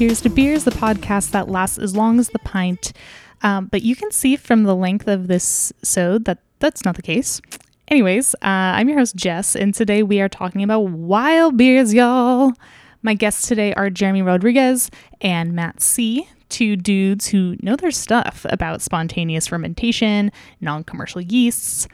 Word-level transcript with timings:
Cheers 0.00 0.22
to 0.22 0.30
Beers, 0.30 0.64
the 0.64 0.70
podcast 0.70 1.32
that 1.32 1.50
lasts 1.50 1.76
as 1.76 1.94
long 1.94 2.18
as 2.18 2.30
the 2.30 2.38
pint. 2.38 2.94
Um, 3.42 3.66
but 3.66 3.82
you 3.82 3.94
can 3.94 4.10
see 4.10 4.34
from 4.34 4.62
the 4.62 4.74
length 4.74 5.06
of 5.06 5.26
this 5.26 5.74
sode 5.82 6.24
that 6.24 6.38
that's 6.58 6.86
not 6.86 6.96
the 6.96 7.02
case. 7.02 7.38
Anyways, 7.86 8.34
uh, 8.36 8.38
I'm 8.80 8.88
your 8.88 8.96
host, 8.96 9.14
Jess, 9.14 9.54
and 9.54 9.74
today 9.74 10.02
we 10.02 10.22
are 10.22 10.28
talking 10.30 10.62
about 10.62 10.80
wild 10.88 11.58
beers, 11.58 11.92
y'all. 11.92 12.54
My 13.02 13.12
guests 13.12 13.46
today 13.46 13.74
are 13.74 13.90
Jeremy 13.90 14.22
Rodriguez 14.22 14.90
and 15.20 15.52
Matt 15.52 15.82
C., 15.82 16.26
two 16.48 16.76
dudes 16.76 17.26
who 17.26 17.56
know 17.60 17.76
their 17.76 17.90
stuff 17.90 18.46
about 18.48 18.80
spontaneous 18.80 19.48
fermentation, 19.48 20.32
non 20.62 20.82
commercial 20.82 21.20
yeasts. 21.20 21.86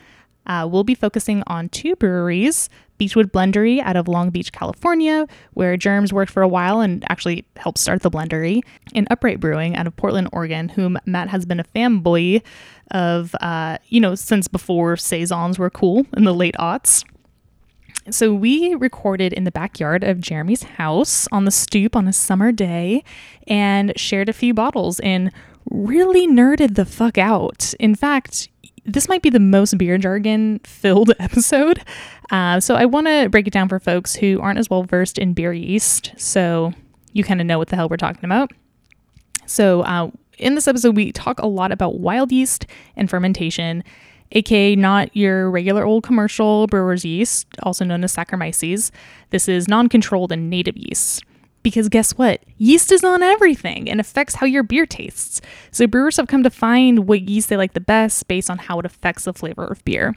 Uh, 0.46 0.68
we'll 0.70 0.84
be 0.84 0.94
focusing 0.94 1.42
on 1.48 1.68
two 1.70 1.96
breweries 1.96 2.68
Beachwood 2.98 3.30
Blendery 3.30 3.80
out 3.80 3.96
of 3.96 4.08
Long 4.08 4.30
Beach, 4.30 4.52
California, 4.52 5.26
where 5.54 5.76
Germs 5.76 6.12
worked 6.12 6.32
for 6.32 6.42
a 6.42 6.48
while 6.48 6.80
and 6.80 7.04
actually 7.10 7.44
helped 7.56 7.78
start 7.78 8.02
the 8.02 8.10
blendery, 8.10 8.62
and 8.94 9.06
Upright 9.10 9.40
Brewing 9.40 9.76
out 9.76 9.86
of 9.86 9.96
Portland, 9.96 10.28
Oregon, 10.32 10.68
whom 10.68 10.98
Matt 11.06 11.28
has 11.28 11.44
been 11.44 11.60
a 11.60 11.64
fanboy 11.64 12.42
of, 12.90 13.34
uh, 13.40 13.78
you 13.88 14.00
know, 14.00 14.14
since 14.14 14.48
before 14.48 14.96
Saisons 14.96 15.58
were 15.58 15.70
cool 15.70 16.06
in 16.16 16.24
the 16.24 16.34
late 16.34 16.56
aughts. 16.58 17.04
So 18.10 18.32
we 18.32 18.74
recorded 18.74 19.32
in 19.32 19.44
the 19.44 19.50
backyard 19.50 20.04
of 20.04 20.20
Jeremy's 20.20 20.62
house 20.62 21.26
on 21.32 21.44
the 21.44 21.50
stoop 21.50 21.96
on 21.96 22.06
a 22.06 22.12
summer 22.12 22.52
day 22.52 23.02
and 23.48 23.92
shared 23.98 24.28
a 24.28 24.32
few 24.32 24.54
bottles 24.54 25.00
and 25.00 25.32
really 25.70 26.28
nerded 26.28 26.76
the 26.76 26.84
fuck 26.84 27.18
out. 27.18 27.74
In 27.80 27.96
fact, 27.96 28.48
this 28.86 29.08
might 29.08 29.22
be 29.22 29.30
the 29.30 29.40
most 29.40 29.76
beer 29.78 29.98
jargon 29.98 30.60
filled 30.60 31.12
episode. 31.18 31.82
Uh, 32.30 32.60
so 32.60 32.74
I 32.74 32.84
want 32.84 33.06
to 33.06 33.28
break 33.28 33.46
it 33.46 33.52
down 33.52 33.68
for 33.68 33.78
folks 33.78 34.14
who 34.14 34.40
aren't 34.40 34.58
as 34.58 34.70
well 34.70 34.84
versed 34.84 35.18
in 35.18 35.34
beer 35.34 35.52
yeast, 35.52 36.12
so 36.16 36.72
you 37.12 37.24
kind 37.24 37.40
of 37.40 37.46
know 37.46 37.58
what 37.58 37.68
the 37.68 37.76
hell 37.76 37.88
we're 37.88 37.96
talking 37.96 38.24
about. 38.24 38.52
So 39.46 39.82
uh, 39.82 40.10
in 40.38 40.54
this 40.54 40.68
episode, 40.68 40.96
we 40.96 41.12
talk 41.12 41.40
a 41.40 41.46
lot 41.46 41.72
about 41.72 41.98
wild 42.00 42.32
yeast 42.32 42.66
and 42.96 43.08
fermentation, 43.08 43.82
aka 44.32 44.76
not 44.76 45.14
your 45.16 45.50
regular 45.50 45.84
old 45.84 46.02
commercial 46.02 46.66
brewer's 46.66 47.04
yeast, 47.04 47.46
also 47.62 47.84
known 47.84 48.04
as 48.04 48.14
Saccharomyces. 48.14 48.90
This 49.30 49.48
is 49.48 49.68
non-controlled 49.68 50.32
and 50.32 50.50
native 50.50 50.76
yeast. 50.76 51.24
Because 51.66 51.88
guess 51.88 52.12
what? 52.12 52.44
Yeast 52.58 52.92
is 52.92 53.02
on 53.02 53.24
everything 53.24 53.90
and 53.90 53.98
affects 53.98 54.36
how 54.36 54.46
your 54.46 54.62
beer 54.62 54.86
tastes. 54.86 55.40
So 55.72 55.88
brewers 55.88 56.16
have 56.16 56.28
come 56.28 56.44
to 56.44 56.48
find 56.48 57.08
what 57.08 57.22
yeast 57.22 57.48
they 57.48 57.56
like 57.56 57.72
the 57.72 57.80
best 57.80 58.28
based 58.28 58.48
on 58.48 58.58
how 58.58 58.78
it 58.78 58.86
affects 58.86 59.24
the 59.24 59.32
flavor 59.32 59.64
of 59.64 59.84
beer. 59.84 60.14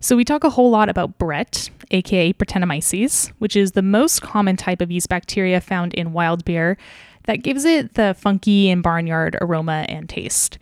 So 0.00 0.16
we 0.16 0.24
talk 0.24 0.42
a 0.42 0.48
whole 0.48 0.70
lot 0.70 0.88
about 0.88 1.18
Brett, 1.18 1.68
aka 1.90 2.32
Brettanomyces, 2.32 3.28
which 3.40 3.56
is 3.56 3.72
the 3.72 3.82
most 3.82 4.22
common 4.22 4.56
type 4.56 4.80
of 4.80 4.90
yeast 4.90 5.10
bacteria 5.10 5.60
found 5.60 5.92
in 5.92 6.14
wild 6.14 6.46
beer 6.46 6.78
that 7.24 7.42
gives 7.42 7.66
it 7.66 7.92
the 7.92 8.16
funky 8.18 8.70
and 8.70 8.82
barnyard 8.82 9.36
aroma 9.42 9.84
and 9.90 10.08
taste. 10.08 10.56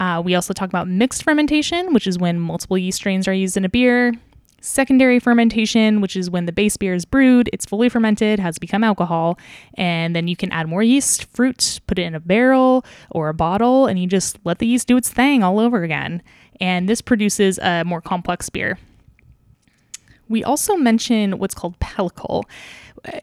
Uh, 0.00 0.22
we 0.24 0.34
also 0.34 0.54
talk 0.54 0.70
about 0.70 0.88
mixed 0.88 1.24
fermentation, 1.24 1.92
which 1.92 2.06
is 2.06 2.16
when 2.16 2.40
multiple 2.40 2.78
yeast 2.78 2.96
strains 2.96 3.28
are 3.28 3.34
used 3.34 3.58
in 3.58 3.66
a 3.66 3.68
beer. 3.68 4.14
Secondary 4.64 5.18
fermentation, 5.18 6.00
which 6.00 6.14
is 6.14 6.30
when 6.30 6.46
the 6.46 6.52
base 6.52 6.76
beer 6.76 6.94
is 6.94 7.04
brewed, 7.04 7.50
it's 7.52 7.66
fully 7.66 7.88
fermented, 7.88 8.38
has 8.38 8.60
become 8.60 8.84
alcohol, 8.84 9.36
and 9.74 10.14
then 10.14 10.28
you 10.28 10.36
can 10.36 10.52
add 10.52 10.68
more 10.68 10.84
yeast, 10.84 11.24
fruit, 11.24 11.80
put 11.88 11.98
it 11.98 12.02
in 12.02 12.14
a 12.14 12.20
barrel 12.20 12.84
or 13.10 13.28
a 13.28 13.34
bottle, 13.34 13.88
and 13.88 13.98
you 13.98 14.06
just 14.06 14.38
let 14.44 14.60
the 14.60 14.66
yeast 14.68 14.86
do 14.86 14.96
its 14.96 15.10
thing 15.10 15.42
all 15.42 15.58
over 15.58 15.82
again. 15.82 16.22
And 16.60 16.88
this 16.88 17.02
produces 17.02 17.58
a 17.58 17.82
more 17.82 18.00
complex 18.00 18.48
beer. 18.50 18.78
We 20.28 20.44
also 20.44 20.76
mention 20.76 21.38
what's 21.38 21.54
called 21.54 21.76
pellicle, 21.80 22.44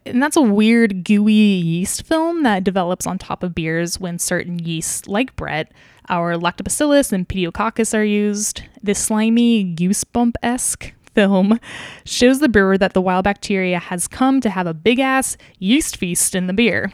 and 0.05 0.21
that's 0.21 0.35
a 0.35 0.41
weird 0.41 1.05
gooey 1.05 1.31
yeast 1.31 2.03
film 2.03 2.43
that 2.43 2.65
develops 2.65 3.07
on 3.07 3.17
top 3.17 3.43
of 3.43 3.55
beers 3.55 3.97
when 3.97 4.19
certain 4.19 4.59
yeasts, 4.59 5.07
like 5.07 5.37
Brett, 5.37 5.71
our 6.09 6.35
lactobacillus 6.35 7.13
and 7.13 7.29
pediococcus 7.29 7.97
are 7.97 8.03
used. 8.03 8.63
This 8.83 8.99
slimy 8.99 9.73
goosebump 9.73 10.33
esque 10.43 10.91
film 11.15 11.59
shows 12.05 12.39
the 12.39 12.49
brewer 12.49 12.77
that 12.77 12.93
the 12.93 13.01
wild 13.01 13.23
bacteria 13.23 13.79
has 13.79 14.07
come 14.07 14.41
to 14.41 14.49
have 14.49 14.67
a 14.67 14.73
big 14.73 14.99
ass 14.99 15.37
yeast 15.59 15.97
feast 15.97 16.35
in 16.35 16.47
the 16.47 16.53
beer. 16.53 16.91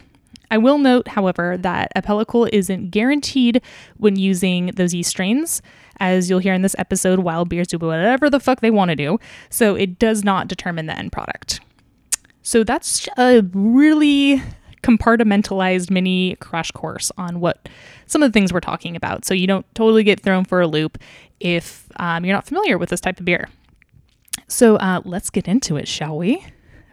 I 0.50 0.58
will 0.58 0.78
note, 0.78 1.08
however, 1.08 1.56
that 1.58 1.90
a 1.96 2.02
pellicle 2.02 2.48
isn't 2.52 2.90
guaranteed 2.90 3.60
when 3.96 4.16
using 4.16 4.66
those 4.76 4.94
yeast 4.94 5.10
strains. 5.10 5.60
As 5.98 6.30
you'll 6.30 6.38
hear 6.38 6.54
in 6.54 6.62
this 6.62 6.76
episode, 6.78 7.20
wild 7.20 7.48
beers 7.48 7.68
do 7.68 7.78
whatever 7.78 8.30
the 8.30 8.38
fuck 8.38 8.60
they 8.60 8.70
want 8.70 8.90
to 8.90 8.96
do, 8.96 9.18
so 9.50 9.74
it 9.74 9.98
does 9.98 10.22
not 10.22 10.46
determine 10.46 10.86
the 10.86 10.96
end 10.96 11.10
product. 11.10 11.60
So 12.42 12.62
that's 12.62 13.08
a 13.18 13.42
really 13.52 14.40
compartmentalized 14.82 15.90
mini 15.90 16.36
crash 16.36 16.70
course 16.70 17.10
on 17.18 17.40
what 17.40 17.68
some 18.06 18.22
of 18.22 18.30
the 18.30 18.32
things 18.32 18.52
we're 18.52 18.60
talking 18.60 18.94
about, 18.94 19.24
so 19.24 19.34
you 19.34 19.48
don't 19.48 19.66
totally 19.74 20.04
get 20.04 20.20
thrown 20.20 20.44
for 20.44 20.60
a 20.60 20.68
loop 20.68 20.98
if 21.40 21.88
um, 21.96 22.24
you're 22.24 22.36
not 22.36 22.46
familiar 22.46 22.78
with 22.78 22.90
this 22.90 23.00
type 23.00 23.18
of 23.18 23.24
beer. 23.24 23.48
So 24.48 24.76
uh, 24.76 25.00
let's 25.04 25.30
get 25.30 25.48
into 25.48 25.76
it, 25.76 25.88
shall 25.88 26.16
we? 26.16 26.44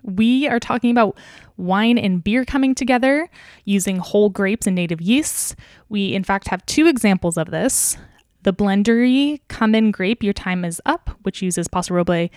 We 0.03 0.47
are 0.47 0.59
talking 0.59 0.91
about 0.91 1.17
wine 1.55 1.97
and 1.97 2.23
beer 2.23 2.45
coming 2.45 2.75
together 2.75 3.29
using 3.63 3.97
whole 3.97 4.29
grapes 4.29 4.67
and 4.67 4.75
native 4.75 5.01
yeasts. 5.01 5.55
We, 5.87 6.13
in 6.13 6.23
fact, 6.23 6.47
have 6.49 6.65
two 6.65 6.87
examples 6.87 7.37
of 7.37 7.51
this. 7.51 7.97
The 8.41 8.53
Blendery 8.53 9.39
Come 9.47 9.73
In 9.73 9.91
Grape, 9.91 10.21
Your 10.21 10.33
Time 10.33 10.65
Is 10.65 10.81
Up, 10.85 11.11
which 11.21 11.41
uses 11.41 11.69
Paso, 11.69 11.93
Roble, 11.93 12.29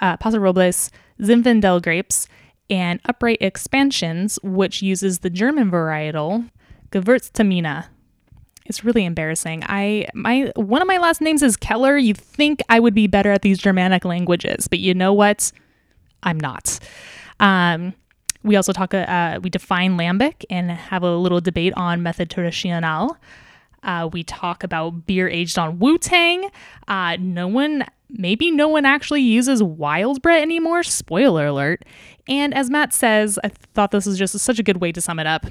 uh, 0.00 0.16
Paso 0.18 0.38
Robles 0.38 0.90
Zinfandel 1.20 1.82
grapes, 1.82 2.28
and 2.70 3.00
Upright 3.06 3.38
Expansions, 3.40 4.38
which 4.42 4.82
uses 4.82 5.20
the 5.20 5.30
German 5.30 5.70
varietal 5.70 6.48
Gewürztraminer, 6.92 7.86
it's 8.68 8.84
really 8.84 9.04
embarrassing. 9.04 9.64
I 9.66 10.06
my 10.14 10.52
one 10.54 10.82
of 10.82 10.86
my 10.86 10.98
last 10.98 11.20
names 11.20 11.42
is 11.42 11.56
Keller. 11.56 11.96
You 11.96 12.14
think 12.14 12.62
I 12.68 12.78
would 12.78 12.94
be 12.94 13.06
better 13.06 13.32
at 13.32 13.42
these 13.42 13.58
Germanic 13.58 14.04
languages, 14.04 14.68
but 14.68 14.78
you 14.78 14.94
know 14.94 15.12
what? 15.12 15.50
I'm 16.22 16.38
not. 16.38 16.78
Um, 17.40 17.94
we 18.44 18.56
also 18.56 18.72
talk. 18.72 18.92
Uh, 18.92 19.40
we 19.42 19.50
define 19.50 19.96
lambic 19.96 20.44
and 20.50 20.70
have 20.70 21.02
a 21.02 21.16
little 21.16 21.40
debate 21.40 21.72
on 21.76 22.02
method 22.02 22.28
traditionnel. 22.28 23.16
Uh, 23.82 24.08
we 24.12 24.22
talk 24.22 24.62
about 24.62 25.06
beer 25.06 25.28
aged 25.28 25.58
on 25.58 25.78
Wu 25.78 25.98
Tang. 25.98 26.50
Uh, 26.88 27.16
no 27.20 27.46
one, 27.46 27.84
maybe 28.10 28.50
no 28.50 28.66
one 28.66 28.84
actually 28.84 29.22
uses 29.22 29.62
wild 29.62 30.20
Brett 30.20 30.42
anymore. 30.42 30.82
Spoiler 30.82 31.46
alert. 31.46 31.84
And 32.26 32.52
as 32.54 32.68
Matt 32.70 32.92
says, 32.92 33.38
I 33.44 33.48
thought 33.48 33.92
this 33.92 34.04
was 34.04 34.18
just 34.18 34.36
such 34.40 34.58
a 34.58 34.64
good 34.64 34.78
way 34.78 34.90
to 34.90 35.00
sum 35.00 35.20
it 35.20 35.28
up. 35.28 35.46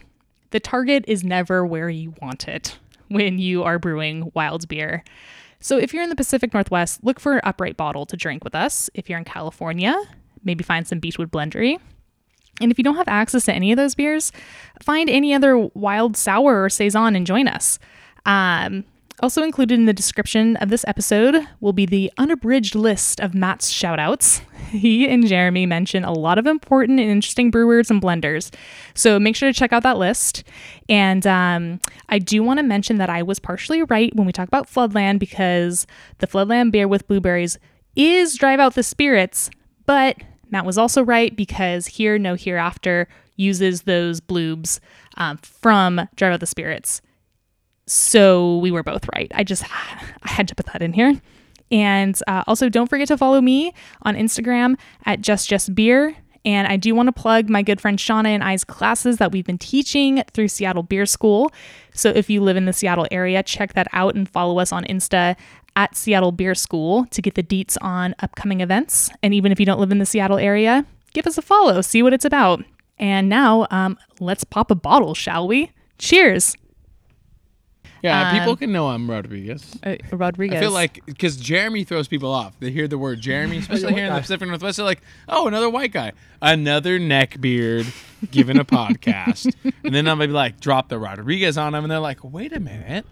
The 0.52 0.60
target 0.60 1.06
is 1.08 1.24
never 1.24 1.66
where 1.66 1.90
you 1.90 2.14
want 2.22 2.50
it 2.50 2.78
when 3.09 3.40
you 3.40 3.63
are 3.63 3.79
brewing 3.79 4.31
wild 4.34 4.68
beer. 4.68 5.03
So 5.59 5.78
if 5.78 5.94
you're 5.94 6.03
in 6.03 6.09
the 6.09 6.16
Pacific 6.16 6.53
Northwest, 6.53 7.03
look 7.03 7.19
for 7.19 7.35
an 7.35 7.41
upright 7.44 7.78
bottle 7.78 8.06
to 8.06 8.18
drink 8.18 8.44
with 8.44 8.53
us. 8.53 8.90
If 8.94 9.09
you're 9.09 9.18
in 9.18 9.25
California, 9.25 9.95
maybe 10.44 10.63
find 10.63 10.88
some 10.88 11.01
Beachwood 11.01 11.28
Blendery. 11.28 11.79
And 12.62 12.72
if 12.72 12.78
you 12.78 12.84
don't 12.84 12.95
have 12.95 13.07
access 13.07 13.45
to 13.45 13.53
any 13.53 13.72
of 13.72 13.78
those 13.78 13.95
beers, 13.95 14.31
find 14.81 15.09
any 15.09 15.34
other 15.34 15.57
wild 15.57 16.18
sour 16.18 16.63
or 16.63 16.69
saison 16.69 17.16
and 17.16 17.25
join 17.25 17.47
us. 17.47 17.79
Um, 18.25 18.84
also 19.24 19.44
included 19.44 19.80
in 19.80 19.86
the 19.86 19.94
description 19.94 20.56
of 20.58 20.70
this 20.70 20.86
episode 20.88 21.48
will 21.60 21.74
be 21.74 21.86
the 21.86 22.12
unabridged 22.18 22.76
list 22.76 23.20
of 23.20 23.34
Matt's 23.34 23.72
shoutouts. 23.72 24.42
He 24.68 25.08
and 25.08 25.26
Jeremy 25.26 25.66
mention 25.66 26.04
a 26.04 26.12
lot 26.12 26.38
of 26.38 26.46
important 26.46 27.00
and 27.00 27.10
interesting 27.10 27.50
brewers 27.52 27.90
and 27.90 28.02
blenders. 28.02 28.54
So 28.96 29.18
make 29.18 29.38
sure 29.38 29.48
to 29.48 29.58
check 29.58 29.72
out 29.72 29.84
that 29.84 29.98
list. 29.98 30.44
And 30.90 31.25
um, 31.25 31.80
I 32.10 32.19
do 32.19 32.44
want 32.44 32.58
to 32.58 32.64
mention 32.64 32.98
that 32.98 33.10
I 33.10 33.24
was 33.24 33.40
partially 33.40 33.81
right 33.84 34.14
when 34.14 34.28
we 34.28 34.34
talk 34.34 34.50
about 34.50 34.68
Floodland 34.68 35.20
because 35.20 35.88
the 36.18 36.28
Floodland 36.28 36.74
beer 36.74 36.86
with 36.86 37.08
blueberries 37.08 37.58
is 37.96 38.36
Drive 38.36 38.60
Out 38.60 38.75
the 38.75 38.84
Spirits, 38.84 39.50
but 39.86 40.18
Matt 40.52 40.66
was 40.66 40.78
also 40.78 41.02
right 41.02 41.34
because 41.34 41.88
Here 41.88 42.20
No 42.20 42.36
Hereafter 42.36 43.08
uses 43.38 43.84
those 43.84 44.20
bloobs 44.20 44.81
um, 45.16 45.38
from 45.38 46.10
Drive 46.18 46.34
Out 46.34 46.40
the 46.42 46.46
Spirits. 46.46 47.02
So 47.88 48.57
we 48.57 48.69
were 48.69 48.84
both 48.84 49.07
right. 49.16 49.31
I 49.34 49.44
just 49.44 49.63
I 50.24 50.30
had 50.30 50.48
to 50.50 50.56
put 50.56 50.68
that 50.68 50.81
in 50.81 50.94
here. 50.94 51.19
And 51.72 52.18
uh, 52.28 52.44
also, 52.48 52.69
don't 52.69 52.88
forget 52.88 53.07
to 53.10 53.18
follow 53.18 53.42
me 53.42 53.74
on 54.04 54.16
Instagram 54.16 54.78
at 55.06 55.22
just 55.22 55.50
just 55.50 55.74
beer. 55.75 56.16
And 56.45 56.68
I 56.68 56.78
do 56.78 56.95
want 56.95 57.07
to 57.07 57.12
plug 57.12 57.50
my 57.50 57.62
good 57.62 57.81
friend 57.81 58.00
Shauna 58.00 58.28
and 58.28 58.42
I's 58.42 58.63
classes 58.63 59.18
that 59.18 59.34
we've 59.34 59.45
been 59.45 59.57
teaching 59.57 60.24
through 60.34 60.48
Seattle 60.48 60.84
Beer 60.84 61.06
School. 61.06 61.51
So 61.94 62.10
if 62.10 62.30
you 62.30 62.42
live 62.42 62.56
in 62.56 62.63
the 62.63 62.72
Seattle 62.72 63.06
area, 63.12 63.44
check 63.44 63.74
that 63.74 63.88
out 63.92 64.16
and 64.16 64.30
follow 64.30 64.60
us 64.60 64.72
on 64.72 64.86
Insta 64.86 65.36
at 65.75 65.95
Seattle 65.98 66.31
Beer 66.31 66.56
School 66.56 67.06
to 67.07 67.22
get 67.22 67.36
the 67.36 67.44
deets 67.44 67.75
on 67.81 68.16
upcoming 68.19 68.62
events. 68.62 69.10
And 69.22 69.34
even 69.34 69.51
if 69.51 69.60
you 69.60 69.66
don't 69.66 69.80
live 69.80 69.92
in 69.92 70.00
the 70.00 70.06
Seattle 70.06 70.38
area, 70.38 70.86
give 71.13 71.28
us 71.28 71.38
a 71.38 71.42
follow, 71.42 71.81
see 71.81 72.01
what 72.01 72.13
it's 72.13 72.25
about. 72.25 72.63
And 72.98 73.28
now, 73.28 73.68
um, 73.69 73.98
let's 74.22 74.45
pop 74.45 74.72
a 74.72 74.75
bottle, 74.75 75.13
shall 75.13 75.48
we? 75.48 75.72
Cheers! 75.98 76.56
Yeah, 78.04 78.30
Um, 78.32 78.38
people 78.40 78.56
can 78.56 78.72
know 78.72 78.88
I'm 78.90 79.10
Rodriguez. 79.10 79.78
Uh, 79.84 79.96
Rodriguez. 80.12 80.58
I 80.58 80.60
feel 80.62 80.72
like 80.72 81.06
because 81.06 81.38
Jeremy 81.38 81.84
throws 81.84 82.08
people 82.08 82.32
off. 82.32 82.54
They 82.60 82.72
hear 82.72 82.88
the 82.88 82.98
word 82.98 83.22
Jeremy, 83.22 83.58
especially 83.60 83.86
white 83.86 83.96
here 83.96 84.06
in 84.08 84.14
the. 84.14 84.20
Pacific 84.22 84.48
Northwest. 84.48 84.78
They're 84.78 84.86
like, 84.86 85.02
"Oh, 85.28 85.48
another 85.48 85.70
white 85.70 85.92
guy, 85.92 86.12
another 86.42 87.00
neckbeard 87.00 87.88
giving 88.32 88.58
a 88.60 88.66
podcast," 88.78 89.54
and 89.84 89.94
then 89.96 90.08
I'm 90.08 90.18
maybe 90.18 90.34
like, 90.34 90.60
drop 90.60 90.90
the 90.90 91.00
Rodriguez 91.00 91.58
on 91.58 91.74
them, 91.74 91.84
and 91.84 91.92
they're 91.92 92.00
like, 92.00 92.24
"Wait 92.24 92.54
a 92.54 92.60
minute, 92.60 93.06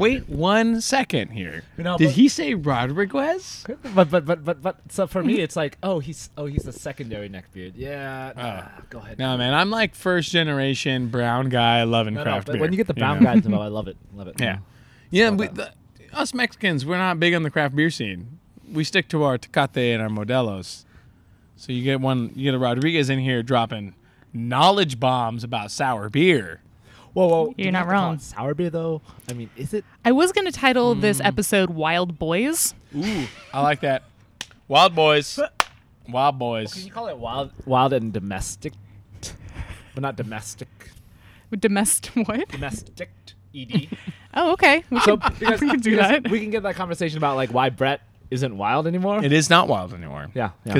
wait 0.00 0.28
one 0.28 0.80
second 0.80 1.30
here. 1.30 1.62
No, 1.78 1.96
Did 1.96 2.06
but- 2.06 2.14
he 2.14 2.28
say 2.28 2.54
Rodriguez?" 2.54 3.64
But 3.94 4.10
but 4.10 4.24
but 4.24 4.44
but 4.44 4.62
but 4.62 4.80
so 4.88 5.06
for 5.06 5.22
me, 5.22 5.40
it's 5.40 5.54
like, 5.56 5.78
oh, 5.82 5.98
he's 6.00 6.30
oh 6.36 6.46
he's 6.46 6.66
a 6.66 6.72
secondary 6.72 7.28
neckbeard. 7.28 7.72
Yeah. 7.76 8.32
Oh. 8.36 8.40
nah, 8.42 8.68
go 8.90 8.98
ahead. 8.98 9.18
No, 9.18 9.36
man, 9.36 9.54
I'm 9.54 9.70
like 9.70 9.94
first 9.94 10.30
generation 10.32 11.08
brown 11.08 11.48
guy 11.48 11.82
loving 11.84 12.14
No, 12.14 12.20
no, 12.20 12.24
craft 12.24 12.46
but 12.46 12.52
beer. 12.54 12.60
when 12.62 12.72
you 12.72 12.76
get 12.76 12.86
the 12.86 12.94
brown 12.94 13.18
know? 13.22 13.32
guys 13.32 13.44
involved, 13.44 13.64
I 13.64 13.68
love 13.68 13.88
it. 13.88 13.96
Love 14.14 14.28
it. 14.28 14.36
Yeah. 14.40 14.58
Yeah, 15.10 15.30
we, 15.30 15.48
the, 15.48 15.72
us 16.12 16.32
Mexicans, 16.32 16.86
we're 16.86 16.96
not 16.96 17.18
big 17.20 17.34
on 17.34 17.42
the 17.42 17.50
craft 17.50 17.74
beer 17.74 17.90
scene. 17.90 18.38
We 18.72 18.84
stick 18.84 19.08
to 19.08 19.24
our 19.24 19.38
Tecate 19.38 19.92
and 19.94 20.00
our 20.02 20.08
Modelos. 20.08 20.84
So 21.56 21.72
you 21.72 21.82
get 21.82 22.00
one, 22.00 22.30
you 22.34 22.44
get 22.44 22.54
a 22.54 22.58
Rodriguez 22.58 23.10
in 23.10 23.18
here 23.18 23.42
dropping 23.42 23.94
knowledge 24.32 25.00
bombs 25.00 25.42
about 25.44 25.70
sour 25.70 26.08
beer. 26.08 26.62
Whoa, 27.12 27.26
whoa. 27.28 27.54
You're 27.58 27.72
not 27.72 27.80
have 27.80 27.88
to 27.88 27.92
call 27.94 28.02
wrong. 28.10 28.18
Sour 28.18 28.54
beer 28.54 28.70
though. 28.70 29.02
I 29.28 29.32
mean, 29.32 29.50
is 29.56 29.74
it? 29.74 29.84
I 30.04 30.12
was 30.12 30.32
going 30.32 30.46
to 30.46 30.52
title 30.52 30.94
Mm. 30.94 31.00
this 31.00 31.20
episode 31.20 31.70
Wild 31.70 32.18
Boys. 32.18 32.74
Ooh, 32.96 33.26
I 33.52 33.62
like 33.62 33.80
that. 33.80 34.04
Wild 34.68 34.94
boys. 34.94 35.38
Wild 36.08 36.38
Boys. 36.38 36.72
Can 36.74 36.84
you 36.84 36.92
call 36.92 37.08
it 37.08 37.18
wild, 37.18 37.52
wild 37.66 37.92
and 37.92 38.12
domestic? 38.12 38.72
but 39.94 40.02
not 40.02 40.14
domestic. 40.16 40.68
Domestic 41.56 42.14
what? 42.28 42.48
Domestic. 42.48 43.08
Ed. 43.54 43.88
Oh, 44.32 44.52
okay. 44.52 44.84
We 44.90 45.00
So 45.00 45.16
could, 45.16 45.38
because, 45.40 45.60
we 45.60 45.70
could 45.70 45.82
do 45.82 45.96
that. 45.96 46.30
we 46.30 46.38
can 46.38 46.50
get 46.50 46.62
that 46.62 46.76
conversation 46.76 47.18
about 47.18 47.34
like 47.34 47.50
why 47.50 47.68
Brett 47.70 48.00
isn't 48.30 48.56
wild 48.56 48.86
anymore. 48.86 49.24
It 49.24 49.32
is 49.32 49.50
not 49.50 49.66
wild 49.66 49.92
anymore. 49.92 50.28
yeah. 50.34 50.50
yeah. 50.64 50.74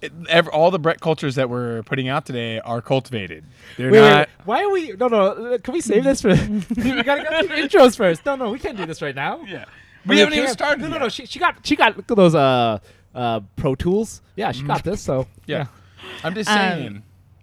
Because 0.00 0.48
all 0.48 0.70
the 0.70 0.78
Brett 0.78 1.00
cultures 1.00 1.34
that 1.34 1.50
we're 1.50 1.82
putting 1.82 2.08
out 2.08 2.24
today 2.26 2.58
are 2.60 2.80
cultivated. 2.80 3.44
They're 3.76 3.90
Wait, 3.90 4.00
wait, 4.00 4.08
not. 4.10 4.18
wait, 4.28 4.46
why 4.46 4.62
are 4.64 4.70
we? 4.70 4.92
No, 4.92 5.08
no. 5.08 5.58
Can 5.58 5.74
we 5.74 5.80
save 5.80 6.04
this 6.04 6.22
for? 6.22 6.28
we 6.76 7.02
gotta 7.02 7.22
go 7.28 7.46
through 7.46 7.56
the 7.56 7.62
intros 7.68 7.96
first. 7.96 8.24
No, 8.24 8.36
no, 8.36 8.50
we 8.50 8.58
can't 8.58 8.76
do 8.76 8.86
this 8.86 9.02
right 9.02 9.14
now. 9.14 9.42
Yeah. 9.46 9.64
We 10.06 10.14
We 10.14 10.18
haven't 10.20 10.34
even 10.34 10.46
can't- 10.46 10.58
started. 10.58 10.80
No, 10.82 10.88
no, 10.88 10.98
no. 10.98 11.08
She, 11.10 11.26
she 11.26 11.38
got 11.38 11.56
she 11.66 11.76
got 11.76 11.96
look 11.96 12.10
at 12.10 12.16
those 12.16 12.34
uh 12.34 12.78
uh 13.14 13.40
Pro 13.56 13.74
Tools. 13.74 14.22
Yeah, 14.36 14.52
she 14.52 14.62
got 14.62 14.82
this. 14.84 15.00
So 15.02 15.26
Yeah. 15.46 15.66
I'm 16.24 16.34
just 16.34 16.48
Um, 16.48 16.56
saying. 16.56 17.02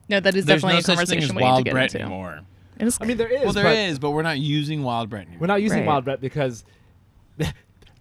No, 0.09 0.19
that 0.19 0.35
is 0.35 0.45
there's 0.45 0.61
definitely 0.61 0.73
no 0.75 0.79
a 0.79 0.81
such 0.81 0.87
thing 1.09 1.19
conversation 1.19 1.23
as 1.29 1.35
we 1.35 1.43
need 1.51 1.57
to 1.57 1.63
get 1.63 1.73
Brett 1.73 1.93
into. 1.95 2.01
anymore. 2.05 2.39
It 2.79 2.87
is, 2.87 2.97
I 3.01 3.05
mean, 3.05 3.17
there 3.17 3.27
is. 3.27 3.43
Well, 3.43 3.53
there 3.53 3.63
but 3.65 3.75
is, 3.75 3.99
but 3.99 4.11
we're 4.11 4.21
not 4.21 4.39
using 4.39 4.83
wild 4.83 5.09
Brett 5.09 5.23
anymore. 5.23 5.39
We're 5.41 5.47
not 5.47 5.61
using 5.61 5.79
Right. 5.79 5.87
Wild 5.87 6.05
Brett 6.05 6.21
because. 6.21 6.63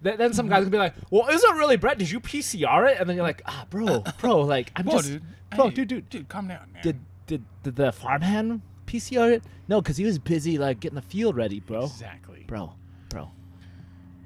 Th- 0.03 0.17
Then 0.19 0.33
some 0.33 0.49
guys 0.49 0.65
will 0.65 0.71
be 0.71 0.79
like, 0.79 0.95
"Well, 1.11 1.29
is 1.29 1.43
it 1.43 1.55
really 1.57 1.77
Brett? 1.77 1.99
Did 1.99 2.11
you 2.11 2.21
PCR 2.21 2.91
it?" 2.91 2.99
And 3.01 3.09
then 3.09 3.17
you're 3.17 3.25
like, 3.27 3.43
"Ah, 3.47 3.67
bro, 3.71 4.05
bro, 4.21 4.41
like 4.41 4.73
I'm 4.77 4.87
Whoa, 4.87 4.97
just, 4.99 5.09
dude. 5.09 5.23
bro, 5.55 5.69
Hey, 5.69 5.75
dude, 5.75 5.89
dude, 5.89 6.11
dude, 6.11 6.29
calm 6.29 6.49
down. 6.49 6.69
Man. 6.73 6.83
did 6.83 7.01
did 7.27 7.45
did 7.63 7.77
the 7.77 7.93
farmhand 7.93 8.61
PCR 8.87 9.31
it? 9.33 9.43
No, 9.69 9.81
because 9.81 9.97
he 9.97 10.05
was 10.05 10.19
busy 10.19 10.59
like 10.59 10.81
getting 10.81 10.97
the 10.97 11.03
field 11.03 11.37
ready, 11.37 11.61
bro, 11.61 11.85
exactly. 11.85 12.45
bro, 12.47 12.73
bro. 13.09 13.31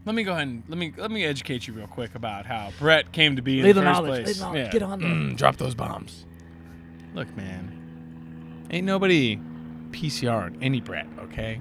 Let 0.07 0.15
me 0.15 0.23
go 0.23 0.33
ahead 0.33 0.49
and 0.49 0.63
let 0.69 0.79
me 0.79 0.93
let 0.97 1.11
me 1.11 1.25
educate 1.25 1.67
you 1.67 1.75
real 1.75 1.87
quick 1.87 2.15
about 2.15 2.47
how 2.47 2.71
Brett 2.79 3.13
came 3.13 3.37
to 3.37 3.43
be 3.43 3.59
in 3.61 3.65
Lay 3.65 3.73
the 3.73 3.81
the 3.81 3.87
first 3.87 3.95
knowledge, 4.03 4.11
lay 4.19 4.23
place. 4.25 4.39
the 4.39 4.45
knowledge. 4.45 4.71
Get 4.73 4.83
on 4.83 5.01
there. 5.01 5.09
Mm, 5.11 5.37
drop 5.37 5.57
those 5.57 5.75
bombs. 5.75 6.27
Look, 7.15 7.35
man, 7.37 8.67
ain't 8.71 8.87
nobody 8.87 9.39
PCR 9.91 10.45
on 10.45 10.59
any 10.63 10.81
Brett, 10.81 11.07
okay? 11.25 11.61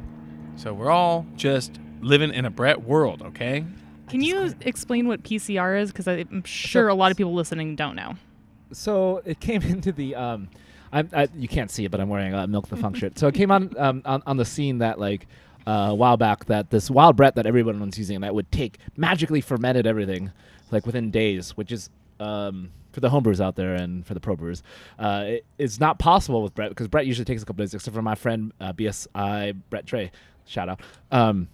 So 0.55 0.73
we're 0.73 0.91
all 0.91 1.25
just 1.35 1.79
living 2.01 2.31
in 2.33 2.45
a 2.45 2.49
Brett 2.49 2.83
world, 2.83 3.21
okay? 3.21 3.65
Can 4.09 4.21
you 4.21 4.53
explain 4.61 5.07
what 5.07 5.23
PCR 5.23 5.79
is? 5.81 5.91
Because 5.91 6.07
I'm 6.07 6.43
sure 6.43 6.87
a 6.87 6.93
lot 6.93 7.11
of 7.11 7.17
people 7.17 7.33
listening 7.33 7.75
don't 7.75 7.95
know. 7.95 8.15
so 8.71 9.21
it 9.25 9.39
came 9.39 9.61
into 9.73 9.91
the 9.91 10.15
um 10.15 10.49
I, 10.91 11.27
you 11.35 11.47
can't 11.47 11.69
see 11.69 11.85
it, 11.85 11.91
but 11.91 11.99
I'm 11.99 12.09
wearing 12.09 12.33
a 12.33 12.47
Milk 12.47 12.67
the 12.67 12.75
Funk 12.75 12.95
shirt. 12.95 13.19
So 13.19 13.27
it 13.27 13.35
came 13.35 13.51
on, 13.51 13.75
um, 13.77 14.01
on 14.05 14.23
on 14.25 14.37
the 14.37 14.45
scene 14.45 14.79
that 14.79 14.99
like 14.99 15.27
uh, 15.67 15.89
a 15.89 15.95
while 15.95 16.17
back 16.17 16.45
that 16.45 16.71
this 16.71 16.89
wild 16.89 17.15
Brett 17.15 17.35
that 17.35 17.45
everyone 17.45 17.79
was 17.79 17.97
using 17.97 18.21
that 18.21 18.33
would 18.33 18.51
take 18.51 18.79
magically 18.97 19.41
fermented 19.41 19.85
everything 19.85 20.31
like 20.71 20.85
within 20.85 21.11
days, 21.11 21.55
which 21.55 21.71
is 21.71 21.89
um, 22.19 22.71
for 22.91 23.01
the 23.01 23.09
homebrewers 23.09 23.39
out 23.39 23.55
there 23.55 23.75
and 23.75 24.05
for 24.05 24.13
the 24.13 24.19
pro 24.19 24.35
brewers, 24.35 24.63
uh, 24.97 25.25
it, 25.27 25.45
it's 25.57 25.79
not 25.79 25.99
possible 25.99 26.41
with 26.41 26.55
Brett 26.55 26.69
because 26.69 26.87
Brett 26.87 27.05
usually 27.05 27.25
takes 27.25 27.43
a 27.43 27.45
couple 27.45 27.63
days, 27.63 27.73
except 27.73 27.95
for 27.95 28.01
my 28.01 28.15
friend 28.15 28.51
uh, 28.59 28.73
BSI 28.73 29.55
Brett 29.69 29.85
Trey. 29.85 30.11
Shout 30.45 30.69
out. 30.69 30.81
Um, 31.11 31.47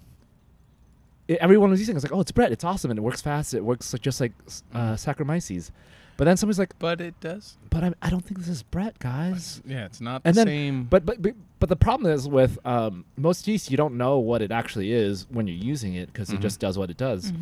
it, 1.28 1.38
everyone 1.40 1.70
was 1.72 1.80
using 1.80 1.96
it. 1.96 1.98
It's 1.98 2.06
like, 2.06 2.14
oh, 2.14 2.22
it's 2.22 2.32
Brett. 2.32 2.52
It's 2.52 2.64
awesome 2.64 2.92
and 2.92 2.98
it 2.98 3.02
works 3.02 3.22
fast. 3.22 3.54
It 3.54 3.64
works 3.64 3.92
like, 3.94 4.02
just 4.02 4.20
like 4.22 4.34
uh, 4.74 4.94
Saccharomyces. 4.94 5.72
But 6.18 6.26
then 6.26 6.38
somebody's 6.38 6.60
like, 6.60 6.78
But 6.80 7.02
it 7.02 7.20
does. 7.20 7.58
but 7.70 7.84
I, 7.84 7.94
I 8.02 8.10
don't 8.10 8.22
think 8.24 8.38
this 8.40 8.48
is 8.48 8.64
Brett, 8.64 8.98
guys. 9.00 9.62
Yeah, 9.66 9.86
it's 9.86 10.00
not 10.00 10.24
the 10.24 10.32
then, 10.32 10.48
same. 10.48 10.84
but, 10.86 11.06
but 11.06 11.22
but 11.22 11.34
but 11.60 11.68
the 11.70 11.76
problem 11.76 12.10
is 12.12 12.28
with 12.30 12.58
um, 12.66 13.04
most 13.18 13.48
yeast, 13.50 13.70
you 13.70 13.76
don't 13.76 13.96
know 13.98 14.20
what 14.20 14.42
it 14.42 14.50
actually 14.52 14.94
is 14.94 15.26
when 15.30 15.46
you're 15.48 15.58
using 15.58 15.96
it 15.96 16.08
because 16.14 16.30
Mhm. 16.30 16.36
it 16.36 16.40
just 16.42 16.60
does 16.62 16.78
what 16.78 16.90
it 16.90 16.96
does. 16.98 17.34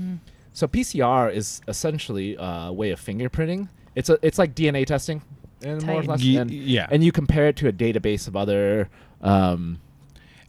So 0.54 0.68
PCR 0.68 1.32
is 1.34 1.62
essentially 1.68 2.36
a 2.40 2.72
way 2.74 2.92
of 2.92 3.00
fingerprinting. 3.00 3.70
It's 3.96 4.10
a 4.10 4.18
it's 4.24 4.40
like 4.40 4.56
DNA 4.56 4.86
testing, 4.88 5.22
and 5.64 5.84
more 5.86 6.00
or 6.00 6.04
less. 6.04 6.22
Ye- 6.22 6.38
and, 6.38 6.50
yeah, 6.50 6.88
and 6.90 7.04
you 7.04 7.12
compare 7.12 7.48
it 7.50 7.56
to 7.58 7.68
a 7.68 7.72
database 7.74 8.28
of 8.28 8.36
other 8.36 8.90
um, 9.22 9.80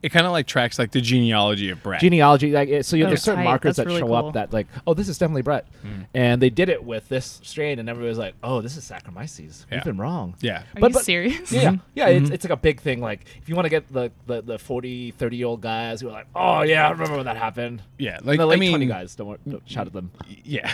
it 0.04 0.12
kind 0.12 0.26
of 0.26 0.32
like 0.32 0.46
tracks 0.46 0.78
like 0.78 0.90
the 0.90 1.00
genealogy 1.00 1.70
of 1.70 1.82
Brett. 1.82 2.00
genealogy. 2.00 2.52
Like 2.52 2.84
so, 2.84 2.94
you 2.96 3.04
Oh, 3.04 3.08
there's 3.08 3.22
certain 3.22 3.38
tight. 3.40 3.44
markers 3.50 3.76
That's 3.76 3.78
that 3.78 3.86
really 3.86 4.00
show 4.00 4.06
cool. 4.08 4.16
up 4.28 4.34
that 4.34 4.52
like, 4.52 4.66
oh, 4.86 4.94
this 4.94 5.08
is 5.08 5.16
definitely 5.18 5.42
Brett, 5.42 5.66
Mm. 5.84 6.06
and 6.14 6.42
they 6.42 6.50
did 6.50 6.68
it 6.68 6.84
with 6.84 7.08
this 7.08 7.40
strain, 7.42 7.78
and 7.78 7.88
everybody 7.88 8.08
was 8.10 8.18
like, 8.18 8.34
oh, 8.42 8.60
this 8.60 8.76
is 8.76 8.84
Saccharomyces. 8.88 9.66
Yeah. 9.70 9.76
We've 9.78 9.84
been 9.84 9.98
wrong. 9.98 10.34
yeah, 10.40 10.58
Are 10.58 10.64
But- 10.80 10.88
you 10.90 10.94
but- 10.94 11.04
serious? 11.04 11.50
Yeah, 11.52 11.62
yeah, 11.62 11.76
yeah. 11.94 12.08
It's, 12.08 12.28
Mhm. 12.30 12.34
it's 12.34 12.44
like 12.44 12.52
a 12.52 12.56
big 12.56 12.80
thing. 12.80 13.00
Like 13.00 13.24
if 13.40 13.48
you 13.48 13.54
want 13.54 13.66
to 13.66 13.70
get 13.70 13.92
the, 13.92 14.12
the 14.26 14.42
the 14.42 14.58
40, 14.58 15.12
30 15.12 15.36
year 15.36 15.46
old 15.46 15.60
guys 15.62 16.00
who 16.00 16.08
are 16.08 16.12
like, 16.12 16.26
oh 16.34 16.62
yeah, 16.62 16.86
I 16.86 16.90
remember 16.90 17.16
when 17.16 17.24
that 17.26 17.36
happened. 17.36 17.82
yeah. 17.98 18.16
Like 18.16 18.26
Like 18.26 18.38
the 18.38 18.46
late 18.46 18.56
I 18.56 18.60
mean, 18.60 18.70
twenty 18.72 18.86
guys, 18.86 19.14
don't, 19.14 19.26
wor- 19.26 19.38
don't 19.48 19.62
shout 19.68 19.86
at 19.86 19.92
them. 19.92 20.10
Yeah. 20.44 20.72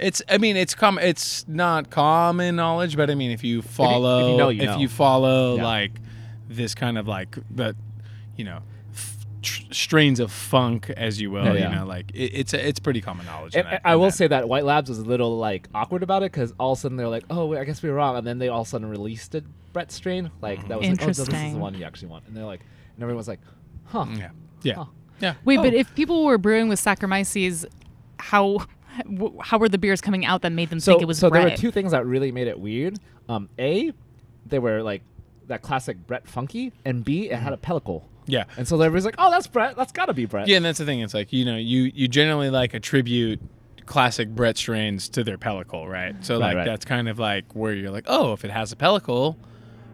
It's. 0.00 0.22
I 0.28 0.38
mean, 0.38 0.56
it's 0.56 0.74
com- 0.76 0.98
It's 1.00 1.46
not 1.48 1.90
common 1.90 2.54
knowledge, 2.54 2.96
but 2.96 3.10
I 3.10 3.16
mean, 3.16 3.32
if 3.32 3.42
you 3.42 3.62
follow, 3.62 4.36
know, 4.36 4.48
you 4.48 4.64
know. 4.64 4.86
follow 4.88 5.56
Yeah. 5.56 5.64
like 5.64 5.90
this 6.48 6.74
kind 6.74 6.98
of 6.98 7.06
like 7.08 7.36
the, 7.50 7.76
you 8.36 8.44
know, 8.44 8.60
f- 8.92 9.26
tr- 9.42 9.62
strains 9.70 10.18
of 10.20 10.32
funk, 10.32 10.90
as 10.90 11.20
you 11.20 11.30
will, 11.30 11.44
Yeah, 11.56 11.70
you 11.70 11.76
know, 11.76 11.86
like 11.86 12.10
it, 12.14 12.32
it's 12.34 12.54
a, 12.54 12.66
it's 12.68 12.78
pretty 12.80 13.00
common 13.00 13.26
knowledge. 13.26 13.54
And, 13.56 13.66
that- 13.66 13.82
I 13.84 13.96
will 13.96 14.06
that. 14.06 14.12
say 14.14 14.26
that 14.28 14.48
White 14.48 14.64
Labs 14.64 14.88
was 14.88 14.98
a 14.98 15.04
little 15.04 15.36
like 15.38 15.68
awkward 15.74 16.02
about 16.02 16.22
it 16.22 16.32
because 16.32 16.52
all 16.58 16.72
of 16.72 16.78
a 16.78 16.80
sudden 16.80 16.96
they're 16.96 17.08
like, 17.08 17.24
oh, 17.30 17.46
wait, 17.46 17.58
I 17.60 17.64
guess 17.64 17.82
we 17.82 17.88
were 17.90 17.96
wrong, 17.96 18.16
and 18.16 18.26
then 18.26 18.38
they 18.38 18.48
all 18.48 18.62
of 18.62 18.66
a 18.66 18.70
sudden 18.70 18.88
released 18.88 19.34
a 19.34 19.42
Brett 19.72 19.92
strain 19.92 20.30
like 20.40 20.66
that 20.68 20.78
was 20.78 20.88
like, 20.88 21.00
oh, 21.02 21.04
no, 21.04 21.06
this 21.08 21.18
is 21.18 21.26
the 21.52 21.58
one 21.58 21.74
you 21.74 21.84
actually 21.84 22.08
want, 22.08 22.26
and 22.26 22.36
they're 22.36 22.44
like, 22.44 22.60
and 22.96 23.02
everyone's 23.02 23.28
like, 23.28 23.40
huh, 23.86 24.06
Yeah. 24.16 24.30
Yeah. 24.62 24.74
Huh. 24.74 24.84
Yeah. 25.20 25.34
Wait, 25.44 25.56
but 25.58 25.74
Oh. 25.74 25.76
if 25.76 25.94
people 25.94 26.24
were 26.24 26.38
brewing 26.38 26.68
with 26.68 26.80
Saccharomyces, 26.80 27.64
how 28.18 28.66
how 29.42 29.58
were 29.58 29.68
the 29.68 29.78
beers 29.78 30.00
coming 30.00 30.24
out 30.24 30.42
that 30.42 30.50
made 30.50 30.70
them 30.70 30.80
so 30.80 30.92
think 30.92 31.02
it 31.02 31.06
was 31.06 31.18
so 31.18 31.28
Brett? 31.30 31.42
there 31.42 31.50
were 31.52 31.56
two 31.56 31.70
things 31.70 31.92
that 31.92 32.04
really 32.06 32.32
made 32.32 32.48
it 32.48 32.58
weird. 32.58 32.98
Um, 33.28 33.48
a, 33.58 33.92
they 34.46 34.58
were 34.58 34.82
like 34.82 35.02
that 35.48 35.62
classic 35.62 36.06
Brett 36.06 36.26
funky, 36.28 36.72
and 36.84 37.04
B, 37.04 37.30
it 37.30 37.36
had 37.36 37.52
a 37.52 37.56
mm. 37.56 37.60
pellicle. 37.60 38.02
Yeah. 38.26 38.44
And 38.56 38.68
so 38.68 38.76
everybody's 38.80 39.04
like, 39.04 39.16
"Oh, 39.18 39.30
that's 39.30 39.46
Brett. 39.46 39.76
That's 39.76 39.92
got 39.92 40.06
to 40.06 40.14
be 40.14 40.26
Brett." 40.26 40.48
Yeah, 40.48 40.56
and 40.56 40.64
that's 40.64 40.78
the 40.78 40.84
thing. 40.84 41.00
It's 41.00 41.14
like 41.14 41.32
you 41.32 41.44
know, 41.44 41.56
you 41.56 41.90
you 41.94 42.08
generally 42.08 42.50
like 42.50 42.74
attribute 42.74 43.40
classic 43.86 44.28
Brett 44.28 44.56
strains 44.56 45.08
to 45.08 45.24
their 45.24 45.38
pellicle, 45.38 45.88
right? 45.88 46.14
So 46.24 46.34
Right, 46.34 46.48
like 46.48 46.56
right. 46.58 46.64
that's 46.66 46.84
kind 46.84 47.08
of 47.08 47.18
like 47.18 47.54
where 47.54 47.72
you're 47.72 47.90
like, 47.90 48.04
oh, 48.06 48.34
if 48.34 48.44
it 48.44 48.50
has 48.50 48.70
a 48.70 48.76
pellicle, 48.76 49.36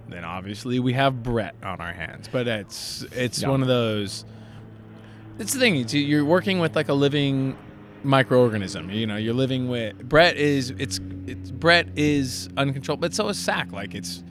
then 0.08 0.25
obviously 0.25 0.80
we 0.80 0.92
have 0.94 1.23
Brett 1.23 1.54
on 1.62 1.80
our 1.80 1.92
hands. 1.92 2.28
But 2.30 2.46
it's 2.49 3.02
it's 3.12 3.40
Yeah. 3.42 3.49
one 3.49 3.62
of 3.62 3.68
those. 3.68 4.25
It's 5.38 5.52
the 5.52 5.61
thing. 5.61 5.76
It's, 5.76 5.94
you're 5.94 6.25
working 6.25 6.58
with 6.58 6.76
like 6.76 6.88
a 6.88 6.94
living 6.94 7.56
microorganism. 8.04 8.92
You 8.92 9.06
know, 9.06 9.16
you're 9.16 9.34
living 9.34 9.68
with 9.68 10.08
Brett 10.08 10.37
is 10.37 10.70
it's 10.70 11.00
it's 11.26 11.50
Brett 11.50 11.88
is 11.96 12.49
uncontrolled, 12.56 13.00
but 13.00 13.14
so 13.14 13.28
is 13.28 13.38
Sac. 13.38 13.73
Like 13.73 13.94
it's 13.94 14.23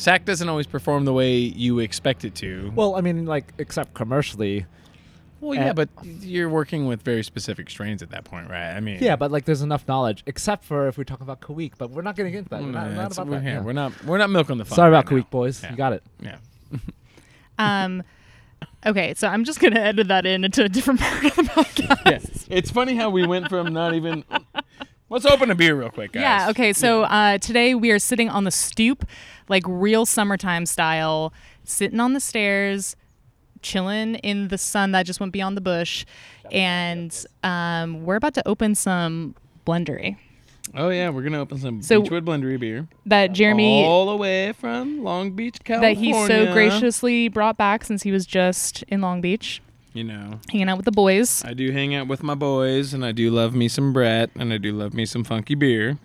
Sac 0.00 0.24
doesn't 0.24 0.48
always 0.48 0.66
perform 0.66 1.04
the 1.04 1.12
way 1.12 1.34
you 1.36 1.78
expect 1.78 2.24
it 2.24 2.34
to. 2.36 2.72
Well, 2.74 2.96
I 2.96 3.02
mean, 3.02 3.26
like, 3.26 3.52
except 3.58 3.92
commercially. 3.92 4.64
Well, 5.42 5.54
yeah, 5.54 5.74
but 5.74 5.90
you're 6.02 6.48
working 6.48 6.86
with 6.86 7.02
very 7.02 7.22
specific 7.22 7.68
strains 7.68 8.02
at 8.02 8.10
that 8.10 8.24
point, 8.24 8.48
right? 8.48 8.72
I 8.74 8.80
mean, 8.80 8.98
Yeah, 9.02 9.16
but 9.16 9.30
like, 9.30 9.44
there's 9.44 9.60
enough 9.60 9.86
knowledge, 9.86 10.22
except 10.26 10.64
for 10.64 10.88
if 10.88 10.96
we 10.96 11.04
talk 11.04 11.20
about 11.20 11.40
Kveik. 11.42 11.72
But 11.76 11.90
we're 11.90 12.00
not 12.00 12.16
getting 12.16 12.32
into 12.32 12.48
that. 12.48 12.62
We're 12.62 12.68
not, 12.70 12.86
Mm, 12.88 12.94
not 12.94 13.00
it's- 13.10 13.18
about 13.18 13.26
we're, 13.26 13.40
that. 13.40 13.44
yeah, 13.44 13.52
yeah. 13.56 13.60
we're 13.60 13.72
not 13.74 14.04
we're 14.04 14.18
not 14.18 14.30
milking 14.30 14.56
the 14.56 14.64
fun. 14.64 14.76
Sorry 14.76 14.90
right 14.90 14.98
about 15.00 15.12
Kveik, 15.12 15.28
boys. 15.30 15.62
Yeah. 15.62 15.70
You 15.72 15.76
got 15.76 15.92
it. 15.92 16.02
Yeah, 16.22 16.36
Um, 17.58 18.02
okay, 18.86 19.12
so 19.14 19.28
I'm 19.28 19.44
just 19.44 19.60
gonna 19.60 19.80
edit 19.80 20.08
that 20.08 20.24
in 20.24 20.44
into 20.44 20.64
a 20.64 20.68
different 20.68 21.00
part 21.00 21.24
of 21.24 21.36
the 21.36 21.42
podcast. 21.42 22.46
yeah. 22.48 22.56
It's 22.56 22.70
funny 22.70 22.96
how 22.96 23.10
we 23.10 23.26
went 23.26 23.48
from 23.50 23.72
not 23.74 23.94
even. 23.94 24.24
Let's 25.10 25.26
open 25.26 25.50
a 25.50 25.56
beer 25.56 25.74
real 25.74 25.90
quick, 25.90 26.12
guys. 26.12 26.20
Yeah. 26.22 26.50
Okay. 26.50 26.72
So 26.72 27.02
uh, 27.02 27.38
today 27.38 27.74
we 27.74 27.90
are 27.90 27.98
sitting 27.98 28.28
on 28.28 28.44
the 28.44 28.52
stoop, 28.52 29.04
like 29.50 29.64
real 29.66 30.06
summertime 30.06 30.64
style, 30.64 31.34
sitting 31.64 32.00
on 32.00 32.14
the 32.14 32.20
stairs, 32.20 32.96
chilling 33.60 34.14
in 34.16 34.48
the 34.48 34.56
sun 34.56 34.92
that 34.92 35.04
just 35.04 35.20
went 35.20 35.32
beyond 35.32 35.56
the 35.56 35.60
bush, 35.60 36.06
and 36.50 37.26
um, 37.42 38.04
we're 38.06 38.16
about 38.16 38.32
to 38.34 38.48
open 38.48 38.74
some 38.74 39.34
blendery 39.66 40.16
Oh 40.74 40.90
yeah, 40.90 41.10
we're 41.10 41.22
gonna 41.22 41.40
open 41.40 41.58
some 41.58 41.82
So- 41.82 42.00
Beachwood 42.02 42.22
Blendery 42.22 42.58
beer. 42.58 42.86
that 43.06 43.32
Jeremy 43.32 43.84
all 43.84 44.06
the 44.08 44.16
way 44.16 44.52
from 44.52 45.02
Long 45.02 45.32
Beach, 45.32 45.56
California, 45.64 45.94
that 45.96 46.00
he 46.00 46.12
so 46.12 46.52
graciously 46.52 47.28
brought 47.28 47.56
back 47.56 47.84
since 47.84 48.02
he 48.04 48.12
was 48.12 48.24
just 48.24 48.82
in 48.84 49.00
Long 49.00 49.20
Beach 49.20 49.60
You 49.94 50.04
know, 50.04 50.38
hanging 50.50 50.68
out 50.68 50.76
with 50.76 50.84
the 50.84 50.92
boys. 50.92 51.42
I 51.44 51.54
do 51.54 51.72
hang 51.72 51.94
out 51.96 52.06
with 52.06 52.22
my 52.22 52.36
boys, 52.36 52.94
and 52.94 53.04
I 53.04 53.10
do 53.10 53.30
love 53.32 53.54
me 53.54 53.66
some 53.66 53.92
Brett, 53.92 54.30
and 54.38 54.52
I 54.52 54.58
do 54.58 54.72
love 54.72 54.94
me 54.94 55.04
some 55.06 55.24
funky 55.24 55.56
beer. 55.56 55.98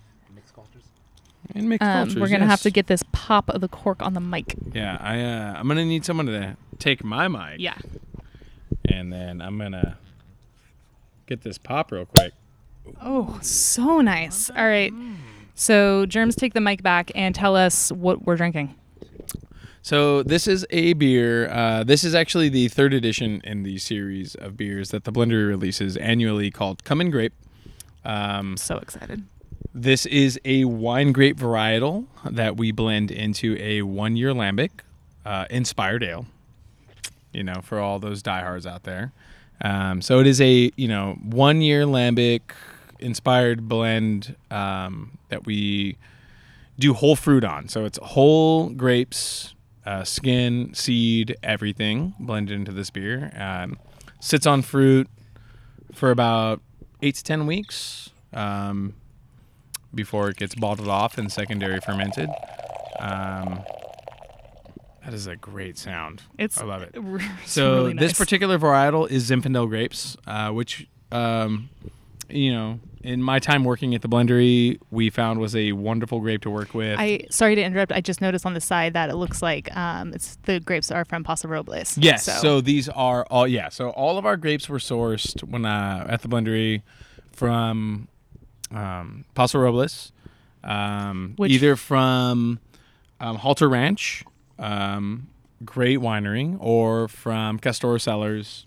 And 1.54 1.68
mixed 1.68 1.82
Um, 1.86 2.04
cultures. 2.06 2.16
we're 2.20 2.28
gonna 2.28 2.46
have 2.46 2.62
to 2.62 2.70
get 2.70 2.86
this 2.86 3.02
pop 3.12 3.48
of 3.50 3.60
the 3.60 3.68
cork 3.68 4.02
on 4.02 4.14
the 4.14 4.20
mic. 4.20 4.54
Yeah, 4.72 4.98
I 5.00 5.20
uh, 5.20 5.54
I'm 5.58 5.68
gonna 5.68 5.84
need 5.84 6.04
someone 6.04 6.26
to 6.26 6.56
take 6.78 7.02
my 7.04 7.28
mic. 7.28 7.56
Yeah. 7.58 7.76
And 8.88 9.12
then 9.12 9.40
I'm 9.40 9.58
gonna 9.58 9.98
get 11.26 11.42
this 11.42 11.58
pop 11.58 11.90
real 11.92 12.06
quick. 12.06 12.32
Oh, 13.02 13.38
so 13.42 14.00
nice. 14.00 14.48
All 14.50 14.66
right. 14.66 14.92
So, 15.54 16.06
Germs, 16.06 16.36
take 16.36 16.52
the 16.54 16.60
mic 16.60 16.82
back 16.82 17.10
and 17.14 17.34
tell 17.34 17.56
us 17.56 17.90
what 17.90 18.24
we're 18.26 18.36
drinking. 18.36 18.74
So 19.82 20.22
this 20.22 20.46
is 20.46 20.66
a 20.70 20.92
beer. 20.94 21.48
Uh, 21.50 21.82
this 21.84 22.04
is 22.04 22.14
actually 22.14 22.48
the 22.48 22.68
third 22.68 22.92
edition 22.92 23.40
in 23.44 23.62
the 23.62 23.78
series 23.78 24.34
of 24.34 24.56
beers 24.56 24.90
that 24.90 25.04
the 25.04 25.12
Blender 25.12 25.48
releases 25.48 25.96
annually, 25.96 26.50
called 26.50 26.84
Come 26.84 27.00
and 27.00 27.10
Grape. 27.10 27.32
Um, 28.04 28.56
So 28.56 28.76
excited. 28.78 29.22
This 29.76 30.06
is 30.06 30.40
a 30.46 30.64
wine 30.64 31.12
grape 31.12 31.36
varietal 31.36 32.06
that 32.24 32.56
we 32.56 32.72
blend 32.72 33.10
into 33.10 33.56
a 33.60 33.82
one-year 33.82 34.32
lambic 34.32 34.70
uh, 35.26 35.44
inspired 35.50 36.02
ale. 36.02 36.24
You 37.32 37.44
know, 37.44 37.60
for 37.62 37.78
all 37.78 37.98
those 37.98 38.22
diehards 38.22 38.66
out 38.66 38.84
there. 38.84 39.12
Um, 39.60 40.00
so 40.00 40.18
it 40.20 40.26
is 40.26 40.40
a 40.40 40.72
you 40.76 40.88
know 40.88 41.18
one-year 41.22 41.84
lambic 41.84 42.40
inspired 42.98 43.68
blend 43.68 44.34
um, 44.50 45.18
that 45.28 45.44
we 45.44 45.98
do 46.78 46.94
whole 46.94 47.14
fruit 47.14 47.44
on. 47.44 47.68
So 47.68 47.84
it's 47.84 47.98
whole 48.00 48.70
grapes, 48.70 49.54
uh, 49.84 50.04
skin, 50.04 50.72
seed, 50.72 51.36
everything 51.42 52.14
blended 52.18 52.56
into 52.56 52.72
this 52.72 52.88
beer. 52.88 53.30
Um, 53.36 53.78
sits 54.20 54.46
on 54.46 54.62
fruit 54.62 55.08
for 55.92 56.10
about 56.10 56.62
eight 57.02 57.16
to 57.16 57.22
ten 57.22 57.46
weeks 57.46 58.08
um, 58.32 58.94
before 59.96 60.28
it 60.28 60.36
gets 60.36 60.54
bottled 60.54 60.88
off 60.88 61.18
and 61.18 61.32
secondary 61.32 61.80
fermented. 61.80 62.28
Um, 63.00 63.64
that 65.04 65.14
is 65.14 65.26
a 65.26 65.36
great 65.36 65.78
sound. 65.78 66.22
It's 66.38 66.58
I 66.58 66.64
love 66.64 66.82
it. 66.82 66.90
it's 66.94 67.52
So 67.52 67.76
really 67.76 67.94
this 67.94 68.12
particular 68.12 68.58
varietal 68.58 69.10
is 69.10 69.30
Zinfandel 69.30 69.68
grapes, 69.68 70.16
uh, 70.26 70.50
which 70.50 70.88
um, 71.12 71.68
you 72.28 72.52
know, 72.52 72.80
in 73.02 73.22
my 73.22 73.38
time 73.38 73.62
working 73.62 73.94
at 73.94 74.02
the 74.02 74.08
blendery, 74.08 74.80
we 74.90 75.10
found 75.10 75.38
was 75.38 75.54
a 75.54 75.72
wonderful 75.72 76.20
grape 76.20 76.42
to 76.42 76.50
work 76.50 76.74
with. 76.74 76.98
I 76.98 77.26
sorry 77.30 77.54
to 77.54 77.62
interrupt. 77.62 77.92
I 77.92 78.00
just 78.00 78.20
noticed 78.20 78.44
on 78.44 78.54
the 78.54 78.60
side 78.60 78.94
that 78.94 79.10
it 79.10 79.14
looks 79.14 79.42
like 79.42 79.74
um, 79.76 80.12
it's 80.12 80.36
the 80.42 80.58
grapes 80.58 80.90
are 80.90 81.04
from 81.04 81.22
Paso 81.22 81.46
Robles. 81.46 81.96
Yes. 81.96 82.24
So. 82.24 82.60
these 82.60 82.88
are 82.88 83.24
all 83.30 83.46
yeah. 83.46 83.68
So 83.68 83.90
all 83.90 84.18
of 84.18 84.26
our 84.26 84.36
grapes 84.36 84.68
were 84.68 84.78
sourced 84.78 85.42
when 85.44 85.64
uh, 85.64 86.06
at 86.08 86.22
the 86.22 86.28
blendery 86.28 86.82
from 87.30 88.08
um, 88.70 89.24
Paso 89.34 89.58
Robles, 89.58 90.12
um, 90.64 91.34
Which- 91.36 91.52
either 91.52 91.76
from 91.76 92.58
um, 93.20 93.36
Halter 93.36 93.68
Ranch, 93.68 94.24
um, 94.58 95.28
Great 95.64 95.98
Winery, 96.00 96.56
or 96.60 97.08
from 97.08 97.58
Castoro 97.58 97.98
Cellars, 97.98 98.66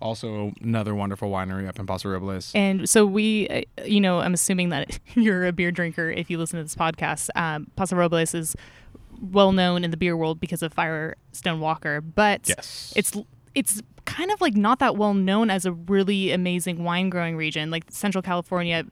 also 0.00 0.52
another 0.62 0.94
wonderful 0.94 1.28
winery 1.30 1.66
up 1.68 1.78
in 1.78 1.86
Paso 1.86 2.08
Robles. 2.08 2.52
And 2.54 2.88
so 2.88 3.04
we, 3.04 3.48
uh, 3.48 3.62
you 3.84 4.00
know, 4.00 4.20
I'm 4.20 4.32
assuming 4.32 4.68
that 4.68 4.98
you're 5.14 5.44
a 5.46 5.52
beer 5.52 5.72
drinker 5.72 6.08
if 6.10 6.30
you 6.30 6.38
listen 6.38 6.58
to 6.58 6.62
this 6.62 6.74
podcast. 6.76 7.30
Um, 7.34 7.66
Paso 7.76 7.96
Robles 7.96 8.32
is 8.32 8.54
well 9.20 9.50
known 9.52 9.82
in 9.82 9.90
the 9.90 9.96
beer 9.96 10.16
world 10.16 10.38
because 10.40 10.62
of 10.62 10.72
Firestone 10.72 11.58
Walker, 11.60 12.00
but 12.00 12.48
Yes. 12.48 12.92
it's 12.94 13.12
it's 13.54 13.82
kind 14.08 14.30
of 14.30 14.40
like 14.40 14.56
not 14.56 14.78
that 14.80 14.96
well 14.96 15.14
known 15.14 15.50
as 15.50 15.64
a 15.66 15.72
really 15.72 16.32
amazing 16.32 16.82
wine 16.84 17.10
growing 17.10 17.36
region, 17.36 17.70
like 17.70 17.84
Central 17.90 18.22
California. 18.22 18.84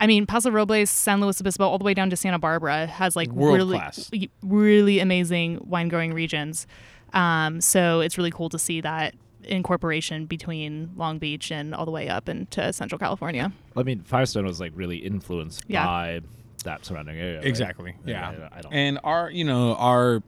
I 0.00 0.06
mean, 0.06 0.26
Paso 0.26 0.50
Robles, 0.50 0.90
San 0.90 1.20
Luis 1.20 1.40
Obispo, 1.40 1.64
all 1.68 1.78
the 1.78 1.84
way 1.84 1.94
down 1.94 2.10
to 2.10 2.16
Santa 2.16 2.38
Barbara 2.38 2.86
has 2.86 3.14
like 3.14 3.28
World 3.30 3.56
really, 3.56 3.76
class. 3.78 4.10
really 4.42 4.98
amazing 4.98 5.60
wine 5.64 5.88
growing 5.88 6.12
regions. 6.12 6.66
Um, 7.12 7.60
so 7.60 8.00
it's 8.00 8.16
really 8.18 8.30
cool 8.30 8.48
to 8.48 8.58
see 8.58 8.80
that 8.80 9.14
incorporation 9.44 10.26
between 10.26 10.90
Long 10.96 11.18
Beach 11.18 11.52
and 11.52 11.74
all 11.74 11.84
the 11.84 11.90
way 11.90 12.08
up 12.08 12.28
into 12.28 12.72
Central 12.72 12.98
California. 12.98 13.52
I 13.76 13.82
mean, 13.82 14.02
Firestone 14.02 14.46
was 14.46 14.60
like 14.60 14.72
really 14.74 14.96
influenced 14.98 15.64
Yeah. 15.68 15.84
by 15.84 16.20
that 16.64 16.84
surrounding 16.84 17.18
area. 17.18 17.40
Exactly. 17.42 17.90
And 18.00 18.08
Yeah. 18.08 18.48
I, 18.52 18.58
I 18.58 18.60
don't. 18.62 18.72
And 18.72 18.98
our, 19.04 19.30
you 19.30 19.44
know, 19.44 19.74
our 19.76 20.22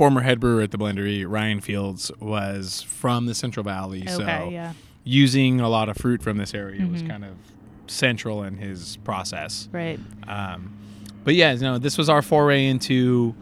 former 0.00 0.22
head 0.22 0.40
brewer 0.40 0.62
at 0.62 0.70
the 0.70 0.78
blendery, 0.78 1.26
Ryan 1.28 1.60
Fields, 1.60 2.10
was 2.20 2.80
from 2.80 3.26
the 3.26 3.34
Central 3.34 3.62
Valley. 3.64 4.00
Okay, 4.00 4.10
so 4.16 4.48
yeah, 4.50 4.72
using 5.04 5.60
a 5.60 5.68
lot 5.68 5.90
of 5.90 5.98
fruit 5.98 6.22
from 6.22 6.38
this 6.38 6.54
area 6.54 6.86
was 6.86 7.02
Mhm. 7.02 7.08
kind 7.10 7.22
of 7.26 7.32
central 7.86 8.42
in 8.42 8.56
his 8.56 8.96
process. 9.04 9.68
right. 9.72 10.00
Um, 10.26 10.72
but 11.22 11.34
yeah, 11.34 11.52
no, 11.56 11.76
this 11.76 11.98
was 11.98 12.08
our 12.08 12.22
foray 12.22 12.64
into 12.66 13.34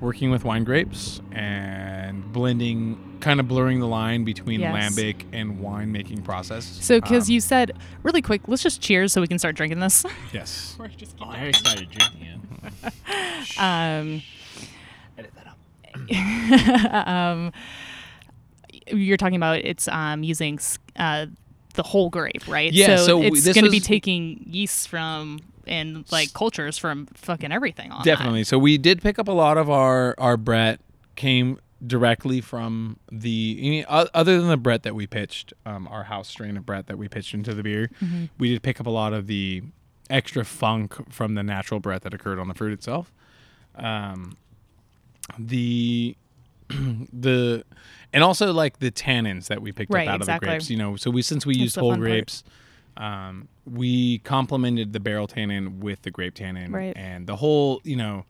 working 0.00 0.30
with 0.30 0.42
wine 0.42 0.64
grapes 0.64 1.20
and 1.32 2.32
blending, 2.32 2.96
kind 3.20 3.38
of 3.38 3.46
blurring 3.46 3.80
the 3.80 3.86
line 3.86 4.24
between 4.24 4.60
Yes. 4.60 4.74
lambic 4.74 5.16
and 5.34 5.58
winemaking 5.58 6.24
process. 6.24 6.64
So, 6.80 6.98
because 6.98 7.28
Um, 7.28 7.34
you 7.34 7.40
said 7.42 7.72
really 8.02 8.22
quick, 8.22 8.40
let's 8.48 8.62
just 8.62 8.80
cheers 8.80 9.12
so 9.12 9.20
we 9.20 9.26
can 9.26 9.38
start 9.38 9.54
drinking 9.54 9.80
this. 9.80 10.06
yes, 10.32 10.76
We're 10.78 10.88
just 10.88 11.14
I 11.20 11.24
already 11.36 11.52
started 11.52 11.90
drinking 11.90 12.22
it. 12.22 13.58
um, 13.58 13.58
Edit 13.58 13.60
that 13.60 14.20
out. 14.22 14.22
um, 16.92 17.52
you're 18.88 19.16
talking 19.16 19.36
about 19.36 19.58
it's 19.58 19.88
um, 19.88 20.22
using 20.22 20.58
uh, 20.96 21.26
the 21.74 21.82
whole 21.82 22.10
grape, 22.10 22.46
right? 22.48 22.72
Yeah, 22.72 22.96
so 22.96 23.18
we- 23.18 23.38
it's 23.38 23.46
going 23.52 23.64
to 23.64 23.70
be 23.70 23.80
taking 23.80 24.44
yeast 24.46 24.88
from 24.88 25.40
and 25.66 26.10
like 26.12 26.32
cultures 26.32 26.78
from 26.78 27.06
fucking 27.14 27.50
everything 27.52 27.90
on 27.90 27.98
that. 27.98 28.04
Definitely. 28.04 28.44
So 28.44 28.58
we 28.58 28.78
did 28.78 29.02
pick 29.02 29.18
up 29.18 29.28
a 29.28 29.32
lot 29.32 29.58
of 29.58 29.68
our 29.68 30.14
our 30.18 30.36
Brett 30.36 30.80
came 31.16 31.58
directly 31.86 32.40
from 32.40 32.98
the 33.10 33.58
mean, 33.60 33.84
other 33.88 34.38
than 34.38 34.48
the 34.48 34.56
Brett 34.56 34.82
that 34.84 34.94
we 34.94 35.06
pitched, 35.06 35.52
um, 35.66 35.86
our 35.88 36.04
house 36.04 36.28
strain 36.28 36.56
of 36.56 36.64
Brett 36.64 36.86
that 36.86 36.96
we 36.98 37.08
pitched 37.08 37.34
into 37.34 37.52
the 37.54 37.62
beer. 37.62 37.90
Mm-hmm. 38.02 38.24
We 38.38 38.50
did 38.50 38.62
pick 38.62 38.80
up 38.80 38.86
a 38.86 38.90
lot 38.90 39.12
of 39.12 39.26
the 39.26 39.62
extra 40.08 40.44
funk 40.44 41.12
from 41.12 41.34
the 41.34 41.42
natural 41.42 41.80
Brett 41.80 42.02
that 42.02 42.14
occurred 42.14 42.38
on 42.38 42.48
the 42.48 42.54
fruit 42.54 42.72
itself. 42.72 43.12
Um, 43.74 44.36
the 45.38 46.16
the 46.68 47.64
and 48.12 48.24
also 48.24 48.52
like 48.52 48.78
the 48.78 48.90
tannins 48.90 49.46
that 49.48 49.62
we 49.62 49.72
picked 49.72 49.92
Right, 49.92 50.08
up 50.08 50.14
out 50.14 50.20
exactly. 50.20 50.48
of 50.48 50.52
the 50.52 50.56
grapes. 50.58 50.70
You 50.70 50.76
know, 50.78 50.96
so 50.96 51.10
we 51.10 51.22
since 51.22 51.46
we 51.46 51.54
That's 51.54 51.62
used 51.62 51.76
whole 51.76 51.96
grapes, 51.96 52.44
um, 52.96 53.48
we 53.64 54.18
complemented 54.20 54.92
the 54.92 55.00
barrel 55.00 55.26
tannin 55.26 55.80
with 55.80 56.02
the 56.02 56.10
grape 56.10 56.34
tannin, 56.34 56.72
Right. 56.72 56.96
and 56.96 57.26
the 57.26 57.36
whole 57.36 57.80
you 57.84 57.96
know 57.96 58.24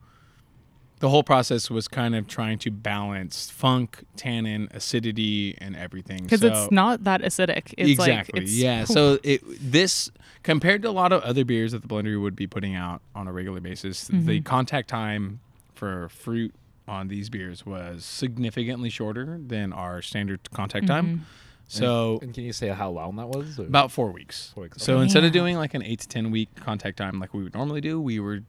the 0.99 1.09
whole 1.09 1.21
process 1.23 1.69
was 1.69 1.87
kind 1.87 2.15
of 2.15 2.27
trying 2.27 2.57
to 2.57 2.71
balance 2.71 3.51
funk, 3.51 4.03
tannin, 4.15 4.67
acidity, 4.71 5.55
and 5.59 5.75
everything. 5.75 6.23
because 6.23 6.39
So- 6.41 6.47
it's 6.47 6.71
not 6.71 7.03
that 7.03 7.21
acidic. 7.21 7.71
It's 7.77 7.91
exactly. 7.91 8.39
Like, 8.39 8.43
it's, 8.47 8.55
yeah. 8.57 8.83
So 8.83 9.19
it 9.23 9.41
this 9.61 10.09
compared 10.41 10.81
to 10.81 10.89
a 10.89 10.91
lot 10.91 11.11
of 11.13 11.21
other 11.21 11.45
beers 11.45 11.71
that 11.73 11.83
the 11.83 11.87
blender 11.87 12.19
would 12.19 12.35
be 12.35 12.47
putting 12.47 12.73
out 12.73 13.01
on 13.13 13.27
a 13.27 13.31
regular 13.31 13.59
basis, 13.59 14.09
Mm-hmm. 14.09 14.25
the 14.25 14.41
contact 14.41 14.89
time 14.89 15.39
for 15.75 16.09
fruit 16.09 16.53
on 16.87 17.07
these 17.07 17.29
beers 17.29 17.65
was 17.65 18.05
significantly 18.05 18.89
shorter 18.89 19.39
than 19.45 19.73
our 19.73 20.01
standard 20.01 20.49
contact 20.51 20.85
Mm-hmm. 20.85 20.95
time. 21.07 21.25
So 21.69 22.19
And 22.21 22.33
can 22.33 22.45
you 22.45 22.53
say 22.53 22.69
how 22.69 22.89
long 22.89 23.17
that 23.17 23.27
was? 23.27 23.59
or- 23.59 23.63
about 23.65 23.91
four 23.91 24.11
weeks. 24.11 24.51
Four 24.55 24.63
weeks, 24.63 24.81
So 24.81 24.93
okay. 24.95 25.03
instead 25.03 25.23
of 25.25 25.31
doing 25.33 25.57
like 25.57 25.73
an 25.73 25.83
eight 25.83 25.99
to 25.99 26.07
ten 26.07 26.31
week 26.31 26.49
contact 26.55 26.97
time 26.97 27.19
like 27.19 27.33
we 27.33 27.43
would 27.43 27.53
normally 27.53 27.81
do, 27.81 27.99
we 27.99 28.19
were 28.21 28.39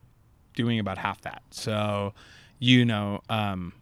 doing 0.55 0.79
about 0.79 0.97
half 0.97 1.19
that. 1.21 1.41
So, 1.51 2.13
you 2.59 2.85
know, 2.85 3.19
um, 3.29 3.73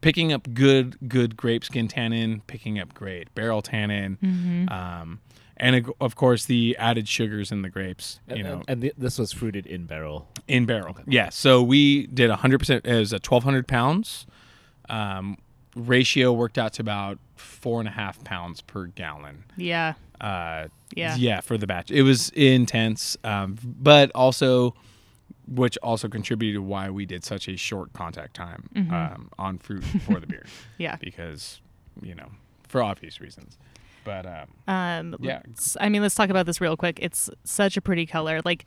picking 0.00 0.32
up 0.32 0.52
good 0.54 0.96
good 1.08 1.36
grape 1.36 1.64
skin 1.64 1.86
tannin, 1.88 2.42
picking 2.48 2.78
up 2.80 2.94
great 2.94 3.32
barrel 3.36 3.62
tannin, 3.62 4.18
Mm-hmm. 4.22 4.68
um, 4.70 5.20
and 5.64 5.90
of 6.00 6.14
course 6.16 6.44
the 6.44 6.76
added 6.78 7.08
sugars 7.08 7.50
in 7.52 7.62
the 7.62 7.70
grapes. 7.70 8.20
and, 8.28 8.38
You 8.38 8.44
know, 8.44 8.52
and, 8.54 8.64
and 8.68 8.80
th- 8.82 8.94
this 8.98 9.18
was 9.18 9.32
fruited 9.32 9.66
in 9.66 9.86
barrel. 9.86 10.28
in 10.46 10.66
barrel. 10.66 10.96
Yeah. 11.06 11.30
So 11.30 11.62
we 11.62 12.06
did 12.08 12.30
100%. 12.30 12.84
It 12.86 12.98
was 12.98 13.12
a 13.12 13.16
1,200 13.16 13.66
pounds. 13.66 14.26
Um, 14.88 15.38
ratio 15.76 16.32
worked 16.32 16.58
out 16.58 16.72
to 16.74 16.82
about 16.82 17.18
four 17.36 17.80
and 17.80 17.88
a 17.88 17.92
half 17.92 18.22
pounds 18.24 18.60
per 18.60 18.86
gallon. 18.86 19.44
yeah, 19.56 19.94
Uh, 20.20 20.68
Yeah. 20.94 21.16
Yeah, 21.16 21.40
for 21.40 21.56
the 21.58 21.66
batch. 21.66 21.90
It 21.90 22.02
was 22.02 22.28
intense. 22.30 23.16
Um, 23.24 23.56
but 23.62 24.10
also, 24.14 24.74
which 25.48 25.76
also 25.82 26.08
contributed 26.08 26.56
to 26.56 26.62
why 26.62 26.90
we 26.90 27.04
did 27.06 27.24
such 27.24 27.48
a 27.48 27.56
short 27.56 27.92
contact 27.92 28.34
time 28.34 28.68
um, 28.90 29.30
on 29.38 29.58
fruit 29.58 29.82
for 30.06 30.20
the 30.20 30.26
beer 30.26 30.46
Yeah. 30.78 30.96
because 30.96 31.60
you 32.02 32.14
know 32.14 32.28
for 32.68 32.82
obvious 32.82 33.20
reasons. 33.20 33.56
But 34.04 34.26
um, 34.26 34.48
Um, 34.68 35.16
Yeah. 35.20 35.40
I 35.80 35.88
mean, 35.88 36.02
let's 36.02 36.14
talk 36.14 36.30
about 36.30 36.46
this 36.46 36.60
real 36.60 36.76
quick. 36.76 36.98
It's 37.02 37.30
such 37.44 37.76
a 37.76 37.80
pretty 37.80 38.06
color, 38.06 38.40
like 38.44 38.64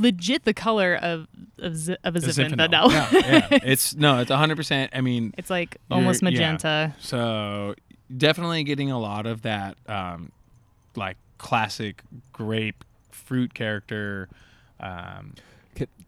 legit 0.00 0.44
the 0.44 0.54
color 0.54 0.94
of 0.96 1.26
of, 1.58 1.76
Z- 1.76 1.96
of 2.04 2.14
a 2.16 2.20
Zinfandel. 2.20 2.56
Zinfandel. 2.90 2.90
yeah, 2.92 3.08
yeah. 3.12 3.48
it's 3.64 3.94
no, 3.94 4.18
it's 4.20 4.30
hundred 4.30 4.56
percent. 4.56 4.90
I 4.94 5.00
mean, 5.00 5.34
it's 5.38 5.50
like 5.50 5.76
You're- 5.90 6.00
almost 6.00 6.22
yeah. 6.22 6.30
magenta. 6.30 6.94
So 7.00 7.74
definitely 8.16 8.64
getting 8.64 8.90
a 8.90 8.98
lot 8.98 9.26
of 9.26 9.42
that 9.42 9.76
um, 9.88 10.32
like 10.96 11.16
classic 11.38 12.02
grape 12.32 12.84
fruit 13.10 13.54
character. 13.54 14.28
Um, 14.80 15.34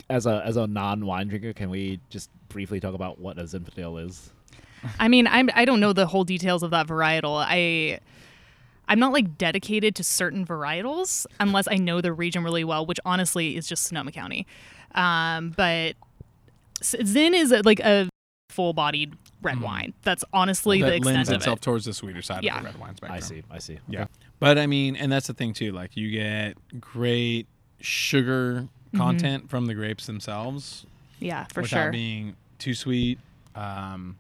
As 0.09 0.27
a 0.27 0.43
as 0.45 0.57
a 0.57 0.67
non 0.67 1.07
wine 1.07 1.29
drinker, 1.29 1.53
can 1.53 1.71
we 1.71 2.01
just 2.11 2.31
briefly 2.49 2.81
talk 2.81 2.95
about 2.95 3.21
what 3.21 3.39
a 3.39 3.43
Zinfandel 3.45 4.05
is? 4.07 4.33
I 4.99 5.07
mean, 5.09 5.27
I'm 5.29 5.51
I 5.55 5.65
don't 5.65 5.79
know 5.79 5.93
the 5.93 6.07
whole 6.07 6.25
details 6.25 6.63
of 6.65 6.71
that 6.71 6.87
varietal. 6.89 7.45
I 7.47 8.01
I'm 8.91 8.99
not 8.99 9.13
like 9.13 9.39
dedicated 9.39 9.95
to 9.97 10.05
certain 10.05 10.45
varietals 10.45 11.25
unless 11.39 11.67
I 11.71 11.77
know 11.77 12.01
the 12.03 12.13
region 12.13 12.43
really 12.45 12.65
well, 12.65 12.85
which 12.85 12.99
honestly 13.07 13.57
is 13.57 13.67
just 13.67 13.85
Sonoma 13.85 14.13
County. 14.13 14.47
Um, 14.95 15.51
but 15.57 15.95
Zin 16.83 17.33
is 17.35 17.53
a, 17.53 17.63
like 17.63 17.81
a 17.81 18.09
full-bodied 18.51 19.15
red 19.43 19.59
Mhm. 19.59 19.63
wine. 19.63 19.95
That's 20.03 20.25
honestly 20.33 20.81
the 20.81 20.87
that 20.87 20.95
extent 20.97 21.15
lends 21.17 21.31
itself 21.31 21.59
it. 21.61 21.63
towards 21.63 21.85
the 21.85 21.95
sweeter 21.95 22.21
side 22.21 22.43
Yeah. 22.43 22.57
of 22.57 22.63
the 22.65 22.69
red 22.71 22.79
wine 22.79 22.97
spectrum. 22.97 23.17
I 23.17 23.21
see. 23.21 23.43
I 23.51 23.59
see. 23.59 23.79
Yeah. 23.89 24.03
Okay. 24.03 24.11
But 24.41 24.59
I 24.59 24.67
mean, 24.67 24.97
and 24.97 25.11
that's 25.13 25.29
the 25.29 25.35
thing 25.35 25.53
too. 25.53 25.73
Like 25.73 25.97
you 25.97 26.11
get 26.11 26.57
great 26.81 27.47
sugar 27.81 28.69
Mm-hmm. 28.89 28.97
content 28.99 29.49
from 29.51 29.67
the 29.67 29.75
grapes 29.75 30.07
themselves 30.07 30.85
Yeah, 31.21 31.45
for 31.45 31.55
sure. 31.55 31.63
without 31.63 31.83
sure. 31.85 31.93
being 31.93 32.35
too 32.59 32.75
sweet. 32.75 33.21
Um, 33.55 34.19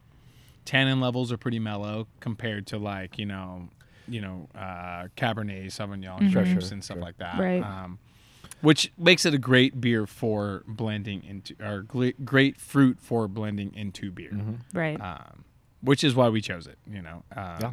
tannin 0.65 1.01
levels 1.01 1.33
are 1.33 1.37
pretty 1.37 1.59
mellow 1.59 2.07
compared 2.21 2.69
to 2.69 2.79
like 2.79 3.19
you 3.19 3.27
know, 3.27 3.69
you 4.11 4.21
know, 4.21 4.49
uh, 4.55 5.09
Cabernet 5.17 5.67
Sauvignon 5.67 6.31
Sure, 6.33 6.43
grapes 6.45 6.67
sure, 6.67 6.73
and 6.75 6.85
stuff 6.85 6.97
sure. 6.97 7.03
like 7.03 7.17
that. 7.19 7.35
Mm-hmm. 7.35 7.41
Right. 7.43 7.63
Um, 7.63 7.99
which 8.63 8.93
makes 8.99 9.25
it 9.25 9.33
a 9.33 9.39
great 9.39 9.81
beer 9.81 10.07
for 10.07 10.65
blending 10.69 11.23
into, 11.25 11.55
or 11.65 11.83
gl- 11.85 12.13
great 12.25 12.59
fruit 12.61 12.99
for 13.01 13.27
blending 13.27 13.73
into 13.75 14.11
beer. 14.11 14.33
Mhm. 14.33 14.59
right. 14.75 15.01
Um, 15.01 15.45
which 15.81 16.05
is 16.05 16.15
why 16.15 16.29
we 16.29 16.41
chose 16.43 16.67
it. 16.67 16.79
You 16.91 17.01
know. 17.01 17.23
Um, 17.35 17.59
Yeah. 17.61 17.73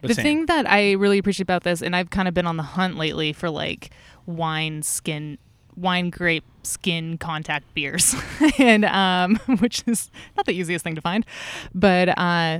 but 0.00 0.08
the 0.08 0.14
same. 0.14 0.22
thing 0.24 0.46
that 0.46 0.68
I 0.68 0.92
really 0.92 1.18
appreciate 1.18 1.44
about 1.44 1.62
this, 1.62 1.82
and 1.82 1.94
I've 1.94 2.10
kind 2.10 2.26
of 2.26 2.34
been 2.34 2.46
on 2.46 2.56
the 2.56 2.62
hunt 2.64 2.96
lately 2.96 3.32
for 3.32 3.48
like 3.48 3.90
wine 4.26 4.82
skin, 4.82 5.38
wine 5.76 6.10
grape 6.10 6.44
skin 6.64 7.16
contact 7.18 7.72
beers, 7.74 8.16
and 8.58 8.84
um, 8.86 9.36
which 9.60 9.84
is 9.86 10.10
not 10.36 10.46
the 10.46 10.52
easiest 10.52 10.82
thing 10.82 10.96
to 10.96 11.00
find, 11.00 11.24
but 11.72 12.08
uh, 12.18 12.58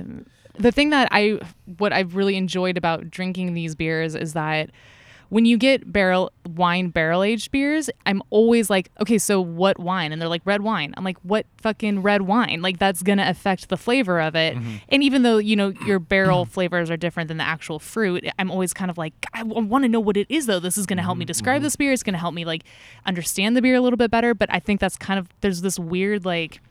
the 0.53 0.71
thing 0.71 0.89
that 0.91 1.07
I, 1.11 1.39
what 1.77 1.93
I've 1.93 2.15
really 2.15 2.35
enjoyed 2.35 2.77
about 2.77 3.09
drinking 3.09 3.53
these 3.53 3.75
beers 3.75 4.15
is 4.15 4.33
that 4.33 4.69
when 5.33 5.45
you 5.45 5.57
get 5.57 5.91
barrel 5.91 6.31
wine 6.45 6.89
barrel 6.89 7.23
aged 7.23 7.49
beers, 7.49 7.89
I'm 8.05 8.21
always 8.29 8.69
like, 8.69 8.91
okay, 9.01 9.17
so 9.17 9.41
what 9.41 9.79
wine? 9.79 10.11
And 10.11 10.21
they're 10.21 10.29
like 10.29 10.43
red 10.45 10.61
wine. 10.61 10.93
I'm 10.95 11.03
like, 11.03 11.17
what 11.23 11.47
fucking 11.57 12.03
red 12.03 12.21
wine? 12.21 12.61
Like 12.61 12.77
that's 12.77 13.01
gonna 13.01 13.27
affect 13.27 13.69
the 13.69 13.77
flavor 13.77 14.21
of 14.21 14.35
it. 14.35 14.55
Mm-hmm. 14.55 14.75
And 14.89 15.01
even 15.01 15.23
though 15.23 15.39
you 15.39 15.55
know 15.55 15.69
your 15.87 15.97
barrel 15.97 16.43
mm-hmm. 16.43 16.51
flavors 16.51 16.91
are 16.91 16.97
different 16.97 17.29
than 17.29 17.37
the 17.37 17.45
actual 17.45 17.79
fruit, 17.79 18.23
I'm 18.37 18.51
always 18.51 18.75
kind 18.75 18.91
of 18.91 18.99
like, 18.99 19.13
I 19.33 19.41
want 19.41 19.83
to 19.83 19.89
know 19.89 19.99
what 19.99 20.17
it 20.17 20.27
is 20.29 20.45
though. 20.45 20.59
This 20.59 20.77
is 20.77 20.85
gonna 20.85 21.01
help 21.01 21.17
me 21.17 21.23
mm-hmm. 21.23 21.29
describe 21.29 21.63
this 21.63 21.75
beer. 21.75 21.91
It's 21.91 22.03
gonna 22.03 22.19
help 22.19 22.35
me 22.35 22.45
like 22.45 22.63
understand 23.07 23.57
the 23.57 23.61
beer 23.63 23.73
a 23.73 23.81
little 23.81 23.97
bit 23.97 24.11
better. 24.11 24.35
But 24.35 24.53
I 24.53 24.59
think 24.59 24.79
that's 24.79 24.97
kind 24.97 25.19
of 25.19 25.29
there's 25.41 25.61
this 25.61 25.79
weird 25.79 26.25
like 26.25 26.61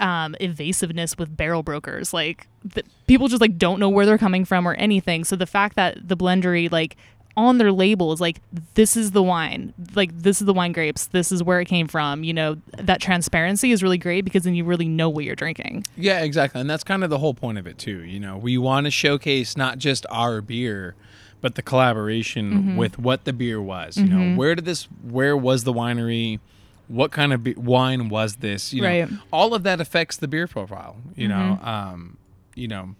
um, 0.00 0.34
evasiveness 0.40 1.16
with 1.18 1.36
barrel 1.36 1.62
brokers. 1.62 2.12
Like 2.12 2.46
th- 2.74 2.86
people 3.06 3.28
just 3.28 3.40
like 3.40 3.56
don't 3.58 3.80
know 3.80 3.88
where 3.88 4.06
they're 4.06 4.18
coming 4.18 4.44
from 4.44 4.66
or 4.66 4.74
anything. 4.74 5.24
So 5.24 5.36
the 5.36 5.46
fact 5.46 5.76
that 5.76 6.08
the 6.08 6.16
blendery 6.16 6.70
like 6.70 6.96
on 7.38 7.58
their 7.58 7.70
label 7.70 8.12
is 8.14 8.20
like 8.20 8.40
this 8.74 8.96
is 8.96 9.10
the 9.10 9.22
wine, 9.22 9.74
like 9.94 10.10
this 10.16 10.40
is 10.40 10.46
the 10.46 10.54
wine 10.54 10.72
grapes, 10.72 11.06
this 11.08 11.30
is 11.30 11.42
where 11.42 11.60
it 11.60 11.66
came 11.66 11.86
from. 11.86 12.24
You 12.24 12.32
know 12.32 12.56
that 12.78 13.00
transparency 13.00 13.72
is 13.72 13.82
really 13.82 13.98
great 13.98 14.22
because 14.24 14.44
then 14.44 14.54
you 14.54 14.64
really 14.64 14.88
know 14.88 15.10
what 15.10 15.24
you're 15.24 15.34
drinking. 15.36 15.84
Yeah, 15.96 16.20
exactly. 16.22 16.60
And 16.62 16.68
that's 16.70 16.84
kind 16.84 17.04
of 17.04 17.10
the 17.10 17.18
whole 17.18 17.34
point 17.34 17.58
of 17.58 17.66
it 17.66 17.76
too. 17.78 18.02
You 18.04 18.20
know, 18.20 18.38
we 18.38 18.56
want 18.56 18.84
to 18.86 18.90
showcase 18.90 19.54
not 19.56 19.76
just 19.78 20.06
our 20.10 20.40
beer, 20.40 20.94
but 21.42 21.56
the 21.56 21.62
collaboration 21.62 22.52
Mm-hmm. 22.52 22.76
with 22.76 22.98
what 22.98 23.24
the 23.24 23.34
beer 23.34 23.60
was. 23.60 23.98
You 23.98 24.06
know, 24.06 24.34
where 24.36 24.54
did 24.54 24.64
this 24.64 24.84
where 25.02 25.36
was 25.36 25.64
the 25.64 25.72
winery? 25.74 26.40
What 26.88 27.10
kind 27.12 27.32
of 27.32 27.42
be- 27.42 27.54
wine 27.54 28.08
was 28.08 28.36
this? 28.36 28.72
You 28.72 28.82
know, 28.82 28.88
Right. 28.88 29.04
Mm-hmm. 29.06 29.16
all 29.32 29.54
of 29.54 29.62
that 29.64 29.80
affects 29.80 30.16
the 30.18 30.28
beer 30.28 30.46
profile, 30.46 30.96
you 31.14 31.28
know. 31.28 31.58
Um, 31.62 32.16
you 32.54 32.68
know, 32.68 32.94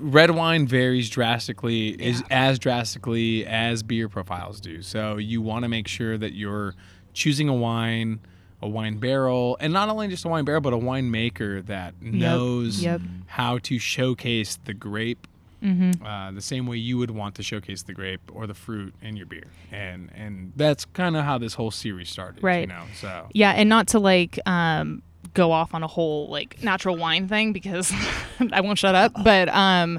red 0.00 0.30
wine 0.30 0.66
varies 0.66 1.10
drastically 1.10 1.88
is 2.00 2.22
as 2.30 2.58
drastically 2.58 3.44
as 3.46 3.82
beer 3.82 4.08
profiles 4.08 4.60
do. 4.60 4.82
So 4.82 5.16
you 5.16 5.42
want 5.42 5.62
to 5.64 5.68
make 5.68 5.88
sure 5.88 6.16
that 6.18 6.34
you're 6.34 6.74
choosing 7.12 7.48
a 7.48 7.54
wine, 7.54 8.20
a 8.62 8.68
wine 8.68 8.98
barrel, 8.98 9.56
and 9.60 9.72
not 9.72 9.88
only 9.88 10.08
just 10.08 10.24
a 10.24 10.28
wine 10.28 10.44
barrel, 10.44 10.60
but 10.60 10.72
a 10.72 10.78
winemaker 10.78 11.64
that 11.66 12.00
knows 12.00 12.82
Yep. 12.82 13.00
how 13.26 13.58
to 13.58 13.78
showcase 13.78 14.58
the 14.64 14.74
grape 14.74 15.26
Mm-hmm. 15.64 16.04
uh, 16.04 16.30
the 16.32 16.40
same 16.42 16.66
way 16.66 16.76
you 16.76 16.98
would 16.98 17.10
want 17.10 17.34
to 17.36 17.42
showcase 17.42 17.82
the 17.84 17.94
grape 17.94 18.20
or 18.32 18.46
the 18.46 18.54
fruit 18.54 18.94
in 19.00 19.16
your 19.16 19.26
beer. 19.26 19.46
And 19.72 20.10
and 20.14 20.52
that's 20.56 20.84
kind 20.84 21.16
of 21.16 21.24
how 21.24 21.38
this 21.38 21.54
whole 21.54 21.70
series 21.70 22.10
started. 22.10 22.42
right? 22.42 22.60
You 22.62 22.66
know, 22.66 22.84
so 22.94 23.28
Yeah, 23.32 23.52
and 23.52 23.68
not 23.68 23.88
to 23.88 23.98
like 23.98 24.38
um 24.46 25.02
go 25.32 25.50
off 25.52 25.74
on 25.74 25.82
a 25.82 25.86
whole 25.88 26.28
like 26.28 26.62
natural 26.62 26.96
wine 26.96 27.26
thing 27.28 27.52
because 27.52 27.92
I 28.52 28.60
won't 28.60 28.78
shut 28.78 28.94
up, 28.94 29.12
but 29.24 29.48
um 29.48 29.98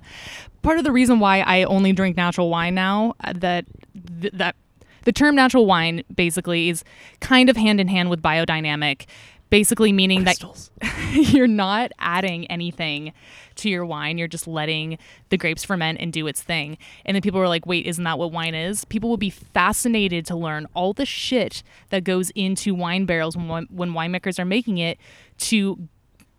part 0.62 0.78
of 0.78 0.84
the 0.84 0.92
reason 0.92 1.20
why 1.20 1.40
I 1.42 1.64
only 1.64 1.94
drink 1.94 2.16
natural 2.16 2.50
wine 2.50 2.76
now 2.76 3.16
uh, 3.24 3.34
that 3.38 3.66
th- 4.22 4.34
that 4.34 4.56
the 5.04 5.12
term 5.12 5.36
natural 5.36 5.66
wine 5.66 6.04
basically 6.16 6.70
is 6.70 6.84
kind 7.20 7.50
of 7.50 7.58
hand 7.58 7.80
in 7.80 7.88
hand 7.88 8.10
with 8.10 8.22
biodynamic 8.22 9.06
basically 9.50 9.92
meaning 9.92 10.24
that 10.24 10.38
you're 11.12 11.48
not 11.48 11.92
adding 12.00 12.46
anything 12.48 13.14
to 13.56 13.70
your 13.70 13.86
wine. 13.86 14.18
You're 14.18 14.28
just 14.28 14.48
letting 14.48 14.98
the 15.30 15.38
grapes 15.38 15.64
ferment 15.64 16.00
and 16.02 16.12
do 16.12 16.28
its 16.28 16.42
thing. 16.42 16.78
And 17.06 17.16
then 17.16 17.22
people 17.22 17.40
are 17.40 17.48
like, 17.48 17.66
wait, 17.66 17.86
isn't 17.86 18.04
that 18.04 18.20
what 18.20 18.32
wine 18.32 18.56
is? 18.56 18.86
People 18.86 19.10
will 19.10 19.18
be 19.18 19.30
fascinated 19.30 20.26
to 20.28 20.36
learn 20.36 20.68
all 20.74 20.94
the 20.94 21.06
shit 21.06 21.64
that 21.90 22.04
goes 22.04 22.32
into 22.32 22.74
wine 22.74 23.06
barrels 23.06 23.38
when, 23.38 23.68
when 23.70 23.92
winemakers 23.92 24.40
are 24.40 24.46
making 24.46 24.78
it 24.78 24.98
to 25.38 25.88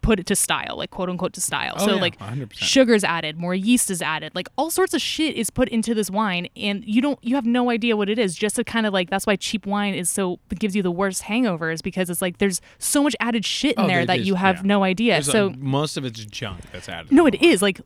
put 0.06 0.20
it 0.20 0.26
to 0.26 0.36
style, 0.36 0.76
like 0.76 0.90
quote 0.90 1.08
unquote 1.10 1.32
to 1.32 1.40
style. 1.40 1.74
Oh, 1.78 1.84
so 1.86 1.94
yeah, 1.96 2.00
like 2.00 2.16
100%. 2.18 2.52
sugar's 2.52 3.02
added, 3.02 3.36
more 3.38 3.54
yeast 3.56 3.90
is 3.90 4.00
added, 4.00 4.32
like 4.36 4.48
all 4.56 4.70
sorts 4.70 4.94
of 4.94 5.00
shit 5.02 5.34
is 5.34 5.50
put 5.50 5.68
into 5.68 5.94
this 5.94 6.08
wine 6.10 6.46
and 6.56 6.84
you 6.86 7.02
don't 7.02 7.18
you 7.22 7.34
have 7.34 7.44
no 7.44 7.70
idea 7.70 7.96
what 7.96 8.08
it 8.08 8.18
is. 8.18 8.36
Just 8.36 8.54
to 8.56 8.62
kind 8.64 8.86
of 8.86 8.92
like 8.92 9.10
that's 9.10 9.26
why 9.26 9.34
cheap 9.36 9.66
wine 9.66 9.94
is 9.94 10.08
so 10.08 10.38
it 10.50 10.60
gives 10.60 10.76
you 10.76 10.82
the 10.82 10.92
worst 10.92 11.24
hangovers 11.24 11.82
because 11.82 12.08
it's 12.08 12.22
like 12.22 12.38
there's 12.38 12.60
so 12.78 13.02
much 13.02 13.16
added 13.18 13.44
shit 13.44 13.76
in 13.76 13.84
Oh, 13.84 13.86
there 13.88 13.96
there 13.98 14.06
that 14.06 14.20
is, 14.20 14.26
you 14.28 14.36
have 14.36 14.56
yeah. 14.58 14.62
no 14.64 14.84
idea. 14.84 15.14
There's 15.14 15.28
a- 15.28 15.32
so 15.32 15.50
most 15.58 15.96
of 15.96 16.04
it's 16.04 16.24
junk 16.24 16.60
that's 16.72 16.88
added. 16.88 17.10
no, 17.10 17.26
it 17.26 17.34
is 17.42 17.60
like 17.60 17.80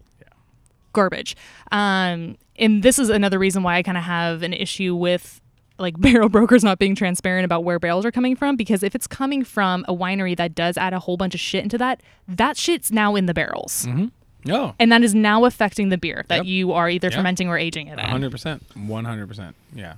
garbage. 0.93 1.37
Um, 1.73 2.37
and 2.57 2.83
this 2.83 2.99
is 2.99 3.09
another 3.09 3.39
reason 3.39 3.63
why 3.63 3.77
I 3.77 3.83
kind 3.83 3.97
of 3.97 4.05
have 4.05 4.43
an 4.43 4.53
issue 4.53 4.95
with 4.95 5.41
like 5.81 5.99
barrel 6.01 6.29
brokers 6.29 6.62
not 6.62 6.79
being 6.79 6.95
transparent 6.95 7.45
about 7.45 7.64
where 7.64 7.79
barrels 7.79 8.05
are 8.05 8.12
coming 8.12 8.37
from 8.37 8.55
because 8.57 8.83
if 8.83 8.95
it's 8.95 9.07
coming 9.07 9.43
from 9.45 9.85
a 9.88 9.95
winery 9.95 10.37
that 10.37 10.55
does 10.55 10.77
add 10.77 10.93
a 10.93 10.99
whole 11.01 11.16
bunch 11.16 11.35
of 11.35 11.40
shit 11.40 11.62
into 11.64 11.79
that, 11.79 12.03
that 12.29 12.57
shit's 12.57 12.93
now 12.93 13.16
in 13.16 13.27
the 13.27 13.35
barrels. 13.35 13.87
Mm-hmm. 13.87 14.07
No, 14.47 14.75
And 14.79 14.90
that 14.90 15.03
is 15.03 15.14
now 15.14 15.45
affecting 15.45 15.90
the 15.90 15.99
beer 15.99 16.25
that 16.29 16.37
Yep. 16.38 16.47
you 16.47 16.73
are 16.73 16.88
either 16.88 17.09
Yeah. 17.11 17.16
fermenting 17.16 17.49
or 17.49 17.59
aging 17.59 17.88
it 17.88 17.99
in. 17.99 18.05
hundred 18.07 18.31
percent, 18.31 18.64
one 18.75 19.05
hundred 19.05 19.27
percent. 19.29 19.55
Yeah. 19.75 19.95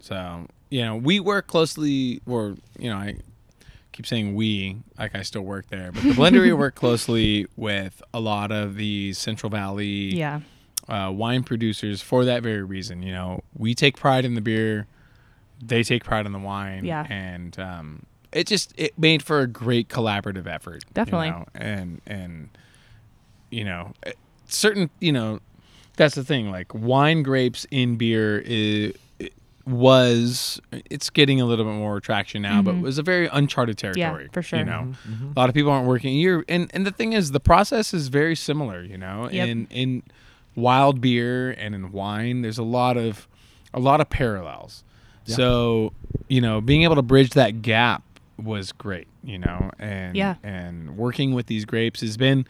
So 0.00 0.46
you 0.70 0.82
know, 0.84 0.96
we 0.96 1.18
work 1.18 1.46
closely, 1.46 2.20
or 2.26 2.54
you 2.78 2.90
know, 2.90 2.96
I 2.96 3.16
keep 3.92 4.06
saying 4.06 4.34
we, 4.34 4.76
like 4.98 5.16
I 5.16 5.22
still 5.22 5.42
work 5.42 5.66
there, 5.70 5.90
but 5.92 6.02
the 6.02 6.10
blendery 6.12 6.56
work 6.56 6.74
closely 6.76 7.46
with 7.56 8.00
a 8.14 8.20
lot 8.20 8.52
of 8.52 8.76
the 8.76 9.12
Central 9.14 9.50
Valley 9.50 10.14
Yeah. 10.14 10.40
Uh, 10.88 11.10
wine 11.14 11.42
producers 11.42 12.00
for 12.02 12.24
that 12.24 12.42
very 12.42 12.62
reason. 12.62 13.02
You 13.02 13.12
know, 13.12 13.42
we 13.56 13.74
take 13.74 13.96
pride 13.96 14.24
in 14.24 14.34
the 14.34 14.40
beer, 14.40 14.86
they 15.62 15.82
take 15.82 16.04
pride 16.04 16.26
in 16.26 16.32
the 16.32 16.38
wine, 16.38 16.84
Yeah. 16.84 17.06
and 17.10 17.58
um, 17.58 18.06
it 18.32 18.46
just 18.46 18.72
it 18.76 18.98
made 18.98 19.22
for 19.22 19.40
a 19.40 19.46
great 19.46 19.88
collaborative 19.88 20.46
effort. 20.46 20.84
you 20.86 20.90
Definitely. 20.94 21.30
know, 21.30 21.44
and 21.54 22.00
and 22.06 22.48
you 23.50 23.64
know, 23.64 23.92
eh, 24.04 24.12
certain 24.46 24.90
you 25.00 25.12
know, 25.12 25.40
that's 25.96 26.14
the 26.14 26.24
thing. 26.24 26.50
Like 26.50 26.72
wine 26.74 27.22
grapes 27.22 27.66
in 27.70 27.96
beer 27.96 28.38
is. 28.44 28.92
Was 29.66 30.58
it's 30.72 31.10
getting 31.10 31.42
a 31.42 31.44
little 31.44 31.66
bit 31.66 31.74
more 31.74 32.00
traction 32.00 32.40
now, 32.40 32.62
but 32.62 32.76
it 32.76 32.80
was 32.80 32.96
a 32.96 33.02
very 33.02 33.26
uncharted 33.30 33.76
territory. 33.76 34.24
Mm-hmm. 34.24 34.32
for 34.32 34.40
sure. 34.40 34.60
You 34.60 34.64
know, 34.64 34.94
a 35.36 35.38
lot 35.38 35.50
of 35.50 35.54
people 35.54 35.70
aren't 35.70 35.86
working. 35.86 36.14
You're 36.16 36.42
and 36.48 36.70
and 36.72 36.86
the 36.86 36.90
thing 36.90 37.12
is, 37.12 37.32
the 37.32 37.38
process 37.40 37.92
is 37.92 38.08
very 38.08 38.34
similar. 38.34 38.82
You 38.82 38.96
know, 38.96 39.28
Yep. 39.30 39.46
in 39.48 39.66
in 39.70 40.02
wild 40.58 41.00
beer 41.00 41.50
and 41.52 41.74
in 41.74 41.92
wine, 41.92 42.42
there's 42.42 42.58
a 42.58 42.62
lot 42.62 42.96
of 42.96 43.26
a 43.74 43.80
lot 43.80 44.00
of 44.00 44.08
parallels. 44.10 44.84
Yeah. 45.26 45.36
So, 45.36 45.92
you 46.28 46.40
know, 46.40 46.60
being 46.60 46.82
able 46.84 46.94
to 46.96 47.02
bridge 47.02 47.30
that 47.30 47.62
gap 47.62 48.02
was 48.42 48.72
great, 48.72 49.08
you 49.22 49.38
know, 49.38 49.70
and 49.78 50.16
Yeah. 50.16 50.36
and 50.42 50.96
working 50.96 51.34
with 51.34 51.46
these 51.46 51.64
grapes 51.64 52.00
has 52.00 52.16
been 52.16 52.46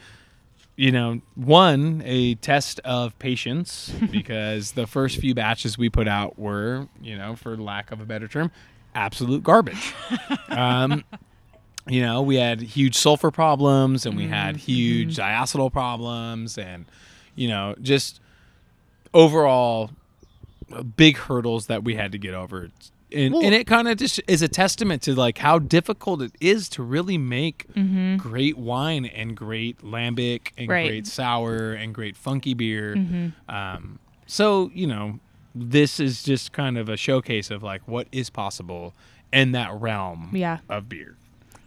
you 0.81 0.93
know, 0.93 1.21
one, 1.35 2.01
a 2.05 2.37
test 2.37 2.79
of 2.85 3.19
patience 3.19 3.93
because 4.13 4.73
the 4.73 4.87
first 4.87 5.17
few 5.19 5.35
batches 5.35 5.77
we 5.77 5.89
put 5.91 6.07
out 6.07 6.39
were, 6.39 6.87
you 7.03 7.19
know, 7.19 7.35
for 7.35 7.57
lack 7.57 7.91
of 7.91 8.01
a 8.01 8.05
better 8.05 8.29
term, 8.29 8.49
absolute 8.95 9.43
garbage. 9.43 9.93
um, 10.51 11.03
you 11.89 12.01
know, 12.01 12.23
we 12.23 12.37
had 12.37 12.61
huge 12.61 12.95
sulfur 12.97 13.33
problems 13.33 14.07
and 14.07 14.17
we 14.17 14.29
had 14.29 14.57
huge 14.57 15.17
diacetyl 15.17 15.73
problems 15.73 16.57
and, 16.57 16.85
you 17.39 17.49
know, 17.49 17.75
just 17.81 18.21
overall 19.15 19.91
uh, 20.73 20.83
big 20.83 21.17
hurdles 21.17 21.67
that 21.67 21.85
we 21.85 21.95
had 21.95 22.13
to 22.13 22.19
get 22.19 22.35
over. 22.35 22.69
And, 23.11 23.33
Well- 23.33 23.43
and 23.43 23.55
it 23.55 23.67
kind 23.67 23.89
of 23.89 23.97
just 23.97 24.21
is 24.29 24.43
a 24.43 24.49
testament 24.49 25.01
to 25.03 25.15
like 25.15 25.39
how 25.39 25.59
difficult 25.59 26.21
it 26.21 26.33
is 26.41 26.69
to 26.71 26.83
really 26.83 27.17
make 27.17 27.65
great 28.19 28.59
wine 28.59 29.07
and 29.07 29.35
great 29.37 29.79
lambic 29.83 30.53
and 30.59 30.69
Right. 30.69 30.89
great 30.89 31.07
sour 31.07 31.73
and 31.73 31.95
great 31.95 32.17
funky 32.17 32.53
beer. 32.55 32.95
Um, 33.49 33.99
so 34.27 34.71
you 34.75 34.87
know, 34.87 35.21
this 35.55 35.99
is 36.01 36.23
just 36.23 36.53
kind 36.53 36.77
of 36.77 36.89
a 36.91 36.97
showcase 36.99 37.51
of 37.51 37.63
like 37.63 37.81
what 37.89 38.09
is 38.13 38.29
possible 38.29 38.93
in 39.33 39.53
that 39.53 39.73
realm 39.81 40.31
Yeah. 40.35 40.59
of 40.69 40.89
beer. 40.91 41.17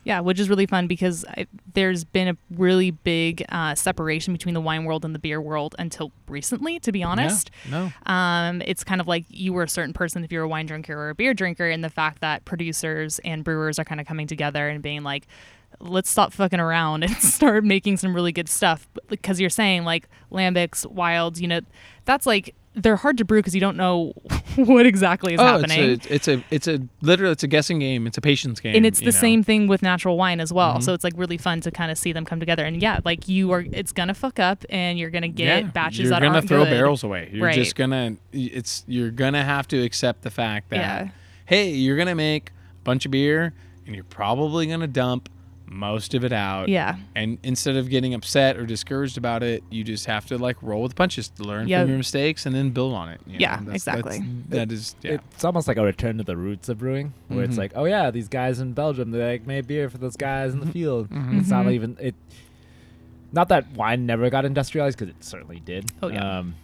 Yeah, 0.04 0.20
which 0.22 0.40
is 0.40 0.50
really 0.50 0.66
fun 0.66 0.88
because 0.88 1.24
I, 1.26 1.46
there's 1.74 2.04
been 2.04 2.28
a 2.28 2.38
really 2.50 2.90
big 2.92 3.46
uh, 3.50 3.76
separation 3.76 4.34
between 4.34 4.56
the 4.56 4.62
wine 4.62 4.86
world 4.86 5.06
and 5.06 5.14
the 5.14 5.20
beer 5.20 5.40
world 5.40 5.76
until 5.78 6.12
recently, 6.28 6.80
to 6.80 6.92
be 6.92 7.04
honest. 7.04 7.52
no. 7.70 7.92
Um, 8.08 8.64
it's 8.66 8.84
kind 8.84 9.00
of 9.00 9.08
like 9.08 9.26
you 9.30 9.54
were 9.54 9.64
a 9.64 9.70
certain 9.70 9.94
person 9.94 10.24
if 10.24 10.32
you're 10.32 10.44
a 10.44 10.48
wine 10.48 10.66
drinker 10.66 10.98
or 10.98 11.10
a 11.10 11.16
beer 11.16 11.34
drinker, 11.34 11.70
and 11.70 11.84
the 11.84 11.90
fact 11.90 12.22
that 12.22 12.46
producers 12.46 13.20
and 13.24 13.44
brewers 13.44 13.78
are 13.78 13.86
kind 13.86 14.02
of 14.02 14.08
coming 14.08 14.26
together 14.26 14.70
and 14.70 14.82
being 14.82 15.04
like, 15.04 15.28
let's 15.80 16.10
stop 16.10 16.34
fucking 16.34 16.60
around 16.60 17.04
and 17.04 17.16
start 17.18 17.64
making 17.64 17.98
some 17.98 18.16
really 18.16 18.32
good 18.32 18.50
stuff. 18.50 18.88
Because 19.08 19.40
you're 19.40 19.50
saying 19.50 19.84
like 19.84 20.08
lambics, 20.32 20.86
wilds, 20.86 21.40
you 21.42 21.48
know, 21.48 21.62
that's 22.06 22.26
like 22.26 22.56
they're 22.74 22.96
hard 22.96 23.18
to 23.18 23.26
brew 23.26 23.40
because 23.40 23.54
you 23.54 23.60
don't 23.62 23.76
know 23.76 24.14
what 24.56 24.86
exactly 24.86 25.34
is 25.34 25.40
oh, 25.40 25.44
happening. 25.44 25.92
it's 25.92 26.08
a, 26.08 26.14
it's 26.14 26.28
a, 26.28 26.44
it's 26.52 26.68
a, 26.68 26.80
literally, 27.02 27.34
it's 27.34 27.44
a 27.44 27.48
guessing 27.48 27.80
game. 27.80 28.08
It's 28.08 28.18
a 28.18 28.22
patience 28.22 28.60
game. 28.60 28.76
and 28.76 28.86
it's 28.86 29.00
the 29.00 29.06
know? 29.06 29.12
Mm-hmm. 29.12 29.20
same 29.20 29.44
thing 29.44 29.68
with 29.68 29.82
natural 29.82 30.18
wine 30.18 30.40
as 30.40 30.54
well. 30.54 30.80
So 30.82 30.94
it's 30.94 31.04
like 31.04 31.14
really 31.18 31.38
fun 31.38 31.60
to 31.62 31.72
kind 31.72 31.92
of 31.92 31.98
see 31.98 32.14
them 32.14 32.24
come 32.26 32.40
together. 32.40 32.64
And 32.64 32.82
yeah, 32.82 33.00
like 33.04 33.28
you 33.28 33.52
are, 33.52 33.66
it's 33.72 33.92
gonna 33.92 34.14
fuck 34.14 34.40
up, 34.40 34.64
and 34.70 34.98
you're 34.98 35.10
gonna 35.10 35.28
get 35.28 35.74
batches 35.74 36.12
out 36.12 36.18
of 36.18 36.22
the 36.22 36.26
you're 36.28 36.28
that 36.28 36.28
gonna 36.28 36.36
aren't 36.38 36.48
throw 36.48 36.64
good. 36.64 36.70
barrels 36.70 37.04
away. 37.04 37.30
You're 37.34 37.46
Right. 37.48 37.56
just 37.56 37.76
gonna, 37.76 38.16
it's, 38.32 38.86
you're 38.88 39.12
gonna 39.12 39.44
have 39.44 39.68
to 39.70 39.84
accept 39.84 40.22
the 40.22 40.32
fact 40.32 40.70
that, 40.70 40.78
Yeah. 40.78 41.10
hey, 41.46 41.72
you're 41.72 41.98
gonna 41.98 42.16
make 42.16 42.50
a 42.52 42.84
bunch 42.84 43.06
of 43.06 43.12
beer, 43.12 43.54
and 43.86 43.96
you're 43.96 44.04
probably 44.06 44.66
gonna 44.68 44.88
dump 44.88 45.28
most 45.74 46.14
of 46.14 46.26
it 46.26 46.34
out. 46.34 46.68
Yeah. 46.68 46.98
And 47.16 47.38
instead 47.44 47.78
of 47.78 47.90
getting 47.90 48.14
upset 48.14 48.58
or 48.58 48.66
discouraged 48.66 49.18
about 49.18 49.42
it, 49.42 49.64
you 49.70 49.84
just 49.86 50.06
have 50.06 50.26
to 50.28 50.38
like 50.38 50.62
roll 50.62 50.82
with 50.84 50.92
the 50.92 50.96
punches, 50.96 51.32
learn 51.40 51.68
Yep. 51.70 51.82
from 51.84 51.90
your 51.90 51.98
mistakes, 51.98 52.46
and 52.46 52.54
then 52.54 52.72
build 52.72 52.94
on 52.94 53.08
it. 53.10 53.22
you 53.26 53.34
know? 53.34 53.40
Yeah, 53.40 53.58
That's- 53.58 53.76
exactly. 53.76 54.20
that's- 54.20 54.46
that 54.50 54.72
is, 54.72 54.96
yeah. 55.02 55.12
It's 55.34 55.46
almost 55.46 55.68
like 55.70 55.78
a 55.78 55.84
return 55.84 56.18
to 56.18 56.24
the 56.26 56.36
roots 56.36 56.68
of 56.68 56.80
brewing, 56.80 57.14
where 57.30 57.44
it's 57.46 57.56
Mhm. 57.56 57.60
like, 57.60 57.72
oh 57.76 57.86
yeah, 57.86 58.12
these 58.12 58.28
guys 58.28 58.60
in 58.60 58.74
Belgium, 58.74 59.12
they 59.12 59.24
like 59.32 59.48
made 59.48 59.66
beer 59.66 59.90
for 59.90 59.98
those 59.98 60.18
guys 60.18 60.52
in 60.54 60.60
Mm-hmm. 60.60 60.68
the 60.68 60.74
field. 60.74 61.08
It's 61.12 61.50
not 61.50 61.66
Mhm. 61.66 61.72
even 61.74 61.98
it. 62.02 62.16
Not 63.32 63.48
that 63.48 63.72
wine 63.72 64.06
never 64.06 64.30
got 64.30 64.44
industrialized 64.44 65.00
because 65.00 65.16
it 65.16 65.24
certainly 65.24 65.62
did. 65.62 65.90
Oh, 66.04 66.10
yeah. 66.10 66.40
Um, 66.40 66.56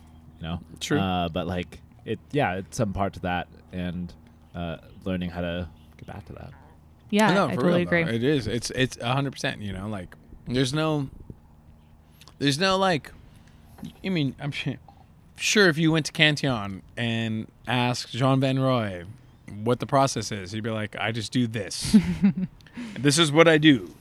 you 0.42 0.48
know. 0.48 0.60
True. 0.82 1.00
Uh, 1.00 1.30
but 1.30 1.48
like 1.48 1.80
it, 2.04 2.20
yeah, 2.34 2.56
it's 2.56 2.76
some 2.78 2.92
part 2.94 3.14
to 3.14 3.20
that, 3.22 3.48
and 3.72 4.14
uh, 4.54 4.78
learning 5.06 5.30
how 5.30 5.42
to 5.42 5.68
get 5.98 6.08
back 6.08 6.26
to 6.26 6.34
that. 6.34 6.52
Yeah, 7.10 7.34
no, 7.34 7.48
I 7.48 7.56
totally 7.56 7.86
real, 7.86 7.90
though. 7.90 7.98
agree. 7.98 8.16
It 8.16 8.24
is. 8.24 8.48
It's 8.48 8.70
it's 8.72 9.02
hundred 9.02 9.32
percent. 9.32 9.62
You 9.62 9.74
know, 9.74 9.88
like 9.88 10.16
there's 10.48 10.74
no, 10.74 11.10
there's 12.40 12.60
no 12.60 12.78
like. 12.78 13.12
I 14.04 14.10
mean, 14.10 14.36
I'm 14.40 14.52
sure, 14.52 14.76
sure 15.36 15.70
if 15.70 15.78
you 15.78 15.92
went 15.92 16.08
to 16.08 16.12
Cantillon 16.12 16.82
and 16.98 17.48
asked 17.68 18.12
Jean 18.12 18.40
Van 18.40 18.60
Roy 18.60 19.06
what 19.64 19.80
the 19.80 19.86
process 19.86 20.32
is, 20.32 20.52
he'd 20.52 20.64
be 20.64 20.70
like, 20.70 20.96
"I 21.00 21.12
just 21.12 21.32
do 21.32 21.48
this. 21.48 21.96
this 23.00 23.18
is 23.18 23.32
what 23.32 23.48
I 23.48 23.58
do." 23.58 23.94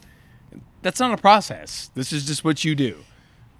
That's 0.82 1.00
not 1.00 1.12
a 1.12 1.20
process. 1.20 1.90
This 1.94 2.12
is 2.12 2.26
just 2.26 2.44
what 2.44 2.64
you 2.64 2.74
do, 2.74 3.04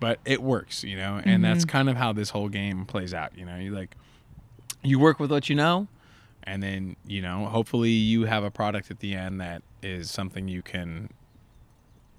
but 0.01 0.19
it 0.25 0.43
works. 0.43 0.83
You 0.83 0.97
know, 0.97 1.21
and 1.25 1.45
that's 1.45 1.65
mm-hmm. 1.65 1.71
kind 1.71 1.89
of 1.91 1.97
how 1.97 2.13
this 2.13 2.31
whole 2.31 2.49
game 2.49 2.85
plays 2.85 3.15
out. 3.15 3.37
You 3.37 3.45
know, 3.45 3.57
you 3.57 3.73
like, 3.73 3.97
you 4.83 4.99
work 4.99 5.21
with 5.21 5.31
what 5.31 5.49
you 5.49 5.55
know 5.55 5.87
and 6.47 6.63
then 6.63 6.97
you 7.07 7.21
know 7.21 7.47
hopefully 7.47 7.91
you 7.91 8.25
have 8.25 8.45
a 8.45 8.51
product 8.51 8.91
at 8.91 9.01
the 9.01 9.15
end 9.15 9.41
that 9.41 9.63
is 9.83 10.11
something 10.11 10.49
you 10.49 10.63
can 10.63 11.09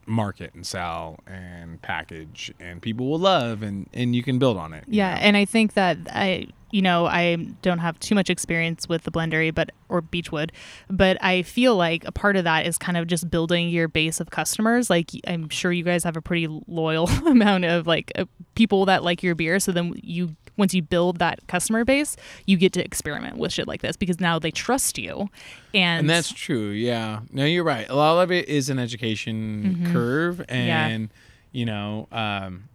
market 0.05 0.53
and 0.53 0.65
sell 0.65 1.19
and 1.27 1.81
package 1.81 2.53
and 2.61 2.81
people 2.81 3.09
will 3.09 3.19
love 3.19 3.61
and 3.61 3.89
and 3.93 4.15
you 4.15 4.23
can 4.23 4.39
build 4.39 4.55
on 4.57 4.73
it 4.73 4.83
Yeah, 4.87 5.13
know? 5.15 5.19
and 5.21 5.35
I 5.37 5.43
think 5.43 5.73
that 5.73 5.97
I, 6.09 6.47
you 6.71 6.81
know, 6.81 7.05
I 7.05 7.35
don't 7.61 7.79
have 7.79 7.97
too 7.99 8.13
much 8.15 8.29
experience 8.29 8.89
with 8.89 9.03
the 9.03 9.11
blendery, 9.11 9.53
but 9.55 9.71
or 9.89 10.01
Beachwood, 10.01 10.51
but 10.89 11.17
I 11.21 11.41
feel 11.41 11.75
like 11.77 12.05
a 12.05 12.11
part 12.11 12.35
of 12.37 12.43
that 12.45 12.65
is 12.65 12.77
kind 12.77 12.97
of 12.97 13.07
just 13.07 13.29
building 13.29 13.69
your 13.69 13.87
base 13.89 14.19
of 14.21 14.29
customers. 14.31 14.89
Like 14.89 15.11
I'm 15.27 15.47
sure 15.49 15.71
you 15.73 15.83
guys 15.83 16.03
have 16.05 16.15
a 16.17 16.21
pretty 16.21 16.47
loyal 16.67 17.07
amount 17.25 17.65
of 17.65 17.85
like 17.87 18.11
uh, 18.15 18.25
people 18.55 18.85
that 18.85 19.03
like 19.03 19.23
your 19.23 19.35
beer, 19.35 19.59
so 19.59 19.71
then 19.73 19.93
you 20.01 20.35
once 20.57 20.73
you 20.73 20.81
build 20.81 21.19
that 21.19 21.45
customer 21.47 21.85
base, 21.85 22.15
you 22.45 22.57
get 22.57 22.73
to 22.73 22.83
experiment 22.83 23.37
with 23.37 23.53
shit 23.53 23.67
like 23.67 23.81
this 23.81 23.95
because 23.95 24.19
now 24.19 24.39
they 24.39 24.51
trust 24.51 24.97
you, 24.97 25.29
and, 25.73 26.01
and 26.01 26.09
that's 26.09 26.31
true 26.31 26.69
yeah. 26.69 27.21
No 27.31 27.45
you're 27.45 27.63
right. 27.63 27.87
A 27.89 27.95
lot 27.95 28.21
of 28.21 28.31
it 28.31 28.49
is 28.49 28.69
an 28.69 28.79
education 28.79 29.89
curve 29.93 30.43
and 30.49 31.09
you 31.51 31.65
know 31.65 32.07
um 32.11 32.67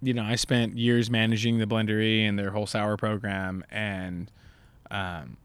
you 0.00 0.14
know 0.14 0.22
i 0.22 0.36
spent 0.36 0.76
years 0.76 1.10
managing 1.10 1.58
the 1.58 1.66
blendery 1.66 2.20
and 2.20 2.38
their 2.38 2.50
whole 2.50 2.66
sour 2.66 2.96
program 2.96 3.64
and 3.70 4.30
um 4.90 5.36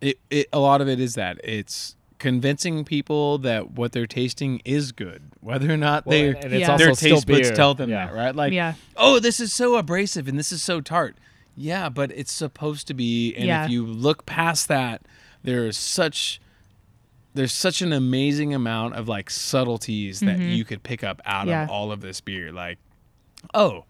it, 0.00 0.18
it 0.30 0.48
a 0.52 0.58
lot 0.58 0.80
of 0.80 0.88
it 0.88 1.00
is 1.00 1.14
that. 1.14 1.38
It's 1.44 1.96
convincing 2.18 2.84
people 2.84 3.38
that 3.38 3.72
what 3.72 3.92
they're 3.92 4.06
tasting 4.06 4.60
is 4.64 4.92
good 4.92 5.22
whether 5.48 5.72
or 5.72 5.76
not 5.76 6.04
Well, 6.06 6.12
they 6.18 6.28
and- 6.28 6.44
and 6.44 6.52
it's 6.54 6.60
Yeah. 6.60 6.72
also 6.72 6.84
their 6.84 6.94
still 6.94 7.16
taste 7.16 7.26
buds 7.26 7.48
beer. 7.48 7.56
tell 7.56 7.74
them 7.74 7.90
Yeah. 7.90 8.06
that 8.06 8.14
right 8.14 8.34
like 8.36 8.52
yeah, 8.52 8.74
oh, 8.96 9.18
this 9.18 9.40
is 9.40 9.52
so 9.52 9.76
abrasive 9.76 10.28
and 10.28 10.38
this 10.38 10.52
is 10.52 10.62
so 10.62 10.80
tart. 10.80 11.16
Yeah, 11.56 11.88
but 11.88 12.12
it's 12.14 12.30
supposed 12.32 12.86
to 12.86 12.94
be. 12.94 13.34
And 13.34 13.46
Yeah. 13.46 13.64
if 13.64 13.70
you 13.70 13.84
look 13.84 14.26
past 14.26 14.68
that, 14.68 15.02
there 15.42 15.66
is 15.66 15.76
such 15.76 16.40
there's 17.34 17.52
such 17.52 17.82
an 17.82 17.92
amazing 17.92 18.52
amount 18.54 18.94
of 18.94 19.06
like 19.08 19.30
subtleties 19.30 20.20
that 20.20 20.38
you 20.40 20.64
could 20.64 20.82
pick 20.82 21.02
up 21.04 21.20
out 21.24 21.42
Mm-hmm. 21.42 21.48
Yeah. 21.50 21.64
of 21.64 21.70
all 21.70 21.92
of 21.92 22.00
this 22.00 22.20
beer. 22.20 22.52
Like, 22.52 22.78
oh, 23.54 23.84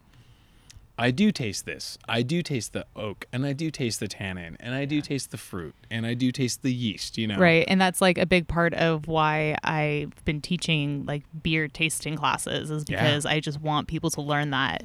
I 1.00 1.12
do 1.12 1.30
taste 1.30 1.64
this. 1.64 1.96
I 2.08 2.22
do 2.22 2.42
taste 2.42 2.72
the 2.72 2.84
oak, 2.96 3.26
and 3.32 3.46
I 3.46 3.52
do 3.52 3.70
taste 3.70 4.00
the 4.00 4.08
tannin, 4.08 4.56
and 4.58 4.74
I 4.74 4.84
do 4.84 5.00
taste 5.00 5.30
the 5.30 5.36
fruit, 5.38 5.74
and 5.90 6.04
I 6.04 6.14
do 6.14 6.32
taste 6.32 6.62
the 6.62 6.72
yeast. 6.72 7.16
You 7.16 7.28
know, 7.28 7.38
Right. 7.38 7.64
And 7.68 7.80
that's 7.80 8.00
like 8.00 8.18
a 8.18 8.26
big 8.26 8.48
part 8.48 8.74
of 8.74 9.06
why 9.06 9.56
I've 9.62 10.12
been 10.24 10.40
teaching 10.40 11.04
like 11.06 11.22
beer 11.42 11.68
tasting 11.68 12.16
classes 12.16 12.70
is 12.72 12.84
Yeah. 12.88 13.00
because 13.02 13.26
I 13.26 13.38
just 13.38 13.60
want 13.60 13.86
people 13.86 14.10
to 14.10 14.20
learn 14.20 14.50
that 14.50 14.84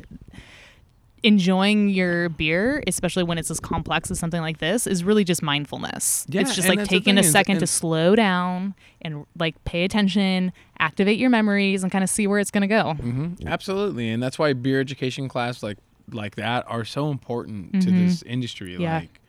enjoying 1.24 1.88
your 1.88 2.28
beer, 2.28 2.84
especially 2.86 3.24
when 3.24 3.38
it's 3.38 3.50
as 3.50 3.58
complex 3.60 4.12
as 4.12 4.20
something 4.20 4.42
like 4.42 4.58
this, 4.58 4.86
is 4.86 5.06
really 5.06 5.24
just 5.24 5.42
mindfulness. 5.42 6.26
Yeah, 6.28 6.42
it's 6.42 6.54
just 6.54 6.68
like 6.68 6.84
taking 6.84 7.18
a 7.18 7.24
second 7.24 7.56
to 7.56 7.62
and- 7.62 7.70
slow 7.70 8.14
down 8.16 8.76
and 9.02 9.26
like 9.40 9.56
pay 9.64 9.86
attention, 9.86 10.52
activate 10.80 11.18
your 11.18 11.30
memories 11.30 11.82
and 11.82 11.92
kind 11.92 12.04
of 12.04 12.10
see 12.10 12.28
where 12.28 12.40
it's 12.40 12.52
going 12.52 12.62
to 12.62 12.68
go. 12.68 12.96
hmm 12.96 13.34
Absolutely, 13.46 14.10
and 14.10 14.22
that's 14.22 14.38
why 14.38 14.52
beer 14.52 14.82
education 14.82 15.30
class 15.30 15.64
like 15.64 15.78
like 16.12 16.36
that 16.36 16.66
are 16.68 16.86
so 16.86 17.10
important 17.12 17.82
to 17.82 17.90
Mhm. 17.90 18.06
this 18.08 18.22
industry. 18.24 18.76
Yeah. 18.78 19.00
Like, 19.00 19.20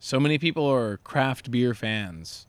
so 0.00 0.20
many 0.20 0.38
people 0.38 0.66
are 0.66 0.98
craft 0.98 1.50
beer 1.50 1.74
fans, 1.74 2.46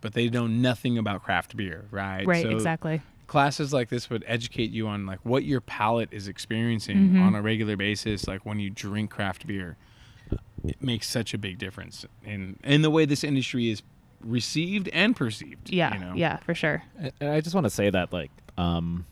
but 0.00 0.14
they 0.14 0.28
know 0.30 0.46
nothing 0.46 0.96
about 0.96 1.22
craft 1.22 1.56
beer, 1.56 1.86
right? 1.90 2.26
Right, 2.26 2.42
So 2.42 2.50
exactly. 2.50 3.02
Classes 3.26 3.72
like 3.74 3.90
this 3.90 4.08
would 4.08 4.24
educate 4.26 4.70
you 4.70 4.88
on 4.88 5.04
like 5.04 5.18
what 5.24 5.44
your 5.44 5.60
palate 5.60 6.08
is 6.12 6.28
experiencing 6.28 7.10
Mhm. 7.10 7.20
on 7.20 7.34
a 7.34 7.42
regular 7.42 7.76
basis, 7.76 8.26
like 8.26 8.46
when 8.46 8.58
you 8.58 8.70
drink 8.70 9.10
craft 9.10 9.46
beer. 9.46 9.76
It 10.64 10.82
makes 10.82 11.08
such 11.08 11.34
a 11.34 11.38
big 11.38 11.58
difference 11.58 12.04
in 12.24 12.56
in 12.64 12.82
the 12.82 12.90
way 12.90 13.04
this 13.04 13.22
industry 13.24 13.68
is 13.70 13.82
received 14.22 14.88
and 14.88 15.14
perceived. 15.14 15.70
Yeah. 15.70 15.94
you 15.94 16.00
know? 16.00 16.12
Yeah, 16.16 16.38
for 16.38 16.54
sure. 16.54 16.82
And- 16.98 17.12
And 17.20 17.30
I 17.30 17.40
just 17.40 17.54
want 17.54 17.64
to 17.66 17.70
say 17.70 17.90
that 17.90 18.12
like 18.12 18.30
um, 18.56 19.04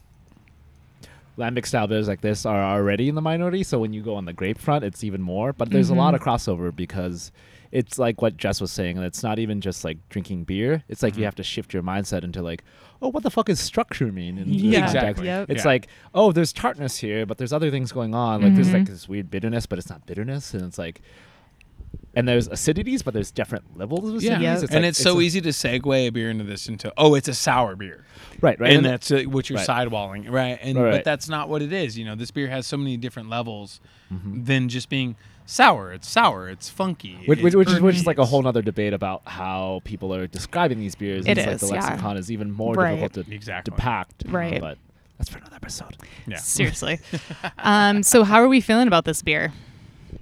lambic 1.38 1.66
style 1.66 1.86
beers 1.86 2.08
like 2.08 2.20
this 2.22 2.46
are 2.46 2.62
already 2.62 3.08
in 3.08 3.14
the 3.14 3.20
minority. 3.22 3.62
So 3.62 3.78
when 3.78 3.92
you 3.92 4.02
go 4.02 4.14
on 4.14 4.24
the 4.24 4.32
grape 4.32 4.58
front, 4.58 4.84
it's 4.84 5.04
even 5.04 5.20
more. 5.22 5.52
But 5.52 5.70
there's 5.70 5.90
a 5.90 5.94
lot 5.94 6.14
Mm-hmm. 6.14 6.28
of 6.28 6.40
crossover 6.40 6.74
because 6.74 7.30
it's 7.72 7.98
like 7.98 8.22
what 8.22 8.36
Jess 8.36 8.60
was 8.60 8.70
saying, 8.72 8.96
and 8.96 9.04
it's 9.04 9.22
not 9.22 9.38
even 9.38 9.60
just 9.60 9.84
like 9.84 9.98
drinking 10.08 10.44
beer. 10.44 10.84
It's 10.88 11.02
like 11.02 11.16
you 11.18 11.24
have 11.24 11.34
to 11.34 11.42
shift 11.42 11.74
your 11.74 11.82
mindset 11.82 12.22
into 12.24 12.40
like, 12.42 12.62
oh, 13.02 13.08
what 13.08 13.22
the 13.22 13.30
fuck 13.30 13.48
is 13.50 13.60
structure 13.60 14.10
mean? 14.12 14.38
In 14.38 14.48
Yeah, 14.48 14.86
context? 14.86 14.94
Exactly. 14.96 15.26
Yep. 15.26 15.50
It's 15.50 15.64
Yeah. 15.64 15.68
like, 15.70 15.88
oh, 16.14 16.32
there's 16.32 16.52
tartness 16.52 16.96
here, 16.98 17.26
but 17.26 17.36
there's 17.38 17.52
other 17.52 17.70
things 17.70 17.92
going 17.92 18.14
on. 18.14 18.40
Like 18.40 18.54
there's 18.54 18.68
Mhm. 18.68 18.74
like 18.74 18.86
this 18.86 19.08
weird 19.08 19.30
bitterness, 19.30 19.66
but 19.66 19.78
it's 19.78 19.90
not 19.90 20.06
bitterness, 20.06 20.54
and 20.54 20.62
it's 20.62 20.78
like 20.78 21.02
and 22.14 22.26
there's 22.28 22.48
acidities, 22.48 23.04
but 23.04 23.12
there's 23.14 23.30
different 23.30 23.76
levels 23.78 24.08
of 24.08 24.14
acidities. 24.16 24.22
Yeah, 24.22 24.40
Yes. 24.40 24.62
It's 24.62 24.72
and 24.72 24.82
like- 24.82 24.90
it's, 24.90 24.98
so 24.98 25.18
a- 25.18 25.22
easy 25.22 25.40
to 25.42 25.50
segue 25.50 26.06
a 26.06 26.10
beer 26.10 26.30
into 26.30 26.44
this 26.44 26.68
into 26.68 26.92
oh, 26.96 27.14
it's 27.14 27.28
a 27.28 27.34
sour 27.34 27.76
beer, 27.76 28.04
right, 28.40 28.58
right, 28.60 28.72
and 28.72 28.84
then- 28.84 28.92
that's 28.92 29.10
uh, 29.10 29.22
what 29.24 29.48
you're 29.50 29.58
Right. 29.58 29.68
sidewalling, 29.68 30.30
right? 30.30 30.58
And 30.62 30.76
Right, 30.78 30.84
but 30.84 30.90
right. 30.96 31.04
that's 31.04 31.28
not 31.28 31.48
what 31.48 31.62
it 31.62 31.72
is. 31.72 31.98
You 31.98 32.04
know, 32.04 32.14
this 32.14 32.30
beer 32.30 32.48
has 32.48 32.66
so 32.66 32.76
many 32.76 32.96
different 32.96 33.28
levels 33.28 33.80
Mm-hmm. 34.12 34.44
than 34.44 34.68
just 34.68 34.88
being 34.88 35.16
sour. 35.46 35.92
It's 35.92 36.08
sour. 36.08 36.48
It's 36.48 36.68
funky. 36.68 37.16
which, 37.26 37.40
which, 37.42 37.46
it's 37.46 37.56
which 37.56 37.68
is 37.70 37.80
which 37.80 37.96
is 37.96 38.06
like 38.06 38.18
a 38.18 38.24
whole 38.24 38.46
other 38.46 38.62
debate 38.62 38.92
about 38.92 39.22
how 39.26 39.80
people 39.84 40.14
are 40.14 40.28
describing 40.28 40.78
these 40.78 40.94
beers. 40.94 41.26
It 41.26 41.38
it's 41.38 41.62
is, 41.64 41.70
like 41.70 41.80
the 41.80 41.86
yeah. 41.86 41.90
lexicon 41.90 42.16
is 42.16 42.30
even 42.30 42.52
more 42.52 42.74
Right. 42.74 42.94
difficult 43.00 43.26
to 43.26 43.34
Exactly. 43.34 43.74
depact. 43.76 44.28
uh, 44.28 44.30
Right. 44.30 44.60
but 44.60 44.78
that's 45.18 45.28
for 45.28 45.38
another 45.38 45.56
episode. 45.56 45.96
Yeah. 46.28 46.36
Seriously. 46.36 47.00
um, 47.58 48.04
so 48.04 48.22
how 48.22 48.36
are 48.36 48.46
we 48.48 48.60
feeling 48.60 48.86
about 48.86 49.04
this 49.06 49.22
beer? 49.22 49.52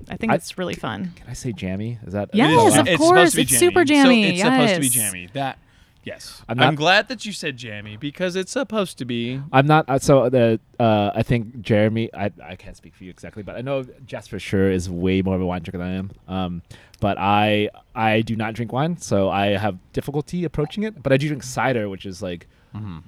I 0.09 0.17
think 0.17 0.33
I- 0.33 0.37
it's 0.37 0.57
really 0.59 0.75
fun. 0.75 1.13
Can 1.17 1.27
I 1.29 1.33
say 1.35 1.53
jammy? 1.53 1.99
Is 2.07 2.13
that 2.13 2.31
Yes, 2.33 2.51
is 2.51 2.57
of 2.57 2.61
allowed? 2.75 2.89
it's 2.89 2.97
course, 2.99 3.09
supposed 3.09 3.31
to 3.33 3.37
be 3.37 3.43
it's 3.43 3.51
jammy. 3.53 3.61
super 3.61 3.85
jammy, 3.85 4.23
So 4.25 4.29
it's 4.31 4.41
supposed 4.43 4.75
to 4.75 4.81
be 4.81 4.87
yes. 4.87 4.95
jammy. 4.95 5.29
That 5.33 5.59
yes. 6.05 6.43
I'm 6.49 6.61
I'm, 6.61 6.75
glad 6.75 7.09
that 7.09 7.25
you 7.25 7.33
said 7.33 7.57
jammy 7.57 7.97
because 7.97 8.37
it's 8.37 8.53
supposed 8.53 8.99
to 8.99 9.05
be. 9.05 9.41
I'm 9.53 9.67
not. 9.67 9.89
Uh, 9.89 9.99
so 9.99 10.29
the 10.29 10.61
uh, 10.79 11.11
I 11.15 11.23
think 11.23 11.61
Jeremy. 11.63 12.11
I 12.15 12.31
I 12.43 12.57
can't 12.57 12.77
speak 12.77 12.95
for 12.95 13.05
you 13.05 13.11
exactly, 13.11 13.43
but 13.43 13.57
I 13.57 13.61
know 13.63 13.85
Jess 14.07 14.27
for 14.29 14.39
sure 14.39 14.71
is 14.71 14.89
way 14.91 15.23
more 15.23 15.35
of 15.37 15.41
a 15.41 15.47
wine 15.47 15.63
drinker 15.63 15.79
than 15.79 15.87
I 15.89 15.95
am. 15.95 16.11
Um, 16.29 16.63
but 17.01 17.17
I 17.19 17.71
I 17.95 18.21
do 18.23 18.37
not 18.37 18.55
drink 18.55 18.73
wine, 18.73 18.99
so 18.99 19.29
I 19.31 19.57
have 19.57 19.79
difficulty 19.93 20.45
approaching 20.45 20.83
it. 20.83 21.03
But 21.03 21.13
I 21.13 21.17
do 21.17 21.27
drink 21.29 21.43
cider, 21.43 21.89
which 21.89 22.05
is 22.07 22.23
like 22.23 22.47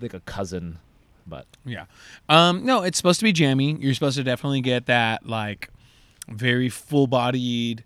like 0.00 0.14
a 0.14 0.20
cousin. 0.20 0.78
But 1.28 1.44
Yeah. 1.64 1.86
Um, 2.28 2.64
no, 2.64 2.82
it's 2.82 2.96
supposed 2.96 3.18
to 3.18 3.24
be 3.24 3.32
jammy. 3.32 3.76
You're 3.80 3.94
supposed 3.94 4.16
to 4.16 4.22
definitely 4.22 4.60
get 4.60 4.86
that 4.86 5.26
like 5.26 5.70
very 6.28 6.68
full 6.68 7.06
bodied 7.06 7.84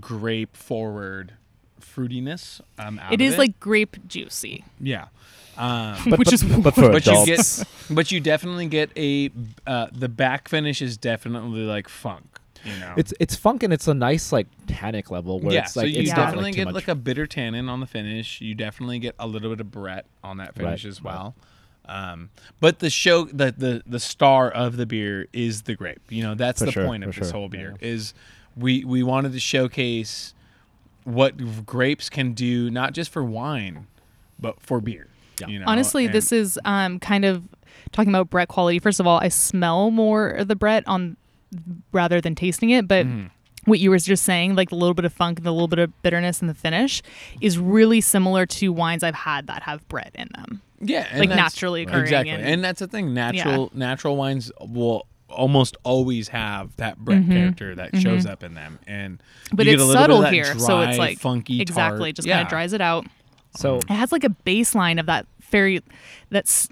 grape 0.00 0.56
forward 0.56 1.34
fruitiness. 1.80 2.60
Um, 2.78 2.98
out 2.98 3.12
It 3.12 3.20
of 3.20 3.26
is 3.26 3.38
like 3.38 3.58
grape 3.60 3.96
juicy, 4.06 4.64
yeah. 4.80 5.06
Um, 5.56 5.98
but, 6.08 6.18
which 6.18 6.26
but, 6.26 6.34
is 6.34 6.42
but 6.44 6.74
for 6.74 6.90
but 6.90 7.06
you 7.06 7.12
adults, 7.12 7.58
get, 7.58 7.68
but 7.90 8.10
you 8.10 8.20
definitely 8.20 8.66
get 8.66 8.90
a 8.96 9.30
uh, 9.66 9.88
the 9.92 10.08
back 10.08 10.48
finish 10.48 10.80
is 10.80 10.96
definitely 10.96 11.60
like 11.62 11.88
funk. 11.88 12.24
You 12.64 12.78
know, 12.78 12.94
it's 12.96 13.12
it's 13.20 13.34
funk 13.36 13.62
and 13.62 13.72
it's 13.72 13.88
a 13.88 13.92
nice 13.94 14.32
like 14.32 14.46
tannic 14.66 15.10
level 15.10 15.40
where 15.40 15.52
yeah. 15.52 15.62
it's 15.62 15.74
so 15.74 15.80
like 15.80 15.92
you 15.92 16.00
it's 16.00 16.08
Yeah. 16.08 16.14
not, 16.16 16.24
definitely 16.26 16.50
like, 16.50 16.54
get 16.54 16.64
much. 16.66 16.74
like 16.74 16.88
a 16.88 16.94
bitter 16.94 17.26
tannin 17.26 17.68
on 17.68 17.80
the 17.80 17.86
finish. 17.86 18.40
You 18.40 18.54
definitely 18.54 18.98
get 19.00 19.14
a 19.18 19.26
little 19.26 19.50
bit 19.50 19.60
of 19.60 19.70
Brett 19.70 20.06
on 20.24 20.38
that 20.38 20.54
finish 20.54 20.84
Right, 20.84 20.90
as 20.90 21.02
well. 21.02 21.34
Um, 21.86 22.30
but 22.60 22.78
the 22.78 22.90
show, 22.90 23.24
the, 23.24 23.52
the 23.56 23.82
the 23.86 23.98
star 24.00 24.50
of 24.50 24.76
the 24.76 24.86
beer 24.86 25.26
is 25.32 25.62
the 25.62 25.74
grape. 25.74 26.00
You 26.10 26.22
know, 26.22 26.34
that's 26.34 26.60
For 26.60 26.66
the 26.66 26.72
sure, 26.72 26.86
point 26.86 27.04
of 27.04 27.14
this 27.14 27.28
sure, 27.28 27.38
whole 27.38 27.48
beer. 27.48 27.76
Is 27.80 28.14
we 28.56 28.84
we 28.84 29.02
wanted 29.02 29.32
to 29.32 29.40
showcase 29.40 30.34
what 31.04 31.66
grapes 31.66 32.08
can 32.08 32.32
do, 32.32 32.70
not 32.70 32.92
just 32.92 33.10
for 33.10 33.24
wine, 33.24 33.86
but 34.38 34.60
for 34.60 34.80
beer. 34.80 35.08
Yeah. 35.40 35.48
You 35.48 35.58
know? 35.58 35.64
Honestly, 35.66 36.04
And- 36.06 36.14
this 36.14 36.30
is 36.30 36.58
um, 36.64 37.00
kind 37.00 37.24
of 37.24 37.42
talking 37.90 38.10
about 38.10 38.30
Brett 38.30 38.48
quality. 38.48 38.78
First 38.78 39.00
of 39.00 39.06
all, 39.06 39.18
I 39.18 39.28
smell 39.28 39.90
more 39.90 40.28
of 40.28 40.46
the 40.48 40.54
Brett 40.54 40.84
on 40.86 41.16
rather 41.90 42.20
than 42.20 42.34
tasting 42.34 42.70
it, 42.70 42.86
but 42.86 43.06
Mm-hmm. 43.06 43.26
What 43.64 43.78
you 43.78 43.90
were 43.90 43.98
just 43.98 44.24
saying, 44.24 44.54
like 44.56 44.70
the 44.70 44.74
little 44.76 44.94
bit 44.94 45.04
of 45.04 45.12
funk 45.12 45.38
and 45.38 45.46
the 45.46 45.52
little 45.52 45.68
bit 45.68 45.78
of 45.78 46.02
bitterness 46.02 46.40
in 46.42 46.48
the 46.48 46.54
finish, 46.54 47.02
is 47.40 47.58
really 47.58 48.00
similar 48.00 48.44
to 48.46 48.72
wines 48.72 49.02
I've 49.02 49.14
had 49.14 49.46
that 49.46 49.62
have 49.62 49.86
Brett 49.88 50.10
in 50.14 50.28
them. 50.34 50.60
yeah, 50.80 51.06
like, 51.16 51.28
naturally 51.28 51.82
occurring 51.82 52.02
Exactly, 52.02 52.30
and- 52.30 52.42
and, 52.44 52.64
that's 52.64 52.80
the 52.80 52.88
thing. 52.88 53.14
Natural 53.14 53.70
natural 53.74 54.16
wines 54.16 54.50
will 54.60 55.06
almost 55.28 55.76
always 55.82 56.28
have 56.28 56.76
that 56.76 56.98
Brett 56.98 57.26
character 57.28 57.74
that 57.76 57.96
shows 57.96 58.26
up 58.26 58.42
in 58.42 58.54
them, 58.54 58.78
and 58.86 59.18
Mm-hmm. 59.18 59.56
But 59.56 59.66
you 59.66 59.72
it's 59.72 59.80
get 59.80 59.84
a 59.84 59.86
little 59.86 60.02
subtle 60.02 60.16
bit 60.18 60.24
of 60.26 60.30
that 60.30 60.34
here, 60.34 60.58
so 60.58 60.80
it's 60.82 60.98
like 60.98 61.18
funky, 61.18 61.60
exactly 61.60 62.10
tart. 62.10 62.16
just 62.16 62.26
yeah. 62.28 62.36
kind 62.36 62.46
of 62.46 62.50
dries 62.50 62.72
it 62.72 62.80
out. 62.80 63.06
so 63.54 63.76
It 63.76 63.90
has 63.90 64.10
like 64.12 64.24
a 64.24 64.34
baseline 64.46 64.98
of 64.98 65.06
that 65.06 65.26
very 65.50 65.82
that's 66.30 66.68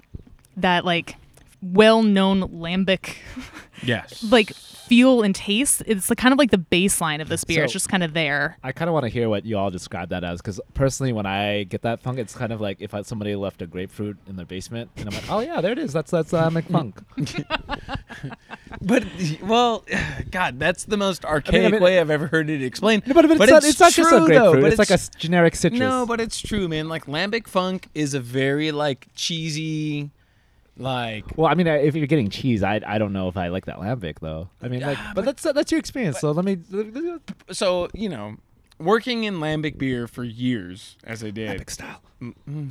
that 0.57 0.83
like 0.83 1.15
well-known 1.61 2.41
lambic 2.49 3.17
Yes, 3.83 4.23
like 4.31 4.53
feel 4.53 5.23
and 5.23 5.33
taste. 5.33 5.83
It's 5.85 6.09
like 6.09 6.17
kind 6.17 6.33
of 6.33 6.39
like 6.39 6.51
the 6.51 6.57
baseline 6.57 7.21
of 7.21 7.29
this 7.29 7.43
beer. 7.43 7.63
it's 7.63 7.73
just 7.73 7.89
kind 7.89 8.03
of 8.03 8.13
there. 8.13 8.57
I 8.63 8.71
kind 8.71 8.89
of 8.89 8.93
want 8.93 9.05
to 9.05 9.09
hear 9.09 9.29
what 9.29 9.45
you 9.45 9.57
all 9.57 9.71
describe 9.71 10.09
that 10.09 10.23
as, 10.23 10.41
because 10.41 10.59
personally, 10.73 11.13
when 11.13 11.25
I 11.25 11.63
get 11.63 11.81
that 11.83 12.01
funk, 12.01 12.19
it's 12.19 12.35
kind 12.35 12.51
of 12.51 12.61
like 12.61 12.81
if 12.81 12.93
I, 12.93 13.01
somebody 13.03 13.35
left 13.35 13.61
a 13.61 13.67
grapefruit 13.67 14.17
in 14.27 14.35
their 14.35 14.45
basement, 14.45 14.91
and 14.97 15.07
I'm 15.07 15.15
like, 15.15 15.31
oh 15.31 15.39
yeah, 15.39 15.61
there 15.61 15.71
it 15.71 15.79
is. 15.79 15.93
That's 15.93 16.11
that's 16.11 16.33
uh, 16.33 16.49
McFunk. 16.49 17.03
But 18.81 19.05
well, 19.43 19.85
God, 20.31 20.59
that's 20.59 20.85
the 20.85 20.97
most 20.97 21.25
archaic 21.25 21.67
I 21.67 21.71
mean- 21.71 21.81
way 21.81 21.99
I've 21.99 22.09
ever 22.09 22.27
heard 22.27 22.49
it 22.49 22.63
explained. 22.63 23.03
No, 23.05 23.13
but, 23.13 23.27
but, 23.27 23.41
it's, 23.41 23.51
not, 23.51 23.63
it's 23.63 23.79
not 23.79 23.91
just 23.91 24.11
a 24.11 24.19
grapefruit. 24.19 24.35
though, 24.37 24.61
but 24.61 24.71
it's, 24.71 24.79
like 24.79 24.89
a 24.89 24.99
generic 25.17 25.55
citrus. 25.55 25.79
no, 25.79 26.05
but 26.05 26.19
it's 26.21 26.39
true, 26.39 26.67
man. 26.67 26.87
Like 26.87 27.05
lambic 27.05 27.47
funk 27.47 27.89
is 27.93 28.13
a 28.13 28.19
very 28.19 28.71
like 28.71 29.07
cheesy, 29.15 30.09
like 30.77 31.25
well, 31.37 31.47
I 31.47 31.53
mean, 31.55 31.67
if 31.67 31.95
you're 31.95 32.07
getting 32.07 32.29
cheese, 32.29 32.63
I 32.63 32.79
I 32.85 32.97
don't 32.97 33.13
know 33.13 33.27
if 33.27 33.37
I 33.37 33.49
like 33.49 33.65
that 33.65 33.77
lambic 33.77 34.19
though. 34.19 34.49
I 34.61 34.67
mean, 34.67 34.81
like, 34.81 34.97
Yeah, 34.97 35.11
but, 35.15 35.25
that's 35.25 35.43
that's 35.43 35.71
your 35.71 35.79
experience. 35.79 36.19
so 36.19 36.31
let 36.31 36.45
me. 36.45 36.57
so 37.51 37.89
you 37.93 38.09
know, 38.09 38.37
working 38.79 39.25
in 39.25 39.35
lambic 39.39 39.77
beer 39.77 40.07
for 40.07 40.23
years 40.23 40.97
as 41.03 41.23
I 41.23 41.29
did. 41.31 41.59
Lambic 41.59 41.69
style. 41.69 42.01
Mm, 42.21 42.33
mm, 42.49 42.69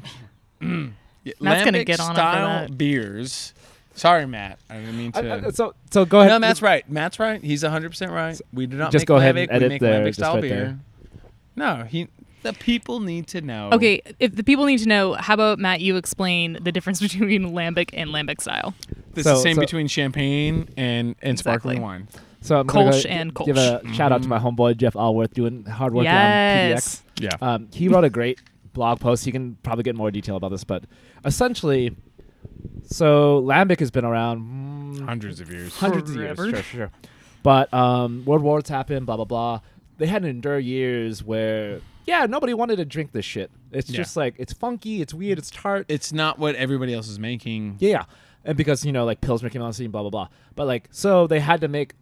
mm. 0.61 0.93
Yeah, 1.25 1.33
Matt's 1.41 1.65
gonna 1.65 1.79
lambic 1.79 1.87
get 1.87 2.01
on 2.01 2.07
it 2.07 2.15
for 2.15 2.15
style 2.15 2.47
that. 2.69 2.79
beers. 2.79 3.55
Sorry, 3.95 4.25
Matt. 4.27 4.59
I 4.71 4.77
didn't 4.79 4.97
mean 4.97 5.13
I- 5.15 5.21
to. 5.23 5.47
I- 5.49 5.51
so 5.51 5.75
so 5.91 6.05
go 6.07 6.21
ahead. 6.21 6.31
no, 6.31 6.39
Matt's 6.39 6.63
right. 6.63 6.89
Matt's 6.91 7.19
right. 7.19 7.43
He's 7.43 7.63
100% 7.63 8.11
right. 8.11 8.41
We 8.53 8.67
do 8.67 8.77
not 8.79 8.93
Just 8.93 9.03
make 9.03 9.09
go 9.09 9.17
ahead 9.17 9.35
lambic. 9.35 9.43
and 9.43 9.51
edit 9.53 9.63
we 9.63 9.69
make 9.75 9.81
there, 9.83 10.01
lambic 10.03 10.07
just 10.07 10.21
style 10.21 10.35
right 10.35 10.43
beer. 10.43 10.51
there. 10.55 10.79
No, 11.57 11.85
he. 11.85 12.09
The 12.42 12.53
people 12.55 13.00
need 13.00 13.26
to 13.29 13.40
know. 13.40 13.70
Okay, 13.72 14.00
if 14.18 14.35
the 14.35 14.42
people 14.44 14.64
need 14.64 14.79
to 14.79 14.88
know, 14.88 15.12
how 15.14 15.35
about 15.35 15.59
Matt? 15.59 15.81
You 15.81 15.96
explain 15.96 16.59
the 16.62 16.72
difference 16.72 17.00
between 17.07 17.50
lambic 17.53 17.90
and 17.92 18.11
lambic 18.11 18.40
style. 18.40 18.74
This 19.12 19.24
So- 19.24 19.33
is 19.33 19.38
the 19.38 19.42
same 19.42 19.55
so- 19.57 19.61
between 19.61 19.87
champagne 19.88 20.68
and 20.76 21.16
and 21.22 21.38
sparkling 21.38 21.83
wine. 21.83 22.09
So 22.42 22.59
I'm 22.61 22.66
gonna 22.66 22.90
Kolsch 22.90 23.03
go 23.05 23.11
and 23.11 23.35
give 23.35 23.57
a 23.59 23.83
shout 23.92 24.12
out 24.12 24.22
to 24.22 24.29
my 24.29 24.38
homeboy 24.38 24.79
Jeff 24.79 24.94
Alworth 24.94 25.35
doing 25.35 25.64
hard 25.66 25.92
work 25.92 26.05
Yes. 26.05 27.03
on 27.18 27.26
PDX. 27.29 27.33
Yeah. 27.42 27.46
Um, 27.55 27.68
he 27.74 27.88
wrote 27.88 28.05
a 28.05 28.09
great 28.11 28.40
blog 28.72 28.98
post. 29.00 29.26
You 29.26 29.33
can 29.33 29.57
probably 29.62 29.83
get 29.85 29.94
more 29.94 30.11
detail 30.11 30.37
about 30.37 30.48
this, 30.50 30.64
but 30.64 30.85
essentially, 31.26 31.94
so 32.87 33.42
lambic 33.42 33.79
has 33.81 33.90
been 33.90 34.05
around 34.05 34.40
mm, 34.96 35.05
Hundreds 35.05 35.40
of 35.40 35.50
years. 35.50 35.74
hundreds 35.76 36.11
of 36.11 36.16
years, 36.16 36.37
Forever. 36.37 36.50
sure, 36.57 36.62
sure. 36.62 36.90
But 37.42 37.72
um, 37.72 38.24
world 38.24 38.42
wars 38.42 38.68
happened, 38.68 39.07
blah 39.07 39.16
blah 39.16 39.24
blah. 39.24 39.61
They 39.98 40.07
had 40.07 40.22
to 40.22 40.29
endure 40.29 40.59
years 40.59 41.22
where, 41.22 41.81
yeah, 42.07 42.27
nobody 42.27 42.55
wanted 42.55 42.77
to 42.77 42.85
drink 42.85 43.13
this 43.13 43.25
shit. 43.25 43.51
It's 43.73 43.91
Yeah. 43.91 43.97
just 43.99 44.17
like 44.17 44.35
it's 44.39 44.53
funky, 44.53 45.01
it's 45.03 45.15
weird, 45.15 45.39
it's 45.39 45.51
tart. 45.51 45.87
It's 45.89 46.13
not 46.13 46.39
what 46.39 46.55
everybody 46.57 46.95
else 46.95 47.09
is 47.09 47.19
making. 47.19 47.77
Yeah, 47.79 48.05
and 48.45 48.57
because 48.57 48.85
you 48.85 48.93
know, 48.93 49.05
like 49.05 49.21
Pilsner 49.21 49.49
came 49.51 49.63
on 49.63 49.69
the 49.71 49.75
scene, 49.75 49.91
blah 49.91 50.03
blah 50.03 50.11
blah. 50.11 50.29
But 50.57 50.67
like, 50.67 50.89
so 50.91 51.27
they 51.27 51.41
had 51.41 51.61
to 51.63 51.69
make 51.69 51.95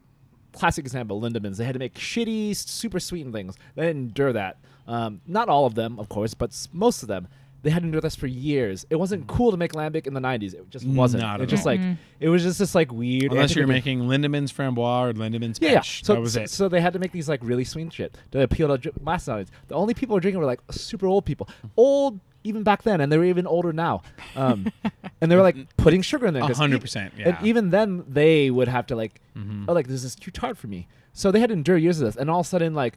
classic 0.52 0.84
example, 0.84 1.20
Lindemans. 1.20 1.56
They 1.56 1.64
had 1.64 1.74
to 1.74 1.78
make 1.78 1.94
shitty, 1.94 2.56
super 2.56 2.98
sweetened 3.00 3.34
things. 3.34 3.56
They 3.74 3.86
didn't 3.86 4.02
endure 4.08 4.32
that. 4.32 4.56
Um, 4.86 5.20
not 5.26 5.48
all 5.48 5.66
of 5.66 5.74
them, 5.74 5.98
of 5.98 6.08
course, 6.08 6.32
but 6.34 6.50
s- 6.50 6.68
most 6.72 7.02
of 7.02 7.08
them. 7.08 7.28
They 7.62 7.70
had 7.70 7.80
to 7.82 7.86
endure 7.86 8.00
this 8.00 8.14
for 8.14 8.28
years. 8.28 8.86
It 8.88 8.96
wasn't 8.96 9.26
cool 9.26 9.50
to 9.50 9.56
make 9.56 9.72
lambic 9.72 10.06
in 10.06 10.14
the 10.14 10.20
'90s. 10.20 10.54
It 10.54 10.70
just 10.70 10.86
wasn't. 10.86 11.22
Not 11.24 11.40
it 11.40 11.44
at 11.44 11.48
just 11.48 11.66
all. 11.66 11.72
like 11.74 11.80
it 12.20 12.28
was 12.28 12.42
just 12.44 12.58
this 12.60 12.74
like 12.74 12.92
weird. 12.92 13.32
Unless 13.32 13.56
you're 13.56 13.66
making 13.66 14.02
Lindemans 14.02 14.52
Framboise 14.52 15.10
or 15.10 15.12
Lindemans 15.14 15.58
yeah, 15.60 15.72
yeah. 15.72 15.80
So, 15.80 16.14
that 16.14 16.20
was 16.20 16.34
so, 16.34 16.42
it. 16.42 16.50
so 16.50 16.68
they 16.68 16.80
had 16.80 16.92
to 16.92 16.98
make 16.98 17.10
these 17.12 17.28
like 17.28 17.40
really 17.42 17.64
sweet 17.64 17.92
shit 17.92 18.16
to 18.30 18.42
appeal 18.42 18.68
to 18.68 18.78
dr- 18.78 19.00
mass 19.02 19.28
audience. 19.28 19.50
The 19.66 19.74
only 19.74 19.94
people 19.94 20.14
who 20.14 20.16
were 20.18 20.20
drinking 20.20 20.38
were 20.40 20.46
like 20.46 20.60
super 20.70 21.06
old 21.06 21.24
people, 21.24 21.48
old 21.76 22.20
even 22.44 22.62
back 22.62 22.82
then, 22.84 23.00
and 23.00 23.10
they 23.10 23.18
were 23.18 23.24
even 23.24 23.46
older 23.46 23.72
now. 23.72 24.02
Um, 24.36 24.72
and 25.20 25.30
they 25.30 25.34
were 25.34 25.42
like 25.42 25.76
putting 25.76 26.00
sugar 26.02 26.26
in 26.26 26.34
there. 26.34 26.44
A 26.44 26.46
'cause 26.46 26.56
hundred 26.58 26.80
percent, 26.80 27.12
yeah. 27.18 27.30
And 27.36 27.46
even 27.46 27.70
then, 27.70 28.04
they 28.08 28.50
would 28.50 28.68
have 28.68 28.86
to 28.86 28.96
like, 28.96 29.20
Mhm. 29.36 29.64
oh, 29.66 29.72
like 29.72 29.88
this 29.88 30.04
is 30.04 30.14
too 30.14 30.30
tart 30.30 30.56
for 30.56 30.68
me. 30.68 30.86
So 31.12 31.32
they 31.32 31.40
had 31.40 31.48
to 31.48 31.54
endure 31.54 31.76
years 31.76 32.00
of 32.00 32.06
this, 32.06 32.14
and 32.16 32.30
all 32.30 32.40
of 32.40 32.46
a 32.46 32.48
sudden, 32.48 32.74
like 32.74 32.94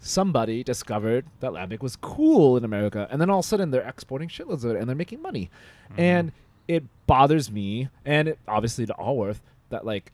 somebody 0.00 0.64
discovered 0.64 1.26
that 1.40 1.52
lambic 1.52 1.80
was 1.80 1.96
cool 1.96 2.56
in 2.56 2.64
America, 2.64 3.06
and 3.10 3.20
then 3.20 3.30
all 3.30 3.40
of 3.40 3.44
a 3.44 3.48
sudden 3.48 3.70
they're 3.70 3.86
exporting 3.86 4.28
shitloads 4.28 4.64
of 4.64 4.72
it, 4.72 4.76
and 4.76 4.88
they're 4.88 4.96
making 4.96 5.22
money, 5.22 5.50
Mm-hmm. 5.90 6.00
and 6.00 6.32
it 6.68 6.84
bothers 7.06 7.50
me, 7.50 7.88
and 8.04 8.28
it, 8.28 8.38
obviously 8.46 8.86
to 8.86 8.94
Alworth 8.94 9.40
that 9.70 9.84
like 9.84 10.12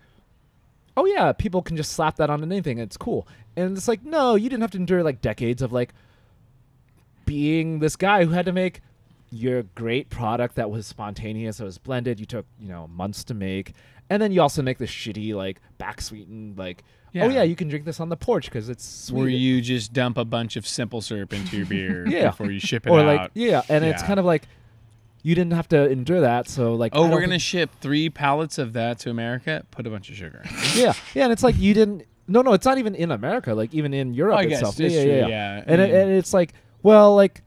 oh 0.99 1.05
yeah, 1.05 1.31
people 1.33 1.61
can 1.61 1.77
just 1.77 1.92
slap 1.92 2.16
that 2.16 2.31
on 2.31 2.42
anything 2.42 2.79
and 2.81 2.87
it's 2.88 2.96
cool. 2.96 3.29
And 3.55 3.77
it's 3.77 3.87
like, 3.87 4.03
no, 4.03 4.35
you 4.35 4.49
didn't 4.49 4.62
have 4.62 4.70
to 4.70 4.79
endure 4.79 5.03
like 5.03 5.20
decades 5.20 5.61
of 5.61 5.70
like 5.70 5.92
being 7.25 7.81
this 7.81 7.96
guy 7.96 8.25
who 8.25 8.31
had 8.31 8.46
to 8.46 8.53
make 8.53 8.81
your 9.31 9.64
great 9.75 10.09
product 10.09 10.55
that 10.55 10.70
was 10.70 10.87
spontaneous, 10.87 11.59
that 11.59 11.64
was 11.64 11.79
blended, 11.79 12.20
you 12.20 12.27
took, 12.27 12.46
you 12.59 12.68
know, 12.68 12.87
months 12.88 13.25
to 13.25 13.35
make. 13.35 13.75
And 14.09 14.23
then 14.23 14.31
you 14.33 14.40
also 14.40 14.62
make 14.62 14.79
the 14.79 14.85
shitty, 14.87 15.35
like, 15.35 15.61
back 15.79 16.01
sweetened, 16.01 16.57
like, 16.59 16.85
Yeah. 17.12 17.25
oh 17.25 17.29
yeah, 17.29 17.42
you 17.42 17.57
can 17.57 17.69
drink 17.69 17.85
this 17.85 17.99
on 17.99 18.09
the 18.09 18.16
porch 18.16 18.45
because 18.47 18.69
it's 18.69 18.85
sweet. 18.87 19.19
Where 19.19 19.29
you 19.29 19.61
just 19.61 19.92
dump 19.92 20.16
a 20.19 20.25
bunch 20.25 20.57
of 20.57 20.66
simple 20.66 21.01
syrup 21.01 21.33
into 21.33 21.57
your 21.57 21.66
beer 21.66 22.07
Yeah. 22.09 22.29
before 22.29 22.51
you 22.51 22.61
ship 22.61 22.87
it 22.87 22.90
or 22.90 23.01
out. 23.01 23.07
like, 23.07 23.31
yeah, 23.35 23.62
and 23.69 23.85
it's 23.85 24.03
kind 24.03 24.21
of 24.21 24.25
like 24.25 24.45
you 25.23 25.35
didn't 25.35 25.55
have 25.55 25.66
to 25.71 25.90
endure 25.90 26.21
that. 26.21 26.49
So 26.49 26.75
like, 26.75 26.92
oh, 26.95 27.03
we're 27.11 27.19
gonna 27.21 27.31
think- 27.31 27.42
ship 27.42 27.71
three 27.81 28.09
pallets 28.11 28.59
of 28.59 28.75
that 28.75 28.99
to 29.01 29.11
America. 29.11 29.64
Put 29.73 29.87
a 29.87 29.90
bunch 29.90 30.09
of 30.09 30.14
sugar 30.16 30.42
yeah, 30.77 30.92
yeah, 31.14 31.25
and 31.25 31.33
it's 31.33 31.42
like 31.42 31.57
you 31.59 31.75
didn't. 31.75 32.05
no, 32.29 32.42
no, 32.42 32.53
it's 32.53 32.64
not 32.66 32.79
even 32.79 32.95
in 32.95 33.11
America. 33.11 33.55
Like 33.55 33.75
even 33.75 33.92
in 33.92 34.14
Europe 34.14 34.37
I 34.38 34.42
itself. 34.42 34.79
it's 34.79 34.95
yeah, 34.95 35.03
true, 35.03 35.12
yeah, 35.12 35.19
yeah, 35.21 35.29
yeah. 35.29 35.64
And, 35.66 35.81
it, 35.81 35.90
Mm. 35.90 36.03
and 36.03 36.11
it's 36.12 36.33
like, 36.33 36.53
well, 36.85 37.16
like 37.16 37.42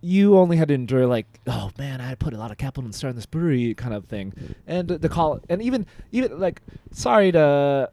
you 0.00 0.36
only 0.36 0.56
had 0.56 0.68
to 0.68 0.74
endure 0.74 1.06
like, 1.06 1.26
oh 1.46 1.70
man, 1.78 2.00
I 2.00 2.06
had 2.08 2.18
put 2.18 2.32
a 2.32 2.38
lot 2.38 2.50
of 2.50 2.58
capital 2.58 2.86
in 2.86 2.92
starting 2.92 3.16
this 3.16 3.26
brewery 3.26 3.74
kind 3.74 3.92
of 3.94 4.04
thing, 4.06 4.32
and 4.66 4.86
the, 4.88 4.98
the 4.98 5.08
call, 5.08 5.40
and 5.48 5.60
even 5.62 5.86
even 6.12 6.38
like, 6.38 6.62
sorry 6.92 7.32
to 7.32 7.90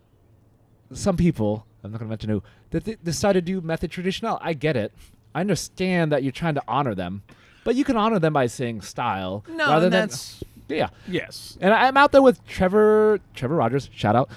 some 0.93 1.17
people, 1.17 1.65
I'm 1.83 1.91
not 1.91 1.99
gonna 1.99 2.09
mention 2.09 2.29
who, 2.29 2.43
that 2.71 2.85
they 2.85 2.95
decided 3.03 3.45
to 3.45 3.51
do 3.53 3.61
method 3.61 3.91
traditional. 3.91 4.37
I 4.41 4.53
get 4.53 4.75
it. 4.77 4.93
I 5.33 5.41
understand 5.41 6.11
that 6.11 6.23
you're 6.23 6.31
trying 6.31 6.55
to 6.55 6.63
honor 6.67 6.95
them, 6.95 7.23
but 7.63 7.75
you 7.75 7.83
can 7.83 7.97
honor 7.97 8.19
them 8.19 8.33
by 8.33 8.45
saying 8.47 8.81
style 8.81 9.43
No, 9.49 9.67
rather 9.67 9.89
than 9.89 10.07
that's 10.07 10.43
yeah. 10.69 10.89
yes. 11.07 11.57
And 11.61 11.73
I- 11.73 11.87
I'm 11.87 11.97
out 11.97 12.11
there 12.11 12.21
with 12.21 12.45
Trevor 12.47 13.19
Trevor 13.33 13.55
Rogers, 13.55 13.89
shout 13.93 14.15
out, 14.15 14.29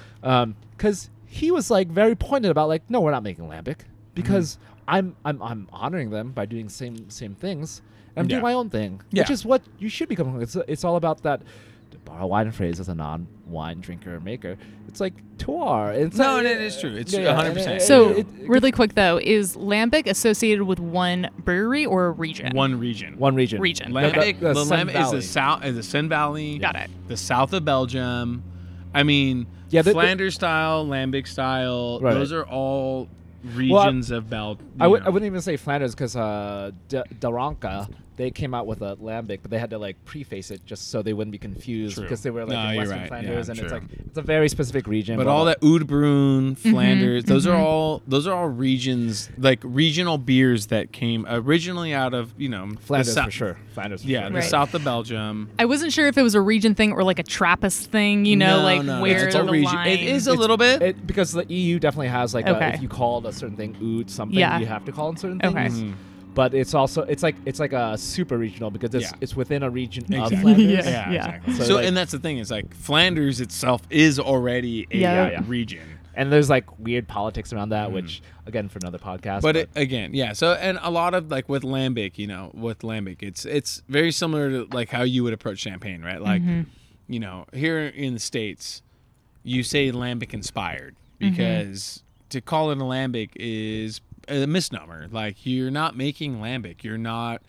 because 0.77 1.11
he 1.27 1.51
was 1.51 1.71
like 1.71 1.89
very 1.89 2.15
pointed 2.17 2.51
about 2.51 2.69
like, 2.69 2.89
no, 2.89 3.01
we're 3.01 3.11
not 3.13 3.23
making 3.23 3.45
lambic 3.47 3.81
because 4.15 4.57
Mm-hmm. 4.57 4.65
I'm 4.89 5.15
I'm 5.25 5.41
I'm 5.43 5.69
honoring 5.73 6.11
them 6.11 6.33
by 6.33 6.47
doing 6.47 6.69
same 6.69 7.11
same 7.11 7.35
things. 7.35 7.83
And 8.17 8.25
I'm 8.25 8.29
doing 8.29 8.43
my 8.43 8.55
own 8.55 8.71
thing, 8.71 9.01
which 9.13 9.31
is 9.31 9.45
what 9.45 9.63
you 9.79 9.89
should 9.89 10.09
be 10.09 10.17
coming. 10.17 10.41
It's 10.43 10.57
it's 10.67 10.83
all 10.83 10.97
about 10.97 11.23
that. 11.23 11.43
To 11.91 11.99
borrow 12.01 12.25
a 12.25 12.27
wine 12.27 12.51
phrase 12.53 12.81
as 12.81 12.89
a 12.91 12.95
non-wine 12.95 13.81
drinker 13.81 14.17
or 14.17 14.21
maker, 14.21 14.59
it's 14.89 15.01
like 15.01 15.15
tour. 15.39 15.91
It's 15.95 16.19
No, 16.19 16.35
like- 16.35 16.39
and 16.41 16.47
it 16.47 16.61
is 16.61 16.79
true. 16.79 16.91
It's 16.95 17.13
Yeah, 17.15 17.21
yeah, 17.21 17.35
100%. 17.35 17.67
and 17.67 17.77
it- 17.77 17.83
So, 17.83 18.11
it- 18.11 18.19
it- 18.19 18.27
really 18.49 18.73
quick 18.73 18.95
though, 18.95 19.19
is 19.23 19.57
lambic 19.57 20.07
associated 20.07 20.65
with 20.65 20.79
one 20.81 21.31
brewery 21.45 21.87
or 21.87 22.07
a 22.07 22.11
region? 22.11 22.55
One 22.55 22.79
region. 22.79 23.19
one 23.19 23.35
region. 23.37 23.59
Region. 23.63 23.93
The- 23.95 24.01
Lambic, 24.01 24.39
the- 24.41 24.49
the 24.49 24.55
the 24.55 24.65
Sun 24.67 24.89
Lambic 24.89 25.03
is 25.03 25.11
the 25.13 25.23
south, 25.23 25.65
is 25.65 25.77
the 25.77 25.83
Senne 25.83 26.09
Valley. 26.11 26.59
Got 26.59 26.77
it. 26.77 26.91
The 27.09 27.17
south 27.17 27.55
of 27.55 27.65
Belgium. 27.65 28.43
I 28.95 29.03
mean, 29.03 29.47
Yeah, 29.71 29.81
the- 29.81 29.91
the- 29.91 29.95
Flanders 29.95 30.35
style, 30.35 30.85
Lambic 30.87 31.27
style. 31.27 32.01
Right. 32.03 32.13
Those 32.13 32.33
are 32.33 32.45
all 32.45 33.09
regions 33.45 34.11
of 34.11 34.29
Bel. 34.31 34.59
I 34.81 34.87
would 34.87 35.01
know. 35.03 35.07
I 35.07 35.11
wouldn't 35.11 35.27
even 35.27 35.41
say 35.41 35.57
Flanders 35.57 35.95
because 35.95 36.17
uh, 36.17 36.71
D- 36.89 37.03
Daranka 37.21 37.89
they 38.19 38.31
came 38.31 38.53
out 38.53 38.67
with 38.67 38.83
a 38.83 38.97
lambic, 38.97 39.39
but 39.43 39.51
they 39.51 39.59
had 39.59 39.71
to 39.71 39.79
like 39.79 40.05
preface 40.05 40.51
it 40.51 40.67
just 40.67 40.91
so 40.91 41.01
they 41.03 41.13
wouldn't 41.15 41.33
be 41.33 41.39
confused 41.39 41.95
True. 41.95 42.03
because 42.03 42.23
they 42.23 42.31
were 42.31 42.45
like 42.45 42.51
No, 42.51 42.69
in 42.73 42.77
Western 42.77 42.99
right. 42.99 43.09
Flanders, 43.09 43.47
Yeah, 43.49 43.53
and 43.53 43.61
it's 43.61 43.73
like 43.73 43.83
it's 44.07 44.19
a 44.19 44.23
very 44.23 44.49
specific 44.49 44.87
region. 44.87 45.17
But 45.17 45.25
blah, 45.25 45.33
all 45.33 45.45
blah. 45.45 45.55
that 45.55 45.65
Oud 45.65 45.87
Bruin, 45.87 46.55
Flanders, 46.57 47.25
those 47.25 47.47
are 47.47 47.55
mhm. 47.57 47.61
all 47.65 48.03
those 48.07 48.27
are 48.27 48.35
all 48.37 48.49
regions 48.49 49.31
like 49.39 49.61
regional 49.63 50.19
beers 50.19 50.67
that 50.67 50.93
came 50.93 51.25
originally 51.29 51.95
out 51.95 52.13
of 52.13 52.35
you 52.37 52.49
know 52.49 52.69
Flanders 52.81 53.15
sou- 53.15 53.23
for 53.23 53.31
sure. 53.31 53.57
Flanders. 53.73 54.03
For 54.03 54.09
Yeah, 54.09 54.23
sure. 54.23 54.31
the 54.31 54.35
Right. 54.37 54.45
south 54.45 54.75
of 54.75 54.85
Belgium. 54.85 55.49
I 55.59 55.65
wasn't 55.65 55.93
sure 55.93 56.09
if 56.09 56.19
it 56.19 56.23
was 56.23 56.35
a 56.35 56.41
region 56.41 56.75
thing 56.75 56.93
or 56.93 57.05
like 57.05 57.21
a 57.21 57.23
Trappist 57.23 57.91
thing. 57.93 58.25
You 58.25 58.37
know, 58.37 58.59
No, 58.59 58.63
like 58.65 58.83
no, 58.85 59.01
where 59.01 59.27
it's 59.27 59.35
a 59.37 59.45
the 59.45 59.53
region. 59.53 59.73
line. 59.75 59.87
It 59.89 60.01
is 60.01 60.27
a 60.27 60.31
It's- 60.33 60.41
little 60.41 60.57
bit. 60.57 60.83
It, 60.83 61.07
because 61.07 61.31
the 61.33 61.45
EU 61.53 61.79
definitely 61.79 62.09
has 62.09 62.35
like 62.35 62.49
Okay. 62.49 62.71
a, 62.71 62.75
if 62.75 62.83
you 62.83 62.89
called 62.89 63.27
a 63.27 63.33
certain 63.33 63.57
thing 63.57 63.77
oud 63.81 64.11
something, 64.11 64.37
Yeah. 64.39 64.59
you 64.59 64.67
have 64.67 64.85
to 64.87 64.93
call 64.93 65.13
it 65.13 65.21
certain 65.21 65.41
Okay. 65.45 65.69
things. 65.69 65.81
Mhm. 65.81 65.93
But 66.35 66.55
it's 66.55 66.75
also 66.75 67.03
it's 67.03 67.23
like 67.23 67.37
it's 67.47 67.59
like 67.59 67.73
a 67.73 67.99
super 67.99 68.39
regional 68.39 68.71
because 68.71 68.95
it's 68.95 69.11
Yeah. 69.11 69.19
it's 69.21 69.35
within 69.35 69.63
a 69.63 69.71
region 69.71 70.05
Exactly. 70.05 70.37
of 70.37 70.43
Flanders. 70.43 70.67
Yeah. 70.87 70.91
Yeah, 70.91 71.11
yeah. 71.11 71.27
exactly. 71.27 71.55
So, 71.55 71.65
So, 71.65 71.75
like- 71.77 71.87
and 71.87 71.97
that's 71.97 72.13
the 72.13 72.19
thing 72.21 72.39
is 72.39 72.51
like 72.51 72.73
Flanders 72.75 73.41
itself 73.41 73.83
is 73.91 74.19
already 74.21 74.87
a 74.91 74.97
Yeah. 74.99 75.25
Yeah, 75.27 75.31
yeah. 75.33 75.43
region. 75.47 75.83
And 76.15 76.33
there's 76.33 76.51
like 76.51 76.79
weird 76.81 77.07
politics 77.07 77.53
around 77.53 77.69
that, 77.69 77.89
Mhm. 77.91 77.93
which 77.93 78.23
again 78.47 78.69
for 78.69 78.79
another 78.79 78.99
podcast. 78.99 79.43
But 79.43 79.57
it, 79.57 79.71
again, 79.77 80.15
yeah. 80.15 80.33
So 80.33 80.53
and 80.55 80.79
a 80.83 80.91
lot 80.91 81.15
of 81.15 81.31
like 81.31 81.49
with 81.49 81.63
lambic, 81.63 82.19
you 82.19 82.27
know, 82.27 82.51
with 82.55 82.81
lambic, 82.81 83.23
it's 83.23 83.45
it's 83.45 83.83
very 83.89 84.11
similar 84.13 84.51
to 84.51 84.69
like 84.73 84.91
how 84.91 85.03
you 85.03 85.25
would 85.25 85.33
approach 85.33 85.59
champagne, 85.59 86.03
right? 86.03 86.21
Like, 86.21 86.43
Mhm. 86.43 86.67
you 87.09 87.21
know, 87.21 87.47
here 87.53 87.81
in 87.87 88.15
the 88.15 88.21
states, 88.21 88.83
you 89.45 89.63
say 89.63 89.91
lambic 89.93 90.35
inspired 90.35 90.95
because 91.19 92.03
to 92.31 92.41
call 92.41 92.71
it 92.71 92.79
a 92.79 92.83
lambic 92.83 93.31
is 93.37 94.01
a 94.29 94.47
misnomer. 94.47 95.09
Like 95.11 95.45
you're 95.45 95.71
not 95.71 95.97
making 95.97 96.39
lambic. 96.39 96.83
You're 96.85 96.99
not 96.99 97.43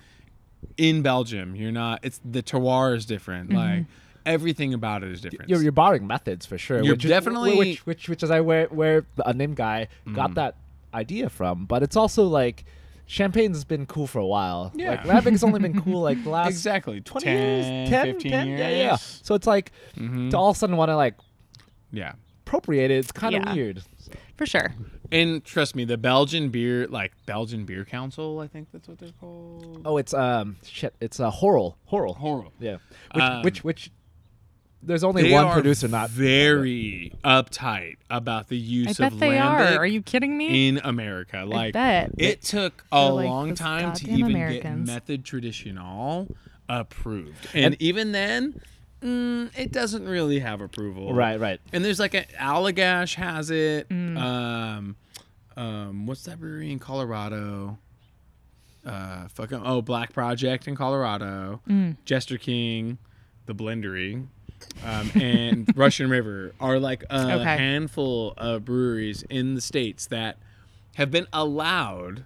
in 0.78 1.02
Belgium. 1.02 1.56
You're 1.56 1.72
not. 1.72 2.00
It's 2.04 2.20
the 2.24 2.42
terroir 2.44 2.96
is 2.96 3.06
different. 3.06 3.52
Like 3.54 3.86
everything 4.26 4.74
about 4.74 5.04
it 5.04 5.12
is 5.12 5.22
different. 5.22 5.50
You're, 5.50 5.62
you're 5.62 5.72
borrowing 5.72 6.06
methods 6.08 6.46
for 6.46 6.58
sure. 6.58 6.82
You're 6.84 6.94
which 6.96 7.06
is- 7.06 7.10
definitely- 7.10 7.58
which 7.58 7.86
which 7.86 8.10
which 8.10 8.24
is 8.24 8.32
I 8.32 8.42
where 8.42 8.66
where 8.68 9.06
the 9.16 9.28
unnamed 9.30 9.56
guy 9.56 9.88
got 10.14 10.32
Mhm. 10.32 10.36
that 10.36 10.56
idea 10.94 11.30
from. 11.30 11.66
But 11.66 11.84
it's 11.84 11.96
also 11.96 12.24
like 12.26 12.66
champagne's 13.06 13.64
been 13.64 13.86
cool 13.86 14.06
for 14.06 14.20
a 14.20 14.26
while. 14.28 14.72
Yeah. 14.76 15.02
Like 15.04 15.24
Lambic 15.24 15.44
only 15.44 15.60
been 15.60 15.82
cool 15.82 16.02
like 16.02 16.24
the 16.24 16.30
last 16.30 16.50
exactly 16.50 17.02
20 17.02 17.24
10, 17.26 17.36
years, 17.36 17.90
10, 17.90 18.14
15 18.14 18.32
10? 18.32 18.48
years. 18.48 18.60
Yeah, 18.60 18.70
yeah. 18.70 18.96
So 18.98 19.34
it's 19.36 19.48
like 19.48 19.72
Mhm. 19.98 20.30
to 20.32 20.38
all 20.38 20.50
of 20.52 20.56
a 20.56 20.60
sudden 20.60 20.78
want 20.78 20.90
to 20.90 20.96
like 20.96 21.16
yeah. 21.92 22.14
appropriate 22.46 22.92
it. 22.92 22.96
It's 22.98 23.12
kind 23.12 23.36
of 23.36 23.44
Yeah. 23.46 23.54
weird. 23.54 23.82
for 24.36 24.46
sure. 24.46 24.74
And 25.12 25.44
trust 25.44 25.76
me, 25.76 25.86
the 25.86 25.98
Belgian 25.98 26.50
beer, 26.50 26.88
like 26.88 27.14
Belgian 27.26 27.66
Beer 27.66 27.84
Council, 27.86 28.40
I 28.40 28.48
think 28.48 28.68
that's 28.72 28.88
what 28.88 29.00
they're 29.00 29.10
called. 29.20 29.82
Oh, 29.86 29.98
it's 29.98 30.14
um 30.14 30.58
shit. 30.64 30.94
It's 31.02 31.20
a 31.20 31.28
uh, 31.28 31.32
HORAL. 31.32 31.78
HORAL. 31.86 32.14
horrible. 32.16 32.54
Yeah. 32.60 32.78
Which 33.14 33.24
Um, 33.24 33.42
which 33.44 33.64
which. 33.64 33.92
There's 34.82 35.04
only 35.04 35.24
They 35.24 35.32
one 35.34 35.44
are 35.44 35.54
producer, 35.56 35.90
not 35.90 36.10
very 36.10 37.12
uptight 37.26 37.98
about 38.10 38.48
the 38.48 38.56
use 38.58 38.88
I 38.88 38.90
use 38.92 38.98
bet 38.98 39.12
of 39.12 39.20
they 39.20 39.32
lambic 39.32 39.76
are. 39.76 39.78
Are 39.80 39.86
you 39.86 40.02
kidding 40.02 40.38
me? 40.38 40.70
in 40.70 40.78
America. 40.82 41.44
Like 41.46 41.74
bet. 41.74 42.12
it 42.18 42.42
took 42.42 42.86
a 42.90 43.12
like 43.12 43.28
long 43.28 43.50
those 43.50 43.58
time 43.58 43.92
to 43.92 44.04
goddamn 44.06 44.20
even 44.20 44.32
Americans. 44.32 44.88
get 44.88 44.94
method 44.94 45.26
traditional 45.26 46.34
approved, 46.70 47.48
and, 47.54 47.66
And- 47.74 47.82
even 47.82 48.14
then, 48.14 48.62
mm, 49.04 49.50
it 49.58 49.72
doesn't 49.72 50.08
really 50.08 50.40
have 50.40 50.62
approval. 50.62 51.14
right, 51.14 51.40
right. 51.40 51.60
And 51.74 51.84
there's 51.84 52.00
like 52.00 52.14
a 52.14 52.26
Allagash 52.40 53.16
has 53.16 53.50
it. 53.52 53.88
Mm. 53.90 54.18
Um, 54.18 54.96
um, 55.58 56.06
what's 56.06 56.24
that 56.24 56.40
brewery 56.40 56.72
in 56.72 56.80
Colorado? 56.80 57.78
Uh, 58.86 59.28
fucking 59.30 59.62
oh, 59.64 59.82
Black 59.82 60.14
Project 60.14 60.68
in 60.68 60.76
Colorado. 60.76 61.62
Mm. 61.68 61.98
Jester 62.06 62.38
King, 62.38 62.98
the 63.46 63.54
Blendery, 63.54 64.26
um, 64.86 65.12
and 65.16 65.70
Russian 65.76 66.10
River 66.10 66.54
are 66.60 66.80
like 66.80 67.04
a 67.10 67.20
Okay. 67.36 67.44
handful 67.44 68.34
of 68.38 68.64
breweries 68.66 69.24
in 69.30 69.56
the 69.56 69.62
states 69.62 70.08
that 70.08 70.38
have 70.96 71.12
been 71.12 71.28
allowed. 71.34 72.24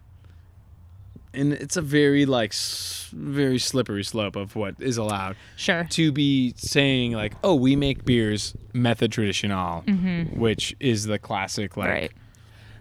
And 1.33 1.53
it's 1.53 1.77
a 1.77 1.81
very 1.81 2.25
like 2.25 2.51
s- 2.51 3.09
very 3.13 3.57
slippery 3.59 4.03
slope 4.03 4.35
of 4.35 4.55
what 4.55 4.75
is 4.79 4.97
allowed 4.97 5.35
Sure. 5.55 5.85
to 5.91 6.11
be 6.11 6.53
saying 6.57 7.13
like, 7.13 7.33
oh, 7.43 7.55
we 7.55 7.75
make 7.75 8.05
beers 8.05 8.55
method 8.73 9.11
traditional, 9.11 9.81
which 10.35 10.75
is 10.79 11.05
the 11.05 11.19
classic 11.19 11.75
like 11.77 11.87
Mm-hmm. 11.89 11.93
Right. 12.01 12.11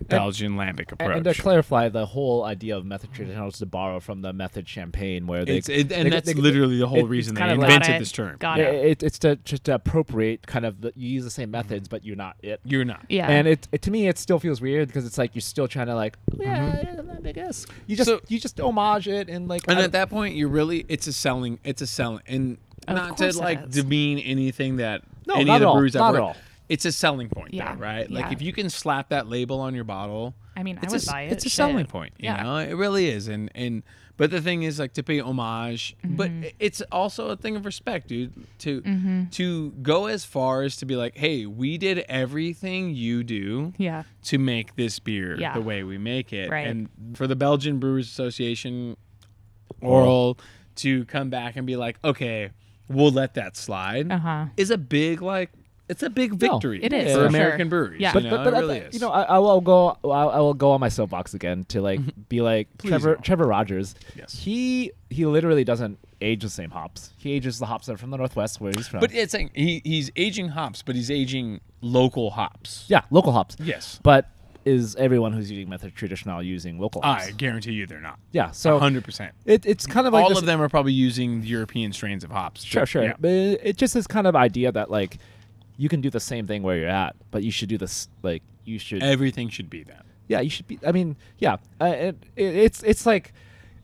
Belgian 0.09 0.53
lambic 0.57 0.93
approach. 0.93 1.17
and 1.17 1.25
to 1.25 1.35
clarify, 1.35 1.89
the 1.89 2.07
whole 2.07 2.45
idea 2.45 2.77
of 2.77 2.85
method 2.85 3.13
traditional 3.13 3.49
is 3.49 3.59
to 3.59 3.67
borrow 3.67 4.01
from 4.01 4.23
the 4.23 4.33
method 4.33 4.69
champagne, 4.69 5.27
where 5.27 5.45
they 5.45 5.57
it's, 5.59 5.69
it, 5.69 5.89
they- 5.89 5.95
and 5.97 6.13
that's 6.13 6.27
they- 6.27 6.35
literally 6.35 6.79
the 6.79 6.87
whole 6.87 7.01
it- 7.01 7.09
reason 7.09 7.35
they 7.35 7.41
kind 7.41 7.53
of 7.53 7.59
like- 7.59 7.71
invented 7.73 8.01
this 8.01 8.13
term. 8.13 8.37
Got 8.39 8.59
Yeah, 8.59 8.71
it. 8.71 8.87
it, 8.87 9.03
it's 9.03 9.19
to 9.21 9.37
just 9.37 9.65
to 9.65 9.75
appropriate 9.75 10.47
kind 10.47 10.65
of 10.65 10.81
the, 10.81 10.93
you 10.97 11.09
use 11.11 11.25
the 11.25 11.31
same 11.31 11.47
mm-hmm. 11.47 11.53
methods, 11.53 11.89
but 11.89 12.05
you're 12.05 12.17
not 12.17 12.37
it. 12.43 12.61
You're 12.65 12.85
not. 12.85 13.05
Yeah. 13.09 13.29
And 13.29 13.47
it, 13.49 13.69
it 13.73 13.83
to 13.83 13.91
me 13.91 14.09
it 14.09 14.19
still 14.19 14.39
feels 14.39 14.61
weird 14.61 14.89
because 14.89 15.05
it's 15.07 15.19
like 15.19 15.35
you're 15.35 15.43
still 15.43 15.69
trying 15.69 15.87
to 15.87 15.95
like 15.95 16.17
oh, 16.33 16.39
yeah, 16.41 16.73
mm-hmm. 16.73 17.23
yeah 17.25 17.29
I 17.29 17.33
guess 17.33 17.67
you 17.87 17.97
just 17.97 18.09
So- 18.09 18.21
you 18.29 18.39
just 18.41 18.59
homage 18.61 19.09
it 19.09 19.29
and 19.29 19.49
like 19.49 19.63
And 19.69 19.79
I 19.79 19.83
at 19.83 19.93
that 19.93 20.11
point, 20.11 20.35
you're 20.37 20.49
really 20.49 20.85
it's 20.89 21.07
a 21.07 21.13
selling. 21.13 21.59
It's 21.65 21.83
a 21.83 21.87
selling, 21.87 22.23
and 22.27 22.59
not 22.89 23.17
to 23.19 23.33
like 23.39 23.63
is. 23.69 23.75
demean 23.75 24.19
anything 24.19 24.77
that 24.77 25.03
No, 25.27 25.35
any 25.35 25.45
not 25.45 25.55
of 25.57 25.61
the 25.61 25.65
at 25.67 25.69
all. 25.69 25.75
breweries 25.75 25.97
I've 25.97 26.01
Not 26.01 26.15
at 26.17 26.21
worked- 26.23 26.37
all. 26.39 26.43
It's 26.73 26.85
a 26.87 26.93
selling 26.93 27.29
point, 27.29 27.53
Yeah, 27.53 27.75
though, 27.75 27.81
right? 27.81 28.11
Like 28.11 28.27
yeah. 28.27 28.33
if 28.33 28.41
you 28.43 28.53
can 28.53 28.71
slap 28.71 29.11
that 29.11 29.29
label 29.29 29.61
on 29.61 29.75
your 29.75 29.85
bottle, 29.85 30.35
I 30.57 30.63
mean, 30.63 30.79
I 30.79 30.85
it's 30.85 30.93
would 30.95 31.03
a, 31.03 31.07
buy 31.13 31.23
it. 31.23 31.33
It's 31.33 31.45
a 31.45 31.49
shit. 31.51 31.57
selling 31.57 31.87
point, 31.87 32.15
you 32.19 32.25
Yeah. 32.31 32.43
know. 32.43 32.57
It 32.57 32.75
really 32.75 33.09
is, 33.09 33.29
and 33.29 33.51
and 33.55 33.83
but 34.17 34.31
the 34.31 34.41
thing 34.41 34.63
is 34.63 34.79
like 34.79 34.93
to 34.95 35.03
pay 35.03 35.19
homage, 35.21 35.97
but 36.05 36.31
Mm-hmm. 36.31 36.49
it's 36.59 36.81
also 36.93 37.29
a 37.31 37.37
thing 37.37 37.57
of 37.57 37.65
respect, 37.67 38.09
dude. 38.09 38.33
To 38.61 38.81
Mm-hmm. 38.83 39.25
to 39.39 39.71
go 39.83 40.07
as 40.07 40.25
far 40.25 40.63
as 40.63 40.77
to 40.79 40.87
be 40.87 40.97
like, 40.97 41.17
hey, 41.17 41.45
we 41.47 41.77
did 41.79 41.99
everything 42.09 42.95
you 42.95 43.23
do 43.25 43.73
Yeah. 43.79 44.05
to 44.25 44.39
make 44.39 44.77
this 44.77 44.99
beer 44.99 45.37
Yeah. 45.39 45.55
the 45.55 45.61
way 45.63 45.83
we 45.85 45.99
make 45.99 46.33
it. 46.33 46.51
Right. 46.51 46.67
And 46.67 46.89
for 47.15 47.27
the 47.27 47.37
Belgian 47.37 47.79
Brewers 47.81 48.07
Association, 48.09 48.97
HORAL, 49.83 50.39
to 50.77 51.05
come 51.07 51.29
back 51.31 51.57
and 51.57 51.67
be 51.67 51.77
like, 51.77 51.99
okay, 52.05 52.51
we'll 52.89 53.11
let 53.13 53.35
that 53.35 53.57
slide, 53.57 54.11
Uh 54.11 54.19
huh. 54.19 54.47
is 54.57 54.71
a 54.71 54.79
big 54.79 55.21
like, 55.23 55.51
it's 55.93 56.03
a 56.03 56.11
big 56.11 56.33
No, 56.33 56.37
victory 56.53 56.83
it 56.83 56.93
is, 56.93 57.15
for 57.15 57.25
American 57.27 57.61
sure. 57.61 57.69
breweries. 57.69 58.01
Yeah. 58.01 58.09
you 58.09 58.15
But, 58.15 58.23
know, 58.25 58.31
but, 58.31 58.45
but 58.45 58.55
it 58.55 58.59
really 58.59 58.79
is. 58.79 58.95
you 58.95 59.01
know, 59.01 59.11
I, 59.11 59.23
I 59.23 59.39
will 59.39 59.61
go. 59.61 59.97
I, 60.05 60.09
I 60.09 60.41
will 60.41 60.55
go 60.55 60.73
on 60.73 60.81
my 60.81 60.89
soapbox 60.89 61.35
again 61.35 61.65
to 61.69 61.81
like 61.81 62.01
mm-hmm. 62.01 62.21
be 62.29 62.41
like 62.41 62.69
Trevor. 62.83 63.15
go. 63.17 63.21
Trevor 63.21 63.47
Rogers. 63.47 63.95
Yes. 64.17 64.35
He 64.37 64.91
he 65.11 65.27
literally 65.27 65.65
doesn't 65.65 65.99
age 66.21 66.43
the 66.43 66.49
same 66.49 66.71
hops. 66.71 67.13
He 67.19 67.33
ages 67.33 67.59
the 67.59 67.67
hops 67.67 67.87
that 67.87 67.95
are 67.95 67.99
from 67.99 68.11
the 68.11 68.17
northwest 68.17 68.61
where 68.61 68.73
he's 68.75 68.89
from. 68.89 69.01
but 69.01 69.13
it's 69.15 69.35
like 69.35 69.55
he, 69.55 69.81
he's 69.85 70.11
aging 70.17 70.49
hops, 70.49 70.83
but 70.83 70.95
he's 70.95 71.11
aging 71.11 71.61
local 71.81 72.31
hops. 72.31 72.85
yeah, 72.89 73.03
local 73.11 73.33
hops. 73.33 73.57
Yes. 73.61 73.99
But 74.03 74.29
is 74.65 74.95
everyone 74.95 75.33
who's 75.33 75.51
using 75.51 75.69
method 75.69 75.93
traditional 75.97 76.41
using 76.41 76.79
local 76.79 77.03
hops? 77.03 77.27
I 77.27 77.31
guarantee 77.33 77.73
you 77.73 77.85
they're 77.87 78.01
not. 78.01 78.21
yeah. 78.31 78.53
So 78.53 78.79
hundred 78.79 79.05
percent. 79.05 79.35
it, 79.45 79.67
it's 79.67 79.87
kind 79.87 80.07
of 80.07 80.13
like 80.13 80.23
All 80.23 80.29
this- 80.29 80.39
of 80.39 80.47
them 80.47 80.63
are 80.63 80.69
probably 80.69 80.93
using 80.93 81.43
European 81.43 81.93
strains 81.93 82.23
of 82.23 82.31
hops. 82.31 82.63
Sure, 82.63 82.87
sure. 82.87 83.03
Yeah. 83.03 83.15
But 83.19 83.31
it, 83.31 83.61
it 83.65 83.77
just 83.77 83.97
is 83.97 84.07
kind 84.07 84.27
of 84.29 84.37
idea 84.37 84.71
that 84.71 84.89
like 84.91 85.19
you 85.83 85.89
can 85.89 86.01
do 86.01 86.11
the 86.11 86.21
same 86.33 86.45
thing 86.47 86.61
where 86.63 86.77
you're 86.81 86.89
at, 87.05 87.15
but 87.33 87.41
you 87.47 87.51
should 87.57 87.69
do 87.75 87.79
this 87.85 88.09
like 88.23 88.43
you 88.65 88.79
should 88.79 89.03
Everything 89.03 89.49
should 89.57 89.69
be 89.77 89.83
that. 89.91 90.05
yeah 90.29 90.41
you 90.47 90.51
should 90.55 90.69
be 90.69 90.79
i 90.87 90.93
mean 90.99 91.17
yeah 91.45 91.57
uh, 91.81 91.87
it, 92.09 92.17
it, 92.37 92.51
it's 92.67 92.81
it's 92.91 93.05
like 93.13 93.27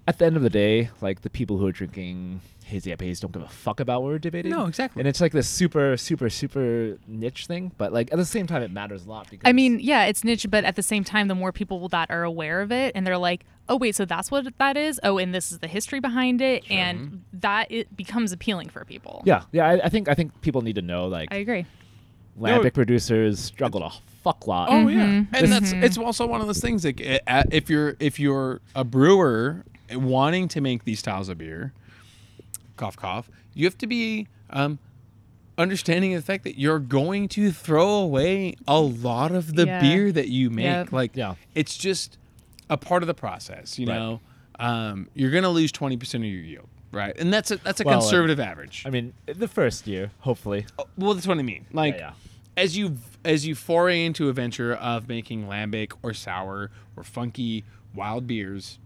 at 0.07 0.15
the 0.19 0.25
end 0.29 0.37
of 0.37 0.43
the 0.49 0.55
day 0.65 0.75
like 1.07 1.23
the 1.23 1.31
people 1.39 1.59
who 1.59 1.67
are 1.67 1.73
drinking 1.81 2.41
hazy 2.65 2.91
IPAs 2.95 3.19
don't 3.23 3.33
give 3.33 3.43
a 3.43 3.49
fuck 3.49 3.81
about 3.81 4.03
what 4.03 4.09
we're 4.13 4.19
debating 4.29 4.53
No, 4.53 4.67
exactly. 4.67 5.01
and 5.01 5.09
it's 5.11 5.21
like 5.25 5.33
this 5.33 5.49
super 5.49 5.97
super 5.97 6.29
super 6.31 6.97
niche 7.09 7.47
thing 7.47 7.73
but 7.77 7.93
like 7.99 8.13
at 8.13 8.19
the 8.19 8.25
same 8.37 8.47
time 8.47 8.63
it 8.63 8.71
matters 8.71 9.03
a 9.07 9.09
lot 9.09 9.25
because 9.31 9.47
I 9.51 9.53
mean, 9.53 9.81
yeah, 9.81 10.05
it's 10.11 10.23
niche, 10.23 10.47
but 10.55 10.63
at 10.71 10.77
the 10.77 10.83
same 10.93 11.03
time, 11.03 11.27
the 11.29 11.35
more 11.43 11.51
people 11.61 11.89
that 11.97 12.11
are 12.11 12.25
aware 12.25 12.61
of 12.61 12.71
it 12.71 12.93
and 12.95 13.07
they're 13.07 13.17
like, 13.31 13.41
oh, 13.71 13.77
wait, 13.77 13.95
so 13.97 14.05
that's 14.05 14.31
what 14.31 14.47
that 14.59 14.77
is? 14.77 15.01
Oh, 15.03 15.17
and 15.23 15.35
this 15.35 15.51
is 15.51 15.59
the 15.65 15.67
history 15.67 15.99
behind 16.01 16.41
it. 16.43 16.61
And 16.71 17.23
that 17.33 17.65
it 17.73 17.87
becomes 17.97 18.31
appealing 18.33 18.69
for 18.69 18.85
people. 18.85 19.23
yeah 19.25 19.43
yeah 19.57 19.67
I, 19.67 19.87
I 19.87 19.89
think 19.89 20.05
i 20.09 20.15
think 20.15 20.29
people 20.47 20.61
need 20.69 20.77
to 20.77 20.83
know 20.93 21.03
like 21.09 21.29
I 21.33 21.37
agree. 21.47 21.65
Lambic 22.39 22.75
producers 22.75 23.39
struggled 23.41 23.83
a 23.83 23.91
fuck 24.23 24.47
lot 24.47 24.69
Oh 24.71 24.89
yeah, 24.89 25.07
Mm-hmm. 25.07 25.35
and 25.35 25.53
that's 25.53 25.73
it's 25.73 25.99
also 25.99 26.27
one 26.27 26.41
of 26.41 26.47
those 26.47 26.61
things 26.61 26.85
like 26.85 27.01
if 27.01 27.69
you're 27.71 27.97
if 28.01 28.19
you're 28.21 28.61
a 28.75 28.85
brewer 28.85 29.65
wanting 29.93 30.49
to 30.49 30.61
make 30.61 30.85
these 30.85 30.99
styles 30.99 31.29
of 31.29 31.39
beer, 31.39 31.73
cough 32.77 32.97
cough, 32.97 33.31
you 33.55 33.65
have 33.65 33.79
to 33.79 33.87
be 33.87 34.29
um, 34.51 34.79
understanding 35.57 36.15
of 36.15 36.23
the 36.23 36.27
fact 36.27 36.45
that 36.45 36.59
you're 36.59 36.79
going 36.79 37.29
to 37.29 37.51
throw 37.51 37.89
away 37.95 38.55
a 38.67 38.81
lot 38.81 39.33
of 39.33 39.55
the 39.55 39.67
Yeah. 39.67 39.81
beer 39.81 40.13
that 40.13 40.29
you 40.29 40.51
make. 40.51 40.65
Yep. 40.65 40.93
Like 40.93 41.17
Yeah. 41.17 41.35
it's 41.55 41.77
just 41.77 42.19
a 42.71 42.77
part 42.77 43.03
of 43.03 43.07
the 43.07 43.15
process. 43.15 43.79
You 43.79 43.87
Right. 43.87 43.95
know, 43.97 44.21
um, 44.59 45.09
you're 45.15 45.31
gonna 45.31 45.49
lose 45.51 45.73
twenty 45.73 45.97
percent 45.97 46.25
of 46.25 46.31
your 46.31 46.43
yield, 46.43 46.69
right? 46.93 47.15
And 47.19 47.33
that's 47.33 47.51
a 47.51 47.57
that's 47.59 47.81
a 47.81 47.85
Well, 47.85 47.99
uh, 47.99 48.01
conservative 48.01 48.41
average. 48.41 48.83
i 48.87 48.91
mean 48.91 49.13
the 49.27 49.49
first 49.49 49.87
year 49.87 50.11
hopefully 50.21 50.67
Well, 50.97 51.15
that's 51.15 51.27
what 51.27 51.39
I 51.39 51.43
mean. 51.43 51.67
Like 51.73 51.97
yeah. 51.99 52.13
as 52.57 52.77
you 52.77 52.97
as 53.25 53.47
you 53.47 53.55
foray 53.55 54.05
into 54.05 54.29
a 54.29 54.33
venture 54.33 54.75
of 54.75 55.09
making 55.09 55.47
lambic 55.47 55.93
or 56.03 56.15
sour 56.15 56.71
or 56.97 57.05
funky 57.05 57.65
wild 57.95 58.27
beers, 58.27 58.79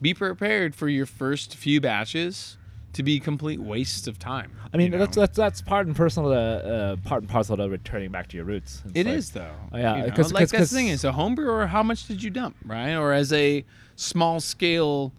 be 0.00 0.12
prepared 0.14 0.74
for 0.74 0.88
your 0.88 1.06
first 1.06 1.54
few 1.56 1.80
batches 1.80 2.56
to 2.92 3.02
be 3.02 3.18
complete 3.18 3.58
wastes 3.60 4.06
of 4.06 4.18
time. 4.20 4.52
I 4.72 4.76
mean, 4.76 4.92
you 4.92 4.98
that's 4.98 5.16
know? 5.16 5.22
that's 5.22 5.36
that's 5.36 5.62
part 5.62 5.86
and 5.86 5.96
parcel 5.96 6.30
to 6.30 6.36
uh, 6.38 6.96
part 7.08 7.22
and 7.22 7.30
parcel 7.30 7.56
to 7.56 7.68
returning 7.68 8.10
back 8.10 8.28
to 8.28 8.36
your 8.36 8.44
roots. 8.46 8.82
It's 8.86 8.92
It 8.94 9.06
like- 9.06 9.16
is 9.16 9.30
though. 9.30 9.50
Oh, 9.72 9.76
yeah, 9.78 9.96
you 9.96 10.02
know? 10.10 10.28
like 10.32 10.48
that's 10.48 10.70
the 10.70 10.76
thing 10.76 10.88
is 10.88 11.04
a 11.04 11.12
home 11.12 11.34
brewer. 11.34 11.66
How 11.66 11.82
much 11.82 12.06
did 12.06 12.22
you 12.22 12.30
dump, 12.30 12.56
right? 12.64 12.94
Or 12.94 13.12
as 13.12 13.32
a 13.32 13.64
small 13.96 14.38
scale 14.40 15.12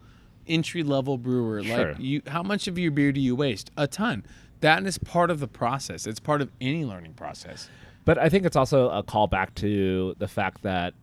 entry 0.47 0.83
level 0.83 1.17
brewer, 1.17 1.63
Sure. 1.63 1.89
like 1.89 1.99
you, 1.99 2.21
how 2.27 2.43
much 2.43 2.67
of 2.67 2.77
your 2.77 2.91
beer 2.91 3.11
do 3.11 3.19
you 3.21 3.35
waste? 3.35 3.71
A 3.77 3.87
ton. 3.87 4.23
That 4.61 4.85
is 4.85 4.97
part 4.97 5.29
of 5.29 5.39
the 5.39 5.47
process. 5.47 6.07
It's 6.07 6.19
part 6.19 6.41
of 6.41 6.49
any 6.61 6.85
learning 6.85 7.13
process. 7.13 7.69
But 8.05 8.17
I 8.17 8.29
think 8.29 8.45
it's 8.45 8.55
also 8.55 8.89
a 8.89 9.03
callback 9.03 9.53
to 9.55 10.15
the 10.19 10.27
fact 10.27 10.61
that 10.63 10.93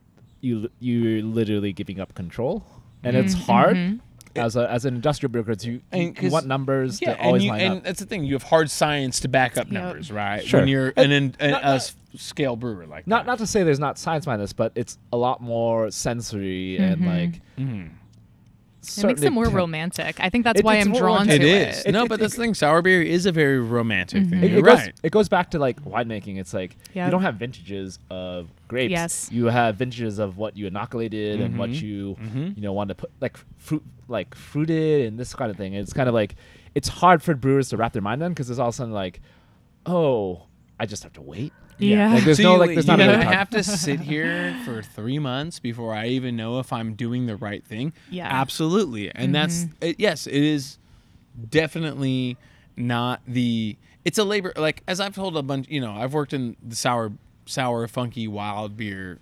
you 0.40 0.68
you're 0.80 1.22
literally 1.22 1.72
giving 1.72 2.00
up 2.00 2.14
control, 2.14 2.64
and 3.04 3.16
it's 3.16 3.34
Mm-hmm. 3.34 3.42
hard 3.44 3.76
mm-hmm. 3.76 3.96
as 4.38 4.56
a 4.56 4.68
as 4.70 4.84
an 4.84 4.94
industrial 4.94 5.30
brewer. 5.30 5.44
'cause 5.44 5.64
You, 5.64 5.74
you, 5.92 6.14
And 6.18 6.32
want 6.32 6.46
numbers 6.46 7.00
Yeah, 7.02 7.14
to 7.14 7.22
always 7.22 7.42
and, 7.42 7.44
you, 7.44 7.50
line 7.50 7.60
and 7.60 7.70
up. 7.70 7.76
And 7.78 7.86
that's 7.86 8.00
the 8.00 8.06
thing. 8.06 8.24
You 8.24 8.32
have 8.34 8.42
hard 8.44 8.70
science 8.70 9.20
to 9.20 9.28
back 9.28 9.58
up 9.58 9.66
Yep. 9.66 9.72
numbers, 9.72 10.10
right? 10.10 10.44
Sure. 10.44 10.60
When 10.60 10.68
you're 10.68 10.92
And 10.96 11.12
an, 11.12 11.36
an, 11.38 11.50
not- 11.52 11.62
a 11.62 11.66
s- 11.66 11.94
scale 12.16 12.56
brewer 12.56 12.86
like 12.86 13.06
Not 13.06 13.24
that. 13.24 13.30
not 13.32 13.38
to 13.38 13.46
say 13.46 13.62
there's 13.62 13.78
not 13.80 13.98
science 13.98 14.24
behind 14.24 14.42
this, 14.42 14.52
but 14.52 14.72
it's 14.74 14.98
a 15.12 15.16
lot 15.16 15.40
more 15.40 15.90
sensory 15.90 16.78
and 16.78 17.02
mm-hmm. 17.02 17.06
like. 17.08 17.40
Mm-hmm. 17.58 17.86
It 18.82 19.04
makes 19.04 19.22
it 19.22 19.30
more 19.30 19.44
romantic. 19.44 19.98
romantic. 20.06 20.20
I 20.20 20.28
think 20.30 20.44
that's 20.44 20.58
It- 20.58 20.64
why 20.64 20.76
I'm 20.76 20.92
drawn 20.92 21.26
to 21.28 21.32
It 21.34 21.42
it. 21.44 21.68
is. 21.68 21.84
It- 21.86 21.92
no, 21.92 22.04
it- 22.04 22.08
but 22.08 22.14
it- 22.16 22.22
that's 22.22 22.34
the 22.34 22.42
thing. 22.42 22.54
Sour 22.54 22.82
beer 22.82 23.00
is 23.00 23.26
a 23.26 23.32
very 23.32 23.60
romantic 23.60 24.26
thing. 24.26 24.42
It, 24.42 24.50
You're 24.50 24.58
it 24.60 24.64
goes, 24.64 24.78
right. 24.78 24.94
it 25.04 25.12
goes 25.12 25.28
back 25.28 25.50
to 25.52 25.58
like 25.60 25.82
winemaking. 25.84 26.38
It's 26.38 26.52
like 26.52 26.76
Yep. 26.94 27.06
you 27.06 27.10
don't 27.12 27.22
have 27.22 27.36
vintages 27.36 27.98
of 28.10 28.48
grapes. 28.68 28.90
Yes. 28.90 29.28
You 29.30 29.46
have 29.46 29.76
vintages 29.76 30.18
of 30.18 30.36
what 30.36 30.56
you 30.56 30.66
inoculated 30.66 31.40
and 31.40 31.56
what 31.58 31.70
Mhm. 31.70 31.82
you 31.82 32.16
Mhm. 32.20 32.56
you 32.56 32.62
know 32.62 32.72
want 32.72 32.88
to 32.88 32.94
put 32.96 33.10
like 33.20 33.36
fruit 33.58 33.84
like 34.08 34.34
fruited 34.34 35.06
and 35.06 35.18
this 35.18 35.32
kind 35.34 35.50
of 35.50 35.56
thing. 35.56 35.74
It's 35.74 35.92
kind 35.92 36.08
of 36.08 36.14
like 36.14 36.34
it's 36.74 36.88
hard 36.88 37.22
for 37.22 37.34
brewers 37.34 37.68
to 37.68 37.76
wrap 37.76 37.92
their 37.92 38.02
mind 38.02 38.22
on 38.22 38.32
because 38.32 38.50
it's 38.50 38.58
all 38.58 38.68
of 38.68 38.74
a 38.74 38.76
sudden 38.76 38.92
like, 38.92 39.20
oh, 39.86 40.42
I 40.80 40.86
just 40.86 41.02
have 41.02 41.12
to 41.14 41.22
wait. 41.22 41.52
Yeah. 41.90 42.14
Like 42.14 42.24
there's 42.24 42.36
so 42.38 42.42
no 42.44 42.52
you, 42.54 42.58
like 42.58 42.68
there's 42.74 42.86
you're 42.86 42.96
not 42.96 43.02
a 43.02 43.06
gonna 43.06 43.18
really 43.24 43.34
have 43.34 43.50
to 43.50 43.62
sit 43.62 44.00
here 44.00 44.56
for 44.64 44.82
three 44.82 45.18
months 45.18 45.58
before 45.58 45.94
I 45.94 46.08
even 46.08 46.36
know 46.36 46.58
if 46.58 46.72
I'm 46.72 46.94
doing 46.94 47.26
the 47.26 47.36
right 47.36 47.64
thing. 47.64 47.92
Yeah. 48.10 48.26
absolutely. 48.30 49.10
And 49.14 49.34
that's 49.34 49.64
Mm-hmm. 49.64 49.84
it, 49.84 49.96
yes, 50.00 50.26
it 50.26 50.34
is 50.42 50.78
definitely 51.50 52.36
not 52.76 53.20
the. 53.26 53.76
It's 54.04 54.18
a 54.18 54.24
labor 54.24 54.52
like 54.56 54.82
as 54.88 55.00
I've 55.00 55.14
told 55.14 55.36
a 55.36 55.42
bunch. 55.42 55.68
You 55.68 55.80
know, 55.80 55.92
I've 55.92 56.12
worked 56.14 56.32
in 56.32 56.56
the 56.66 56.74
sour, 56.76 57.12
sour, 57.46 57.86
funky, 57.86 58.26
wild 58.26 58.76
beer 58.76 59.18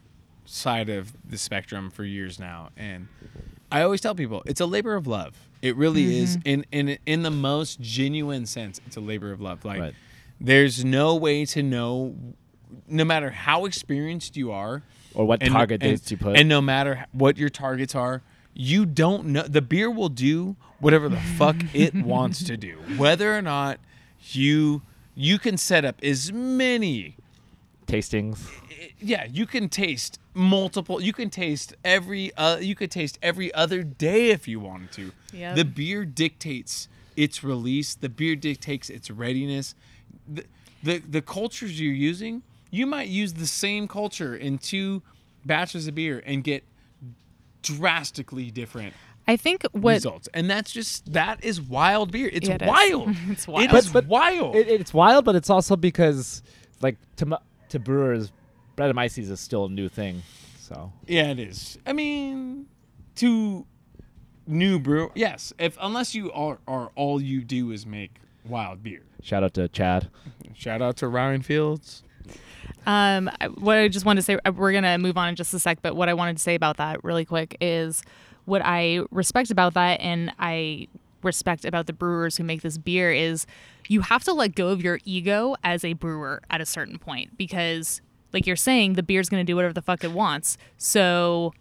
side 0.47 0.89
of 0.89 1.13
the 1.29 1.37
spectrum 1.39 1.91
for 1.91 2.03
years 2.05 2.39
now, 2.41 2.71
and 2.77 3.09
I 3.71 3.83
always 3.83 4.01
tell 4.01 4.15
people 4.15 4.43
it's 4.47 4.61
a 4.61 4.67
labor 4.67 4.95
of 4.95 5.07
love. 5.07 5.37
It 5.61 5.77
really 5.77 6.19
is 6.19 6.39
in 6.47 6.65
in 6.73 6.97
in 7.05 7.23
the 7.23 7.31
most 7.31 7.81
genuine 7.81 8.47
sense. 8.47 8.81
It's 8.87 8.97
a 8.97 9.01
labor 9.01 9.33
of 9.33 9.41
love. 9.43 9.65
Like 9.67 9.81
Right. 9.81 9.95
there's 10.41 10.83
no 10.83 11.15
way 11.15 11.45
to 11.47 11.63
know, 11.63 12.15
no 12.89 13.05
matter 13.05 13.31
how 13.31 13.65
experienced 13.65 14.37
you 14.37 14.53
are, 14.53 14.83
Or 15.15 15.25
what 15.27 15.43
and- 15.43 15.53
target 15.53 15.83
and- 15.83 15.93
dates 15.99 16.11
you 16.11 16.17
put. 16.17 16.37
and 16.37 16.49
no 16.49 16.61
matter 16.61 17.07
what 17.13 17.37
your 17.37 17.49
targets 17.51 17.95
are, 17.95 18.23
you 18.55 18.85
don't 18.87 19.27
know. 19.27 19.43
The 19.43 19.63
beer 19.63 19.91
will 19.91 20.09
do 20.09 20.57
whatever 20.81 21.09
the 21.09 21.21
fuck 21.21 21.57
it 21.73 21.95
wants 22.15 22.43
to 22.45 22.57
do, 22.57 22.77
whether 22.97 23.37
or 23.37 23.43
not 23.43 23.79
you 24.33 24.83
you 25.15 25.39
can 25.39 25.57
set 25.57 25.85
up 25.85 25.97
as 26.03 26.33
many 26.33 27.17
tastings. 27.87 28.49
yeah, 29.01 29.27
you 29.31 29.47
can 29.47 29.69
taste 29.69 30.19
multiple. 30.35 31.01
You 31.03 31.13
can 31.13 31.31
taste 31.31 31.75
every. 31.85 32.33
Uh, 32.37 32.59
you 32.59 32.75
could 32.75 32.91
taste 32.91 33.19
every 33.23 33.53
other 33.55 33.83
day 33.83 34.31
if 34.31 34.47
you 34.49 34.61
wanted 34.61 34.93
to. 34.93 35.13
Yep. 35.33 35.57
The 35.57 35.65
beer 35.65 36.05
dictates 36.05 36.89
its 37.17 37.43
release. 37.45 37.95
The 37.95 38.09
beer 38.09 38.37
dictates 38.37 38.89
its 38.91 39.11
readiness. 39.11 39.75
The, 40.29 40.45
the 40.83 40.99
the 40.99 41.23
cultures 41.23 41.81
you're 41.81 41.93
using, 41.93 42.43
you 42.71 42.87
might 42.87 43.09
use 43.09 43.35
the 43.35 43.47
same 43.47 43.89
culture 43.89 44.35
in 44.37 44.59
two 44.59 45.03
batches 45.45 45.87
of 45.89 45.95
beer 45.95 46.23
and 46.27 46.45
get 46.45 46.65
drastically 47.63 48.51
different 48.51 48.95
I 49.29 49.37
think 49.37 49.65
what 49.73 49.93
results. 49.95 50.29
And 50.35 50.51
that's 50.51 50.73
just 50.73 51.13
that 51.13 51.45
is 51.45 51.61
wild 51.61 52.11
beer. 52.11 52.29
It's 52.33 52.49
Yeah, 52.49 52.55
it 52.57 52.63
is. 52.63 52.69
wild. 52.69 53.17
It's 53.29 53.43
It 53.47 53.49
wild. 53.53 53.75
is 53.75 53.87
But- 53.89 53.93
but 53.93 54.07
wild. 54.07 54.57
It, 54.57 54.67
it's 54.67 54.93
wild, 54.93 55.25
but 55.25 55.37
it's 55.37 55.49
also 55.51 55.77
because 55.77 56.43
like 56.81 56.97
to 57.17 57.27
mu- 57.27 57.37
to 57.69 57.79
brewers, 57.79 58.33
Brettanomyces 58.77 59.31
is 59.31 59.39
still 59.39 59.67
a 59.67 59.69
new 59.69 59.89
thing. 59.89 60.23
So 60.59 60.91
Yeah, 61.07 61.29
it 61.31 61.39
is. 61.39 61.79
I 61.87 61.93
mean, 61.93 62.67
to 63.17 63.67
new 64.49 64.81
brew, 64.81 65.13
yes. 65.15 65.53
If 65.61 65.77
unless 65.81 66.13
you 66.15 66.33
are, 66.33 66.59
are 66.67 66.91
all 66.97 67.21
you 67.23 67.43
do 67.45 67.71
is 67.71 67.87
make 67.87 68.17
wild 68.45 68.83
beer. 68.83 69.03
shout 69.23 69.45
out 69.45 69.55
to 69.55 69.69
Chad. 69.69 70.09
Shout 70.55 70.83
out 70.83 70.97
to 70.97 71.09
Ryan 71.09 71.43
Fields. 71.43 72.03
Um, 72.87 73.31
what 73.59 73.79
I 73.79 73.89
just 73.89 74.05
wanted 74.07 74.21
to 74.21 74.25
say, 74.25 74.39
uh, 74.45 74.53
we're 74.53 74.73
gonna 74.73 74.99
move 74.99 75.17
on 75.17 75.29
in 75.29 75.37
just 75.37 75.53
a 75.55 75.59
sec, 75.59 75.79
but 75.83 75.97
what 75.97 76.09
I 76.09 76.15
wanted 76.15 76.37
to 76.37 76.43
say 76.43 76.55
about 76.55 76.77
that 76.79 77.03
really 77.05 77.25
quick 77.25 77.57
is 77.61 78.03
what 78.45 78.63
I 78.65 79.01
respect 79.11 79.51
about 79.51 79.75
that, 79.75 80.01
and 80.01 80.33
I 80.39 80.89
respect 81.23 81.65
about 81.65 81.87
the 81.87 81.93
brewers 81.93 82.37
who 82.37 82.45
make 82.45 82.63
this 82.63 82.79
beer 82.79 83.13
is 83.13 83.47
you 83.89 84.01
have 84.01 84.25
to 84.25 84.33
let 84.33 84.55
go 84.55 84.69
of 84.69 84.83
your 84.83 85.01
ego 85.05 85.55
as 85.63 85.85
a 85.85 85.93
brewer 85.93 86.41
at 86.51 86.61
a 86.61 86.67
certain 86.67 86.99
point 86.99 87.37
because, 87.37 88.01
like 88.33 88.47
you're 88.47 88.57
saying, 88.57 88.95
the 88.95 89.03
beer's 89.03 89.29
gonna 89.29 89.45
do 89.45 89.57
whatever 89.57 89.75
the 89.75 89.83
fuck 89.83 90.03
it 90.05 90.13
wants. 90.13 90.57
So, 90.79 91.53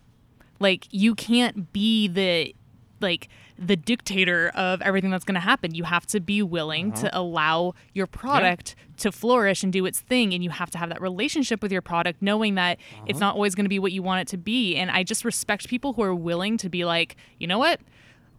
like, 0.59 0.87
you 0.91 1.15
can't 1.15 1.71
be 1.73 2.07
the 2.07 2.55
like 3.01 3.29
the 3.59 3.75
dictator 3.75 4.49
of 4.55 4.81
everything 4.81 5.11
that's 5.11 5.25
going 5.25 5.35
to 5.35 5.41
happen. 5.41 5.75
You 5.75 5.83
have 5.83 6.05
to 6.07 6.19
be 6.19 6.41
willing 6.41 6.93
to 6.93 7.07
uh-huh. 7.07 7.21
allow 7.21 7.73
your 7.93 8.07
product 8.07 8.75
to 8.97 9.11
flourish 9.11 9.63
and 9.63 9.71
do 9.71 9.85
its 9.85 9.99
thing 9.99 10.33
and 10.33 10.43
you 10.43 10.49
have 10.49 10.69
to 10.71 10.77
have 10.77 10.89
that 10.89 11.01
relationship 11.01 11.61
with 11.61 11.71
your 11.71 11.81
product 11.81 12.21
knowing 12.21 12.55
that 12.55 12.79
it's 13.05 13.17
uh-huh. 13.17 13.27
not 13.27 13.35
always 13.35 13.55
going 13.55 13.65
to 13.65 13.69
be 13.69 13.79
what 13.79 13.91
you 13.91 14.01
want 14.01 14.21
it 14.21 14.27
to 14.29 14.37
be. 14.37 14.75
And 14.75 14.89
I 14.89 15.03
just 15.03 15.25
respect 15.25 15.67
people 15.67 15.93
who 15.93 16.03
are 16.03 16.15
willing 16.15 16.57
to 16.57 16.69
be 16.69 16.85
like, 16.85 17.17
"You 17.37 17.47
know 17.47 17.59
what? 17.59 17.81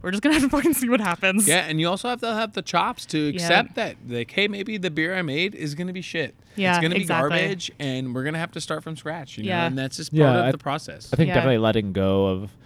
We're 0.03 0.11
just 0.11 0.23
going 0.23 0.35
to 0.35 0.41
have 0.41 0.51
to 0.51 0.57
fucking 0.57 0.73
see 0.75 0.89
what 0.89 1.01
happens." 1.01 1.47
Yeah, 1.47 1.67
and 1.67 1.79
you 1.81 1.89
also 1.89 2.09
have 2.09 2.21
to 2.21 2.33
have 2.33 2.55
the 2.55 2.63
chops 2.63 3.05
to 3.07 3.29
accept 3.29 3.75
that, 3.75 3.97
like, 4.09 4.31
hey, 4.31 4.49
maybe 4.49 4.79
the 4.79 4.91
beer 4.91 5.15
I 5.15 5.23
made 5.23 5.55
is 5.55 5.75
gonna 5.75 5.93
be 5.93 6.03
shit. 6.03 6.35
Yeah, 6.57 6.77
it's 6.77 6.83
gonna 6.83 6.95
be 6.95 7.05
garbage, 7.05 7.71
and 7.79 8.15
we're 8.15 8.25
gonna 8.25 8.39
have 8.39 8.53
to 8.53 8.61
start 8.61 8.83
from 8.83 8.97
scratch. 8.97 9.37
You 9.37 9.45
know, 9.45 9.51
Yeah. 9.51 9.67
and 9.67 9.77
that's 9.77 9.99
just 9.99 10.13
part 10.13 10.21
Yeah, 10.21 10.39
of 10.39 10.47
I- 10.47 10.53
the 10.53 10.59
process. 10.59 11.13
I 11.13 11.17
think 11.17 11.29
Yeah. 11.29 11.35
definitely 11.35 11.59
letting 11.59 11.93
go 11.93 12.27
of 12.27 12.57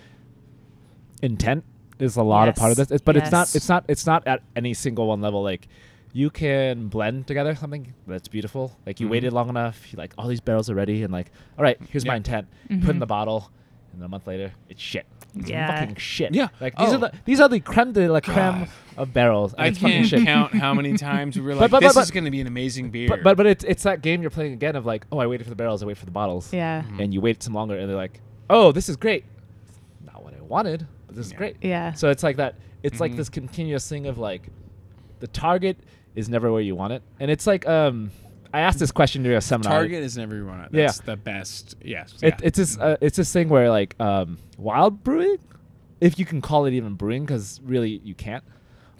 intent 1.22 1.64
is 1.98 2.16
a 2.16 2.22
lot 2.22 2.48
of 2.48 2.56
part 2.56 2.70
of 2.70 2.76
this. 2.76 2.90
It's, 2.90 3.02
but 3.02 3.16
it's 3.16 3.30
not. 3.30 3.54
It's 3.54 3.68
not. 3.68 3.84
It's 3.88 4.06
not 4.06 4.26
at 4.26 4.42
any 4.56 4.74
single 4.74 5.06
one 5.06 5.20
level. 5.20 5.42
Like 5.42 5.68
you 6.12 6.30
can 6.30 6.88
blend 6.88 7.26
together 7.26 7.54
something 7.54 7.92
that's 8.06 8.28
beautiful. 8.28 8.76
Like 8.86 9.00
you 9.00 9.06
Mhm. 9.06 9.10
waited 9.10 9.32
long 9.32 9.48
enough. 9.48 9.92
You 9.92 9.96
like 9.98 10.12
all 10.18 10.28
these 10.28 10.40
barrels 10.40 10.68
are 10.70 10.74
ready, 10.74 11.02
and 11.02 11.12
like, 11.12 11.30
all 11.58 11.62
right, 11.64 11.78
here's 11.90 12.04
my 12.06 12.16
intent. 12.16 12.46
Mm-hmm. 12.70 12.84
Put 12.86 12.94
in 12.94 12.98
the 13.00 13.06
bottle, 13.06 13.50
and 13.92 14.02
a 14.02 14.08
month 14.08 14.26
later, 14.26 14.52
it's 14.68 14.80
shit. 14.82 15.06
It's 15.36 15.50
Yeah. 15.50 15.80
fucking 15.80 15.96
shit. 15.96 16.32
Yeah. 16.32 16.48
Like 16.60 16.76
these 16.76 16.90
Oh. 16.90 16.94
are 16.94 16.98
the 16.98 17.12
these 17.24 17.40
are 17.40 17.48
the 17.48 17.58
creme 17.58 17.92
de 17.92 18.08
la 18.08 18.20
creme 18.20 18.36
God. 18.60 18.68
of 18.96 19.12
barrels. 19.12 19.52
And 19.54 19.62
I 19.62 19.66
it's 19.66 19.78
fucking 19.78 19.96
can't 19.96 20.06
shit. 20.08 20.24
count 20.24 20.54
how 20.54 20.72
many 20.74 20.96
times 20.96 21.34
we 21.36 21.42
were 21.42 21.54
But- 21.54 21.60
like, 21.62 21.70
but- 21.72 21.80
"This 21.80 21.94
but- 21.94 22.02
is 22.02 22.10
going 22.12 22.24
to 22.24 22.30
be 22.30 22.40
an 22.40 22.46
amazing 22.46 22.90
beer." 22.90 23.08
But 23.08 23.24
but 23.24 23.36
but 23.36 23.46
it's 23.46 23.64
it's 23.64 23.82
that 23.82 24.00
game 24.02 24.20
you're 24.22 24.30
playing 24.30 24.52
again 24.52 24.76
of 24.76 24.86
like, 24.86 25.06
oh, 25.10 25.18
I 25.18 25.26
waited 25.26 25.42
for 25.44 25.50
the 25.50 25.56
barrels, 25.56 25.82
I 25.82 25.86
wait 25.86 25.96
for 25.98 26.04
the 26.04 26.12
bottles. 26.12 26.52
Yeah. 26.52 26.82
Mm-hmm. 26.82 27.00
And 27.00 27.12
you 27.14 27.20
wait 27.20 27.42
some 27.42 27.54
longer, 27.54 27.76
and 27.76 27.88
they're 27.88 27.96
like, 27.96 28.20
oh, 28.48 28.70
this 28.70 28.88
is 28.88 28.94
great. 28.96 29.24
It's 29.68 29.80
not 30.12 30.22
what 30.24 30.34
I 30.34 30.40
wanted, 30.42 30.80
but 30.80 30.86
this 31.14 31.26
is 31.26 31.32
Yeah. 31.32 31.38
great. 31.38 31.56
Yeah. 31.62 31.92
So 31.92 32.10
it's 32.10 32.22
like 32.22 32.36
that. 32.36 32.54
It's 32.82 33.00
like 33.00 33.12
Mhm. 33.12 33.16
this 33.16 33.28
continuous 33.28 33.88
thing 33.88 34.06
of 34.06 34.18
like, 34.18 34.48
the 35.20 35.26
target 35.26 35.78
is 36.14 36.28
never 36.28 36.52
where 36.52 36.60
you 36.60 36.74
want 36.76 36.92
it, 36.92 37.02
and 37.18 37.30
it's 37.30 37.46
like 37.46 37.66
um, 37.66 38.10
I 38.52 38.60
asked 38.60 38.78
this 38.78 38.92
question 38.92 39.22
during 39.22 39.38
a 39.38 39.40
seminar. 39.40 39.72
Target 39.72 40.02
is 40.04 40.16
never 40.16 40.44
one. 40.44 40.68
Yeah. 40.72 40.86
That's 40.86 41.00
the 41.00 41.16
best. 41.16 41.74
Yes. 41.82 42.14
It, 42.22 42.34
yeah. 42.34 42.36
It's 42.42 42.58
this 42.58 42.78
uh, 42.78 42.96
it's 43.00 43.16
this 43.16 43.32
thing 43.32 43.48
where 43.48 43.70
like 43.70 43.96
um, 44.00 44.38
wild 44.58 45.02
brewing, 45.02 45.38
if 46.00 46.18
you 46.18 46.24
can 46.24 46.40
call 46.40 46.66
it 46.66 46.72
even 46.74 46.94
brewing, 46.94 47.24
because 47.24 47.60
really 47.64 48.00
you 48.04 48.14
can't. 48.14 48.44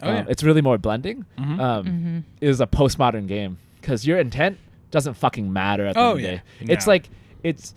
Oh, 0.01 0.09
um, 0.09 0.15
yeah. 0.15 0.25
It's 0.27 0.43
really 0.43 0.61
more 0.61 0.77
blending. 0.77 1.25
Mhm. 1.37 1.59
Um, 1.59 1.85
Mhm. 1.85 2.23
Is 2.41 2.59
a 2.59 2.67
postmodern 2.67 3.27
game 3.27 3.57
because 3.79 4.05
your 4.05 4.17
intent 4.19 4.57
doesn't 4.91 5.13
fucking 5.13 5.51
matter 5.53 5.85
at 5.85 5.93
the 5.95 5.99
Oh, 6.01 6.09
end 6.11 6.11
of 6.11 6.17
the 6.17 6.27
yeah. 6.29 6.35
day. 6.67 6.73
It's 6.73 6.85
No. 6.87 6.91
like 6.93 7.09
it's 7.43 7.73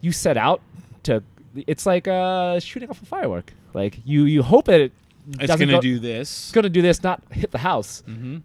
you 0.00 0.12
set 0.12 0.36
out 0.36 0.62
to. 1.02 1.22
It's 1.66 1.84
like 1.84 2.08
uh, 2.08 2.58
shooting 2.60 2.88
off 2.88 3.02
a 3.02 3.06
firework. 3.06 3.52
Like 3.74 4.00
you 4.04 4.24
you 4.24 4.42
hope 4.42 4.66
that 4.66 4.80
it. 4.80 4.92
it's 5.40 5.54
going 5.56 5.68
to 5.68 5.80
do 5.80 5.98
this. 5.98 6.28
It's 6.30 6.52
gonna 6.52 6.68
do 6.68 6.82
this, 6.82 7.02
not 7.02 7.22
hit 7.30 7.50
the 7.52 7.58
house, 7.58 8.02
mm-hmm. 8.08 8.38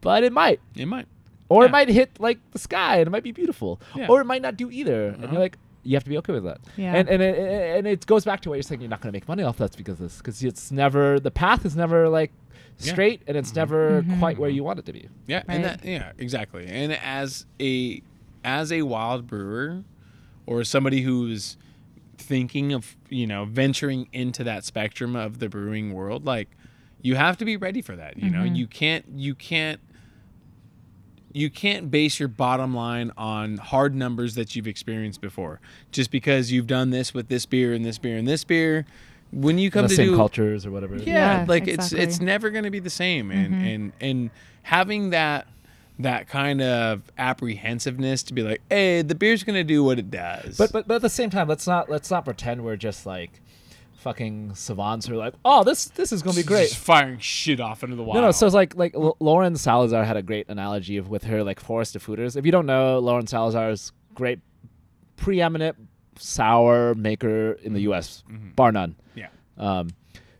but 0.00 0.22
it 0.24 0.32
might. 0.32 0.60
It 0.76 0.86
might. 0.86 1.06
Or 1.48 1.62
Yeah. 1.62 1.68
it 1.68 1.72
might 1.72 1.88
hit 1.88 2.10
like 2.18 2.38
the 2.52 2.58
sky 2.58 2.96
and 2.98 3.06
it 3.06 3.10
might 3.10 3.22
be 3.24 3.32
beautiful. 3.32 3.80
Yeah. 3.94 4.06
Or 4.08 4.20
it 4.20 4.24
might 4.24 4.42
not 4.42 4.56
do 4.56 4.70
either. 4.70 5.08
And 5.08 5.24
Uh-huh. 5.24 5.32
you're 5.32 5.40
like, 5.42 5.58
you 5.84 5.96
have 5.96 6.04
to 6.04 6.10
be 6.10 6.16
okay 6.18 6.32
with 6.32 6.44
that. 6.44 6.60
Yeah. 6.76 6.94
And 6.94 7.08
and 7.08 7.22
it, 7.22 7.36
and 7.78 7.86
it 7.86 8.06
goes 8.06 8.24
back 8.24 8.40
to 8.42 8.48
what 8.48 8.54
you're 8.56 8.62
saying. 8.62 8.80
You're 8.80 8.90
not 8.90 9.00
going 9.00 9.12
to 9.12 9.16
make 9.16 9.26
money 9.28 9.42
off 9.42 9.56
that 9.58 9.76
because 9.76 9.98
this 9.98 10.18
because 10.18 10.42
it's 10.42 10.70
never 10.70 11.18
the 11.20 11.30
path 11.30 11.64
is 11.66 11.74
never 11.76 12.08
like 12.08 12.30
Yeah. 12.78 12.92
straight 12.92 13.20
and 13.26 13.36
it's 13.36 13.52
Mhm. 13.52 13.56
never 13.56 14.02
Mhm. 14.02 14.18
quite 14.18 14.38
where 14.38 14.48
you 14.50 14.64
want 14.64 14.78
it 14.78 14.86
to 14.86 14.92
be. 14.92 15.08
Yeah, 15.26 15.42
and 15.48 15.62
that 15.64 15.84
yeah, 15.84 16.12
exactly. 16.18 16.66
And 16.66 16.92
as 16.92 17.46
a 17.60 18.00
as 18.44 18.72
a 18.72 18.82
wild 18.82 19.26
brewer 19.26 19.82
or 20.46 20.64
somebody 20.64 21.02
who's 21.02 21.56
thinking 22.22 22.72
of, 22.72 22.96
you 23.10 23.26
know, 23.26 23.44
venturing 23.44 24.08
into 24.12 24.42
that 24.44 24.64
spectrum 24.64 25.14
of 25.16 25.38
the 25.38 25.48
brewing 25.48 25.92
world, 25.92 26.24
like 26.24 26.48
you 27.02 27.16
have 27.16 27.36
to 27.38 27.44
be 27.44 27.56
ready 27.56 27.82
for 27.82 27.96
that, 27.96 28.16
you 28.16 28.30
know. 28.30 28.42
Mhm. 28.44 28.56
You 28.56 28.66
can't 28.66 29.04
you 29.14 29.34
can't 29.34 29.80
you 31.34 31.48
can't 31.48 31.90
base 31.90 32.20
your 32.20 32.28
bottom 32.28 32.74
line 32.74 33.10
on 33.16 33.56
hard 33.56 33.94
numbers 33.94 34.34
that 34.34 34.54
you've 34.54 34.66
experienced 34.66 35.20
before. 35.22 35.60
Just 35.90 36.10
because 36.10 36.52
you've 36.52 36.66
done 36.66 36.90
this 36.90 37.14
with 37.14 37.28
this 37.28 37.46
beer 37.46 37.72
and 37.72 37.84
this 37.84 37.96
beer 37.98 38.18
and 38.18 38.28
this 38.28 38.44
beer, 38.44 38.84
when 39.30 39.58
you 39.58 39.70
come 39.70 39.84
the 39.84 39.88
to 39.88 39.94
same 39.94 40.08
do 40.10 40.16
cultures 40.16 40.66
or 40.66 40.70
whatever. 40.70 40.96
yeah, 40.96 41.40
Yeah, 41.40 41.44
like 41.48 41.66
it's 41.66 41.92
it's 41.92 42.20
never 42.20 42.50
going 42.50 42.64
to 42.64 42.70
be 42.70 42.80
the 42.80 42.90
same 42.90 43.30
and 43.30 43.54
Mhm. 43.54 43.74
and 43.74 43.92
and 44.00 44.30
having 44.62 45.10
that 45.10 45.46
that 46.02 46.28
kind 46.28 46.60
of 46.62 47.02
apprehensiveness 47.18 48.22
to 48.24 48.34
be 48.34 48.42
like 48.42 48.60
hey 48.70 49.02
the 49.02 49.14
beer's 49.14 49.42
going 49.44 49.54
to 49.56 49.64
do 49.64 49.82
what 49.84 49.98
it 49.98 50.10
does 50.10 50.56
But 50.58 50.72
but 50.72 50.86
but 50.88 50.96
at 50.96 51.02
the 51.02 51.08
same 51.10 51.30
time, 51.30 51.48
let's 51.48 51.66
not 51.66 51.88
let's 51.90 52.10
not 52.10 52.24
pretend 52.24 52.62
we're 52.64 52.76
just 52.76 53.06
like 53.06 53.40
fucking 53.96 54.52
savants 54.56 55.06
who 55.06 55.14
are 55.14 55.18
like, 55.18 55.34
oh, 55.44 55.62
this 55.62 55.84
this 55.86 56.10
is 56.12 56.22
gonna 56.22 56.34
be 56.36 56.42
great. 56.42 56.68
Just 56.70 56.80
firing 56.80 57.18
shit 57.20 57.60
off 57.60 57.84
into 57.84 57.94
the 57.94 58.02
wild 58.02 58.16
No, 58.16 58.22
no. 58.22 58.30
So 58.32 58.46
it's 58.46 58.54
like 58.54 58.74
like 58.74 58.94
L- 58.96 59.16
Lauren 59.20 59.54
Salazar 59.56 60.04
had 60.04 60.16
a 60.16 60.22
great 60.22 60.48
analogy 60.48 60.96
of 60.96 61.08
with 61.08 61.24
her 61.24 61.44
like 61.44 61.60
forest 61.60 61.94
of 61.96 62.04
foeders. 62.04 62.36
If 62.36 62.44
you 62.44 62.50
don't 62.52 62.66
know, 62.66 62.98
Lauren 62.98 63.26
Salazar 63.28 63.70
is 63.70 63.92
great, 64.14 64.40
preeminent 65.16 65.76
sour 66.18 66.94
maker 66.94 67.52
in 67.62 67.72
the 67.74 67.80
U.S. 67.82 68.22
Mhm. 68.30 68.54
bar 68.56 68.72
none. 68.72 68.96
yeah 69.14 69.28
Um, 69.56 69.90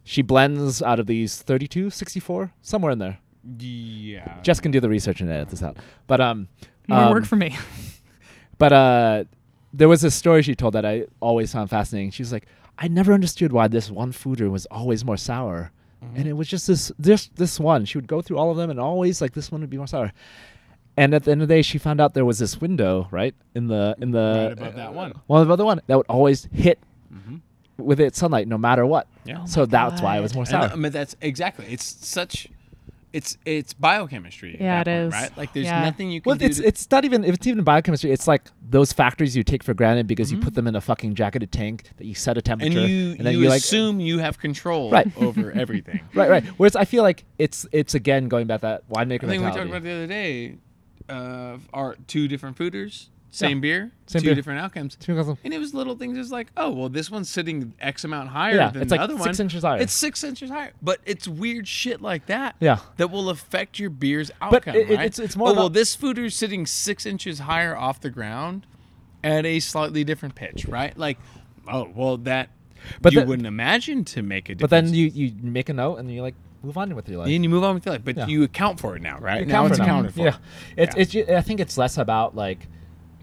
she 0.04 0.22
blends 0.22 0.82
out 0.82 0.98
of 0.98 1.06
these 1.06 1.40
32, 1.40 1.88
64, 1.90 2.52
somewhere 2.60 2.90
in 2.92 2.98
there. 2.98 3.18
Yeah 3.58 4.40
Jess 4.42 4.60
can 4.60 4.70
do 4.70 4.80
the 4.80 4.88
research 4.88 5.20
and 5.20 5.30
edit 5.30 5.48
this 5.50 5.62
out. 5.62 5.76
But 6.06 6.20
um, 6.20 6.48
More 6.88 6.98
um, 7.00 7.10
work 7.12 7.24
for 7.24 7.36
me. 7.36 7.56
But 8.58 8.72
uh, 8.72 9.24
there 9.72 9.88
was 9.88 10.02
this 10.02 10.14
story 10.14 10.42
she 10.42 10.54
told 10.54 10.74
that 10.74 10.84
I 10.84 11.06
always 11.18 11.52
found 11.52 11.68
fascinating. 11.68 12.12
She 12.12 12.22
was 12.22 12.30
like, 12.32 12.46
I 12.78 12.86
never 12.86 13.12
understood 13.12 13.50
why 13.52 13.66
this 13.66 13.90
one 13.90 14.12
foeder 14.12 14.48
was 14.50 14.66
always 14.66 15.04
more 15.04 15.16
sour. 15.16 15.72
Mm-hmm. 16.04 16.16
And 16.16 16.28
it 16.28 16.34
was 16.34 16.46
just 16.46 16.68
this 16.68 16.92
this 16.98 17.28
this 17.34 17.58
one. 17.58 17.84
She 17.86 17.98
would 17.98 18.06
go 18.06 18.22
through 18.22 18.38
all 18.38 18.50
of 18.52 18.56
them 18.56 18.70
and 18.70 18.78
always 18.78 19.20
like 19.20 19.32
this 19.32 19.50
one 19.50 19.60
would 19.62 19.70
be 19.70 19.78
more 19.78 19.88
sour. 19.88 20.12
And 20.96 21.12
at 21.14 21.24
the 21.24 21.32
end 21.32 21.42
of 21.42 21.48
the 21.48 21.54
day, 21.54 21.62
she 21.62 21.78
found 21.78 22.00
out 22.00 22.14
there 22.14 22.24
was 22.24 22.38
this 22.38 22.60
window 22.60 23.08
right 23.10 23.34
in 23.54 23.66
the 23.66 23.96
in 24.00 24.12
the 24.12 24.44
Right 24.50 24.52
above 24.52 24.74
that 24.76 24.94
one. 24.94 25.12
one 25.26 25.42
above 25.42 25.58
the 25.58 25.64
one 25.64 25.80
that 25.88 25.96
would 25.96 26.06
always 26.08 26.44
hit 26.52 26.78
Mhm. 27.12 27.40
with 27.78 27.98
its 27.98 28.18
sunlight 28.18 28.46
no 28.46 28.58
matter 28.58 28.86
what. 28.86 29.06
yeah 29.24 29.44
so 29.44 29.66
that's 29.66 30.00
why 30.00 30.18
it 30.18 30.20
was 30.20 30.32
God. 30.32 30.36
more 30.36 30.42
And, 30.42 30.50
sour. 30.50 30.70
I 30.72 30.76
mean, 30.76 30.92
that's 30.92 31.16
exactly 31.20 31.66
it's 31.68 31.84
such 32.06 32.48
it's 33.12 33.36
it's 33.44 33.72
biochemistry 33.74 34.56
Yeah, 34.60 34.82
that 34.82 34.88
it 34.88 34.90
point, 34.90 35.06
is. 35.08 35.12
right 35.12 35.36
like 35.36 35.52
there's 35.52 35.66
Yeah. 35.66 35.82
nothing 35.84 36.10
you 36.10 36.20
can 36.20 36.30
well, 36.30 36.38
do 36.38 36.46
it's 36.46 36.58
to- 36.58 36.66
it's 36.66 36.90
not 36.90 37.04
even 37.04 37.24
if 37.24 37.34
it's 37.34 37.46
even 37.46 37.62
biochemistry. 37.64 38.10
It's 38.10 38.26
like 38.26 38.42
those 38.70 38.92
factories 38.92 39.36
you 39.36 39.42
take 39.42 39.62
for 39.62 39.74
granted 39.74 40.06
because 40.06 40.32
you 40.32 40.38
Mhm. 40.38 40.42
put 40.44 40.54
them 40.54 40.66
in 40.66 40.74
a 40.76 40.80
fucking 40.80 41.14
jacketed 41.14 41.52
tank 41.52 41.84
that 41.98 42.06
you 42.06 42.14
set 42.14 42.36
a 42.36 42.38
and 42.38 42.44
temperature 42.44 42.78
and 42.80 43.18
then 43.18 43.34
you 43.34 43.40
you 43.42 43.48
like 43.48 43.58
assume 43.60 44.00
you 44.00 44.18
have 44.18 44.38
control 44.38 44.90
Right. 44.90 45.06
over 45.16 45.52
everything 45.52 46.00
right, 46.14 46.30
right. 46.30 46.44
Whereas 46.56 46.74
I 46.76 46.84
feel 46.86 47.02
like 47.02 47.24
it's 47.38 47.66
it's 47.72 47.94
again 47.94 48.28
going 48.28 48.46
back 48.46 48.60
to 48.60 48.66
that 48.66 48.88
winemaker 48.88 49.24
I 49.24 49.28
think 49.28 49.42
we 49.44 49.50
talked 49.50 49.68
about 49.68 49.82
the 49.82 49.92
other 49.92 50.06
day. 50.06 50.56
Uh, 51.08 51.58
are 51.74 51.96
two 52.06 52.28
different 52.28 52.56
foeders, 52.56 53.08
same 53.34 53.60
beer, 53.62 53.90
Same 54.06 54.20
two 54.20 54.26
beer. 54.26 54.34
different 54.34 54.60
outcomes, 54.60 54.94
Two 54.94 55.18
and 55.42 55.54
it 55.54 55.58
was 55.58 55.72
little 55.72 55.96
things. 55.96 56.18
It's 56.18 56.30
like, 56.30 56.48
oh 56.56 56.70
well, 56.70 56.88
this 56.90 57.10
one's 57.10 57.30
sitting 57.30 57.72
X 57.80 58.04
amount 58.04 58.28
higher 58.28 58.56
Yeah, 58.56 58.68
than 58.70 58.82
it's 58.82 58.90
the 58.90 58.96
like 58.96 59.00
other 59.04 59.14
six 59.18 59.38
one. 59.38 59.46
inches 59.46 59.62
higher. 59.62 59.80
It's 59.80 59.92
six 59.94 60.22
inches 60.22 60.50
higher, 60.50 60.72
but 60.82 61.00
it's 61.06 61.26
weird 61.26 61.66
shit 61.66 62.02
like 62.02 62.26
that. 62.26 62.56
Yeah. 62.60 62.78
that 62.98 63.10
will 63.10 63.30
affect 63.30 63.78
your 63.78 63.88
beer's 63.90 64.30
outcome. 64.42 64.76
it- 64.76 64.90
it- 64.90 64.96
right? 64.96 65.06
it's- 65.06 65.18
it's 65.18 65.34
more 65.34 65.48
Oh, 65.48 65.52
well, 65.54 65.66
about- 65.66 65.72
this 65.72 65.96
is 66.02 66.34
sitting 66.36 66.66
six 66.66 67.06
inches 67.06 67.38
higher 67.40 67.74
off 67.74 68.00
the 68.02 68.10
ground 68.10 68.66
at 69.24 69.46
a 69.46 69.60
slightly 69.60 70.04
different 70.04 70.34
pitch, 70.34 70.66
right? 70.66 70.96
Like, 70.98 71.18
oh 71.66 71.88
well, 71.94 72.18
that. 72.18 72.50
But 73.00 73.14
you 73.14 73.20
the- 73.20 73.26
wouldn't 73.26 73.46
imagine 73.48 74.04
to 74.06 74.22
make 74.22 74.50
a 74.50 74.56
But 74.56 74.68
then 74.68 74.92
you 74.92 75.06
you 75.06 75.32
make 75.40 75.70
a 75.70 75.72
note 75.72 75.96
and 75.96 76.12
you 76.12 76.20
like 76.20 76.34
move 76.62 76.76
on 76.76 76.94
with 76.94 77.08
your 77.08 77.18
life. 77.20 77.28
and 77.30 77.42
you 77.42 77.48
move 77.48 77.64
on 77.64 77.74
with 77.74 77.86
your 77.86 77.94
life, 77.94 78.04
but 78.04 78.16
Yeah. 78.16 78.26
you 78.26 78.42
account 78.42 78.78
for 78.78 78.94
it 78.94 79.00
now, 79.02 79.18
right? 79.18 79.46
Now 79.48 79.64
it's 79.66 79.78
accounted 79.78 80.12
for. 80.14 80.20
Yeah, 80.20 80.36
it's 80.76 80.94
it's. 80.96 81.12
ju- 81.12 81.24
I 81.28 81.40
think 81.40 81.60
it's 81.60 81.78
less 81.78 81.96
about 81.96 82.36
like 82.36 82.68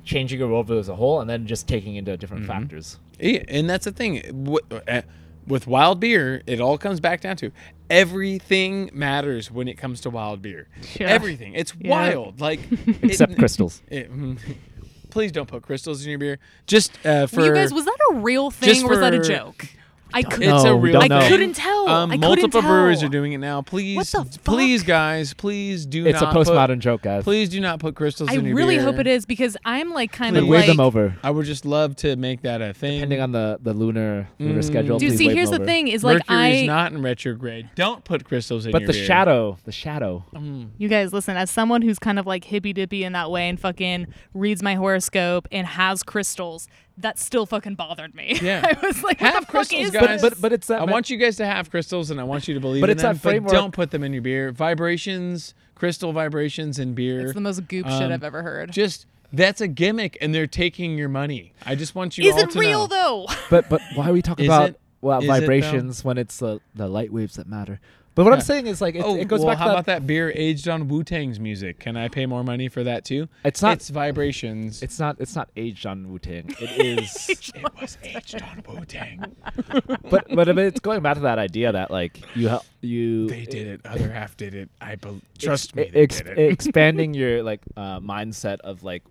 changing 0.03 0.39
your 0.39 0.49
worldview 0.49 0.79
as 0.79 0.89
a 0.89 0.95
whole 0.95 1.19
and 1.21 1.29
then 1.29 1.45
just 1.47 1.67
taking 1.67 1.95
into 1.95 2.15
different 2.17 2.43
Mm-hmm. 2.43 2.51
factors. 2.51 2.99
Yeah, 3.19 3.43
and 3.47 3.69
that's 3.69 3.85
the 3.85 3.91
thing. 3.91 4.57
Uh, 4.87 5.01
With 5.47 5.65
wild 5.67 5.99
beer, 5.99 6.43
it 6.45 6.61
all 6.61 6.77
comes 6.77 6.99
back 6.99 7.21
down 7.21 7.35
to 7.37 7.51
everything 7.89 8.89
matters 8.93 9.49
when 9.51 9.67
it 9.67 9.77
comes 9.77 10.01
to 10.01 10.09
wild 10.09 10.41
beer. 10.41 10.67
Sure. 10.85 11.07
Everything. 11.07 11.53
It's 11.53 11.73
Yeah. 11.79 11.89
wild. 11.89 12.39
Like 12.41 12.59
Except 13.01 13.31
it- 13.33 13.37
crystals. 13.39 13.81
it- 13.89 14.11
mm, 14.11 14.37
please 15.09 15.31
don't 15.31 15.47
put 15.47 15.63
crystals 15.63 16.03
in 16.03 16.09
your 16.11 16.19
beer. 16.19 16.39
Just 16.67 16.91
uh, 17.05 17.25
for 17.27 17.41
you 17.45 17.53
guys, 17.53 17.73
was 17.73 17.85
that 17.85 17.97
a 18.11 18.15
real 18.15 18.51
thing 18.51 18.83
or 18.83 18.89
was 18.89 18.99
that 18.99 19.13
a 19.13 19.19
joke? 19.21 19.65
I 20.13 20.21
Don't 20.21 20.31
couldn't. 20.31 20.55
it's 20.55 20.63
a 20.63 20.75
real 20.75 21.01
I 21.01 21.07
know. 21.07 21.27
couldn't 21.27 21.53
tell. 21.53 21.87
Um, 21.87 22.11
I 22.11 22.15
couldn't 22.15 22.27
multiple 22.29 22.61
tell. 22.61 22.69
breweries 22.69 23.03
are 23.03 23.09
doing 23.09 23.33
it 23.33 23.37
now. 23.37 23.61
Please, 23.61 24.11
the 24.11 24.23
fuck? 24.25 24.43
please, 24.43 24.83
guys, 24.83 25.33
please 25.33 25.85
do 25.85 26.05
It's 26.05 26.19
a 26.19 26.25
not 26.25 26.33
put- 26.33 26.47
postmodern 26.47 26.79
joke, 26.79 27.01
guys. 27.03 27.23
Please 27.23 27.49
do 27.49 27.59
not 27.59 27.79
put 27.79 27.95
crystals 27.95 28.29
I 28.29 28.33
in 28.35 28.45
your 28.45 28.55
really 28.55 28.75
beer. 28.77 28.83
hope 28.85 28.97
it 28.99 29.07
is 29.07 29.25
because 29.25 29.55
I'm 29.65 29.91
like 29.91 30.11
kind 30.11 30.35
Then 30.35 30.43
of 30.43 30.49
wave 30.49 30.61
like. 30.61 30.67
them 30.67 30.79
over. 30.79 31.15
I 31.23 31.29
would 31.31 31.45
just 31.45 31.65
love 31.65 31.95
to 31.97 32.15
make 32.15 32.41
that 32.41 32.61
a 32.61 32.73
thing. 32.73 32.99
Depending 33.01 33.21
on 33.21 33.31
the 33.31 33.59
the 33.61 33.73
lunar 33.73 34.27
lunar 34.39 34.61
Mm. 34.61 34.63
schedule. 34.63 34.97
Dude, 34.99 35.17
see, 35.17 35.27
wave 35.27 35.35
here's 35.37 35.49
them 35.51 35.59
the 35.61 35.65
thing: 35.65 35.87
is 35.87 36.03
like 36.03 36.27
Mercury's 36.29 36.63
I. 36.63 36.65
not 36.65 36.91
in 36.91 37.01
retrograde. 37.01 37.69
Don't 37.75 38.03
put 38.03 38.25
crystals 38.25 38.65
in 38.65 38.71
But 38.71 38.81
your 38.81 38.87
the 38.87 38.93
beer. 38.93 39.05
shadow, 39.05 39.57
the 39.65 39.71
shadow. 39.71 40.25
Mm. 40.33 40.69
You 40.77 40.87
guys, 40.89 41.13
listen, 41.13 41.37
as 41.37 41.51
someone 41.51 41.81
who's 41.81 41.99
kind 41.99 42.17
of 42.19 42.25
like 42.25 42.43
hippy 42.45 42.73
dippy 42.73 43.03
in 43.03 43.13
that 43.13 43.29
way 43.31 43.47
and 43.49 43.59
fucking 43.59 44.07
reads 44.33 44.63
my 44.63 44.75
horoscope 44.75 45.47
and 45.51 45.67
has 45.67 46.01
crystals, 46.03 46.67
that 47.01 47.17
still 47.19 47.45
fucking 47.45 47.75
bothered 47.75 48.13
me. 48.15 48.37
Yeah. 48.41 48.61
I 48.65 48.85
was 48.85 49.03
like, 49.03 49.19
what 49.21 49.33
Have 49.33 49.47
crystals, 49.47 49.81
fuck 49.91 49.93
is 49.95 50.07
guys. 50.07 50.21
this? 50.21 50.29
But 50.31 50.41
but 50.41 50.53
it's 50.53 50.67
that. 50.67 50.81
I 50.81 50.85
me- 50.85 50.91
want 50.91 51.09
you 51.09 51.17
guys 51.17 51.37
to 51.37 51.45
have 51.45 51.69
crystals, 51.71 52.11
and 52.11 52.19
I 52.19 52.23
want 52.23 52.47
you 52.47 52.53
to 52.53 52.59
believe 52.59 52.81
But 52.81 52.89
in 52.89 52.97
it's 52.97 53.03
them. 53.03 53.15
that 53.15 53.21
framework- 53.21 53.51
But 53.51 53.57
don't 53.57 53.73
put 53.73 53.91
them 53.91 54.03
in 54.03 54.13
your 54.13 54.21
beer. 54.21 54.51
Vibrations, 54.51 55.53
crystal 55.75 56.11
vibrations 56.13 56.79
in 56.79 56.93
beer. 56.93 57.21
It's 57.21 57.33
the 57.33 57.41
most 57.41 57.67
goop 57.67 57.85
shit 57.87 58.01
Um, 58.03 58.11
I've 58.11 58.23
ever 58.23 58.41
heard. 58.43 58.71
just 58.71 59.05
that's 59.31 59.61
a 59.61 59.67
gimmick, 59.67 60.17
and 60.21 60.33
they're 60.33 60.47
taking 60.47 60.97
your 60.97 61.09
money. 61.09 61.53
I 61.65 61.75
just 61.75 61.93
want 61.95 62.17
you 62.17 62.27
is 62.29 62.33
all 62.35 62.41
it 62.41 62.49
to 62.51 62.59
real 62.59 62.87
know. 62.87 63.27
though? 63.27 63.33
But 63.49 63.69
but 63.69 63.81
why 63.95 64.09
are 64.09 64.13
we 64.13 64.21
talking 64.21 64.45
about 64.45 64.69
it- 64.69 64.79
well 65.01 65.19
is 65.19 65.25
it, 65.25 65.27
vibrations 65.27 66.03
when 66.03 66.17
it's 66.17 66.37
the 66.39 66.59
the 66.75 66.87
light 66.87 67.13
waves 67.13 67.35
that 67.35 67.47
matter? 67.47 67.79
But 68.19 68.25
what 68.25 68.33
I'm 68.33 68.41
saying 68.41 68.67
is 68.67 68.81
like 68.81 68.95
it, 68.95 69.01
oh, 69.01 69.15
it 69.15 69.29
goes 69.29 69.39
well, 69.39 69.51
back 69.51 69.59
how 69.59 69.67
to 69.67 69.71
about 69.71 69.85
that 69.85 70.05
beer 70.05 70.29
aged 70.35 70.67
on 70.67 70.89
Wu 70.89 71.05
Tang's 71.05 71.39
music? 71.39 71.79
Can 71.79 71.95
I 71.95 72.09
pay 72.09 72.25
more 72.25 72.43
money 72.43 72.67
for 72.67 72.83
that 72.83 73.05
too? 73.05 73.29
It's 73.45 73.61
not. 73.61 73.77
It's 73.77 73.87
vibrations. 73.87 74.83
It's 74.83 74.99
not. 74.99 75.15
It's 75.19 75.37
not 75.37 75.49
aged 75.55 75.85
on 75.85 76.11
Wu 76.11 76.19
Tang. 76.19 76.53
It 76.59 76.99
is. 76.99 77.29
it 77.29 77.79
was 77.79 77.97
aged 78.03 78.41
on 78.41 78.61
Wu 78.67 78.83
Tang. 78.83 79.23
but 80.09 80.27
but 80.35 80.49
I 80.49 80.51
mean, 80.51 80.65
it's 80.65 80.81
going 80.81 81.01
back 81.01 81.13
to 81.13 81.21
that 81.21 81.39
idea 81.39 81.71
that 81.71 81.91
like 81.91 82.19
you 82.35 82.49
hel- 82.49 82.65
you 82.81 83.29
They 83.29 83.45
did 83.45 83.67
it. 83.67 83.85
Other 83.85 84.11
half 84.11 84.35
did 84.35 84.53
it. 84.53 84.69
I 84.81 84.95
bel 84.95 85.21
trust 85.37 85.69
ex- 85.69 85.75
me. 85.77 85.89
They 85.93 86.01
ex- 86.01 86.17
did 86.17 86.37
it. 86.37 86.51
expanding 86.51 87.13
your 87.13 87.41
like 87.41 87.61
uh, 87.77 88.01
mindset 88.01 88.59
of 88.65 88.83
like 88.83 89.05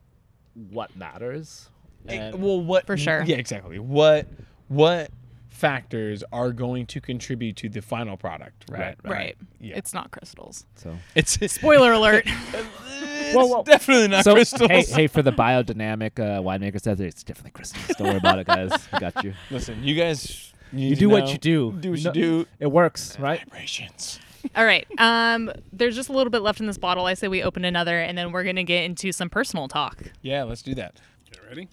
what 0.69 0.95
matters. 0.95 1.71
And 2.07 2.43
well, 2.43 2.61
what 2.61 2.85
For 2.85 2.99
sure. 2.99 3.23
Yeah, 3.25 3.37
exactly. 3.37 3.79
What 3.79 4.29
what 4.69 5.11
factors 5.59 6.23
are 6.33 6.53
going 6.53 6.87
to 6.87 7.01
contribute 7.01 7.57
to 7.57 7.69
the 7.69 7.83
final 7.83 8.17
product, 8.17 8.65
right? 8.71 8.97
Right. 9.05 9.37
Yeah. 9.61 9.77
It's 9.77 9.93
not 9.93 10.11
crystals. 10.13 10.65
So, 10.77 10.97
It's 11.15 11.33
Spoiler 11.53 11.93
alert. 11.93 12.25
it's 12.27 13.35
Whoa, 13.37 13.47
whoa. 13.47 13.63
definitely 13.65 14.09
not 14.09 14.25
so 14.25 14.35
crystals. 14.35 14.71
hey, 14.71 14.83
hey, 14.89 15.07
for 15.09 15.23
the 15.23 15.33
biodynamic 15.33 16.19
uh, 16.21 16.41
winemaker 16.41 16.81
says 16.81 17.01
it's 17.01 17.25
definitely 17.25 17.51
crystals. 17.51 17.85
Don't 17.99 18.07
worry 18.09 18.17
about 18.19 18.39
it, 18.39 18.47
guys. 18.47 18.71
We 18.93 18.99
got 19.01 19.25
you. 19.25 19.35
Listen, 19.51 19.83
you 19.83 19.95
guys, 19.97 20.53
You 20.73 20.95
do 20.95 21.09
what 21.09 21.29
you 21.33 21.39
do. 21.39 21.73
Do 21.73 21.91
what 21.91 22.01
No- 22.05 22.13
you 22.13 22.13
do. 22.13 22.47
It 22.61 22.69
works, 22.69 23.19
right? 23.19 23.41
Vibrations. 23.41 24.21
All 24.55 24.65
right. 24.65 24.87
Um, 24.99 25.51
there's 25.73 25.97
just 25.97 26.09
a 26.09 26.13
little 26.13 26.31
bit 26.31 26.43
left 26.43 26.61
in 26.61 26.67
this 26.67 26.79
bottle. 26.79 27.07
I 27.07 27.15
say 27.15 27.27
we 27.27 27.43
open 27.43 27.65
another, 27.65 27.99
and 27.99 28.17
then 28.17 28.31
we're 28.31 28.45
gonna 28.45 28.63
get 28.65 28.85
into 28.85 29.11
some 29.11 29.29
personal 29.29 29.67
talk. 29.67 30.01
Yeah, 30.23 30.45
let's 30.45 30.63
do 30.63 30.75
that. 30.77 31.01
You 31.35 31.41
ready? 31.49 31.69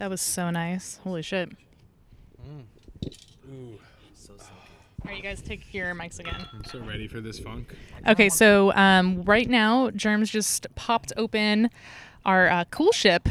That 0.00 0.08
was 0.08 0.22
so 0.22 0.48
nice. 0.48 0.98
Holy 1.04 1.20
shit. 1.20 1.50
Ooh, 3.52 3.74
All 4.30 4.36
right, 5.04 5.14
you 5.14 5.22
guys 5.22 5.42
take 5.42 5.74
your 5.74 5.94
mics 5.94 6.18
again. 6.18 6.46
I'm 6.54 6.64
so 6.64 6.78
ready 6.80 7.06
for 7.06 7.20
this 7.20 7.38
funk. 7.38 7.74
Okay, 8.08 8.30
so 8.30 8.72
um, 8.72 9.22
right 9.24 9.46
now, 9.46 9.90
Germs 9.90 10.30
just 10.30 10.74
popped 10.74 11.12
open 11.18 11.68
our 12.24 12.48
uh, 12.48 12.64
Cool 12.70 12.92
Ship 12.92 13.28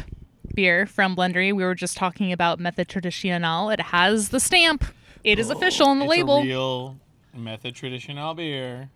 beer 0.54 0.86
from 0.86 1.16
Blendery. 1.16 1.52
We 1.52 1.64
were 1.64 1.74
just 1.74 1.96
talking 1.96 2.30
about 2.30 2.60
Method 2.60 2.88
Traditional. 2.88 3.70
It 3.70 3.80
has 3.80 4.28
the 4.28 4.38
stamp. 4.38 4.84
It 5.24 5.40
is 5.40 5.50
official 5.50 5.88
on 5.88 5.98
the 5.98 6.04
it's 6.04 6.10
label. 6.10 6.36
A 6.38 6.44
real 6.44 6.96
method 7.34 7.74
traditional 7.74 8.32
beer. 8.34 8.90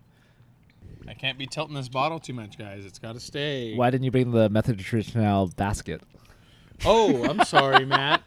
I 1.09 1.13
can't 1.13 1.37
be 1.37 1.45
tilting 1.45 1.75
this 1.75 1.89
bottle 1.89 2.21
too 2.21 2.33
much, 2.33 2.57
guys. 2.57 2.85
It's 2.85 2.99
got 2.99 3.15
to 3.15 3.19
stay. 3.19 3.75
Why 3.75 3.89
didn't 3.89 4.05
you 4.05 4.11
bring 4.11 4.31
the 4.31 4.47
Method 4.49 4.79
Traditional 4.79 5.47
basket? 5.47 6.01
Oh, 6.83 7.23
I'm 7.25 7.43
sorry, 7.45 7.85
Matt. 7.85 8.21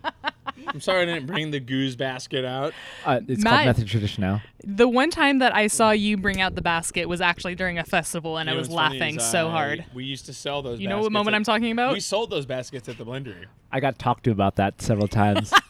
I'm 0.67 0.81
sorry 0.81 1.03
I 1.03 1.05
didn't 1.07 1.27
bring 1.27 1.51
the 1.51 1.61
gueuze 1.61 1.97
basket 1.97 2.45
out. 2.45 2.73
Uh, 3.05 3.21
it's 3.27 3.43
Matt- 3.43 3.55
called 3.55 3.67
Method 3.67 3.87
Traditional. 3.89 4.41
The 4.65 4.87
one 4.89 5.11
time 5.11 5.39
that 5.39 5.55
I 5.55 5.67
saw 5.67 5.91
you 5.93 6.17
bring 6.17 6.41
out 6.41 6.55
the 6.55 6.63
basket 6.63 7.09
was 7.09 7.21
actually 7.21 7.55
during 7.55 7.79
a 7.79 7.85
festival, 7.85 8.37
and 8.39 8.49
I 8.51 8.53
You 8.53 8.57
know 8.57 8.61
was 8.61 8.71
laughing 8.71 9.17
is 9.17 9.25
so 9.31 9.49
I- 9.49 9.51
hard. 9.51 9.85
We 9.95 10.05
used 10.05 10.27
to 10.27 10.35
sell 10.35 10.63
those. 10.63 10.81
You 10.81 10.89
know 10.89 11.01
what 11.01 11.13
moment 11.13 11.35
at- 11.35 11.39
I'm 11.39 11.45
talking 11.45 11.71
about? 11.73 11.93
We 11.93 12.01
sold 12.01 12.31
those 12.31 12.45
baskets 12.47 12.89
at 12.89 12.99
the 12.99 13.05
blendery. 13.07 13.47
I 13.73 13.81
got 13.81 13.99
talked 13.99 14.25
to 14.25 14.31
about 14.31 14.57
that 14.57 14.81
several 14.83 15.09
times. 15.09 15.53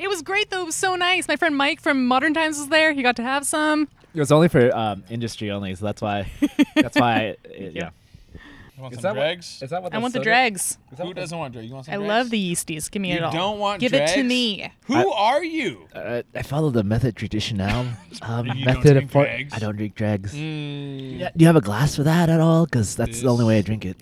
It 0.00 0.08
was 0.08 0.20
great 0.22 0.50
though. 0.50 0.62
It 0.62 0.66
was 0.66 0.74
so 0.74 0.96
nice. 0.96 1.28
My 1.28 1.36
friend 1.36 1.56
Mike 1.56 1.80
from 1.80 2.06
Modern 2.06 2.34
Times 2.34 2.58
was 2.58 2.68
there. 2.68 2.92
He 2.92 3.02
got 3.02 3.14
to 3.16 3.22
have 3.22 3.46
some. 3.46 3.88
it 4.14 4.18
was 4.18 4.32
only 4.32 4.48
for 4.48 4.74
um, 4.76 5.04
industry 5.08 5.50
only, 5.50 5.74
so 5.76 5.84
that's 5.84 6.02
why. 6.02 6.28
That's 6.74 6.96
why. 6.98 7.12
I, 7.14 7.36
it- 7.44 7.72
yeah. 7.74 7.90
You 8.76 8.82
want 8.82 8.94
Is 8.94 9.00
some 9.00 9.02
that 9.14 9.16
what- 9.16 9.24
dregs? 9.24 9.62
Is 9.62 9.70
that 9.70 9.82
what 9.82 9.94
I 9.94 9.98
want 9.98 10.12
the 10.12 10.20
dregs. 10.20 10.76
Who 11.00 11.14
doesn't 11.14 11.38
want 11.38 11.54
dregs? 11.54 11.66
You 11.68 11.74
want 11.74 11.86
some 11.86 11.94
I 11.94 11.96
dregs? 11.96 12.08
love 12.08 12.30
the 12.30 12.38
yeasties. 12.52 12.90
Give 12.90 13.00
me 13.00 13.10
You 13.12 13.16
it 13.16 13.22
all. 13.22 13.32
You 13.32 13.38
don't 13.38 13.58
want 13.58 13.80
Give 13.80 13.94
it 13.94 14.06
to 14.14 14.22
me. 14.22 14.70
Who 14.84 15.10
are 15.12 15.42
you? 15.42 15.86
Uh, 15.94 16.22
I 16.34 16.42
follow 16.42 16.68
the 16.68 16.84
Method 16.84 17.16
Traditional 17.16 17.86
um, 18.22 18.46
You 18.48 18.52
don't 18.52 18.64
method 18.64 18.92
drink 18.92 19.04
of 19.04 19.10
for- 19.12 19.22
dregs? 19.24 19.54
I 19.54 19.58
don't 19.60 19.76
drink 19.76 19.94
dregs. 19.94 20.34
Mm. 20.34 21.18
Yeah, 21.20 21.30
Do 21.34 21.42
you 21.42 21.46
have 21.46 21.56
a 21.56 21.62
glass 21.62 21.96
for 21.96 22.02
that 22.02 22.28
at 22.28 22.40
all? 22.40 22.66
Because 22.66 22.94
that's 22.96 23.22
the 23.22 23.28
only 23.28 23.46
way 23.46 23.58
I 23.58 23.62
drink 23.62 23.86
it. 23.86 23.96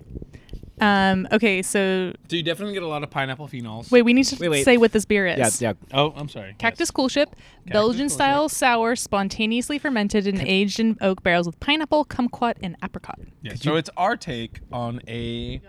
Um. 0.81 1.27
Okay. 1.31 1.61
So 1.61 2.11
So 2.29 2.35
you 2.35 2.43
definitely 2.43 2.73
get 2.73 2.83
a 2.83 2.87
lot 2.87 3.01
of 3.03 3.09
pineapple 3.09 3.47
phenols. 3.47 3.89
wait, 3.91 4.01
we 4.01 4.13
need 4.13 4.25
to 4.25 4.35
Wait, 4.37 4.49
wait. 4.49 4.65
say 4.65 4.75
what 4.77 4.91
this 4.91 5.05
beer 5.05 5.25
is. 5.25 5.61
Yeah, 5.61 5.69
yeah. 5.69 5.97
Oh, 5.97 6.13
I'm 6.17 6.27
sorry. 6.27 6.55
Cactus 6.57 6.91
Cool 6.91 7.07
Ship, 7.07 7.33
Belgian 7.65 8.07
Cool 8.07 8.15
style 8.15 8.49
sour, 8.49 8.95
spontaneously 8.97 9.79
fermented 9.79 10.27
and 10.27 10.41
aged 10.41 10.79
in 10.81 10.97
oak 11.01 11.23
barrels 11.23 11.45
with 11.47 11.57
pineapple, 11.61 12.05
kumquat, 12.05 12.55
and 12.61 12.75
apricot. 12.83 13.19
Yeah, 13.41 13.55
so 13.55 13.75
it's 13.77 13.89
our 13.95 14.17
take 14.17 14.59
on 14.71 15.01
a. 15.07 15.61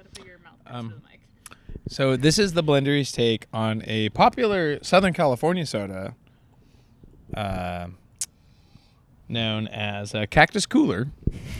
Um, 0.66 1.02
So 1.88 2.16
this 2.16 2.36
is 2.36 2.54
the 2.54 2.64
Blendery's 2.64 3.12
take 3.12 3.46
on 3.52 3.84
a 3.86 4.08
popular 4.08 4.82
Southern 4.82 5.12
California 5.12 5.64
soda, 5.64 6.16
uh, 7.32 7.86
known 9.28 9.68
as 9.68 10.14
a 10.14 10.26
Cactus 10.26 10.66
Cooler. 10.66 11.06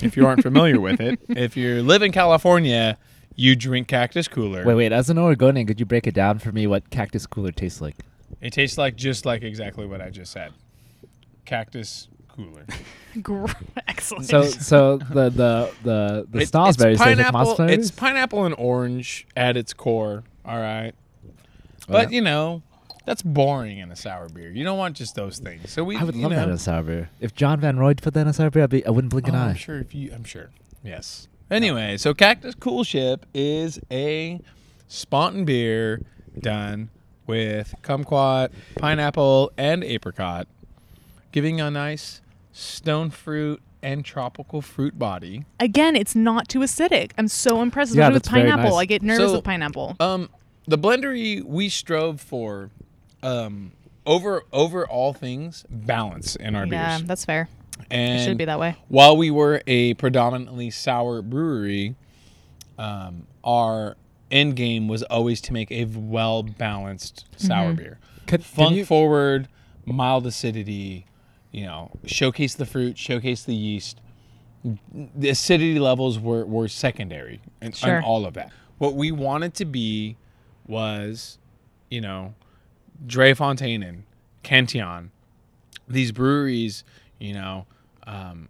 If 0.02 0.16
you 0.16 0.26
aren't 0.26 0.42
familiar 0.42 0.80
with 0.80 1.00
it, 1.00 1.20
if 1.28 1.56
you 1.56 1.82
live 1.82 2.02
in 2.02 2.10
California, 2.12 2.98
you 3.36 3.54
drink 3.54 3.86
Cactus 3.88 4.26
Cooler. 4.28 4.64
Wait, 4.64 4.74
wait. 4.74 4.92
As 4.92 5.08
an 5.10 5.18
Oregonian, 5.18 5.66
could 5.66 5.78
you 5.78 5.86
break 5.86 6.06
it 6.06 6.14
down 6.14 6.38
for 6.38 6.50
me? 6.52 6.66
What 6.66 6.90
Cactus 6.90 7.26
Cooler 7.26 7.52
tastes 7.52 7.80
like? 7.80 7.96
It 8.40 8.52
tastes 8.52 8.76
like 8.78 8.96
just 8.96 9.24
like 9.24 9.42
exactly 9.42 9.86
what 9.86 10.00
I 10.00 10.10
just 10.10 10.32
said. 10.32 10.52
Cactus 11.44 12.08
Cooler. 12.28 12.66
Gr- 13.22 13.46
Excellent. 13.88 14.26
So, 14.26 14.42
so 14.44 14.96
the 14.98 15.30
the 15.30 15.70
the 15.82 16.26
the 16.30 16.38
It's- 16.40 16.50
Snozzberries 16.50 16.68
it's 16.68 16.78
taste 16.78 17.00
like 17.00 17.16
pineapple. 17.16 17.32
moss 17.58 17.70
It's 17.70 17.90
pineapple 17.90 18.44
and 18.44 18.54
orange 18.58 19.26
at 19.36 19.56
its 19.56 19.72
core. 19.72 20.24
All 20.44 20.58
right, 20.60 20.92
but 21.88 22.10
yeah. 22.10 22.16
you 22.16 22.20
know 22.20 22.62
that's 23.04 23.22
boring 23.22 23.78
in 23.78 23.90
a 23.90 23.96
sour 23.96 24.28
beer. 24.28 24.50
You 24.50 24.64
don't 24.64 24.78
want 24.78 24.96
just 24.96 25.14
those 25.14 25.38
things. 25.38 25.70
So 25.70 25.82
we, 25.84 25.96
I 25.96 26.04
would 26.04 26.14
you 26.14 26.22
love 26.22 26.32
know, 26.32 26.36
that 26.38 26.48
in 26.48 26.54
a 26.54 26.58
sour 26.58 26.82
beer. 26.82 27.10
If 27.20 27.34
Jean 27.34 27.58
Van 27.60 27.78
Roy 27.78 27.94
put 27.94 28.14
that 28.14 28.20
in 28.22 28.28
a 28.28 28.32
sour 28.32 28.50
beer, 28.50 28.64
I'd 28.64 28.70
be, 28.70 28.84
I 28.86 28.90
wouldn't 28.90 29.10
blink 29.10 29.26
Oh, 29.28 29.30
an 29.30 29.36
eye. 29.36 29.48
I'm 29.50 29.54
sure 29.56 29.78
if 29.78 29.94
you, 29.94 30.12
I'm 30.12 30.24
sure. 30.24 30.50
Yes. 30.84 31.26
Anyway, 31.50 31.96
so 31.96 32.12
Cactus 32.12 32.54
Cool 32.56 32.82
Ship 32.84 33.24
is 33.32 33.78
a 33.90 34.40
Spontan 34.88 35.44
beer 35.44 36.02
done 36.38 36.90
with 37.26 37.74
kumquat, 37.82 38.50
pineapple, 38.78 39.52
and 39.56 39.82
apricot, 39.84 40.46
giving 41.32 41.60
a 41.60 41.70
nice 41.70 42.20
stone 42.52 43.10
fruit 43.10 43.60
and 43.82 44.04
tropical 44.04 44.60
fruit 44.60 44.98
body. 44.98 45.44
Again, 45.60 45.94
it's 45.94 46.14
not 46.16 46.48
too 46.48 46.60
acidic. 46.60 47.12
I'm 47.18 47.28
so 47.28 47.62
impressed 47.62 47.94
Yeah, 47.94 48.06
with 48.08 48.14
that's 48.24 48.28
very 48.28 48.42
pineapple. 48.48 48.70
nice. 48.70 48.80
I 48.80 48.84
get 48.86 49.02
nervous 49.02 49.28
So- 49.30 49.36
with 49.36 49.44
pineapple. 49.44 49.96
Um, 50.00 50.28
the 50.66 50.78
blendery 50.78 51.42
we 51.44 51.68
strove 51.68 52.20
for, 52.20 52.70
um, 53.22 53.72
over 54.04 54.44
over 54.52 54.86
all 54.86 55.12
things 55.12 55.64
balance 55.68 56.36
in 56.36 56.54
our 56.54 56.64
yeah, 56.66 56.98
beers. 56.98 57.08
that's 57.08 57.24
fair. 57.24 57.48
And 57.90 58.20
It 58.20 58.24
should 58.24 58.38
be 58.38 58.44
that 58.46 58.58
way. 58.58 58.76
while 58.88 59.16
we 59.16 59.30
were 59.30 59.62
a 59.66 59.94
predominantly 59.94 60.70
sour 60.70 61.22
brewery, 61.22 61.94
um, 62.78 63.26
our 63.44 63.96
end 64.30 64.56
game 64.56 64.88
was 64.88 65.02
always 65.04 65.40
to 65.42 65.52
make 65.52 65.70
a 65.70 65.84
well 65.84 66.42
balanced 66.42 67.24
sour 67.36 67.72
beer. 67.74 67.98
Can- 68.26 68.38
can 68.38 68.40
Funk 68.40 68.76
you- 68.76 68.84
forward, 68.84 69.48
mild 69.84 70.26
acidity, 70.26 71.06
you 71.52 71.64
know, 71.64 71.92
showcase 72.04 72.54
the 72.54 72.66
fruit, 72.66 72.98
showcase 72.98 73.44
the 73.44 73.54
yeast. 73.54 74.00
The 74.64 75.28
acidity 75.28 75.78
levels 75.78 76.18
were, 76.18 76.44
were 76.44 76.66
secondary 76.66 77.40
and, 77.60 77.68
and 77.68 77.76
Sure. 77.76 78.02
all 78.02 78.26
of 78.26 78.34
that. 78.34 78.50
What 78.78 78.94
we 78.94 79.12
wanted 79.12 79.54
to 79.54 79.64
be 79.64 80.16
was, 80.66 81.38
you 81.88 82.00
know, 82.00 82.34
Drie 83.06 83.32
Fonteinen 83.32 83.88
and 83.88 84.02
Cantillon, 84.42 85.12
these 85.88 86.10
breweries, 86.10 86.82
you 87.18 87.32
know, 87.34 87.66
um, 88.06 88.48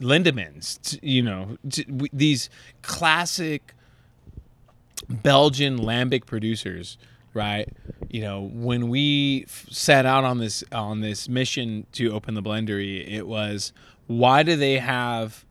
Lindemans, 0.00 0.80
t- 0.82 0.98
you 1.02 1.22
know, 1.22 1.56
these 2.12 2.48
classic 2.82 3.74
Belgian 5.08 5.78
lambic 5.78 6.26
producers, 6.26 6.98
right? 7.34 7.68
You 8.08 8.22
know, 8.22 8.50
when 8.52 8.88
we 8.88 9.44
f- 9.46 9.66
set 9.70 10.06
out 10.06 10.24
on 10.24 10.38
this 10.38 10.64
on 10.72 11.00
this 11.00 11.28
mission 11.28 11.86
to 11.92 12.10
open 12.12 12.34
the 12.34 12.42
blendery, 12.42 13.06
it 13.08 13.26
was 13.26 13.72
why 14.06 14.42
do 14.42 14.56
they 14.56 14.78
have 14.78 15.44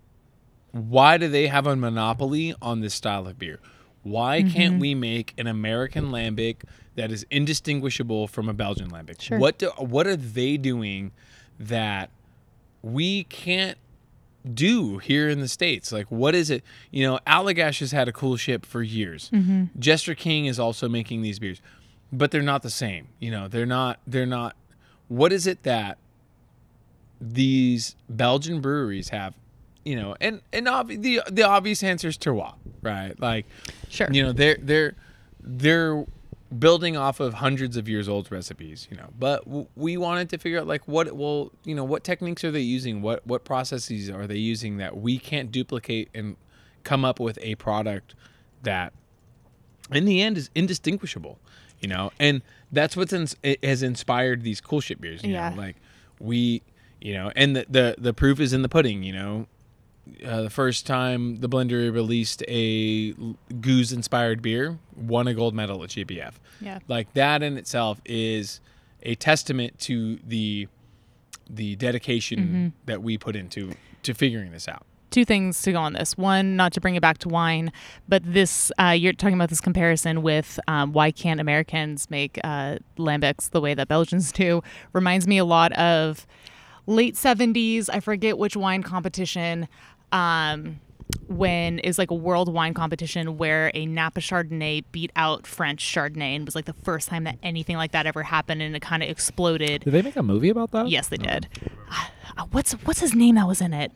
why 0.71 1.17
do 1.17 1.27
they 1.27 1.47
have 1.47 1.65
a 1.65 1.75
monopoly 1.75 2.53
on 2.61 2.81
this 2.81 2.93
style 2.93 3.27
of 3.27 3.39
beer? 3.39 3.59
Why 4.03 4.41
can't 4.41 4.79
we 4.79 4.95
make 4.95 5.33
an 5.37 5.47
American 5.47 6.11
lambic 6.11 6.57
that 6.95 7.11
is 7.11 7.25
indistinguishable 7.29 8.27
from 8.27 8.47
a 8.47 8.53
Belgian 8.53 8.89
lambic? 8.89 9.21
Sure. 9.21 9.37
What 9.37 9.57
do, 9.57 9.67
what 9.77 10.07
are 10.07 10.15
they 10.15 10.55
doing 10.57 11.11
that 11.59 12.09
we 12.81 13.23
can't 13.25 13.77
do 14.53 14.97
here 14.99 15.27
in 15.27 15.39
the 15.41 15.47
states? 15.47 15.91
Like, 15.91 16.07
what 16.09 16.35
is 16.35 16.49
it? 16.49 16.63
You 16.91 17.03
know, 17.05 17.19
Allagash 17.27 17.79
has 17.79 17.91
had 17.91 18.07
a 18.07 18.13
cool 18.13 18.37
ship 18.37 18.65
for 18.65 18.81
years. 18.81 19.29
Mm-hmm. 19.33 19.79
Jester 19.79 20.15
King 20.15 20.45
is 20.45 20.59
also 20.59 20.87
making 20.87 21.21
these 21.21 21.39
beers, 21.39 21.61
but 22.13 22.31
they're 22.31 22.41
not 22.41 22.63
the 22.63 22.69
same. 22.69 23.07
You 23.19 23.31
know, 23.31 23.47
they're 23.47 23.65
not. 23.65 23.99
They're 24.07 24.25
not. 24.25 24.55
What 25.09 25.31
is 25.33 25.47
it 25.47 25.63
that 25.63 25.97
these 27.19 27.95
Belgian 28.09 28.61
breweries 28.61 29.09
have? 29.09 29.33
You 29.83 29.95
know, 29.95 30.15
and 30.19 30.41
and 30.51 30.67
the 30.67 31.21
the 31.31 31.43
obvious 31.43 31.81
answer 31.81 32.09
is 32.09 32.17
terroir, 32.17 32.55
right? 32.81 33.17
Like, 33.19 33.45
Sure. 33.89 34.09
you 34.11 34.21
know, 34.21 34.33
they're 34.33 34.57
they're 34.61 34.95
they're 35.39 36.05
building 36.57 36.95
off 36.95 37.19
of 37.19 37.35
hundreds 37.35 37.75
of 37.77 37.89
years 37.89 38.07
old 38.07 38.31
recipes, 38.31 38.87
you 38.89 38.97
know. 38.97 39.09
But 39.17 39.43
w- 39.45 39.67
we 39.75 39.97
wanted 39.97 40.29
to 40.29 40.37
figure 40.37 40.59
out 40.59 40.67
like 40.67 40.87
what 40.87 41.11
well, 41.15 41.51
you 41.63 41.75
know, 41.75 41.83
what 41.83 42.03
techniques 42.03 42.43
are 42.43 42.51
they 42.51 42.61
using? 42.61 43.01
What 43.01 43.25
what 43.27 43.43
processes 43.43 44.09
are 44.09 44.27
they 44.27 44.37
using 44.37 44.77
that 44.77 44.97
we 44.97 45.17
can't 45.19 45.51
duplicate 45.51 46.09
and 46.13 46.35
come 46.83 47.03
up 47.03 47.19
with 47.19 47.37
a 47.41 47.55
product 47.55 48.15
that 48.63 48.93
in 49.91 50.05
the 50.05 50.21
end 50.21 50.37
is 50.37 50.49
indistinguishable, 50.55 51.37
you 51.81 51.87
know. 51.89 52.11
And 52.19 52.41
that's 52.71 52.95
what's 52.95 53.13
it 53.43 53.63
has 53.63 53.83
inspired 53.83 54.43
these 54.43 54.61
cool 54.61 54.79
shit 54.81 55.01
beers, 55.01 55.23
you 55.23 55.33
Yeah. 55.33 55.49
know. 55.49 55.55
Like 55.57 55.75
we, 56.19 56.61
you 57.01 57.13
know, 57.13 57.31
and 57.35 57.55
the, 57.55 57.65
the 57.69 57.95
the 57.97 58.13
proof 58.13 58.39
is 58.39 58.53
in 58.53 58.61
the 58.61 58.69
pudding, 58.69 59.03
you 59.03 59.13
know. 59.13 59.47
Uh, 60.25 60.41
the 60.41 60.49
first 60.49 60.85
time 60.85 61.37
the 61.37 61.49
Blendery 61.49 61.93
released 61.93 62.43
a 62.47 63.13
gueuze 63.13 63.93
inspired 63.93 64.41
beer, 64.41 64.77
won 64.95 65.27
a 65.27 65.33
gold 65.33 65.53
medal 65.53 65.83
at 65.83 65.89
GBF. 65.91 66.33
Yeah. 66.61 66.79
Like 66.87 67.13
that 67.13 67.43
in 67.43 67.57
itself 67.57 68.01
is 68.05 68.59
a 69.03 69.15
testament 69.15 69.79
to 69.81 70.19
the 70.27 70.67
the 71.49 71.75
dedication 71.77 72.39
Mm-hmm. 72.39 72.67
that 72.87 73.01
we 73.01 73.17
put 73.17 73.35
into 73.35 73.71
to 74.03 74.13
figuring 74.13 74.51
this 74.51 74.67
out. 74.67 74.85
two 75.11 75.23
things 75.23 75.61
to 75.61 75.71
go 75.71 75.79
on 75.79 75.93
this. 75.93 76.17
One, 76.17 76.57
not 76.57 76.73
to 76.73 76.81
bring 76.81 76.95
it 76.95 77.01
back 77.01 77.17
to 77.19 77.29
wine, 77.29 77.71
but 78.09 78.21
this 78.25 78.71
uh, 78.77 78.89
you're 78.89 79.13
talking 79.13 79.35
about 79.35 79.49
this 79.49 79.61
comparison 79.61 80.21
with 80.23 80.59
um, 80.67 80.91
why 80.91 81.11
can't 81.11 81.39
Americans 81.39 82.09
make 82.09 82.37
uh, 82.43 82.77
lambics 82.97 83.49
the 83.51 83.61
way 83.61 83.73
that 83.73 83.87
Belgians 83.87 84.31
do? 84.33 84.61
Reminds 84.93 85.25
me 85.27 85.37
a 85.37 85.45
lot 85.45 85.71
of 85.73 86.27
late 86.85 87.15
'70s. 87.15 87.89
I 87.91 87.99
forget 88.01 88.37
which 88.37 88.57
wine 88.57 88.83
competition. 88.83 89.67
Um, 90.11 90.79
when 91.27 91.79
it 91.79 91.87
was 91.87 91.97
like 91.97 92.11
a 92.11 92.15
world 92.15 92.51
wine 92.51 92.73
competition 92.73 93.37
where 93.37 93.71
a 93.73 93.85
Napa 93.85 94.21
Chardonnay 94.21 94.83
beat 94.91 95.11
out 95.15 95.45
French 95.45 95.83
Chardonnay 95.83 96.35
and 96.35 96.45
was 96.45 96.55
like 96.55 96.65
the 96.65 96.73
first 96.73 97.09
time 97.09 97.25
that 97.25 97.37
anything 97.43 97.75
like 97.75 97.91
that 97.91 98.05
ever 98.05 98.23
happened 98.23 98.61
and 98.61 98.75
it 98.75 98.81
kind 98.81 99.03
of 99.03 99.09
exploded. 99.09 99.83
Did 99.83 99.91
they 99.91 100.01
make 100.01 100.15
a 100.15 100.23
movie 100.23 100.49
about 100.49 100.71
that? 100.71 100.87
Yes, 100.87 101.07
they 101.09 101.17
did. 101.17 101.47
Uh, 102.37 102.45
what's 102.51 102.73
what's 102.85 102.99
his 102.99 103.13
name 103.13 103.35
that 103.35 103.47
was 103.47 103.61
in 103.61 103.73
it? 103.73 103.91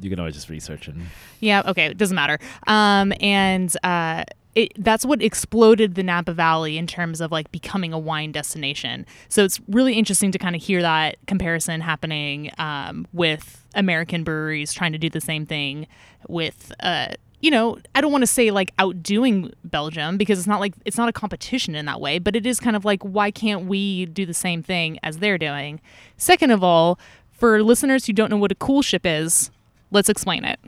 You 0.00 0.10
can 0.10 0.18
always 0.18 0.34
just 0.34 0.50
research 0.50 0.88
and 0.88 1.06
Yeah, 1.40 1.62
okay, 1.66 1.86
it 1.86 1.96
doesn't 1.96 2.14
matter. 2.14 2.38
Um, 2.66 3.12
and 3.20 3.74
uh, 3.82 4.24
it, 4.56 4.72
that's 4.82 5.04
what 5.04 5.22
exploded 5.22 5.94
the 5.94 6.02
Napa 6.02 6.32
Valley 6.32 6.78
in 6.78 6.86
terms 6.86 7.20
of 7.20 7.30
like 7.30 7.52
becoming 7.52 7.92
a 7.92 7.98
wine 7.98 8.32
destination. 8.32 9.04
So 9.28 9.44
it's 9.44 9.60
really 9.68 9.94
interesting 9.94 10.32
to 10.32 10.38
kind 10.38 10.56
of 10.56 10.62
hear 10.62 10.80
that 10.80 11.18
comparison 11.26 11.82
happening 11.82 12.50
um, 12.56 13.06
with 13.12 13.64
American 13.74 14.24
breweries 14.24 14.72
trying 14.72 14.92
to 14.92 14.98
do 14.98 15.10
the 15.10 15.20
same 15.20 15.44
thing 15.44 15.86
with. 16.26 16.72
Uh, 16.80 17.08
you 17.40 17.50
know, 17.50 17.78
I 17.94 18.00
don't 18.00 18.10
want 18.10 18.22
to 18.22 18.26
say 18.26 18.50
like 18.50 18.72
outdoing 18.78 19.52
Belgium 19.62 20.16
because 20.16 20.38
it's 20.38 20.48
not 20.48 20.58
like 20.58 20.72
it's 20.86 20.96
not 20.96 21.10
a 21.10 21.12
competition 21.12 21.74
in 21.74 21.84
that 21.84 22.00
way, 22.00 22.18
but 22.18 22.34
it 22.34 22.46
is 22.46 22.58
kind 22.58 22.74
of 22.74 22.86
like 22.86 23.02
why 23.02 23.30
can't 23.30 23.66
we 23.66 24.06
do 24.06 24.24
the 24.24 24.34
same 24.34 24.62
thing 24.62 24.98
as 25.02 25.18
they're 25.18 25.36
doing? 25.36 25.82
Second 26.16 26.50
of 26.50 26.64
all, 26.64 26.98
for 27.30 27.62
listeners 27.62 28.06
who 28.06 28.14
don't 28.14 28.30
know 28.30 28.38
what 28.38 28.52
a 28.52 28.56
cool 28.56 28.80
ship 28.80 29.02
is, 29.04 29.50
let's 29.90 30.08
explain 30.08 30.46
it. 30.46 30.58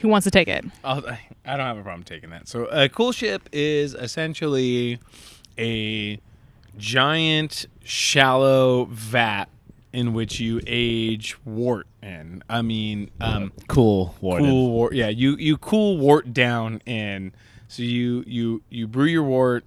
Who 0.00 0.08
wants 0.08 0.24
to 0.24 0.30
take 0.30 0.48
it? 0.48 0.64
I'll, 0.84 1.04
I 1.06 1.56
don't 1.56 1.66
have 1.66 1.78
a 1.78 1.82
problem 1.82 2.04
taking 2.04 2.30
that. 2.30 2.48
So 2.48 2.66
a 2.66 2.88
cool 2.88 3.12
ship 3.12 3.48
is 3.52 3.94
essentially 3.94 4.98
a 5.58 6.20
giant, 6.76 7.66
shallow 7.84 8.86
vat 8.86 9.46
in 9.92 10.12
which 10.12 10.38
you 10.38 10.60
age 10.66 11.36
wort 11.44 11.86
in. 12.02 12.42
I 12.48 12.62
mean, 12.62 13.10
um, 13.20 13.52
cool 13.68 14.14
Warden. 14.20 14.48
cool 14.48 14.70
wort. 14.70 14.94
Yeah, 14.94 15.08
you 15.08 15.36
you 15.36 15.56
cool 15.58 15.98
wort 15.98 16.32
down 16.32 16.80
in. 16.86 17.32
So 17.68 17.82
you 17.82 18.24
you 18.26 18.62
you 18.70 18.86
brew 18.86 19.06
your 19.06 19.22
wort 19.22 19.64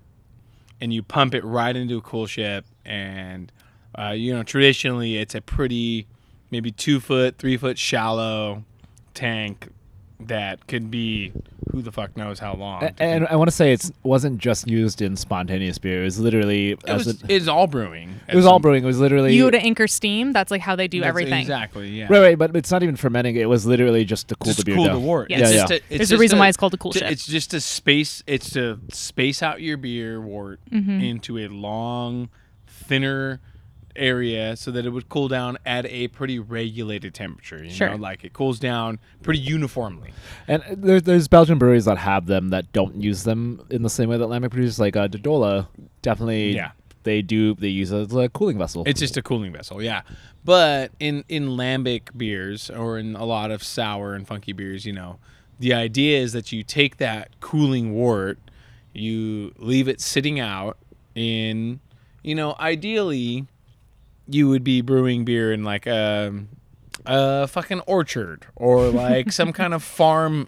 and 0.80 0.94
you 0.94 1.04
pump 1.04 1.36
it 1.36 1.44
right 1.44 1.76
into 1.76 1.98
a 1.98 2.02
cool 2.02 2.26
ship, 2.26 2.66
and 2.86 3.52
uh, 3.98 4.10
you 4.10 4.34
know 4.34 4.44
traditionally 4.44 5.18
it's 5.18 5.36
a 5.36 5.42
pretty 5.42 6.08
maybe 6.50 6.72
two 6.72 7.00
foot, 7.00 7.38
three 7.38 7.58
foot 7.58 7.78
shallow 7.78 8.64
tank 9.14 9.70
that 10.28 10.68
could 10.68 10.90
be 10.92 11.32
who 11.72 11.82
the 11.82 11.92
fuck 11.92 12.18
knows 12.18 12.40
how 12.40 12.54
long. 12.54 12.84
A- 12.84 12.94
And 13.02 13.28
I 13.28 13.36
want 13.38 13.50
to 13.50 13.56
say 13.56 13.72
it 13.72 13.90
wasn't 14.04 14.40
just 14.40 14.68
used 14.68 15.02
in 15.02 15.16
spontaneous 15.16 15.78
beer. 15.78 16.02
It 16.02 16.06
was 16.06 16.20
literally 16.20 16.72
it 16.72 16.80
as 16.88 17.06
was 17.06 17.24
it, 17.24 17.30
it's 17.30 17.48
all 17.48 17.68
brewing. 17.68 18.20
it 18.28 18.36
was 18.36 18.46
all 18.46 18.60
brewing. 18.60 18.84
It 18.84 18.88
was 18.88 19.00
literally 19.00 19.36
You 19.36 19.46
go 19.46 19.52
to 19.52 19.60
Anchor 19.62 19.88
Steam. 19.88 20.34
That's 20.34 20.52
like 20.52 20.62
how 20.62 20.76
they 20.76 20.88
do 20.88 21.02
everything. 21.04 21.40
Exactly. 21.42 21.90
Yeah. 21.90 22.08
right, 22.10 22.20
right. 22.20 22.38
But 22.38 22.56
it's 22.56 22.72
not 22.72 22.84
even 22.84 22.96
fermenting. 22.98 23.36
It 23.38 23.48
was 23.48 23.66
literally 23.66 24.04
just 24.06 24.28
to 24.30 24.36
cool 24.36 24.48
just 24.48 24.60
the 24.60 24.66
beer 24.66 24.76
cool 24.76 24.86
down. 24.86 24.96
the 24.96 25.00
wort. 25.08 25.30
Yeah, 25.30 25.40
yeah, 25.40 25.50
yeah. 25.50 25.66
a- 25.70 25.74
it's 25.76 25.88
There's 25.90 26.02
a 26.02 26.14
just 26.14 26.20
reason 26.20 26.40
why 26.40 26.48
it's 26.50 26.58
called 26.58 26.74
a 26.74 26.78
cool 26.78 26.92
to- 26.92 27.00
ship. 27.00 27.12
It's 27.12 27.26
just 27.26 27.52
to 27.52 27.62
space. 27.62 28.22
It's 28.28 28.50
to 28.52 28.80
space 28.92 29.42
out 29.42 29.62
your 29.62 29.78
beer 29.78 30.20
wort 30.20 30.60
Mm-hmm. 30.72 31.00
into 31.02 31.38
a 31.38 31.48
long, 31.48 32.30
thinner 32.68 33.40
area 33.96 34.56
so 34.56 34.72
that 34.72 34.86
it 34.86 34.90
would 34.90 35.10
cool 35.10 35.28
down 35.28 35.58
at 35.66 35.86
a 35.86 36.08
pretty 36.10 36.40
regulated 36.40 37.14
temperature. 37.14 37.64
You 37.64 37.70
Sure. 37.72 37.90
know, 37.90 37.96
like 37.98 38.24
it 38.24 38.34
cools 38.34 38.60
down 38.60 39.00
pretty 39.24 39.40
uniformly. 39.40 40.12
And 40.48 40.64
there's 40.76 41.04
there's 41.04 41.28
Belgian 41.28 41.58
breweries 41.58 41.86
that 41.86 41.98
have 41.98 42.26
them 42.26 42.50
that 42.50 42.72
don't 42.74 42.96
use 42.96 43.24
them 43.24 43.66
in 43.70 43.84
the 43.84 43.90
same 43.90 44.10
way 44.10 44.18
that 44.18 44.26
Lambic 44.28 44.52
produces. 44.52 44.80
Like 44.80 44.96
uh, 44.96 45.08
De 45.08 45.18
Dolle, 45.18 45.68
definitely. 46.02 46.56
Yeah. 46.56 46.72
They 47.04 47.24
do. 47.24 47.56
They 47.56 47.68
use 47.70 47.92
it 47.92 48.12
as 48.12 48.14
a 48.16 48.30
cooling 48.30 48.60
vessel. 48.60 48.84
It's 48.86 49.00
just 49.00 49.18
a 49.18 49.24
cooling 49.24 49.52
vessel, 49.52 49.82
yeah. 49.82 50.02
But 50.46 50.92
in 51.00 51.24
in 51.30 51.50
lambic 51.50 52.16
beers 52.16 52.70
or 52.70 53.00
in 53.00 53.16
a 53.16 53.26
lot 53.26 53.50
of 53.50 53.64
sour 53.64 54.14
and 54.14 54.28
funky 54.28 54.54
beers, 54.54 54.86
you 54.86 54.94
know, 54.94 55.18
the 55.60 55.74
idea 55.74 56.20
is 56.20 56.34
that 56.34 56.52
you 56.52 56.62
take 56.62 56.98
that 56.98 57.40
cooling 57.40 57.94
wort, 57.94 58.38
you 58.94 59.52
leave 59.58 59.88
it 59.88 60.00
sitting 60.00 60.40
out 60.40 60.78
in, 61.16 61.80
you 62.24 62.36
know, 62.36 62.56
ideally, 62.60 63.48
you 64.34 64.48
would 64.50 64.64
be 64.64 64.82
brewing 64.82 65.26
beer 65.26 65.52
in 65.52 65.64
like 65.64 65.86
a 65.88 66.34
a 67.06 67.48
fucking 67.48 67.82
orchard 67.82 68.46
or 68.56 68.88
like 68.90 69.32
some 69.42 69.54
kind 69.54 69.74
of 69.74 69.84
farm 69.84 70.48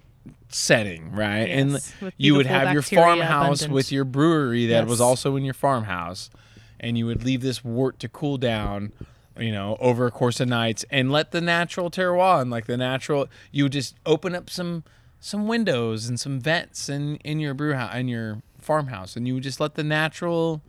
setting, 0.50 1.12
right? 1.12 1.48
Yes, 1.48 1.94
and 2.02 2.14
you 2.18 2.36
would 2.36 2.46
have 2.46 2.74
your 2.74 2.82
farmhouse 2.82 3.62
abundant. 3.62 3.74
with 3.74 3.92
your 3.92 4.06
brewery 4.06 4.68
that 4.68 4.88
was 4.88 5.02
also 5.02 5.36
in 5.36 5.44
your 5.44 5.54
farmhouse 5.54 6.30
and 6.80 6.98
you 6.98 7.06
would 7.06 7.24
leave 7.24 7.42
this 7.42 7.64
wort 7.64 7.98
to 8.00 8.10
cool 8.10 8.38
down 8.38 8.92
you 9.40 9.52
know 9.52 9.78
over 9.80 10.06
a 10.06 10.12
course 10.12 10.40
of 10.40 10.48
nights 10.48 10.86
and 10.92 11.12
let 11.12 11.32
the 11.32 11.42
natural 11.42 11.90
terroir 11.90 12.42
and 12.42 12.52
like 12.52 12.66
the 12.68 12.78
natural 12.78 13.28
you 13.52 13.64
would 13.64 13.72
just 13.72 13.96
open 14.06 14.36
up 14.36 14.48
some 14.50 14.84
some 15.20 15.48
windows 15.48 16.08
and 16.08 16.20
some 16.20 16.40
vents 16.40 16.90
in 16.90 17.16
in 17.18 17.40
your 17.40 17.54
brew 17.56 17.74
house 17.74 17.96
in 17.96 18.08
your 18.08 18.42
farmhouse 18.60 19.16
and 19.16 19.28
you 19.28 19.34
would 19.34 19.42
just 19.44 19.60
let 19.60 19.74
the 19.76 19.84
natural 19.84 20.62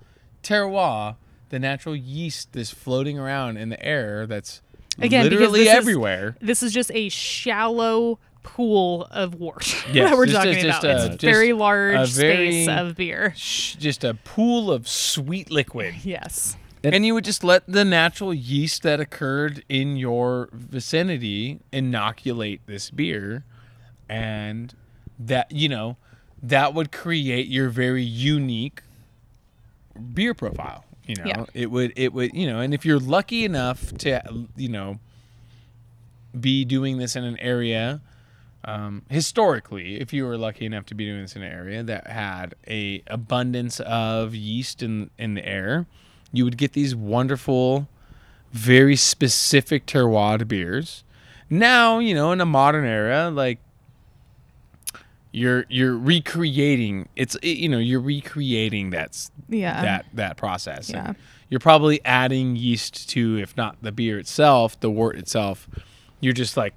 terroir 0.42 1.16
the 1.50 1.58
natural 1.58 1.94
yeast 1.96 2.52
that's 2.52 2.70
floating 2.70 3.18
around 3.18 3.56
in 3.56 3.68
the 3.68 3.84
air 3.84 4.26
that's 4.26 4.60
Again, 5.00 5.24
literally 5.24 5.60
this 5.60 5.68
is- 5.68 5.74
everywhere 5.74 6.36
This 6.40 6.62
is 6.62 6.72
just 6.72 6.90
a 6.92 7.08
shallow 7.08 8.18
pool 8.42 9.08
of 9.10 9.34
wort 9.36 9.66
Yes, 9.92 10.10
that 10.10 10.16
we're 10.16 10.26
just- 10.26 10.36
talking 10.36 10.54
just- 10.62 10.84
about. 10.84 10.96
just 10.96 11.08
a- 11.10 11.12
it's 11.14 11.24
very 11.24 11.52
large 11.52 11.96
a 11.96 12.06
space 12.06 12.68
of 12.68 12.94
beer. 12.96 13.32
Sh- 13.36 13.74
just 13.76 14.04
a 14.04 14.14
pool 14.14 14.70
of 14.70 14.86
sweet 14.88 15.50
liquid 15.50 15.94
Yes. 16.04 16.56
And- 16.84 16.94
and 16.94 17.06
you 17.06 17.14
would 17.14 17.24
just 17.24 17.42
let 17.42 17.62
the 17.66 17.84
natural 17.84 18.34
yeast 18.34 18.82
that 18.82 19.00
occurred 19.00 19.64
in 19.70 19.96
your 19.96 20.50
vicinity 20.52 21.60
inoculate 21.72 22.60
this 22.66 22.90
beer 22.90 23.44
and 24.08 24.74
that 25.18 25.50
you 25.50 25.68
know 25.68 25.96
that 26.42 26.74
would 26.74 26.92
create 26.92 27.48
your 27.48 27.70
very 27.70 28.02
unique 28.02 28.82
beer 30.12 30.34
profile 30.34 30.83
you 31.06 31.16
know 31.16 31.24
Yeah. 31.26 31.44
it 31.54 31.70
would 31.70 31.92
it 31.96 32.12
would 32.12 32.34
you 32.34 32.46
know 32.46 32.60
and 32.60 32.72
if 32.74 32.84
you're 32.86 32.98
lucky 33.00 33.44
enough 33.44 33.92
to 33.98 34.22
you 34.56 34.68
know 34.68 34.98
be 36.38 36.64
doing 36.64 36.98
this 36.98 37.14
in 37.16 37.24
an 37.24 37.38
area 37.38 38.00
um, 38.66 39.02
historically, 39.10 40.00
if 40.00 40.14
you 40.14 40.24
were 40.24 40.38
lucky 40.38 40.64
enough 40.64 40.86
to 40.86 40.94
be 40.94 41.04
doing 41.04 41.20
this 41.20 41.36
in 41.36 41.42
an 41.42 41.52
area 41.52 41.82
that 41.82 42.06
had 42.06 42.54
a 42.66 43.02
abundance 43.08 43.78
of 43.80 44.34
yeast 44.34 44.82
in 44.82 45.10
in 45.18 45.34
the 45.34 45.46
air, 45.46 45.86
you 46.32 46.44
would 46.44 46.56
get 46.56 46.72
these 46.72 46.94
wonderful, 46.96 47.88
very 48.52 48.96
specific 48.96 49.84
terroir 49.84 50.48
beers. 50.48 51.04
Now, 51.50 51.98
you 51.98 52.14
know, 52.14 52.32
in 52.32 52.40
a 52.40 52.46
modern 52.46 52.86
era, 52.86 53.28
like 53.30 53.58
you're 55.34 55.64
you're 55.68 55.96
recreating 55.98 57.08
it's 57.16 57.36
you 57.42 57.68
know 57.68 57.78
you're 57.78 58.00
recreating 58.00 58.90
that's 58.90 59.32
Yeah. 59.48 59.82
that 59.82 60.06
that 60.14 60.36
process. 60.36 60.88
And 60.90 60.96
Yeah. 61.08 61.12
You're 61.50 61.60
probably 61.60 62.00
adding 62.04 62.56
yeast 62.56 63.08
to, 63.10 63.36
if 63.38 63.56
not 63.56 63.76
the 63.82 63.92
beer 63.92 64.18
itself, 64.18 64.78
the 64.80 64.90
wort 64.90 65.16
itself. 65.16 65.68
You're 66.20 66.32
just 66.32 66.56
like, 66.56 66.74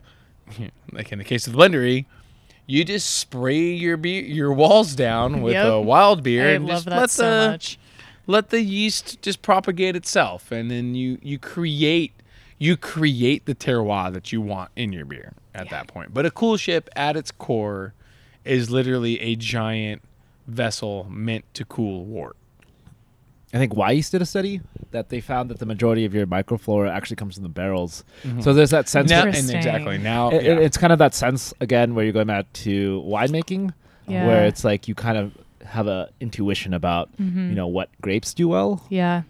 like 0.91 1.11
in 1.11 1.17
the 1.19 1.23
case 1.23 1.47
of 1.47 1.53
the 1.53 1.59
blendery, 1.59 2.05
you 2.67 2.83
just 2.83 3.09
spray 3.17 3.71
your 3.71 3.95
beer, 3.97 4.21
your 4.23 4.51
walls 4.53 4.93
down 4.95 5.41
with 5.41 5.53
Yep. 5.53 5.65
a 5.71 5.81
wild 5.81 6.21
beer 6.21 6.47
I 6.49 6.51
and 6.51 6.65
love 6.65 6.75
just 6.77 6.85
that 6.87 6.99
let 6.99 7.09
so 7.11 7.23
the 7.45 7.51
much. 7.51 7.79
let 8.27 8.49
the 8.49 8.61
yeast 8.61 9.21
just 9.21 9.41
propagate 9.41 9.95
itself, 9.95 10.51
and 10.51 10.69
then 10.69 10.95
you 10.95 11.17
you 11.21 11.39
create 11.39 12.11
you 12.59 12.75
create 12.75 13.45
the 13.45 13.55
terroir 13.55 14.11
that 14.13 14.31
you 14.33 14.41
want 14.41 14.69
in 14.75 14.91
your 14.91 15.05
beer 15.05 15.33
at 15.55 15.69
that 15.69 15.87
point. 15.87 16.13
But 16.13 16.25
a 16.25 16.31
cool 16.31 16.57
ship 16.57 16.89
at 16.95 17.15
its 17.15 17.31
core 17.31 17.93
is 18.47 18.69
literally 18.69 19.19
a 19.21 19.35
giant 19.35 20.01
vessel 20.47 21.05
meant 21.09 21.45
to 21.53 21.65
cool 21.65 22.05
wort. 22.05 22.35
I 23.53 23.57
think 23.59 23.75
Weiss 23.75 24.09
did 24.09 24.21
a 24.21 24.25
study 24.25 24.59
that 24.91 25.07
they 25.09 25.21
found 25.21 25.49
that 25.49 25.59
the 25.59 25.65
majority 25.65 26.03
of 26.03 26.13
your 26.13 26.27
microflora 26.27 26.89
actually 26.91 27.15
comes 27.15 27.35
from 27.35 27.43
the 27.43 27.49
barrels. 27.49 28.03
So 28.41 28.53
there's 28.53 28.71
that 28.71 28.89
sense. 28.89 29.09
Now, 29.09 29.21
and 29.25 29.35
exactly 29.35 29.97
now, 29.97 30.29
it- 30.31 30.43
yeah. 30.43 30.51
it- 30.53 30.59
it's 30.63 30.77
kind 30.77 30.91
of 30.91 30.99
that 30.99 31.13
sense 31.13 31.53
again 31.61 31.95
where 31.95 32.03
you're 32.03 32.13
going 32.13 32.27
back 32.27 32.51
to 32.53 33.01
winemaking, 33.07 33.71
Yeah. 34.07 34.27
where 34.27 34.45
it's 34.45 34.63
like 34.65 34.87
you 34.89 34.95
kind 34.95 35.17
of 35.17 35.31
have 35.65 35.87
a 35.87 36.09
intuition 36.19 36.73
about 36.73 37.09
you 37.17 37.25
know 37.25 37.67
what 37.67 37.89
grapes 38.01 38.33
do 38.33 38.47
well, 38.49 38.85
Yeah. 38.89 39.23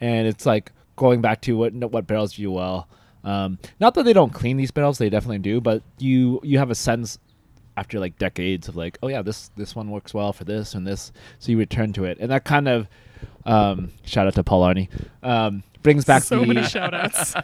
and 0.00 0.26
it's 0.28 0.46
like 0.46 0.70
going 0.96 1.20
back 1.20 1.40
to 1.42 1.56
what 1.56 1.72
what 1.74 2.06
barrels 2.06 2.34
do 2.34 2.50
well. 2.52 2.86
Um, 3.24 3.58
not 3.80 3.94
that 3.94 4.04
they 4.04 4.12
don't 4.12 4.32
clean 4.32 4.56
these 4.56 4.70
barrels, 4.70 4.98
they 4.98 5.08
definitely 5.10 5.38
do, 5.38 5.60
but 5.60 5.82
you 5.98 6.40
you 6.44 6.58
have 6.58 6.70
a 6.70 6.74
sense 6.76 7.18
after 7.76 7.98
like 7.98 8.18
decades 8.18 8.68
of 8.68 8.76
like, 8.76 8.98
oh 9.02 9.08
yeah, 9.08 9.22
this 9.22 9.50
this 9.56 9.74
one 9.74 9.90
works 9.90 10.14
well 10.14 10.32
for 10.32 10.44
this 10.44 10.74
and 10.74 10.86
this, 10.86 11.12
so 11.38 11.52
you 11.52 11.58
return 11.58 11.92
to 11.94 12.04
it, 12.04 12.18
and 12.20 12.30
that 12.30 12.44
kind 12.44 12.68
of 12.68 12.88
um, 13.46 13.90
shout 14.04 14.26
out 14.26 14.34
to 14.34 14.44
Paul 14.44 14.62
Arney 14.62 14.88
um, 15.22 15.62
brings 15.82 16.04
back 16.04 16.22
so 16.22 16.40
the 16.40 16.46
many 16.46 16.62
shout 16.66 16.94
outs. 16.94 17.34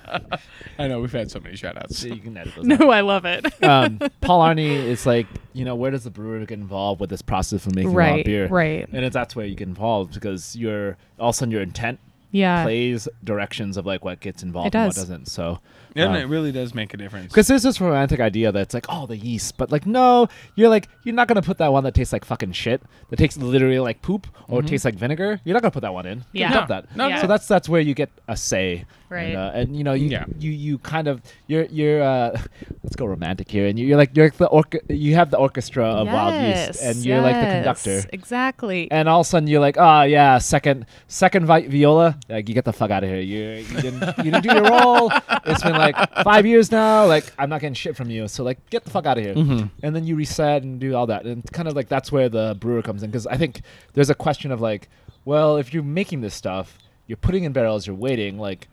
I 0.79 0.89
know 0.89 1.01
we've 1.01 1.13
had 1.13 1.31
so 1.31 1.41
many 1.41 1.57
shout 1.57 1.77
outs. 1.77 2.03
you 2.05 2.17
can 2.17 2.37
edit 2.37 2.55
those 2.57 2.71
out. 2.71 2.81
no, 2.81 2.91
I 2.91 3.01
love 3.03 3.25
it. 3.25 3.47
um, 3.63 3.99
Paul 4.21 4.41
Arney 4.41 4.71
is 4.71 5.05
like, 5.07 5.27
you 5.53 5.65
know, 5.65 5.75
where 5.75 5.91
does 5.91 6.05
the 6.05 6.11
brewer 6.11 6.39
get 6.41 6.59
involved 6.59 7.01
with 7.01 7.11
this 7.11 7.23
process 7.23 7.67
of 7.67 7.75
making 7.75 7.93
raw 7.93 8.07
right, 8.07 8.25
beer? 8.25 8.47
right. 8.49 8.87
And 8.93 9.05
it's, 9.05 9.15
that's 9.15 9.35
where 9.37 9.47
you 9.47 9.55
get 9.55 9.69
involved 9.69 10.15
because 10.15 10.57
you're 10.57 10.97
all 11.19 11.31
of 11.31 11.35
a 11.35 11.37
sudden 11.39 11.53
your 11.53 11.63
intent 11.63 11.99
Yeah. 12.31 12.63
plays 12.65 13.09
directions 13.25 13.77
of 13.77 13.85
like 13.87 14.05
what 14.05 14.21
gets 14.21 14.43
involved 14.43 14.75
It 14.75 14.79
and 14.79 14.87
what 14.89 14.97
doesn't. 14.97 15.27
So 15.29 15.61
And 15.97 16.11
um, 16.11 16.17
it 16.17 16.25
really 16.25 16.53
does 16.53 16.75
make 16.75 16.95
a 16.95 16.97
difference. 16.97 17.27
because 17.29 17.49
there's 17.49 17.63
this 17.63 17.81
romantic 17.81 18.21
idea 18.21 18.53
that's 18.53 18.75
like, 18.75 18.87
oh, 18.89 19.07
the 19.07 19.17
yeast, 19.17 19.57
but 19.57 19.71
like, 19.73 19.87
no, 19.87 20.29
you're 20.55 20.69
like, 20.69 20.89
you're 21.05 21.15
not 21.15 21.29
gonna 21.29 21.43
put 21.43 21.59
that 21.59 21.73
one 21.73 21.85
that 21.85 21.95
tastes 21.95 22.13
like 22.13 22.25
fucking 22.25 22.53
shit, 22.53 22.83
that 23.09 23.17
tastes 23.17 23.37
literally 23.39 23.79
like 23.81 24.03
poop 24.03 24.27
or 24.49 24.63
tastes 24.63 24.85
like 24.85 24.95
vinegar. 24.95 25.41
You're 25.45 25.55
not 25.55 25.63
gonna 25.63 25.73
put 25.73 25.83
that 25.83 25.95
one 25.95 26.07
in. 26.07 26.25
Yeah. 26.33 26.53
dump 26.53 26.69
that. 26.69 26.97
No, 26.97 27.09
no. 27.09 27.21
So 27.21 27.27
that's 27.27 27.47
that's 27.49 27.69
where 27.69 27.81
you 27.81 27.95
get 27.95 28.11
a 28.29 28.37
say. 28.37 28.85
Right. 29.11 29.35
And, 29.35 29.37
uh, 29.37 29.51
and 29.55 29.77
you 29.77 29.83
know, 29.85 29.93
you 29.93 30.09
Yeah. 30.09 30.25
you 30.39 30.53
you 30.53 30.79
kind 30.79 31.09
of 31.09 31.21
you're 31.49 31.65
you're 31.65 32.01
uh, 32.03 32.41
let's 32.85 32.95
go 32.97 33.07
romantic 33.07 33.51
here, 33.51 33.67
and 33.67 33.77
you're 33.79 33.97
like 33.99 34.17
you're 34.17 34.31
the 34.31 34.47
orca- 34.47 34.81
you 34.89 35.17
have 35.17 35.31
the 35.33 35.37
orchestra 35.37 35.85
of 35.85 36.07
wild 36.07 36.35
yeast, 36.47 36.81
and 36.81 36.97
you're 37.05 37.21
like 37.21 37.35
the 37.35 37.53
conductor. 37.55 38.03
Exactly. 38.13 38.89
And 38.93 39.09
all 39.09 39.21
of 39.21 39.27
a 39.27 39.29
sudden 39.29 39.49
you're 39.49 39.61
like, 39.61 39.77
oh 39.79 40.03
yeah, 40.03 40.39
second 40.39 40.87
second 41.09 41.45
vi- 41.47 41.67
viola, 41.67 42.17
like 42.29 42.49
you 42.49 42.55
get 42.55 42.65
the 42.65 42.73
fuck 42.73 42.91
out 42.93 43.03
of 43.03 43.11
here. 43.11 43.21
You 43.21 43.65
you 43.67 43.81
didn't 43.83 44.03
you 44.19 44.31
didn't 44.31 44.45
do 44.45 44.55
your 44.55 44.63
role. 44.71 45.11
It's 45.45 45.63
been 45.63 45.73
like 45.75 45.97
five 46.23 46.47
years 46.47 46.71
now. 46.71 47.05
Like 47.07 47.25
I'm 47.37 47.51
not 47.51 47.61
getting 47.61 47.75
shit 47.75 47.97
from 47.97 48.11
you. 48.11 48.29
So 48.29 48.45
like 48.45 48.59
get 48.71 48.85
the 48.85 48.91
fuck 48.91 49.07
out 49.07 49.19
of 49.19 49.25
here. 49.25 49.35
And 49.83 49.97
then 49.97 50.05
you 50.07 50.15
reset 50.15 50.63
and 50.63 50.79
do 50.79 50.95
all 50.95 51.07
that. 51.09 51.25
And 51.27 51.43
it's 51.43 51.51
kind 51.51 51.67
of 51.67 51.75
like 51.75 51.89
that's 51.89 52.13
where 52.13 52.29
the 52.29 52.57
brewer 52.61 52.81
comes 52.83 53.03
in 53.03 53.11
because 53.11 53.27
I 53.27 53.37
think 53.37 53.63
there's 53.95 54.11
a 54.11 54.15
question 54.15 54.53
of 54.53 54.61
like, 54.61 54.89
well, 55.25 55.57
if 55.57 55.75
you're 55.75 55.83
making 55.83 56.21
this 56.21 56.35
stuff, 56.35 56.79
you're 57.09 57.17
putting 57.17 57.43
in 57.43 57.53
barrels, 57.53 57.89
you're 57.89 57.97
waiting, 57.97 58.39
like. 58.39 58.69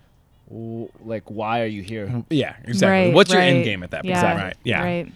W- 0.50 0.90
like 1.04 1.24
why 1.30 1.62
are 1.62 1.68
you 1.68 1.82
here? 1.82 2.24
yeah, 2.30 2.56
exactly. 2.64 3.08
Right, 3.08 3.14
What's 3.16 3.32
your 3.32 3.42
end 3.42 3.64
game 3.66 3.84
at 3.84 3.92
that 3.92 4.02
point? 4.04 4.10
Yeah, 4.10 4.36
Right. 4.44 4.58
Yeah. 4.64 4.84
Right. 4.84 5.12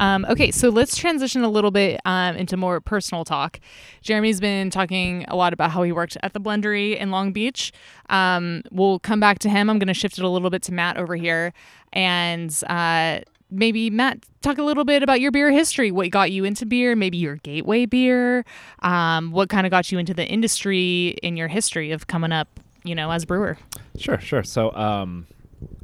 Um, 0.00 0.24
okay, 0.28 0.50
so 0.50 0.70
let's 0.70 0.96
transition 0.96 1.42
a 1.42 1.48
little 1.48 1.70
bit 1.70 2.00
um, 2.04 2.36
into 2.36 2.56
more 2.56 2.80
personal 2.80 3.24
talk. 3.24 3.60
Jeremy's 4.02 4.40
been 4.40 4.70
talking 4.70 5.24
a 5.28 5.36
lot 5.36 5.52
about 5.52 5.70
how 5.70 5.82
he 5.82 5.92
worked 5.92 6.16
at 6.22 6.32
the 6.32 6.40
Blendery 6.40 6.96
in 6.96 7.10
Long 7.10 7.32
Beach. 7.32 7.72
Um, 8.08 8.62
we'll 8.70 8.98
come 8.98 9.20
back 9.20 9.38
to 9.40 9.48
him. 9.48 9.68
I'm 9.68 9.78
going 9.78 9.88
to 9.88 9.94
shift 9.94 10.18
it 10.18 10.24
a 10.24 10.28
little 10.28 10.50
bit 10.50 10.62
to 10.64 10.72
Matt 10.72 10.96
over 10.96 11.16
here, 11.16 11.52
and 11.92 12.58
uh, 12.68 13.20
maybe 13.50 13.90
Matt 13.90 14.24
talk 14.42 14.58
a 14.58 14.62
little 14.62 14.84
bit 14.84 15.02
about 15.02 15.20
your 15.20 15.30
beer 15.30 15.50
history. 15.50 15.90
What 15.90 16.10
got 16.10 16.32
you 16.32 16.44
into 16.44 16.66
beer? 16.66 16.96
Maybe 16.96 17.18
your 17.18 17.36
gateway 17.36 17.86
beer. 17.86 18.44
Um, 18.80 19.32
what 19.32 19.48
kind 19.50 19.66
of 19.66 19.70
got 19.70 19.92
you 19.92 19.98
into 19.98 20.14
the 20.14 20.26
industry 20.26 21.16
in 21.22 21.36
your 21.36 21.48
history 21.48 21.92
of 21.92 22.06
coming 22.06 22.32
up, 22.32 22.48
you 22.84 22.94
know, 22.94 23.10
as 23.10 23.24
brewer? 23.24 23.58
Sure, 23.96 24.20
sure. 24.20 24.42
So, 24.44 24.72
um, 24.74 25.26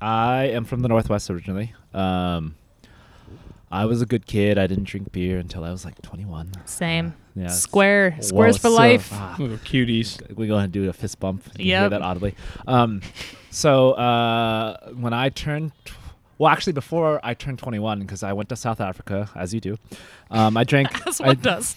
I 0.01 0.45
am 0.49 0.65
from 0.65 0.81
the 0.81 0.89
Northwest 0.89 1.31
originally. 1.31 1.73
Um, 1.95 2.55
I 3.73 3.85
was 3.87 4.03
a 4.03 4.07
good 4.07 4.27
kid. 4.27 4.59
I 4.59 4.67
didn't 4.67 4.85
drink 4.85 5.13
beer 5.13 5.39
until 5.39 5.65
I 5.65 5.71
was 5.71 5.85
like 5.85 6.01
21. 6.03 6.53
Same. 6.67 7.15
Yeah. 7.35 7.45
it's- 7.45 7.61
Square. 7.63 8.11
Whoa, 8.13 8.21
Squares 8.21 8.57
for 8.57 8.69
so- 8.69 8.75
life. 8.75 9.11
ah, 9.13 9.37
Little 9.39 9.59
cuties. 9.59 10.21
we 10.37 10.47
go 10.49 10.55
ahead 10.55 10.65
and 10.65 10.73
do 10.73 10.89
a 10.89 10.93
fist 10.93 11.21
bump. 11.21 11.45
You 11.47 11.53
can 11.53 11.65
hear 11.65 11.89
that 11.89 12.03
audibly. 12.03 12.35
Um, 12.67 13.01
so 13.51 13.93
uh, 13.93 14.91
when 14.95 15.13
I 15.13 15.29
turned, 15.29 15.73
tw- 15.85 15.93
well, 16.39 16.51
actually 16.51 16.73
before 16.73 17.21
I 17.23 17.35
turned 17.35 17.59
21, 17.61 18.01
because 18.01 18.23
I 18.23 18.33
went 18.33 18.49
to 18.49 18.57
South 18.57 18.81
Africa, 18.81 19.31
as 19.37 19.55
you 19.55 19.61
do, 19.61 19.77
um, 20.31 20.57
I 20.57 20.65
drank. 20.65 20.91
That's 21.05 21.21
I, 21.21 21.29
what 21.29 21.43
does. 21.43 21.77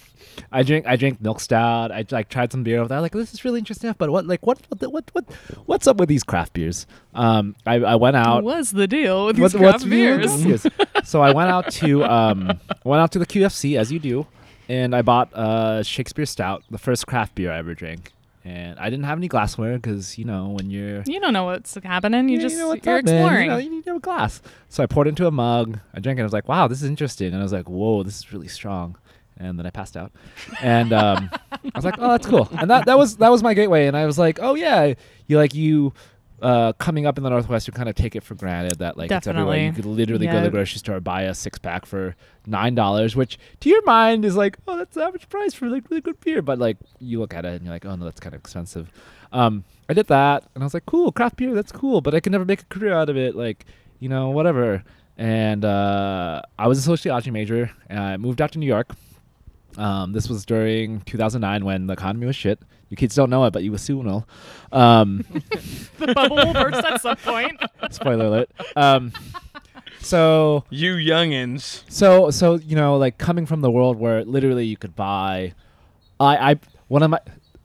I 0.51 0.63
drink. 0.63 0.85
I 0.87 0.95
drank 0.95 1.21
milk 1.21 1.39
stout. 1.39 1.91
I 1.91 2.05
like 2.11 2.29
tried 2.29 2.51
some 2.51 2.63
beer 2.63 2.79
over 2.79 2.87
there. 2.89 3.01
Like 3.01 3.11
this 3.13 3.33
is 3.33 3.43
really 3.45 3.59
interesting. 3.59 3.93
But 3.97 4.09
what, 4.09 4.25
like, 4.25 4.45
what, 4.45 4.59
what, 4.69 4.91
what, 4.91 5.09
what, 5.13 5.25
what's 5.65 5.87
up 5.87 5.97
with 5.97 6.09
these 6.09 6.23
craft 6.23 6.53
beers? 6.53 6.85
Um, 7.13 7.55
I, 7.65 7.75
I 7.75 7.95
went 7.95 8.15
out. 8.15 8.43
What's 8.43 8.71
the 8.71 8.87
deal 8.87 9.25
with 9.27 9.37
What- 9.37 9.51
these 9.51 9.59
craft 9.59 9.83
the 9.83 9.89
deal 9.89 10.17
beers? 10.17 10.43
beers? 10.43 10.67
so 11.03 11.21
I 11.21 11.31
went 11.33 11.49
out 11.49 11.71
to 11.73 12.03
um, 12.03 12.59
went 12.83 13.01
out 13.01 13.11
to 13.13 13.19
the 13.19 13.25
QFC 13.27 13.77
as 13.77 13.91
you 13.91 13.99
do, 13.99 14.25
and 14.69 14.95
I 14.95 15.01
bought 15.01 15.33
uh, 15.33 15.83
Shakespeare 15.83 16.25
Stout, 16.25 16.63
the 16.69 16.77
first 16.77 17.07
craft 17.07 17.35
beer 17.35 17.51
I 17.51 17.57
ever 17.57 17.73
drank. 17.73 18.11
And 18.45 18.77
I 18.77 18.89
didn't 18.89 19.05
have 19.05 19.17
any 19.17 19.29
glassware 19.29 19.75
because 19.77 20.17
you 20.17 20.25
know 20.25 20.49
when 20.49 20.69
you're 20.69 21.01
You 21.05 21.21
don't 21.21 21.31
know 21.31 21.45
what's 21.45 21.75
happening. 21.81 22.27
You 22.27 22.35
yeah, 22.37 22.41
just 22.41 22.57
you're 22.57 22.71
up, 22.73 22.77
exploring. 22.77 23.43
You 23.45 23.49
know, 23.51 23.57
you 23.57 23.69
need 23.69 23.87
a 23.87 23.99
glass. 23.99 24.41
So 24.67 24.83
I 24.83 24.85
poured 24.85 25.07
into 25.07 25.27
a 25.27 25.31
mug. 25.31 25.79
I 25.93 26.01
drank 26.01 26.19
it. 26.19 26.23
I 26.23 26.25
was 26.25 26.33
like, 26.33 26.49
wow, 26.49 26.67
this 26.67 26.81
is 26.81 26.89
interesting. 26.89 27.27
And 27.27 27.37
I 27.37 27.43
was 27.43 27.53
like, 27.53 27.69
whoa, 27.69 28.03
this 28.03 28.17
is 28.17 28.33
really 28.33 28.49
strong. 28.49 28.97
And 29.43 29.59
then 29.59 29.65
I 29.65 29.69
passed 29.69 29.97
out. 29.97 30.11
And 30.61 30.93
um, 30.93 31.29
I 31.51 31.71
was 31.75 31.85
like, 31.85 31.95
oh, 31.99 32.09
that's 32.09 32.25
cool. 32.27 32.47
And 32.51 32.69
that, 32.69 32.85
that 32.85 32.97
was 32.97 33.17
that 33.17 33.29
was 33.29 33.43
my 33.43 33.53
gateway. 33.53 33.87
And 33.87 33.97
I 33.97 34.05
was 34.05 34.17
like, 34.17 34.39
oh 34.41 34.55
yeah, 34.55 34.93
you 35.27 35.37
like 35.37 35.53
you 35.53 35.93
uh, 36.41 36.73
coming 36.73 37.05
up 37.05 37.17
in 37.17 37.23
the 37.23 37.29
Northwest, 37.29 37.67
you 37.67 37.73
kind 37.73 37.87
of 37.87 37.95
take 37.95 38.15
it 38.15 38.23
for 38.23 38.35
granted 38.35 38.79
that 38.79 38.97
like 38.97 39.09
it's 39.11 39.27
everywhere. 39.27 39.65
You 39.65 39.71
could 39.71 39.85
literally 39.85 40.27
go 40.27 40.33
to 40.33 40.41
the 40.41 40.49
grocery 40.49 40.79
store, 40.79 40.99
buy 40.99 41.23
a 41.23 41.33
six 41.33 41.57
pack 41.57 41.85
for 41.85 42.15
nine 42.45 42.75
dollars, 42.75 43.15
which 43.15 43.39
to 43.61 43.69
your 43.69 43.83
mind 43.83 44.25
is 44.25 44.35
like, 44.35 44.57
oh, 44.67 44.77
that's 44.77 44.95
the 44.95 45.03
average 45.03 45.29
price 45.29 45.53
for 45.53 45.69
like 45.69 45.89
really 45.89 46.01
good 46.01 46.19
beer. 46.19 46.41
But 46.41 46.59
like 46.59 46.77
you 46.99 47.19
look 47.19 47.33
at 47.33 47.45
it 47.45 47.53
and 47.53 47.63
you're 47.63 47.73
like, 47.73 47.85
oh 47.85 47.95
no, 47.95 48.05
that's 48.05 48.19
kind 48.19 48.33
of 48.35 48.41
expensive. 48.41 48.91
Um, 49.31 49.63
I 49.89 49.93
did 49.93 50.07
that 50.07 50.43
and 50.53 50.63
I 50.63 50.65
was 50.65 50.73
like, 50.73 50.85
cool, 50.85 51.11
craft 51.11 51.37
beer, 51.37 51.53
that's 51.53 51.71
cool, 51.71 52.01
but 52.01 52.13
I 52.13 52.19
could 52.19 52.31
never 52.31 52.45
make 52.45 52.61
a 52.61 52.65
career 52.65 52.93
out 52.93 53.09
of 53.09 53.17
it. 53.17 53.35
Like, 53.35 53.65
you 53.99 54.09
know, 54.09 54.29
whatever. 54.29 54.83
And 55.17 55.63
uh, 55.63 56.41
I 56.57 56.67
was 56.67 56.79
a 56.79 56.81
sociology 56.81 57.31
major. 57.31 57.71
And 57.87 57.99
I 57.99 58.17
moved 58.17 58.41
out 58.41 58.51
to 58.53 58.59
New 58.59 58.65
York. 58.65 58.93
Um, 59.77 60.11
this 60.13 60.29
was 60.29 60.45
during 60.45 61.01
2009 61.01 61.65
when 61.65 61.87
the 61.87 61.93
economy 61.93 62.25
was 62.27 62.35
shit. 62.35 62.59
You 62.89 62.97
kids 62.97 63.15
don't 63.15 63.29
know 63.29 63.43
it, 63.45 63.51
but 63.53 63.63
you 63.63 63.75
soon 63.77 64.05
will. 64.05 64.27
Um, 64.71 65.25
the 65.97 66.13
bubble 66.13 66.35
will 66.37 66.53
burst 66.53 66.83
at 66.85 67.01
some 67.01 67.17
point. 67.17 67.59
spoiler 67.91 68.25
alert. 68.25 68.51
Um, 68.75 69.11
so 69.99 70.63
You 70.69 70.95
youngins. 70.95 71.83
so 71.89 72.29
so 72.29 72.55
you 72.55 72.75
know 72.75 72.97
like 72.97 73.17
coming 73.17 73.45
from 73.45 73.61
the 73.61 73.71
world 73.71 73.97
where 73.97 74.23
literally 74.25 74.65
you 74.65 74.75
could 74.77 74.95
buy 74.95 75.53
i 76.19 76.51
i 76.51 76.59
one 76.89 77.01
of 77.03 77.09
my 77.09 77.19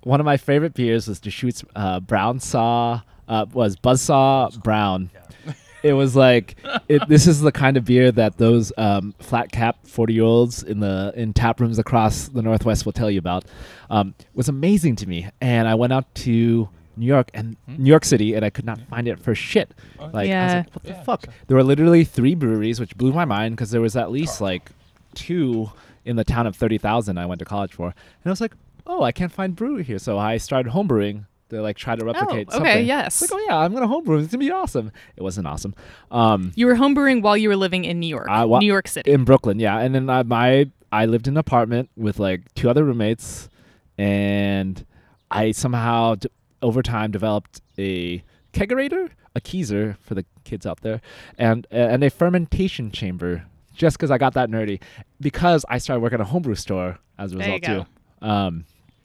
one 0.05 0.21
of 0.21 0.25
my 0.25 0.37
favorite 0.37 0.73
beers 0.73 1.09
was 1.09 1.19
Deschutes 1.19 1.65
uh, 1.75 1.99
brown 2.01 2.39
saw 2.39 3.01
uh, 3.27 3.47
was 3.53 3.75
buzzsaw 3.77 4.63
brown 4.63 5.11
it 5.83 5.93
was 5.93 6.16
like 6.16 6.57
it, 6.89 7.07
this 7.09 7.26
is 7.26 7.41
the 7.41 7.53
kind 7.53 7.76
of 7.76 7.85
beer 7.85 8.11
that 8.12 8.39
those 8.39 8.72
um, 8.76 9.14
flat 9.18 9.53
cap 9.53 9.87
40 9.87 10.14
year 10.14 10.24
olds 10.24 10.62
in 10.62 10.81
the 10.81 11.12
in 11.16 11.33
tap 11.33 11.61
rooms 11.61 11.79
across 11.79 12.29
the 12.29 12.43
northwest 12.43 12.85
will 12.85 12.93
tell 12.93 13.11
you 13.11 13.18
about. 13.18 13.45
Um, 13.91 14.14
was 14.35 14.49
amazing 14.49 14.97
to 14.97 15.09
me 15.09 15.29
and 15.41 15.66
i 15.66 15.74
went 15.74 15.93
out 15.95 16.14
to 16.16 16.68
new 16.97 17.07
york 17.07 17.31
and 17.33 17.57
new 17.66 17.89
york 17.89 18.05
city 18.05 18.35
and 18.35 18.45
i 18.45 18.51
could 18.51 18.66
not 18.66 18.81
find 18.89 19.09
it 19.09 19.18
for 19.18 19.35
shit. 19.35 19.72
Like 20.12 20.31
i 20.31 20.45
was 20.45 20.55
like 20.55 20.74
what 20.74 20.83
the 20.85 20.95
fuck? 21.05 21.26
there 21.47 21.57
were 21.57 21.64
literally 21.64 22.05
three 22.05 22.35
breweries 22.35 22.81
which 22.81 22.97
blew 22.97 23.12
my 23.12 23.24
mind 23.24 23.57
because 23.57 23.70
there 23.70 23.81
was 23.81 23.97
at 23.97 24.11
least 24.11 24.41
like 24.41 24.70
two 25.14 25.70
in 26.05 26.16
the 26.16 26.24
town 26.24 26.47
of 26.47 26.57
30,000 26.57 27.18
I 27.18 27.26
went 27.26 27.39
to 27.41 27.45
college 27.45 27.74
for. 27.74 27.87
And 27.87 27.95
I 28.26 28.31
was 28.31 28.41
like, 28.41 28.55
oh, 28.87 29.03
I 29.03 29.12
can't 29.12 29.31
find 29.31 29.55
brewery 29.55 29.85
here. 29.85 29.99
So 29.99 30.18
I 30.18 30.39
started 30.39 30.72
homebrewing 30.72 31.26
to 31.51 31.63
like 31.63 31.77
try 31.77 31.97
to 31.97 32.05
replicate 32.05 32.49
Oh, 32.53 32.57
okay, 32.59 32.67
something. 32.73 32.87
yes. 32.87 33.23
It's 33.23 33.31
like, 33.33 33.41
oh 33.41 33.47
yeah, 33.49 33.57
I'm 33.59 33.71
going 33.73 33.83
to 33.83 33.89
homebrew. 33.89 34.19
It's 34.19 34.27
going 34.33 34.41
to 34.41 34.47
be 34.47 34.51
awesome. 34.51 34.93
It 35.17 35.23
wasn't 35.23 35.47
awesome. 35.47 35.75
Um, 36.11 36.53
You 36.55 36.67
were 36.67 36.75
homebrewing 36.75 37.23
while 37.23 37.37
you 37.37 37.49
were 37.49 37.57
living 37.57 37.85
in 37.85 37.99
New 38.01 38.07
York, 38.09 38.27
I 38.29 38.45
wa- 38.45 38.59
New 38.59 38.67
York 38.67 38.89
City. 38.89 39.11
in 39.11 39.25
Brooklyn, 39.25 39.59
yeah. 39.59 39.79
And 39.79 39.95
then 39.95 40.09
I, 40.11 40.23
my, 40.25 40.71
I 40.93 41.07
lived 41.07 41.27
in 41.29 41.35
an 41.35 41.39
apartment 41.39 41.91
with 41.97 42.19
like 42.19 42.53
two 42.55 42.69
other 42.71 42.85
roommates 42.85 43.49
and 43.97 44.85
I 45.31 45.53
somehow 45.53 46.15
d- 46.17 46.29
over 46.63 46.83
time 46.83 47.11
developed 47.11 47.61
a 47.79 48.23
kegerator, 48.53 49.11
a 49.35 49.41
keezer 49.41 49.97
for 49.99 50.15
the 50.15 50.25
kids 50.45 50.65
out 50.67 50.81
there, 50.81 51.01
and 51.37 51.67
and 51.71 52.03
a 52.03 52.11
fermentation 52.11 52.91
chamber. 52.91 53.45
Just 53.75 53.97
because 53.97 54.11
I 54.11 54.19
got 54.19 54.35
that 54.35 54.51
nerdy, 54.51 54.81
because 55.21 55.65
I 55.69 55.79
started 55.79 56.01
working 56.01 56.17
at 56.17 56.23
a 56.23 56.25
homebrew 56.25 56.57
store 56.57 56.99
as 57.17 57.33
a 57.33 57.37
result 57.37 57.63
too. 57.63 57.87
Um, 58.21 58.65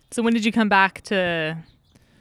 so 0.09 0.23
when 0.23 0.33
did 0.33 0.43
you 0.45 0.51
come 0.51 0.67
back 0.69 1.01
to 1.03 1.57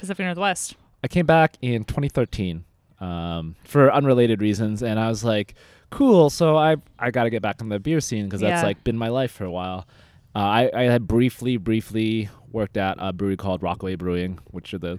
Pacific 0.02 0.24
Northwest? 0.26 0.74
I 1.04 1.08
came 1.08 1.26
back 1.26 1.56
in 1.62 1.84
2013 1.84 2.64
um, 3.00 3.56
for 3.64 3.92
unrelated 3.92 4.40
reasons, 4.42 4.82
and 4.82 4.98
I 5.00 5.08
was 5.08 5.24
like, 5.24 5.54
"Cool." 5.90 6.28
So 6.30 6.56
I 6.56 6.76
I 6.98 7.10
got 7.10 7.24
to 7.24 7.30
get 7.30 7.40
back 7.42 7.60
in 7.60 7.68
the 7.68 7.78
beer 7.80 8.00
scene 8.00 8.26
because 8.26 8.40
that's 8.40 8.60
Yeah. 8.62 8.66
like 8.66 8.82
been 8.84 8.98
my 8.98 9.08
life 9.08 9.32
for 9.32 9.44
a 9.44 9.50
while. 9.50 9.86
Uh, 10.34 10.38
I 10.38 10.70
I 10.74 10.82
had 10.84 11.06
briefly 11.06 11.56
briefly 11.56 12.28
worked 12.50 12.76
at 12.76 12.96
a 12.98 13.12
brewery 13.12 13.36
called 13.36 13.62
Rockaway 13.62 13.94
Brewing, 13.96 14.38
which 14.50 14.74
are 14.74 14.78
the 14.78 14.98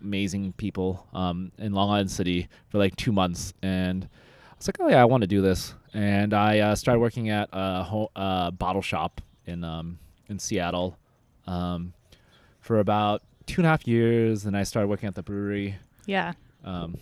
amazing 0.00 0.52
people 0.54 1.06
um, 1.12 1.50
in 1.58 1.72
Long 1.72 1.90
Island 1.90 2.10
City 2.10 2.48
for 2.68 2.78
like 2.78 2.94
two 2.96 3.12
months, 3.12 3.52
and 3.62 4.04
I 4.04 4.54
was 4.58 4.68
like, 4.68 4.76
"Oh 4.80 4.88
yeah, 4.88 5.00
I 5.02 5.04
want 5.06 5.22
to 5.22 5.26
do 5.26 5.40
this." 5.42 5.74
And 5.94 6.34
I 6.34 6.58
uh, 6.60 6.74
started 6.74 7.00
working 7.00 7.30
at 7.30 7.48
a 7.52 7.82
ho- 7.82 8.10
uh, 8.14 8.50
bottle 8.50 8.82
shop 8.82 9.20
in 9.46 9.64
um, 9.64 9.98
in 10.28 10.38
Seattle 10.38 10.98
um, 11.46 11.92
for 12.60 12.80
about 12.80 13.22
two 13.46 13.60
and 13.60 13.66
a 13.66 13.70
half 13.70 13.86
years. 13.86 14.44
and 14.44 14.56
I 14.56 14.62
started 14.64 14.88
working 14.88 15.06
at 15.08 15.14
the 15.14 15.22
brewery 15.22 15.76
Yeah. 16.06 16.32
um, 16.64 16.96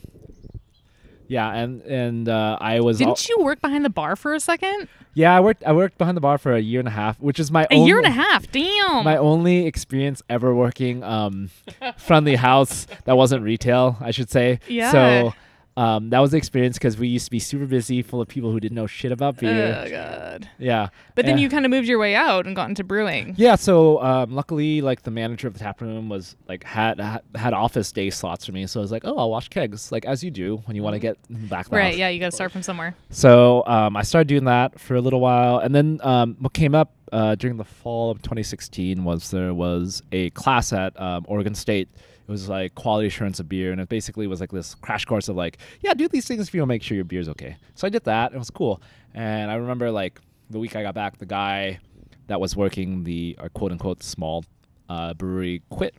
Yeah, 1.27 1.51
and 1.53 1.81
and 1.83 2.29
uh, 2.29 2.59
I 2.61 2.81
was. 2.81 2.99
Didn't 2.99 3.29
you 3.29 3.39
work 3.41 3.61
behind 3.63 3.85
the 3.85 3.91
bar 3.91 4.15
for 4.15 4.35
a 4.35 4.41
second? 4.41 4.89
yeah, 5.15 5.35
I 5.35 5.41
worked. 5.41 5.63
I 5.65 5.73
worked 5.73 5.97
behind 5.97 6.17
the 6.17 6.21
bar 6.21 6.37
for 6.39 6.53
a 6.53 6.61
year 6.61 6.81
and 6.81 6.89
a 6.89 6.93
half, 6.93 7.19
which 7.19 7.41
is 7.41 7.51
my 7.51 7.65
A 7.71 7.75
only, 7.77 7.87
year 7.87 7.97
and 7.99 8.07
a 8.07 8.11
half. 8.11 8.51
Damn. 8.53 9.05
My 9.05 9.17
only 9.17 9.67
experience 9.67 10.21
ever 10.29 10.55
working 10.55 11.03
um, 11.03 11.49
from 11.97 12.25
the 12.25 12.37
house 12.37 12.87
that 13.05 13.17
wasn't 13.17 13.43
retail, 13.43 13.97
I 14.01 14.11
should 14.11 14.31
say. 14.31 14.61
Yeah. 14.69 14.93
So 14.93 15.35
um, 15.77 16.11
that 16.11 16.21
was 16.21 16.31
the 16.31 16.37
experience 16.37 16.79
because 16.79 16.97
we 16.97 17.09
used 17.09 17.25
to 17.25 17.31
be 17.33 17.41
super 17.41 17.67
busy, 17.67 18.01
full 18.03 18.21
of 18.21 18.29
people 18.29 18.53
who 18.53 18.61
didn't 18.61 18.77
know 18.77 18.87
shit 18.87 19.11
about 19.11 19.39
beer. 19.39 19.85
Oh 19.85 19.91
god. 19.91 20.49
yeah. 20.59 20.89
But 21.17 21.27
then 21.27 21.37
Eh. 21.39 21.41
you 21.43 21.49
kind 21.49 21.65
of 21.65 21.71
moved 21.71 21.89
your 21.89 21.99
way 21.99 22.15
out 22.15 22.47
and 22.47 22.55
got 22.55 22.69
into 22.69 22.85
brewing. 22.85 23.35
Yeah, 23.37 23.57
so 23.57 24.01
um, 24.03 24.33
luckily, 24.35 24.81
like 24.83 25.03
the 25.03 25.11
manager 25.11 25.49
of 25.49 25.55
the 25.55 25.59
tap 25.61 25.81
room 25.81 26.09
was 26.09 26.37
like 26.49 26.63
had 26.63 27.01
had- 27.01 27.23
had 27.35 27.53
office 27.55 27.91
day 27.91 28.11
slots 28.11 28.47
for 28.47 28.53
me, 28.53 28.67
so 28.69 28.79
I 28.79 28.83
was 28.83 28.93
like, 28.93 29.03
oh, 29.05 29.17
I'll 29.19 29.31
wash 29.31 29.49
kegs, 29.49 29.91
like 29.91 30.05
as 30.05 30.23
you 30.23 30.31
do 30.31 30.59
when 30.67 30.77
you 30.77 30.83
want 30.85 30.95
to 30.95 31.01
get 31.01 31.19
back. 31.49 31.73
Right. 31.73 31.87
house. 31.91 31.97
Yeah. 31.97 32.09
You 32.09 32.21
got 32.21 32.27
to 32.31 32.37
start 32.37 32.53
from 32.53 32.63
somewhere. 32.63 32.95
So 33.11 33.65
um, 33.67 33.97
I 33.97 34.03
started 34.03 34.29
doing 34.29 34.45
that 34.45 34.79
for 34.79 34.95
a 34.95 35.01
little 35.01 35.21
while, 35.21 35.59
and 35.59 35.75
then 35.75 35.99
um, 36.03 36.37
what 36.39 36.53
came 36.53 36.75
up 36.75 36.93
uh, 37.13 37.35
during 37.35 37.57
the 37.57 37.65
fall 37.65 38.11
of 38.11 38.23
2016 38.23 39.03
was 39.05 39.31
there 39.31 39.53
was 39.55 40.03
a 40.13 40.31
class 40.31 40.73
at 40.73 40.99
um, 41.01 41.25
Oregon 41.29 41.55
State. 41.55 41.89
It 42.27 42.31
was 42.31 42.49
like 42.49 42.75
quality 42.75 43.09
assurance 43.09 43.39
of 43.39 43.49
beer, 43.49 43.71
and 43.71 43.81
it 43.81 43.89
basically 43.89 44.27
was 44.27 44.41
like 44.41 44.51
this 44.51 44.75
crash 44.77 45.05
course 45.05 45.29
of 45.29 45.37
like, 45.37 45.59
yeah, 45.81 45.93
do 45.93 46.09
these 46.09 46.27
things 46.27 46.49
if 46.49 46.55
you 46.55 46.61
want 46.61 46.69
to 46.69 46.75
make 46.75 46.83
sure 46.83 46.95
your 46.95 47.05
beer's 47.05 47.29
okay. 47.29 47.57
So 47.75 47.87
I 47.87 47.91
did 47.91 48.05
that. 48.05 48.33
It 48.33 48.39
was 48.39 48.51
cool, 48.51 48.81
and 49.13 49.51
I 49.51 49.55
remember 49.57 49.91
like 49.91 50.21
the 50.51 50.59
week 50.59 50.75
I 50.75 50.83
got 50.83 50.95
back, 50.95 51.19
the 51.19 51.27
guy 51.27 51.81
that 52.29 52.41
was 52.41 52.57
working 52.57 53.05
the 53.05 53.37
uh, 53.39 53.49
quote 53.51 53.73
unquote 53.73 54.03
small 54.03 54.45
uh, 54.89 55.13
brewery 55.15 55.61
quit, 55.69 55.95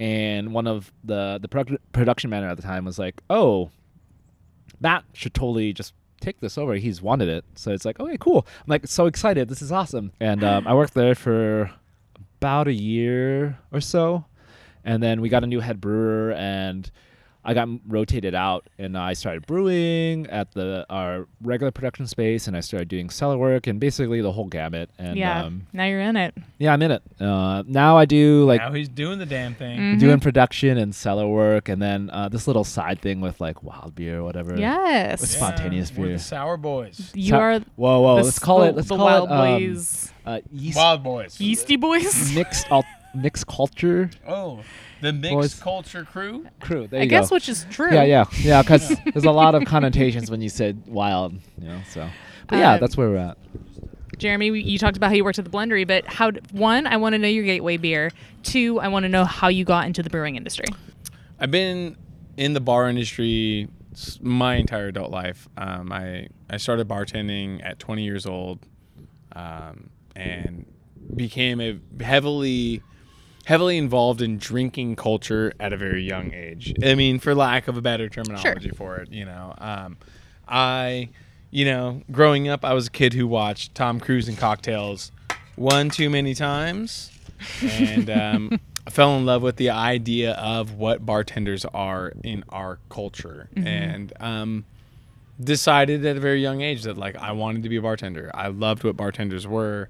and 0.00 0.54
one 0.54 0.66
of 0.66 0.90
the 1.04 1.38
the 1.40 1.48
produ- 1.48 1.78
production 1.92 2.30
manager 2.30 2.50
at 2.50 2.56
the 2.56 2.62
time 2.62 2.86
was 2.86 2.98
like, 2.98 3.20
oh, 3.28 3.70
Matt 4.80 5.04
should 5.12 5.34
totally 5.34 5.72
just 5.72 5.92
take 6.20 6.40
this 6.40 6.56
over. 6.56 6.74
He's 6.76 7.02
wanted 7.02 7.28
it. 7.28 7.44
So 7.54 7.72
it's 7.72 7.84
like, 7.84 8.00
okay, 8.00 8.16
cool. 8.18 8.46
I'm 8.60 8.68
like 8.68 8.86
so 8.86 9.06
excited. 9.06 9.48
This 9.48 9.62
is 9.62 9.70
awesome. 9.70 10.12
And 10.18 10.42
um, 10.42 10.66
I 10.66 10.74
worked 10.74 10.94
there 10.94 11.14
for 11.14 11.70
about 12.40 12.68
a 12.68 12.72
year 12.72 13.58
or 13.72 13.80
so. 13.80 14.24
And 14.86 15.02
then 15.02 15.20
we 15.20 15.28
got 15.28 15.44
a 15.44 15.46
new 15.46 15.60
head 15.60 15.80
brewer 15.80 16.32
and 16.32 16.90
I 17.48 17.54
got 17.54 17.68
rotated 17.86 18.34
out 18.34 18.66
and 18.76 18.98
I 18.98 19.12
started 19.12 19.46
brewing 19.46 20.26
at 20.26 20.50
the 20.52 20.84
our 20.90 21.28
regular 21.40 21.70
production 21.70 22.08
space 22.08 22.48
and 22.48 22.56
I 22.56 22.60
started 22.60 22.88
doing 22.88 23.08
cellar 23.08 23.38
work 23.38 23.68
and 23.68 23.78
basically 23.78 24.20
the 24.20 24.32
whole 24.32 24.46
gamut. 24.48 24.90
And 24.98 25.16
yeah. 25.16 25.44
um, 25.44 25.66
now 25.72 25.84
you're 25.84 26.00
in 26.00 26.16
it. 26.16 26.34
yeah, 26.58 26.72
I'm 26.72 26.82
in 26.82 26.90
it. 26.90 27.02
Uh, 27.20 27.62
now 27.68 27.96
I 27.98 28.04
do 28.04 28.44
like 28.46 28.60
now 28.60 28.72
he's 28.72 28.88
doing 28.88 29.20
the 29.20 29.26
damn 29.26 29.54
thing. 29.54 29.78
Mhm. 29.78 30.00
doing 30.00 30.18
production 30.18 30.76
and 30.76 30.92
cellar 30.92 31.28
work 31.28 31.68
and 31.68 31.80
then 31.80 32.10
uh, 32.10 32.28
this 32.28 32.48
little 32.48 32.64
side 32.64 33.00
thing 33.00 33.20
with 33.20 33.40
like 33.40 33.62
wild 33.62 33.94
beer 33.94 34.18
or 34.18 34.24
whatever. 34.24 34.56
Yes. 34.58 35.22
It's 35.22 35.32
spontaneous 35.32 35.92
we're 35.92 36.06
beer. 36.06 36.12
the 36.14 36.18
sour 36.22 36.56
boys, 36.56 37.12
You 37.14 37.30
So- 37.30 37.36
are. 37.38 37.60
Whoa, 37.76 38.00
whoa! 38.00 38.16
the 38.16 38.22
let's 38.24 38.36
s- 38.36 38.38
call 38.40 38.60
the- 38.60 38.68
it. 38.70 38.74
Let's 38.76 38.88
the 38.88 38.96
call 38.96 39.06
Wild 39.06 39.28
it 39.30 39.32
um, 39.32 39.60
Boys. 39.62 40.12
uh, 40.26 40.40
yeast, 40.52 40.76
wild 40.76 41.02
boys. 41.04 41.40
Yeasty 41.40 41.76
Boys. 41.76 42.34
mixed 42.34 42.66
al- 42.72 42.84
mixed 43.16 43.46
culture 43.46 44.10
Oh, 44.26 44.60
the 45.00 45.12
mixed 45.12 45.32
Boys. 45.34 45.60
culture 45.60 46.04
crew. 46.04 46.46
crew. 46.60 46.86
There 46.86 47.00
I 47.00 47.04
you 47.04 47.08
guess 47.10 47.30
go. 47.30 47.36
which 47.36 47.48
is 47.48 47.66
true. 47.70 47.92
Yeah, 47.92 48.04
yeah, 48.04 48.24
yeah. 48.40 48.62
Because 48.62 48.88
there's 49.12 49.24
a 49.24 49.30
lot 49.32 49.54
of 49.54 49.64
connotations 49.64 50.30
when 50.30 50.40
you 50.40 50.48
said 50.48 50.82
wild. 50.86 51.34
You 51.60 51.68
know, 51.68 51.80
so. 51.90 52.08
But 52.48 52.58
yeah, 52.58 52.74
Um, 52.74 52.80
that's 52.80 52.96
where 52.96 53.08
we're 53.10 53.16
at. 53.16 53.38
Jeremy, 54.18 54.46
you 54.60 54.78
talked 54.78 54.96
about 54.96 55.08
how 55.08 55.14
you 55.14 55.24
worked 55.24 55.38
at 55.38 55.44
the 55.44 55.50
blendery, 55.50 55.86
but 55.86 56.06
how? 56.06 56.30
One, 56.52 56.86
I 56.86 56.96
want 56.96 57.12
to 57.14 57.18
know 57.18 57.28
your 57.28 57.44
gateway 57.44 57.76
beer. 57.76 58.12
Two, 58.42 58.80
I 58.80 58.88
want 58.88 59.02
to 59.02 59.08
know 59.08 59.24
how 59.24 59.48
you 59.48 59.64
got 59.64 59.86
into 59.86 60.02
the 60.02 60.08
brewing 60.10 60.36
industry. 60.36 60.66
I've 61.38 61.50
been 61.50 61.96
in 62.38 62.54
the 62.54 62.60
bar 62.60 62.88
industry 62.88 63.68
my 64.22 64.54
entire 64.56 64.86
adult 64.88 65.10
life. 65.10 65.48
Um, 65.58 65.92
I 65.92 66.28
I 66.48 66.56
started 66.56 66.88
bartending 66.88 67.62
at 67.64 67.78
20 67.78 68.04
years 68.04 68.24
old, 68.24 68.60
um, 69.32 69.90
and 70.14 70.64
became 71.14 71.60
a 71.60 71.78
heavily 72.02 72.82
heavily 73.46 73.78
involved 73.78 74.20
in 74.20 74.38
drinking 74.38 74.96
culture 74.96 75.52
at 75.60 75.72
a 75.72 75.76
very 75.76 76.02
young 76.02 76.34
age. 76.34 76.74
I 76.84 76.96
mean, 76.96 77.20
for 77.20 77.32
lack 77.32 77.68
of 77.68 77.76
a 77.76 77.80
better 77.80 78.08
terminology 78.08 78.70
for 78.70 78.96
it, 78.96 79.12
you 79.12 79.24
know, 79.24 79.54
um, 79.58 79.98
I, 80.48 81.10
you 81.52 81.64
know, 81.64 82.02
growing 82.10 82.48
up, 82.48 82.64
I 82.64 82.74
was 82.74 82.88
a 82.88 82.90
kid 82.90 83.12
who 83.12 83.24
watched 83.28 83.72
Tom 83.76 84.00
Cruise 84.00 84.26
and 84.26 84.36
Cocktails 84.36 85.12
one 85.54 85.90
too 85.90 86.10
many 86.10 86.34
times, 86.34 87.12
and 87.62 88.10
um, 88.10 88.60
I 88.84 88.90
fell 88.90 89.16
in 89.16 89.24
love 89.24 89.42
with 89.42 89.54
the 89.54 89.70
idea 89.70 90.32
of 90.32 90.72
what 90.72 91.06
bartenders 91.06 91.64
are 91.66 92.14
in 92.24 92.42
our 92.48 92.80
culture, 92.88 93.48
and 93.54 94.12
um, 94.18 94.64
decided 95.40 96.04
at 96.04 96.16
a 96.16 96.20
very 96.20 96.42
young 96.42 96.62
age 96.62 96.82
that 96.82 96.98
like 96.98 97.14
I 97.14 97.30
wanted 97.30 97.62
to 97.62 97.68
be 97.68 97.76
a 97.76 97.82
bartender. 97.82 98.28
I 98.34 98.48
loved 98.48 98.82
what 98.82 98.96
bartenders 98.96 99.46
were, 99.46 99.88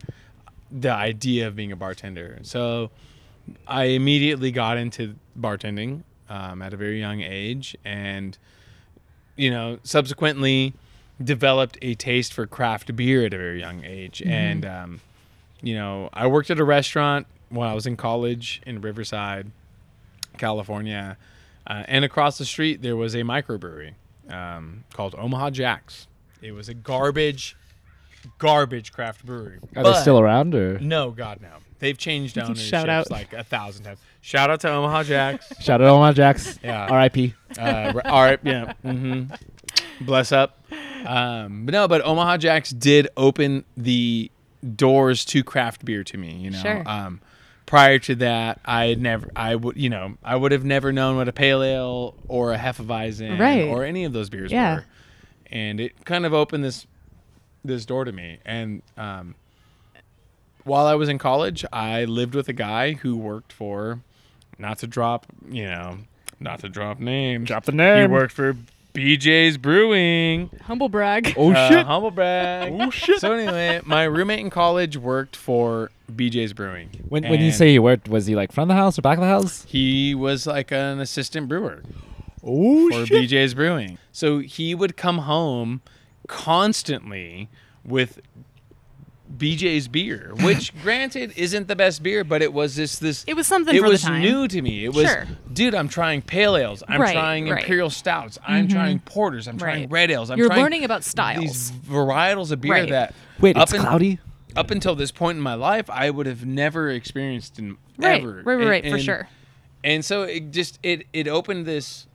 the 0.71 0.93
idea 0.93 1.49
of 1.49 1.57
being 1.57 1.73
a 1.73 1.77
bartender. 1.77 2.39
So 2.43 2.91
I 3.67 3.85
immediately 3.85 4.51
got 4.51 4.77
into 4.79 5.15
bartending 5.39 6.03
um, 6.29 6.63
at 6.63 6.73
a 6.73 6.77
very 6.77 6.99
young 6.99 7.21
age, 7.21 7.77
and 7.85 8.37
you 9.37 9.51
know, 9.51 9.79
subsequently 9.83 10.73
developed 11.23 11.79
a 11.83 11.95
taste 11.95 12.33
for 12.33 12.47
craft 12.47 12.95
beer 12.97 13.25
at 13.27 13.35
a 13.35 13.37
very 13.39 13.61
young 13.61 13.85
age. 13.85 14.23
And 14.25 14.65
um, 14.65 15.01
you 15.63 15.75
know, 15.75 16.09
I 16.13 16.27
worked 16.27 16.51
at 16.51 16.59
a 16.59 16.65
restaurant 16.65 17.27
when 17.49 17.69
I 17.69 17.75
was 17.75 17.87
in 17.87 17.97
college 17.97 18.61
in 18.67 18.81
Riverside, 18.81 19.51
California, 20.39 21.17
uh, 21.67 21.85
and 21.87 22.05
across 22.05 22.39
the 22.39 22.45
street 22.45 22.83
there 22.83 22.97
was 22.97 23.15
a 23.15 23.23
microbrewery 23.23 23.95
um, 24.29 24.85
called 24.93 25.15
Omaha 25.17 25.51
Jacks. 25.51 26.07
It 26.43 26.53
was 26.53 26.69
a 26.69 26.75
garbage, 26.75 27.57
garbage 28.39 28.93
craft 28.93 29.25
brewery. 29.25 29.59
Are 29.77 29.83
But- 29.85 29.95
they 29.95 30.01
still 30.01 30.19
around 30.21 30.55
or? 30.55 30.79
no, 30.81 31.11
God, 31.11 31.41
no. 31.41 31.49
They've 31.79 31.97
changed 31.99 32.39
ownerships 32.39 32.61
Shout 32.69 32.89
out. 32.89 33.11
like 33.11 33.33
a 33.33 33.45
thousand 33.45 33.85
times. 33.85 33.99
Shout 34.23 34.51
out 34.51 34.61
to 34.61 34.71
Omaha 34.71 35.03
Jacks. 35.05 35.53
Shout 35.61 35.81
out 35.81 35.85
to 35.85 35.91
Omaha 35.91 36.13
Jacks. 36.15 36.59
Yeah. 36.63 36.87
R.I.P. 36.91 37.35
Uh, 37.59 37.93
r- 37.95 38.03
all 38.07 38.23
right, 38.25 38.41
yeah. 38.43 38.73
hmm 38.83 39.25
Bless 40.01 40.33
up. 40.33 40.59
Um, 41.07 41.65
but 41.67 41.73
no, 41.73 41.87
but 41.89 42.03
Omaha 42.05 42.39
Jacks 42.39 42.71
did 42.71 43.09
open 43.17 43.65
the 43.77 44.31
doors 44.75 45.25
to 45.27 45.45
craft 45.45 45.85
beer 45.85 46.03
to 46.05 46.19
me. 46.19 46.33
You 46.35 46.51
know, 46.51 46.59
Sure. 46.61 46.83
um, 46.89 47.21
prior 47.67 47.99
to 48.01 48.15
that, 48.17 48.61
I 48.65 48.87
had 48.87 49.01
never, 49.01 49.31
I 49.37 49.55
would, 49.55 49.77
you 49.77 49.89
know, 49.89 50.17
I 50.25 50.37
would 50.37 50.53
have 50.53 50.65
never 50.65 50.93
known 50.93 51.17
what 51.17 51.29
a 51.29 51.33
pale 51.33 51.63
ale 51.63 52.15
or 52.29 52.53
a 52.53 52.59
hefeweizen 52.59 53.39
Right. 53.39 53.63
or 53.65 53.85
any 53.85 54.05
of 54.05 54.13
those 54.13 54.29
beers 54.29 54.51
Yeah. 54.51 54.77
were, 54.77 54.85
and 55.53 55.81
it 55.81 56.05
kind 56.05 56.27
of 56.27 56.35
opened 56.35 56.65
this 56.65 56.87
this 57.65 57.85
door 57.87 58.05
to 58.05 58.13
me. 58.13 58.39
And 58.45 58.83
um, 58.97 59.35
while 60.67 60.87
I 60.87 60.95
was 60.95 61.09
in 61.09 61.19
college, 61.19 61.65
I 61.73 62.05
lived 62.05 62.35
with 62.35 62.49
a 62.49 62.53
guy 62.53 62.93
who 62.95 63.17
worked 63.17 63.53
for, 63.53 64.01
not 64.59 64.79
to 64.81 64.87
drop, 64.87 65.27
you 65.49 65.65
know, 65.67 65.99
not 66.41 66.61
to 66.61 66.69
drop 66.69 66.99
names. 67.01 67.47
Drop 67.49 67.65
the 67.65 67.73
name. 67.73 68.03
He 68.03 68.07
worked 68.13 68.33
for 68.33 68.55
BJ's 68.95 69.59
Brewing. 69.59 70.51
Humble 70.65 70.89
brag. 70.89 71.35
Oh 71.37 71.53
Uh, 71.53 71.69
shit. 71.69 71.87
humble 71.87 72.11
brag. 72.11 72.73
Oh 72.73 72.91
shit. 72.91 73.21
So 73.21 73.33
anyway, 73.33 73.81
my 73.85 74.05
roommate 74.05 74.41
in 74.41 74.51
college 74.51 74.97
worked 74.97 75.37
for 75.37 75.91
BJ's 76.11 76.53
Brewing. 76.53 76.89
When 77.09 77.25
when 77.29 77.41
you 77.41 77.53
say 77.53 77.71
he 77.73 77.79
worked, 77.79 78.09
was 78.09 78.27
he 78.27 78.35
like 78.35 78.53
front 78.53 78.71
of 78.71 78.75
the 78.77 78.81
house 78.81 78.99
or 78.99 79.03
back 79.03 79.19
of 79.19 79.23
the 79.23 79.29
house? 79.29 79.65
he 79.69 80.15
was 80.15 80.47
like 80.47 80.71
an 80.73 80.99
assistant 81.01 81.49
brewer 81.49 81.83
Oh 82.43 82.89
for 82.91 83.05
BJ's 83.13 83.55
Brewing, 83.55 83.99
so 84.13 84.39
he 84.39 84.75
would 84.75 84.97
come 84.97 85.19
home 85.19 85.83
constantly 86.29 87.49
with 87.85 88.21
BJ's 89.35 89.89
beer, 89.89 90.33
which 90.43 90.73
granted 90.83 91.33
isn't 91.37 91.69
the 91.69 91.77
best 91.77 92.03
beer, 92.03 92.25
but 92.25 92.43
it 92.43 92.53
was 92.53 92.77
this 92.77 92.99
this. 92.99 93.25
It 93.27 93.35
was 93.35 93.47
something 93.47 93.75
it 93.75 93.81
for 93.81 93.89
was 93.89 94.03
the 94.03 94.09
time. 94.09 94.23
new 94.23 94.47
to 94.49 94.63
me. 94.63 94.85
It 94.85 94.95
was, 94.95 95.07
Sure. 95.07 95.27
dude, 95.53 95.75
I'm 95.75 95.89
trying 95.89 96.23
pale 96.23 96.57
ales. 96.57 96.83
I'm 96.89 97.01
Right, 97.01 97.13
trying 97.13 97.49
right. 97.49 97.61
imperial 97.63 97.91
stouts. 97.91 98.39
I'm 98.47 98.67
mm-hmm. 98.69 98.77
trying 98.77 98.99
porters. 99.01 99.49
I'm 99.49 99.59
trying 99.59 99.83
Right. 99.83 99.91
red 99.91 100.11
ales. 100.11 100.31
I'm 100.31 100.39
You're 100.39 100.49
trying 100.49 100.63
learning 100.63 100.85
about 100.85 101.05
styles. 101.05 101.43
These 101.45 101.73
varietals 101.73 102.51
of 102.53 102.61
beer 102.61 102.73
Right. 102.73 102.89
that 102.91 103.15
Wait, 103.41 103.57
up 103.57 103.65
it's 103.65 103.73
in- 103.75 103.81
cloudy. 103.81 104.19
up 104.55 104.71
until 104.71 104.95
this 104.95 105.11
point 105.11 105.37
in 105.37 105.43
my 105.43 105.55
life, 105.55 105.91
I 105.91 106.09
would 106.11 106.27
have 106.27 106.47
never 106.47 106.89
experienced 106.91 107.59
in 107.59 107.77
Right, 107.99 108.21
ever. 108.23 108.43
right, 108.45 108.45
right, 108.45 108.61
And- 108.61 108.69
right, 108.71 108.91
for 108.91 108.99
sure. 108.99 109.29
And 109.85 110.05
so 110.05 110.23
it 110.23 110.51
just 110.53 110.79
it 110.83 111.07
it 111.13 111.29
opened 111.29 111.67
this 111.67 112.07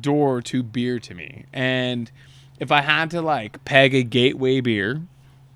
door 0.00 0.42
to 0.42 0.62
beer 0.62 0.98
to 1.00 1.14
me. 1.14 1.46
And 1.52 2.10
if 2.60 2.70
I 2.70 2.82
had 2.82 3.10
to 3.12 3.22
like 3.22 3.64
peg 3.64 3.94
a 3.94 4.02
gateway 4.02 4.60
beer 4.60 5.02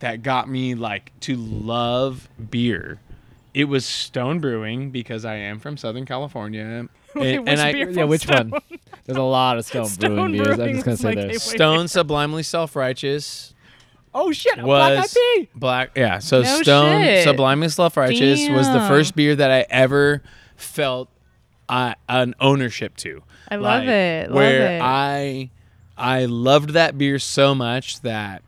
that 0.03 0.23
got 0.23 0.49
me 0.49 0.75
like 0.75 1.19
to 1.21 1.35
love 1.37 2.29
beer, 2.51 3.01
it 3.55 3.65
was 3.65 3.85
Stone 3.85 4.39
Brewing 4.41 4.91
because 4.91 5.25
I 5.25 5.35
am 5.37 5.59
from 5.59 5.77
Southern 5.77 6.07
California. 6.07 6.89
Wait, 7.15 7.35
and, 7.37 7.45
which 7.45 7.53
and 7.53 7.61
I 7.61 7.73
beer? 7.73 7.91
Yeah, 7.91 8.05
which 8.05 8.23
Stone. 8.23 8.51
one? 8.51 8.63
There's 9.05 9.19
a 9.19 9.23
lot 9.23 9.59
of 9.59 9.65
Stone, 9.65 9.87
Stone 9.87 10.15
Brewing 10.15 10.33
beers. 10.33 10.59
I'm 10.59 10.73
just 10.73 10.85
gonna 10.85 10.97
say 10.97 11.15
my 11.15 11.15
this. 11.15 11.43
gateway. 11.45 11.57
Stone 11.57 11.89
Sublimely 11.89 12.43
Self 12.43 12.77
Righteous 12.77 13.55
Oh 14.15 14.31
shit! 14.33 14.59
a 14.59 14.67
was 14.67 14.79
Black 14.79 15.05
Eyed 15.05 15.11
Pea! 15.15 15.49
black. 15.55 15.91
Yeah, 15.97 16.19
so 16.19 16.43
No 16.43 16.63
Stone 16.63 17.03
shit. 17.03 17.25
Sublimely 17.25 17.69
Self 17.69 17.97
Righteous 17.97 18.49
was 18.49 18.71
the 18.71 18.81
first 18.87 19.17
beer 19.17 19.35
that 19.35 19.51
I 19.51 19.67
ever 19.71 20.23
felt 20.57 21.09
uh, 21.69 21.95
an 22.09 22.35
ownership 22.39 22.97
to. 22.99 23.23
I 23.51 23.57
love 23.57 23.89
it, 23.89 24.29
love 24.29 24.37
where 24.37 24.77
it. 24.77 24.83
I 24.83 25.51
I 25.97 26.27
loved 26.27 26.71
that 26.71 26.99
beer 26.99 27.19
so 27.19 27.55
much 27.55 28.01
that 28.03 28.43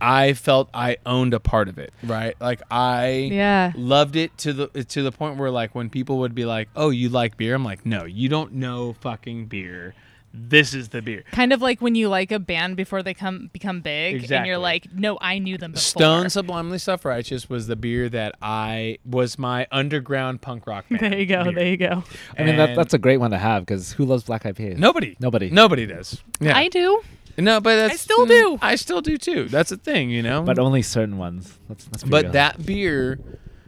I 0.00 0.32
felt 0.32 0.68
I 0.74 0.96
owned 1.06 1.34
a 1.34 1.40
part 1.40 1.68
of 1.68 1.78
it, 1.78 1.92
right? 2.02 2.34
Like 2.40 2.60
I 2.70 3.28
Yeah. 3.32 3.72
loved 3.76 4.16
it 4.16 4.36
to 4.38 4.52
the 4.52 4.66
to 4.84 5.02
the 5.02 5.12
point 5.12 5.36
where 5.36 5.50
like 5.50 5.74
when 5.74 5.90
people 5.90 6.18
would 6.18 6.34
be 6.34 6.44
like, 6.44 6.68
"Oh, 6.74 6.90
you 6.90 7.08
like 7.08 7.36
beer?" 7.36 7.54
I'm 7.54 7.64
like, 7.64 7.86
"No, 7.86 8.04
you 8.04 8.28
don't 8.28 8.54
know 8.54 8.94
fucking 9.00 9.46
beer. 9.46 9.94
This 10.32 10.74
is 10.74 10.88
the 10.90 11.02
beer." 11.02 11.24
Kind 11.32 11.52
of 11.52 11.60
like 11.60 11.80
when 11.80 11.94
you 11.94 12.08
like 12.08 12.30
a 12.32 12.38
band 12.38 12.76
before 12.76 13.02
they 13.02 13.14
come 13.14 13.50
become 13.52 13.80
big, 13.80 14.30
and 14.30 14.46
you're 14.46 14.58
like, 14.58 14.86
"No, 14.92 15.18
I 15.20 15.38
knew 15.38 15.56
them 15.58 15.72
before." 15.72 15.82
Stone 15.82 16.30
Sublimely 16.30 16.78
Self 16.78 17.04
Righteous 17.04 17.48
was 17.50 17.66
the 17.66 17.76
beer 17.76 18.08
that 18.08 18.34
I 18.42 18.98
was 19.04 19.38
my 19.38 19.66
underground 19.70 20.40
punk 20.40 20.66
rock 20.66 20.88
band. 20.88 21.00
There 21.10 21.18
you 21.18 21.26
go. 21.26 21.44
beer. 21.44 21.52
There 21.52 21.66
you 21.68 21.76
go. 21.76 22.04
I 22.38 22.42
mean, 22.44 22.56
that, 22.56 22.74
that's 22.74 22.94
a 22.94 22.98
great 22.98 23.18
one 23.18 23.30
to 23.32 23.38
have 23.38 23.64
because 23.66 23.92
who 23.92 24.04
loves 24.04 24.24
black 24.24 24.42
IPAs? 24.44 24.78
nobody. 24.78 25.16
Nobody. 25.20 25.50
Nobody 25.50 25.86
does. 25.86 26.22
Yeah. 26.40 26.56
I 26.56 26.68
do. 26.68 27.02
No, 27.40 27.60
but 27.60 27.76
that's, 27.76 27.94
I 27.94 27.96
still 27.96 28.26
do. 28.26 28.54
Mm, 28.54 28.58
I 28.62 28.74
still 28.76 29.00
do 29.00 29.16
too. 29.16 29.44
That's 29.48 29.72
a 29.72 29.76
thing, 29.76 30.10
you 30.10 30.22
know. 30.22 30.42
But 30.42 30.58
only 30.58 30.82
certain 30.82 31.18
ones. 31.18 31.58
Let's, 31.68 31.86
let's 31.92 32.04
but 32.04 32.24
real. 32.24 32.32
that 32.32 32.64
beer, 32.64 33.18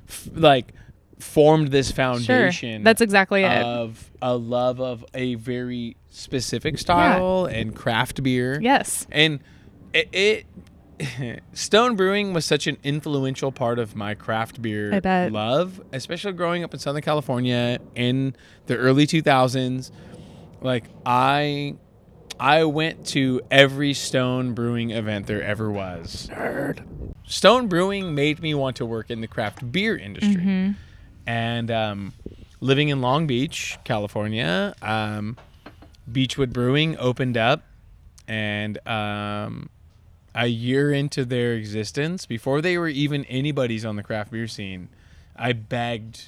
f- 0.08 0.28
like, 0.32 0.72
formed 1.18 1.68
this 1.68 1.90
foundation. 1.90 2.26
Sure. 2.26 2.36
foundation. 2.38 2.84
That's 2.84 3.00
exactly 3.00 3.44
it. 3.44 3.62
of 3.62 4.10
a 4.20 4.36
love 4.36 4.80
of 4.80 5.04
a 5.14 5.36
very 5.36 5.96
specific 6.08 6.78
style 6.78 7.46
and 7.46 7.74
craft 7.74 8.22
beer. 8.22 8.60
yes. 8.60 9.06
And 9.10 9.40
it, 9.92 10.08
it 10.12 10.46
Stone 11.52 11.96
Brewing 11.96 12.32
was 12.32 12.44
such 12.44 12.66
an 12.66 12.76
influential 12.84 13.52
part 13.52 13.78
of 13.78 13.96
my 13.96 14.14
craft 14.14 14.60
beer 14.62 14.94
I 14.94 15.00
bet. 15.00 15.32
love, 15.32 15.80
especially 15.92 16.32
growing 16.32 16.64
up 16.64 16.72
in 16.74 16.80
Southern 16.80 17.02
California 17.02 17.78
in 17.94 18.36
the 18.66 18.76
early 18.76 19.06
2000s. 19.06 19.90
Like 20.60 20.84
I 21.04 21.74
I 22.42 22.64
went 22.64 23.06
to 23.08 23.40
every 23.52 23.94
Stone 23.94 24.54
Brewing 24.54 24.90
event 24.90 25.28
there 25.28 25.44
ever 25.44 25.70
was. 25.70 26.28
Nerd. 26.32 26.82
Stone 27.24 27.68
Brewing 27.68 28.16
made 28.16 28.42
me 28.42 28.52
want 28.52 28.74
to 28.78 28.84
work 28.84 29.12
in 29.12 29.20
the 29.20 29.28
craft 29.28 29.70
beer 29.70 29.96
industry. 29.96 30.74
And 31.24 31.70
um, 31.70 32.12
living 32.58 32.88
in 32.88 33.00
Long 33.00 33.28
Beach, 33.28 33.78
California, 33.84 34.74
um, 34.82 35.36
Beachwood 36.10 36.52
Brewing 36.52 36.96
opened 36.98 37.36
up, 37.36 37.62
and 38.26 38.84
um, 38.88 39.70
a 40.34 40.48
year 40.48 40.92
into 40.92 41.24
their 41.24 41.54
existence, 41.54 42.26
before 42.26 42.60
they 42.60 42.76
were 42.76 42.88
even 42.88 43.24
anybody's 43.26 43.84
on 43.84 43.94
the 43.94 44.02
craft 44.02 44.32
beer 44.32 44.48
scene, 44.48 44.88
I 45.36 45.52
begged, 45.52 46.24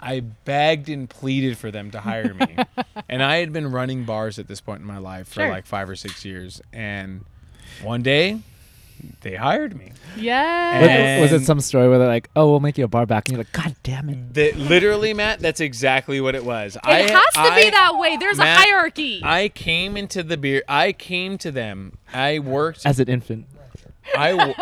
I 0.00 0.20
begged 0.20 0.88
and 0.88 1.08
pleaded 1.08 1.58
for 1.58 1.70
them 1.70 1.90
to 1.90 2.00
hire 2.00 2.32
me, 2.34 2.56
and 3.08 3.22
I 3.22 3.36
had 3.36 3.52
been 3.52 3.70
running 3.70 4.04
bars 4.04 4.38
at 4.38 4.48
this 4.48 4.60
point 4.60 4.80
in 4.80 4.86
my 4.86 4.98
life 4.98 5.28
for 5.28 5.34
Sure. 5.40 5.48
like 5.50 5.66
five 5.66 5.88
or 5.90 5.96
six 5.96 6.24
years, 6.24 6.60
and 6.72 7.24
one 7.82 8.02
day, 8.02 8.40
they 9.22 9.34
hired 9.34 9.76
me. 9.76 9.92
Yeah. 10.16 11.20
was, 11.20 11.30
was 11.32 11.42
it 11.42 11.46
some 11.46 11.60
story 11.60 11.88
where 11.88 11.98
they're 11.98 12.08
like, 12.08 12.28
"Oh, 12.36 12.50
we'll 12.50 12.60
make 12.60 12.76
you 12.78 12.84
a 12.84 12.88
bar 12.88 13.06
back," 13.06 13.28
and 13.28 13.36
you're 13.36 13.44
like, 13.44 13.52
"God 13.52 13.74
damn 13.82 14.08
it!" 14.10 14.34
That 14.34 14.56
literally, 14.56 15.14
Matt. 15.14 15.40
That's 15.40 15.60
exactly 15.60 16.20
what 16.20 16.34
it 16.34 16.44
was. 16.44 16.76
It 16.76 16.82
I, 16.84 17.00
has 17.02 17.10
to 17.34 17.40
I- 17.40 17.62
be 17.62 17.70
that 17.70 17.96
way. 17.98 18.16
There's 18.18 18.38
Matt, 18.38 18.58
a 18.58 18.70
hierarchy. 18.70 19.20
I 19.24 19.48
came 19.48 19.96
into 19.96 20.22
the 20.22 20.36
beer. 20.36 20.62
I 20.68 20.92
came 20.92 21.38
to 21.38 21.50
them. 21.50 21.98
I 22.12 22.38
worked. 22.40 22.84
As 22.84 23.00
an 23.00 23.08
infant, 23.08 23.46
I, 24.16 24.54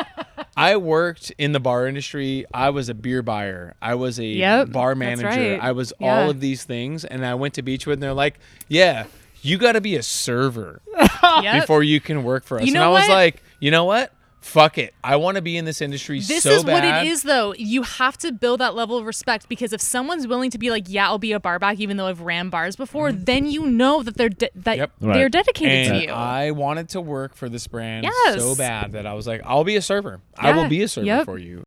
I 0.57 0.77
worked 0.77 1.33
in 1.39 1.53
the 1.53 1.61
bar 1.61 1.87
industry. 1.87 2.45
I 2.53 2.71
was 2.71 2.89
a 2.89 2.95
beer 2.95 3.23
buyer. 3.23 3.75
I 3.81 3.95
was 3.95 4.19
a 4.19 4.25
Yep, 4.25 4.73
bar 4.73 4.95
manager. 4.95 5.27
right. 5.29 5.61
I 5.63 5.73
was 5.73 5.93
Yeah. 5.99 6.23
all 6.25 6.31
of 6.31 6.41
these 6.41 6.65
things. 6.65 7.05
And 7.05 7.25
I 7.25 7.35
went 7.35 7.55
to 7.55 7.63
Beachwood, 7.63 7.95
and 7.95 8.03
they're 8.03 8.13
like, 8.15 8.39
"Yeah, 8.69 9.05
you 9.43 9.57
got 9.59 9.73
to 9.73 9.81
be 9.81 9.97
a 9.97 10.03
server 10.03 10.83
Yep. 11.43 11.63
before 11.63 11.83
you 11.83 12.01
can 12.01 12.25
work 12.25 12.45
for 12.45 12.57
us." 12.59 12.63
You 12.63 12.69
and 12.69 12.75
know 12.75 12.95
I 12.95 13.01
was 13.01 13.09
like, 13.09 13.43
"You 13.61 13.71
know 13.71 13.85
what? 13.85 14.13
Fuck 14.41 14.79
it. 14.79 14.95
I 15.03 15.17
want 15.17 15.35
to 15.37 15.43
be 15.43 15.57
in 15.57 15.65
this 15.65 15.83
industry 15.83 16.21
This 16.21 16.45
so 16.45 16.51
is 16.53 16.65
what 16.65 16.85
it 16.85 17.07
is, 17.09 17.23
though. 17.25 17.55
You 17.55 17.83
have 17.83 18.17
to 18.19 18.33
build 18.33 18.61
that 18.61 18.75
level 18.75 18.97
of 18.97 19.05
respect 19.05 19.49
because 19.49 19.73
if 19.73 19.81
someone's 19.81 20.27
willing 20.27 20.51
to 20.53 20.59
be 20.59 20.71
like, 20.71 20.85
"Yeah, 20.89 21.07
I'll 21.09 21.19
be 21.19 21.33
a 21.33 21.41
bar 21.41 21.59
back," 21.59 21.81
even 21.81 21.97
though 21.97 22.07
I've 22.07 22.21
ran 22.21 22.49
bars 22.49 22.77
before, 22.77 23.11
mm. 23.11 23.25
then 23.27 23.47
you 23.51 23.67
know 23.67 24.03
that 24.03 24.17
they're 24.17 24.29
de- 24.29 24.51
that 24.55 24.77
Yep. 24.79 24.93
they're 25.01 25.11
Right. 25.25 25.33
dedicated 25.33 25.73
And 25.93 26.01
to 26.01 26.07
you. 26.07 26.13
I 26.13 26.53
wanted 26.53 26.89
to 26.91 27.01
work 27.01 27.35
for 27.35 27.49
this 27.49 27.67
brand 27.67 28.05
Yes. 28.05 28.41
so 28.41 28.55
bad 28.55 28.93
that 28.93 29.07
I 29.07 29.15
was 29.15 29.27
like, 29.27 29.43
I'll 29.45 29.65
be 29.65 29.77
a 29.77 29.83
server. 29.83 30.21
I 30.39 30.53
will 30.53 30.69
be 30.69 30.83
a 30.83 30.89
server 30.89 31.07
Yep. 31.07 31.25
for 31.25 31.39
you. 31.39 31.65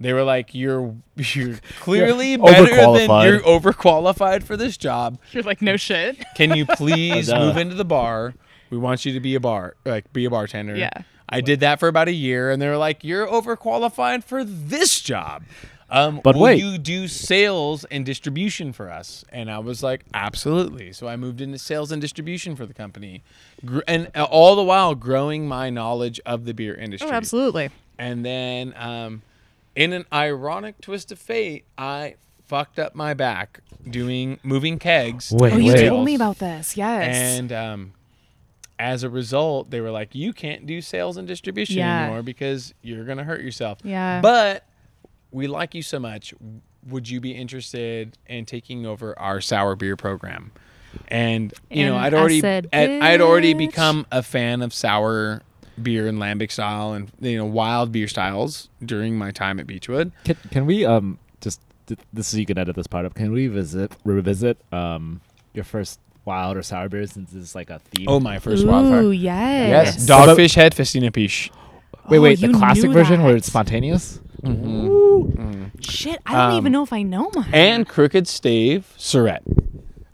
They 0.00 0.12
were 0.12 0.24
like, 0.24 0.54
you're 0.54 0.94
you're 1.16 1.56
clearly 1.80 2.30
You're 2.32 2.38
better 2.46 2.64
than 2.64 2.78
overqualified. 3.08 3.24
you're 3.28 3.40
overqualified 3.40 4.42
for 4.42 4.56
this 4.56 4.76
job. 4.76 5.18
You're 5.32 5.42
like, 5.44 5.62
"No 5.62 5.76
shit." 5.76 6.24
Can 6.36 6.56
you 6.56 6.64
please 6.76 7.32
move 7.32 7.56
into 7.56 7.74
the 7.74 7.84
bar? 7.84 8.34
We 8.70 8.78
want 8.78 9.04
you 9.04 9.12
to 9.12 9.20
be 9.20 9.34
a 9.34 9.40
bar, 9.40 9.76
like 9.84 10.12
be 10.12 10.24
a 10.24 10.30
bartender. 10.30 10.74
Yeah. 10.74 10.90
I 11.28 11.40
did 11.40 11.60
that 11.60 11.80
for 11.80 11.88
about 11.88 12.08
a 12.08 12.12
year, 12.12 12.50
and 12.50 12.60
they're 12.60 12.76
like, 12.78 13.02
"You're 13.04 13.26
overqualified 13.26 14.24
for 14.24 14.44
this 14.44 15.00
job." 15.00 15.42
Um, 15.90 16.20
But 16.24 16.34
will 16.34 16.42
wait. 16.42 16.58
you 16.62 16.78
do 16.78 17.06
sales 17.08 17.84
and 17.84 18.04
distribution 18.06 18.72
for 18.72 18.90
us? 18.90 19.24
And 19.30 19.50
I 19.50 19.58
was 19.58 19.82
like, 19.82 20.04
absolutely. 20.14 20.92
So 20.92 21.06
I 21.06 21.16
moved 21.16 21.40
into 21.40 21.58
sales 21.58 21.92
and 21.92 22.00
distribution 22.00 22.56
for 22.56 22.66
the 22.66 22.74
company, 22.74 23.22
and 23.86 24.10
uh, 24.14 24.24
all 24.24 24.56
the 24.56 24.62
while 24.64 24.94
growing 24.94 25.46
my 25.46 25.70
knowledge 25.70 26.20
of 26.26 26.46
the 26.46 26.54
beer 26.54 26.74
industry. 26.74 27.08
Oh, 27.10 27.12
absolutely. 27.12 27.70
And 27.98 28.24
then, 28.24 28.74
um, 28.76 29.22
in 29.76 29.92
an 29.92 30.04
ironic 30.12 30.80
twist 30.80 31.12
of 31.12 31.18
fate, 31.18 31.64
I 31.78 32.14
fucked 32.46 32.78
up 32.78 32.94
my 32.94 33.14
back 33.14 33.60
doing 33.88 34.38
moving 34.42 34.78
kegs. 34.78 35.30
Wait, 35.32 35.52
Oh, 35.52 35.56
you 35.58 35.72
wait. 35.74 35.88
told 35.88 36.04
me 36.04 36.14
about 36.14 36.38
this. 36.38 36.76
Yes. 36.76 37.14
And 37.38 37.52
um, 37.52 37.92
as 38.78 39.02
a 39.02 39.10
result, 39.10 39.70
they 39.70 39.80
were 39.80 39.90
like, 39.90 40.14
"You 40.14 40.32
can't 40.32 40.66
do 40.66 40.80
sales 40.80 41.16
and 41.16 41.26
distribution 41.28 41.78
Yeah. 41.78 42.02
anymore 42.04 42.22
because 42.22 42.74
you're 42.82 43.04
gonna 43.04 43.24
hurt 43.24 43.40
yourself." 43.42 43.78
Yeah. 43.84 44.20
But 44.20 44.66
we 45.30 45.46
like 45.46 45.74
you 45.74 45.82
so 45.82 45.98
much. 45.98 46.34
Would 46.88 47.08
you 47.08 47.20
be 47.20 47.32
interested 47.32 48.18
in 48.26 48.44
taking 48.44 48.84
over 48.86 49.18
our 49.18 49.40
sour 49.40 49.74
beer 49.76 49.96
program? 49.96 50.52
And 51.08 51.52
you 51.70 51.86
know, 51.86 51.96
I'd 51.96 52.14
I 52.14 52.18
already 52.18 52.40
said, 52.40 52.68
I'd, 52.72 53.00
I'd 53.02 53.20
already 53.20 53.54
become 53.54 54.06
a 54.12 54.22
fan 54.22 54.62
of 54.62 54.72
sour 54.72 55.42
beer 55.82 56.06
and 56.06 56.18
lambic 56.18 56.52
style 56.52 56.92
and 56.92 57.10
you 57.20 57.36
know 57.36 57.44
wild 57.44 57.90
beer 57.90 58.06
styles 58.06 58.68
during 58.84 59.18
my 59.18 59.32
time 59.32 59.58
at 59.58 59.66
Beachwood. 59.66 60.12
Can, 60.24 60.36
can 60.52 60.66
we 60.66 60.84
um 60.84 61.18
just 61.40 61.60
this 62.12 62.32
is 62.32 62.38
you 62.38 62.46
can 62.46 62.58
edit 62.58 62.76
this 62.76 62.86
part 62.86 63.04
up? 63.06 63.14
Can 63.14 63.32
we 63.32 63.48
visit 63.48 63.92
revisit 64.04 64.56
um 64.72 65.20
your 65.52 65.64
first 65.64 65.98
wild 66.24 66.56
or 66.56 66.62
sour 66.62 66.88
beer 66.88 67.06
since 67.06 67.32
it's 67.34 67.54
like 67.54 67.70
a 67.70 67.78
theme? 67.78 68.06
Oh, 68.08 68.20
my 68.20 68.38
first 68.38 68.64
Ooh, 68.64 68.68
wildfire! 68.68 69.12
yes. 69.12 69.96
Yes, 69.96 70.08
Dogfish 70.08 70.54
Head 70.54 70.74
Festina 70.74 71.10
Pêche. 71.10 71.50
wait, 72.08 72.18
Oh, 72.18 72.22
wait, 72.22 72.40
you 72.40 72.52
the 72.52 72.58
classic 72.58 72.84
knew 72.84 72.92
version 72.92 73.22
where 73.22 73.32
that. 73.32 73.38
it's 73.38 73.46
spontaneous. 73.48 74.20
Ooh. 74.46 75.70
Shit, 75.80 76.20
I 76.26 76.32
don't 76.32 76.50
Um, 76.52 76.58
even 76.58 76.72
know 76.72 76.82
if 76.82 76.92
I 76.92 77.02
know 77.02 77.30
mine. 77.34 77.50
and 77.52 77.88
Crooked 77.88 78.26
Stave 78.28 78.92
Surette. 78.98 79.40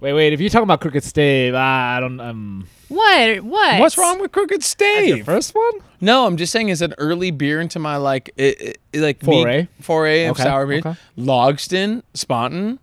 Wait, 0.00 0.14
wait. 0.14 0.32
If 0.32 0.40
you're 0.40 0.48
talking 0.50 0.64
about 0.64 0.80
Crooked 0.80 1.04
Stave, 1.04 1.54
I 1.54 2.00
don't. 2.00 2.18
Um, 2.20 2.66
what? 2.88 3.40
What? 3.44 3.80
What's 3.80 3.98
wrong 3.98 4.20
with 4.20 4.32
Crooked 4.32 4.58
your 4.58 4.60
Stave? 4.62 5.24
first 5.26 5.54
one? 5.54 5.72
No, 6.00 6.26
I'm 6.26 6.36
just 6.38 6.52
saying 6.52 6.70
it's 6.70 6.80
an 6.80 6.94
early 6.98 7.30
beer 7.30 7.60
into 7.60 7.78
my 7.78 7.96
like 7.98 8.30
it, 8.36 8.78
it, 8.92 9.00
like 9.00 9.22
me- 9.22 9.42
Foray? 9.42 9.68
foray 9.80 10.24
of 10.24 10.32
Okay, 10.32 10.42
sour 10.44 10.66
beer. 10.66 10.78
okay. 10.78 10.94
Logsdon, 11.18 12.02
Spontan. 12.14 12.78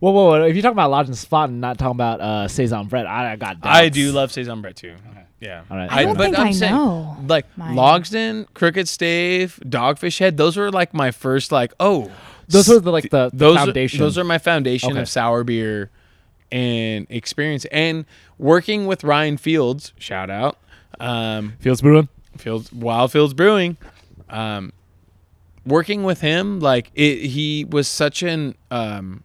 Whoa, 0.00 0.10
whoa, 0.10 0.24
whoa. 0.30 0.42
If 0.44 0.54
you're 0.54 0.62
talking 0.62 0.72
about 0.72 0.90
Lodge 0.90 1.06
and 1.08 1.16
Spot 1.16 1.48
and 1.48 1.60
not 1.60 1.78
talking 1.78 1.92
about 1.92 2.20
uh, 2.20 2.48
Saison 2.48 2.86
Bread, 2.88 3.06
I, 3.06 3.32
I 3.32 3.36
got. 3.36 3.60
Doubts. 3.60 3.76
I 3.78 3.88
do 3.90 4.12
love 4.12 4.32
saison 4.32 4.62
bread 4.62 4.76
too. 4.76 4.94
Yeah. 5.40 5.62
All 5.70 5.76
right. 5.76 5.90
I 5.90 6.04
don't 6.04 6.16
but 6.16 6.24
think 6.24 6.38
I'm 6.38 6.46
I 6.48 6.52
saying, 6.52 6.72
know 6.74 7.16
Like 7.26 7.46
mine. 7.56 7.74
Logsdon, 7.76 8.46
Crooked 8.52 8.88
Stave, 8.88 9.58
Dogfish 9.64 10.18
Head. 10.18 10.36
Those 10.36 10.56
were 10.56 10.70
like 10.70 10.92
my 10.92 11.10
first 11.10 11.52
like 11.52 11.72
oh. 11.80 12.10
Those 12.48 12.68
were 12.68 12.80
the, 12.80 12.90
like 12.90 13.10
the, 13.10 13.30
the 13.30 13.36
those 13.36 13.56
foundation. 13.56 14.00
Are, 14.00 14.04
those 14.04 14.18
are 14.18 14.24
my 14.24 14.38
foundation 14.38 14.90
Okay. 14.92 15.00
of 15.00 15.08
sour 15.08 15.44
beer 15.44 15.90
and 16.50 17.06
experience 17.08 17.64
and 17.66 18.04
working 18.38 18.86
with 18.86 19.04
Ryan 19.04 19.36
Fields. 19.36 19.92
Shout 19.98 20.30
out. 20.30 20.58
Um, 20.98 21.54
Fields 21.60 21.80
Brewing. 21.80 22.08
Fields 22.36 22.72
Wild 22.72 23.12
Fields 23.12 23.34
Brewing. 23.34 23.76
Um, 24.28 24.72
working 25.64 26.02
with 26.02 26.20
him, 26.20 26.58
like 26.60 26.90
it, 26.94 27.26
he 27.26 27.64
was 27.64 27.86
such 27.88 28.22
an 28.22 28.56
um, 28.70 29.22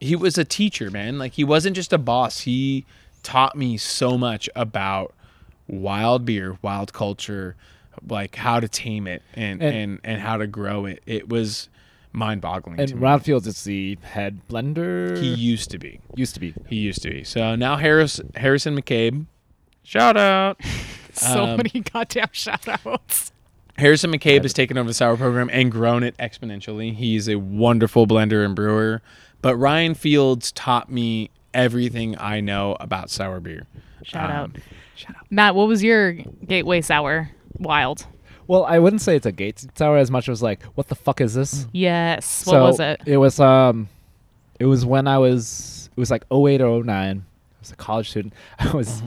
he 0.00 0.14
was 0.16 0.38
a 0.38 0.44
teacher, 0.44 0.90
man. 0.90 1.18
Like 1.18 1.32
he 1.32 1.44
wasn't 1.44 1.76
just 1.76 1.92
a 1.92 1.98
boss. 1.98 2.40
He 2.40 2.84
taught 3.22 3.56
me 3.56 3.76
so 3.76 4.16
much 4.16 4.48
about 4.56 5.14
wild 5.66 6.24
beer, 6.24 6.56
wild 6.62 6.92
culture, 6.92 7.56
like 8.08 8.36
how 8.36 8.60
to 8.60 8.68
tame 8.68 9.06
it 9.06 9.22
and 9.34 9.62
And- 9.62 9.76
and 9.76 10.00
and, 10.04 10.20
how 10.22 10.36
to 10.36 10.46
grow 10.46 10.86
it. 10.86 11.02
It 11.06 11.28
was 11.28 11.68
mind-boggling. 12.12 12.80
And 12.80 12.94
me. 12.94 13.00
Ryan 13.00 13.20
Fields 13.20 13.46
is 13.46 13.64
the 13.64 13.98
head 14.02 14.40
blender. 14.48 15.18
he 15.20 15.28
used 15.34 15.70
to 15.72 15.78
be. 15.78 16.00
used 16.14 16.34
to 16.34 16.40
be. 16.40 16.54
He 16.68 16.76
used 16.76 17.02
to 17.02 17.10
be. 17.10 17.24
So 17.24 17.54
now 17.56 17.76
Harris 17.76 18.20
Harrison 18.36 18.80
McCabe. 18.80 19.26
Shout 19.82 20.16
out. 20.16 20.60
So 21.14 21.42
Um, 21.42 21.56
many 21.56 21.80
goddamn 21.80 22.28
shout 22.30 22.68
outs. 22.86 23.32
Harrison 23.76 24.12
McCabe 24.12 24.44
has 24.44 24.52
taken 24.52 24.78
over 24.78 24.86
the 24.88 24.94
sour 24.94 25.16
program 25.16 25.50
and 25.52 25.72
grown 25.72 26.04
it 26.04 26.16
exponentially. 26.18 26.94
He's 26.94 27.28
a 27.28 27.34
wonderful 27.36 28.06
blender 28.06 28.44
and 28.44 28.54
brewer. 28.54 29.02
But 29.42 29.56
Ryan 29.56 29.94
Fields 29.94 30.52
taught 30.52 30.90
me 30.90 31.30
everything 31.54 32.16
I 32.18 32.40
know 32.40 32.76
about 32.80 33.10
sour 33.10 33.40
beer. 33.40 33.66
Shout 34.02 34.30
Um, 34.30 34.36
out. 34.36 34.50
Shout 34.96 35.16
out. 35.16 35.26
Matt, 35.30 35.54
what 35.54 35.68
was 35.68 35.82
your 35.82 36.12
gateway 36.12 36.80
sour? 36.80 37.30
Wild. 37.58 38.06
Well, 38.46 38.64
I 38.64 38.78
wouldn't 38.78 39.02
say 39.02 39.14
it's 39.16 39.26
a 39.26 39.32
gate 39.32 39.66
sour 39.74 39.96
as 39.98 40.10
much 40.10 40.28
as 40.28 40.42
like, 40.42 40.62
what 40.74 40.88
the 40.88 40.94
fuck 40.94 41.20
is 41.20 41.34
this? 41.34 41.66
Yes. 41.72 42.46
What 42.46 42.52
so 42.52 42.62
was 42.64 42.80
it? 42.80 43.00
It 43.06 43.16
was 43.18 43.38
um, 43.40 43.88
it 44.58 44.64
was 44.66 44.84
when 44.86 45.06
I 45.06 45.18
was 45.18 45.90
it 45.96 46.00
was 46.00 46.10
like 46.10 46.24
08 46.32 46.60
or 46.62 46.82
09. 46.82 47.18
I 47.18 47.22
was 47.60 47.70
a 47.72 47.76
college 47.76 48.10
student. 48.10 48.32
I 48.58 48.70
was 48.72 49.02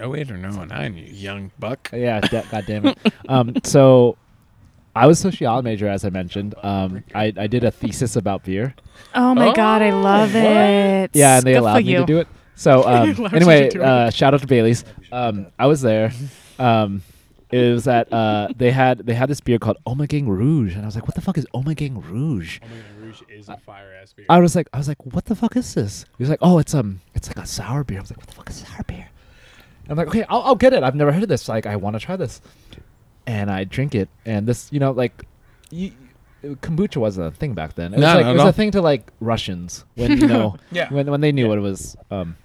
Oh 0.00 0.16
eight 0.16 0.30
or 0.30 0.36
no 0.38 0.50
nine, 0.64 0.96
you 0.96 1.04
young 1.04 1.50
buck. 1.58 1.90
yeah, 1.92 2.20
da- 2.20 2.42
god 2.50 2.64
damn 2.66 2.86
it. 2.86 2.98
Um, 3.28 3.54
so 3.62 4.16
I 4.94 5.06
was 5.06 5.18
a 5.18 5.22
sociology 5.22 5.64
major, 5.64 5.88
as 5.88 6.04
I 6.04 6.10
mentioned. 6.10 6.54
Um, 6.62 7.02
I 7.14 7.32
I 7.36 7.46
did 7.46 7.64
a 7.64 7.70
thesis 7.70 8.16
about 8.16 8.44
beer. 8.44 8.74
Oh 9.14 9.34
my 9.34 9.52
god, 9.54 9.80
I 9.82 9.90
Oh, 9.90 10.00
love 10.00 10.34
what? 10.34 10.42
it. 10.44 11.10
Yeah, 11.14 11.36
and 11.38 11.46
they 11.46 11.52
Good 11.52 11.60
allowed 11.60 11.84
me 11.84 11.92
you. 11.92 11.98
to 12.00 12.06
do 12.06 12.18
it. 12.18 12.28
So 12.56 12.80
um, 12.86 12.86
Allowed 12.86 13.04
you 13.08 13.14
to 13.28 13.36
anyway, 13.36 13.70
uh, 13.78 14.10
shout 14.10 14.34
out 14.34 14.40
to 14.40 14.46
Bailey's. 14.46 14.84
Um, 15.10 15.46
I 15.58 15.66
was 15.66 15.80
there. 15.80 16.12
Um, 16.58 17.02
it 17.50 17.72
was 17.72 17.86
at 17.88 18.12
uh, 18.12 18.48
they 18.56 18.70
had 18.70 18.98
they 18.98 19.14
had 19.14 19.28
this 19.28 19.40
beer 19.40 19.58
called 19.58 19.78
Ommegang 19.86 20.26
Rouge, 20.26 20.74
and 20.74 20.82
I 20.82 20.86
was 20.86 20.94
like, 20.94 21.06
"What 21.06 21.14
the 21.14 21.20
fuck 21.22 21.36
is 21.38 21.46
Ommegang 21.54 22.02
Rouge?" 22.10 22.60
Rouge 23.00 23.22
is 23.28 23.48
a 23.48 23.56
fire 23.58 23.92
ass 24.00 24.12
beer. 24.12 24.26
I 24.28 24.38
was 24.40 24.54
like, 24.56 24.68
I 24.72 24.78
was 24.78 24.88
like, 24.88 25.04
"What 25.06 25.24
the 25.26 25.34
fuck 25.34 25.56
is 25.56 25.72
this?" 25.74 26.04
He 26.18 26.22
was 26.22 26.30
like, 26.30 26.38
"Oh, 26.42 26.58
it's 26.58 26.74
um, 26.74 27.00
it's 27.14 27.28
like 27.28 27.38
a 27.38 27.46
sour 27.46 27.84
beer." 27.84 27.98
I 27.98 28.00
was 28.02 28.10
like, 28.10 28.18
"What 28.18 28.28
the 28.28 28.34
fuck 28.34 28.48
is 28.50 28.56
sour 28.56 28.82
beer?" 28.86 29.08
I'm 29.88 29.96
like, 29.96 30.08
"Okay, 30.08 30.24
I'll, 30.30 30.42
I'll 30.42 30.54
get 30.54 30.72
it. 30.72 30.82
I've 30.82 30.94
never 30.94 31.12
heard 31.12 31.22
of 31.24 31.28
this. 31.28 31.48
Like, 31.48 31.66
I 31.66 31.76
want 31.76 31.94
to 31.94 32.00
try 32.00 32.16
this." 32.16 32.40
And 33.26 33.50
I 33.50 33.64
drink 33.64 33.94
it, 33.94 34.08
and 34.26 34.46
this, 34.48 34.68
you 34.72 34.80
know, 34.80 34.90
like, 34.90 35.24
you, 35.70 35.92
kombucha 36.42 36.96
wasn't 36.96 37.28
a 37.28 37.30
thing 37.30 37.54
back 37.54 37.74
then. 37.76 37.92
It 37.94 37.98
was 37.98 38.00
No, 38.02 38.14
like 38.14 38.24
not 38.24 38.30
it 38.30 38.32
was 38.32 38.42
all. 38.42 38.48
a 38.48 38.52
thing 38.52 38.70
to 38.72 38.82
like 38.82 39.12
Russians 39.20 39.84
when 39.94 40.18
you 40.18 40.26
know 40.26 40.56
Yeah. 40.72 40.92
when 40.92 41.08
when 41.08 41.20
they 41.20 41.30
knew 41.30 41.46
what 41.48 41.56
it 41.58 41.60
was. 41.60 41.96
Um, 42.10 42.36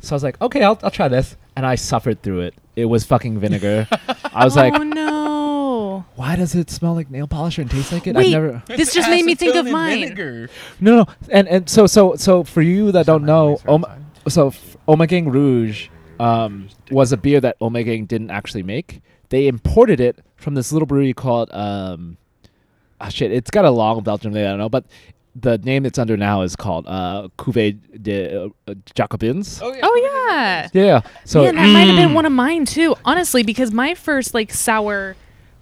so 0.00 0.14
I 0.14 0.16
was 0.16 0.22
like, 0.22 0.40
okay, 0.40 0.62
I'll 0.62 0.78
I'll 0.84 0.92
try 0.92 1.08
this, 1.08 1.36
and 1.56 1.66
I 1.66 1.74
suffered 1.74 2.22
through 2.22 2.40
it. 2.42 2.54
It 2.76 2.84
was 2.84 3.04
fucking 3.04 3.40
vinegar. 3.40 3.88
I 4.32 4.44
was 4.44 4.54
like, 4.62 4.74
oh 4.74 4.82
no. 4.84 6.04
why 6.14 6.36
does 6.36 6.54
it 6.54 6.70
smell 6.70 6.94
like 6.94 7.10
nail 7.10 7.26
polish 7.26 7.58
and 7.58 7.68
taste 7.68 7.90
like 7.90 8.06
it? 8.06 8.14
Wait, 8.14 8.26
I've 8.26 8.30
never. 8.42 8.62
This 8.68 8.94
just 8.94 9.10
made 9.10 9.24
me 9.24 9.34
think 9.34 9.56
of 9.56 9.66
mine. 9.66 10.00
Vinegar. 10.02 10.50
No, 10.80 10.96
no, 10.98 11.06
and 11.30 11.48
and 11.48 11.68
so 11.68 11.88
so 11.88 12.14
so 12.14 12.44
for 12.44 12.62
you 12.62 12.92
that 12.92 13.06
don't 13.06 13.24
know, 13.24 13.58
Om- 13.66 13.86
so 14.28 14.48
f- 14.48 14.76
Ommegang 14.86 15.32
Rouge 15.32 15.88
um, 16.20 16.68
was 16.92 17.10
a 17.12 17.16
beer 17.16 17.40
that 17.40 17.58
Ommegang 17.58 18.06
didn't 18.06 18.30
actually 18.30 18.62
make. 18.62 19.02
They 19.30 19.46
imported 19.46 20.00
it 20.00 20.18
from 20.36 20.54
this 20.54 20.72
little 20.72 20.86
brewery 20.86 21.12
called 21.12 21.50
um, 21.52 22.16
ah 23.00 23.08
shit. 23.08 23.32
It's 23.32 23.50
got 23.50 23.64
a 23.64 23.70
long 23.70 24.02
Belgian 24.02 24.32
name, 24.32 24.46
I 24.46 24.50
don't 24.50 24.58
know, 24.58 24.68
but 24.68 24.84
the 25.36 25.58
name 25.58 25.86
it's 25.86 25.98
under 25.98 26.16
now 26.16 26.42
is 26.42 26.56
called 26.56 26.86
uh, 26.88 27.28
Cuvée 27.38 27.78
de 28.02 28.50
uh, 28.66 28.74
Jacobins. 28.94 29.60
Oh 29.62 29.72
yeah. 29.72 29.80
Oh 29.82 30.28
yeah. 30.32 30.68
Yeah. 30.72 31.00
So 31.24 31.44
Man, 31.44 31.54
that 31.56 31.68
might 31.72 31.86
have 31.86 31.96
been 31.96 32.08
Mm. 32.10 32.14
one 32.20 32.26
of 32.26 32.32
mine 32.32 32.64
too. 32.64 32.96
Honestly, 33.04 33.42
because 33.42 33.72
my 33.72 33.94
first 33.94 34.34
like 34.34 34.52
sour 34.52 35.16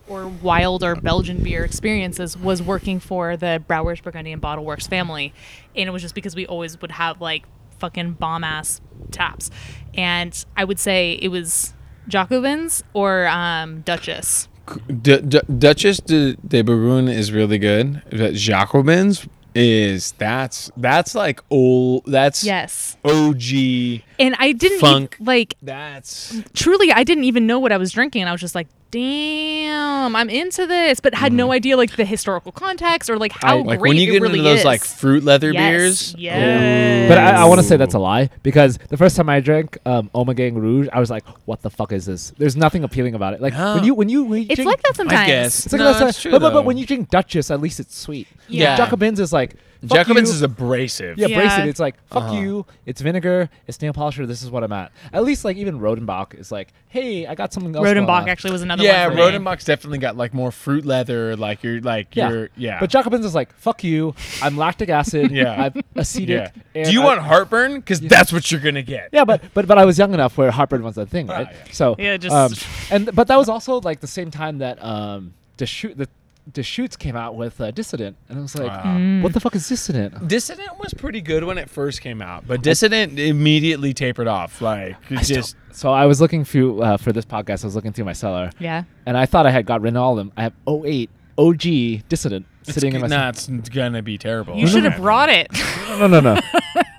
or 0.09 0.29
wild 0.29 0.85
or 0.85 0.95
Belgian 0.95 1.43
beer 1.43 1.65
experiences 1.65 2.37
was 2.39 2.63
working 2.63 3.01
for 3.01 3.37
the 3.37 3.63
Brouwer's 3.67 4.01
Burgundian 4.01 4.39
Bottle 4.39 4.65
Works 4.65 4.87
family, 4.87 5.35
and 5.75 5.89
it 5.89 5.91
was 5.91 6.01
just 6.01 6.15
because 6.15 6.37
we 6.37 6.47
always 6.47 6.81
would 6.81 6.93
have 6.93 7.21
like 7.21 7.45
fucking 7.81 8.13
bomb 8.13 8.45
ass 8.45 8.81
taps, 9.11 9.51
and 9.95 10.45
I 10.57 10.65
would 10.65 10.79
say 10.79 11.19
it 11.21 11.29
was 11.29 11.75
Jacobins 12.09 12.83
or 12.95 13.27
um, 13.27 13.81
Duchess. 13.83 14.49
D- 15.01 15.21
D- 15.21 15.41
Duchess 15.59 15.99
de, 15.99 16.35
de 16.37 17.09
is 17.13 17.33
really 17.33 17.59
good. 17.59 18.03
But 18.11 18.35
Jacobins 18.35 19.27
is 19.55 20.13
that's 20.13 20.71
that's 20.77 21.15
like 21.15 21.41
old. 21.51 22.05
That's 22.07 22.45
Yes, 22.45 22.97
OG. 23.05 24.03
and 24.19 24.35
I 24.39 24.53
didn't 24.53 24.81
Funk. 24.81 25.17
like 25.21 25.55
That's 25.63 26.43
truly. 26.53 26.93
I 26.93 27.05
didn't 27.05 27.25
even 27.25 27.47
know 27.47 27.59
what 27.59 27.73
I 27.73 27.77
was 27.77 27.93
drinking, 27.93 28.23
and 28.23 28.29
I 28.29 28.33
was 28.33 28.41
just 28.41 28.55
like. 28.55 28.69
Damn, 28.91 30.15
I'm 30.17 30.31
into 30.31 30.67
this, 30.67 31.01
but 31.01 31.15
had 31.15 31.33
no 31.33 31.53
idea 31.53 31.77
like 31.77 31.97
the 31.97 32.05
historical 32.05 32.53
context 32.53 33.11
or 33.11 33.19
like 33.19 33.33
how 33.33 33.59
like 33.63 33.79
great 33.81 33.91
when 33.91 33.97
you 33.99 34.11
get 34.13 34.23
really 34.23 34.39
into 34.39 34.49
those 34.51 34.61
is. 34.61 34.65
like 34.65 34.83
fruit 34.85 35.23
leather 35.25 35.53
Yes, 35.53 36.13
beers. 36.13 36.15
yes. 36.19 37.09
But 37.09 37.19
I, 37.19 37.43
I 37.43 37.45
want 37.47 37.61
to 37.61 37.67
say 37.67 37.77
that's 37.77 37.95
a 37.95 37.99
lie 37.99 38.31
because 38.43 38.79
the 38.89 38.97
first 38.97 39.17
time 39.17 39.29
I 39.29 39.41
drank 39.41 39.77
um, 39.87 40.09
Ommegang 40.15 40.55
Rouge, 40.55 40.89
I 40.93 41.01
was 41.01 41.11
like, 41.11 41.27
"What 41.47 41.63
the 41.63 41.71
fuck 41.71 41.93
is 41.93 42.07
this?" 42.07 42.33
There's 42.39 42.57
nothing 42.57 42.85
appealing 42.85 43.15
about 43.15 43.35
it. 43.35 43.41
Like 43.41 43.53
No. 43.55 43.75
when 43.75 43.85
you 43.85 43.95
when 43.95 44.09
you, 44.09 44.25
when 44.25 44.41
you 44.43 44.47
It's 44.49 44.55
drink, 44.57 44.69
like 44.71 44.83
that 44.83 44.97
sometimes. 44.97 45.21
I 45.21 45.27
guess. 45.27 45.65
It's 45.67 45.73
like 45.73 45.81
No, 45.81 45.93
that's 45.93 46.11
it's 46.17 46.23
true, 46.23 46.31
but, 46.31 46.41
but, 46.41 46.53
but 46.53 46.65
when 46.65 46.77
you 46.79 46.87
drink 46.87 47.11
Duchess, 47.11 47.51
at 47.51 47.61
least 47.61 47.81
it's 47.81 47.97
sweet. 47.99 48.29
Yeah. 48.49 48.77
Jacobins 48.77 49.21
is 49.21 49.33
like 49.33 49.57
fuck 49.57 49.66
Jacobins 49.85 50.29
you. 50.31 50.35
is 50.37 50.43
abrasive. 50.43 51.19
yeah, 51.19 51.27
Yeah. 51.29 51.39
bracelet. 51.41 51.69
It's 51.69 51.81
like 51.81 51.97
fuck 52.09 52.25
Uh-huh. 52.25 52.35
you. 52.41 52.67
It's 52.87 53.01
vinegar. 53.01 53.51
It's 53.67 53.81
nail 53.83 53.93
polisher. 53.93 54.27
This 54.27 54.43
is 54.43 54.51
what 54.51 54.65
I'm 54.65 54.73
at. 54.73 54.93
At 55.13 55.25
least 55.25 55.45
like 55.45 55.57
even 55.57 55.79
Rodenbach 55.81 56.39
is 56.39 56.51
like, 56.51 56.69
hey, 56.89 57.27
I 57.27 57.35
got 57.35 57.53
something 57.53 57.75
else. 57.77 57.85
going 57.85 57.97
Rodenbach 57.97 58.23
on. 58.23 58.29
actually 58.29 58.53
was 58.53 58.63
another 58.63 58.83
Yeah, 58.85 59.09
one. 59.09 59.17
for 59.17 59.23
me. 59.31 59.39
Rodenbach's 59.39 59.65
definitely 59.65 59.99
got 59.99 60.17
like 60.17 60.33
more 60.35 60.51
fruit 60.51 60.85
leather. 60.87 61.37
Like 61.37 61.63
you're 61.63 61.81
like 61.81 62.15
Yeah. 62.17 62.31
you're 62.31 62.49
yeah. 62.57 62.81
But 62.81 62.91
Jacobins 62.91 63.25
is 63.25 63.35
like, 63.35 63.53
fuck 63.55 63.85
you. 63.85 64.15
I'm 64.43 64.57
lactic 64.57 64.89
acid. 64.89 65.31
Yeah. 65.37 65.71
I'm 65.75 65.83
acetic. 65.95 66.29
yeah. 66.29 66.51
and 66.75 66.87
Do 66.87 66.93
you 66.93 67.03
I- 67.03 67.05
want 67.05 67.21
heartburn? 67.21 67.77
Because 67.81 68.01
that's 68.01 68.33
what 68.33 68.51
you're 68.51 68.61
gonna 68.61 68.83
get. 68.83 69.11
Yeah, 69.13 69.25
but 69.25 69.43
but 69.55 69.67
but 69.67 69.79
I 69.79 69.85
was 69.85 69.99
young 69.99 70.15
enough 70.15 70.37
where 70.39 70.51
heartburn 70.51 70.83
was 70.83 70.97
a 70.99 71.07
thing, 71.07 71.27
right? 71.27 71.49
Ah, 71.51 71.53
yeah. 71.67 71.73
So 71.73 71.97
Yeah, 71.99 72.17
just- 72.17 72.35
um, 72.35 72.53
and 72.91 73.15
but 73.15 73.29
that 73.29 73.37
was 73.37 73.49
also 73.49 73.81
like 73.81 74.01
the 74.01 74.07
same 74.07 74.31
time 74.31 74.59
that 74.59 74.83
um 74.83 75.35
the 75.59 75.67
shoot 75.67 75.97
the 75.97 76.09
Deschutes 76.53 76.97
came 76.97 77.17
out 77.17 77.35
with 77.35 77.61
uh, 77.61 77.71
Dissident, 77.73 78.15
and 78.29 78.39
I 78.39 78.43
was 78.43 78.55
like, 78.55 78.69
Wow. 78.71 78.97
Mm. 78.97 79.23
what 79.23 79.33
the 79.33 79.41
fuck 79.41 79.55
is 79.57 79.69
Dissident? 79.69 80.29
Dissident 80.29 80.79
was 80.79 80.95
pretty 80.95 81.21
good 81.21 81.43
when 81.45 81.59
it 81.59 81.69
first 81.69 82.01
came 82.01 82.23
out, 82.23 82.47
but 82.47 82.63
Dissident 82.63 83.19
immediately 83.19 83.93
tapered 83.93 84.29
off. 84.29 84.61
Like 84.63 84.97
it 85.11 85.25
still- 85.25 85.45
So 85.73 85.93
I 85.93 86.07
was 86.07 86.21
looking 86.21 86.45
through 86.45 86.83
uh, 86.83 86.97
for 86.99 87.13
this 87.13 87.25
podcast. 87.25 87.65
I 87.65 87.67
was 87.67 87.75
looking 87.75 87.93
through 87.93 88.05
my 88.05 88.13
cellar, 88.13 88.51
Yeah. 88.61 88.85
and 89.07 89.17
I 89.17 89.27
thought 89.27 89.47
I 89.47 89.51
had 89.51 89.67
got 89.67 89.81
rid 89.81 89.97
of 89.97 90.03
all 90.03 90.13
of 90.13 90.19
them. 90.19 90.33
I 90.37 90.43
have 90.45 90.53
08 90.69 91.11
OG 91.39 91.61
Dissident 92.09 92.47
sitting 92.63 92.95
in 92.95 93.01
my. 93.03 93.09
nah, 93.09 93.29
it's 93.29 93.47
gonna 93.49 94.03
be 94.03 94.17
terrible. 94.17 94.57
You 94.57 94.67
should 94.69 94.85
have 94.85 94.97
brought 95.01 95.29
it. 95.29 95.49
No, 95.97 96.07
no, 96.09 96.21
no, 96.21 96.35
no. 96.35 96.41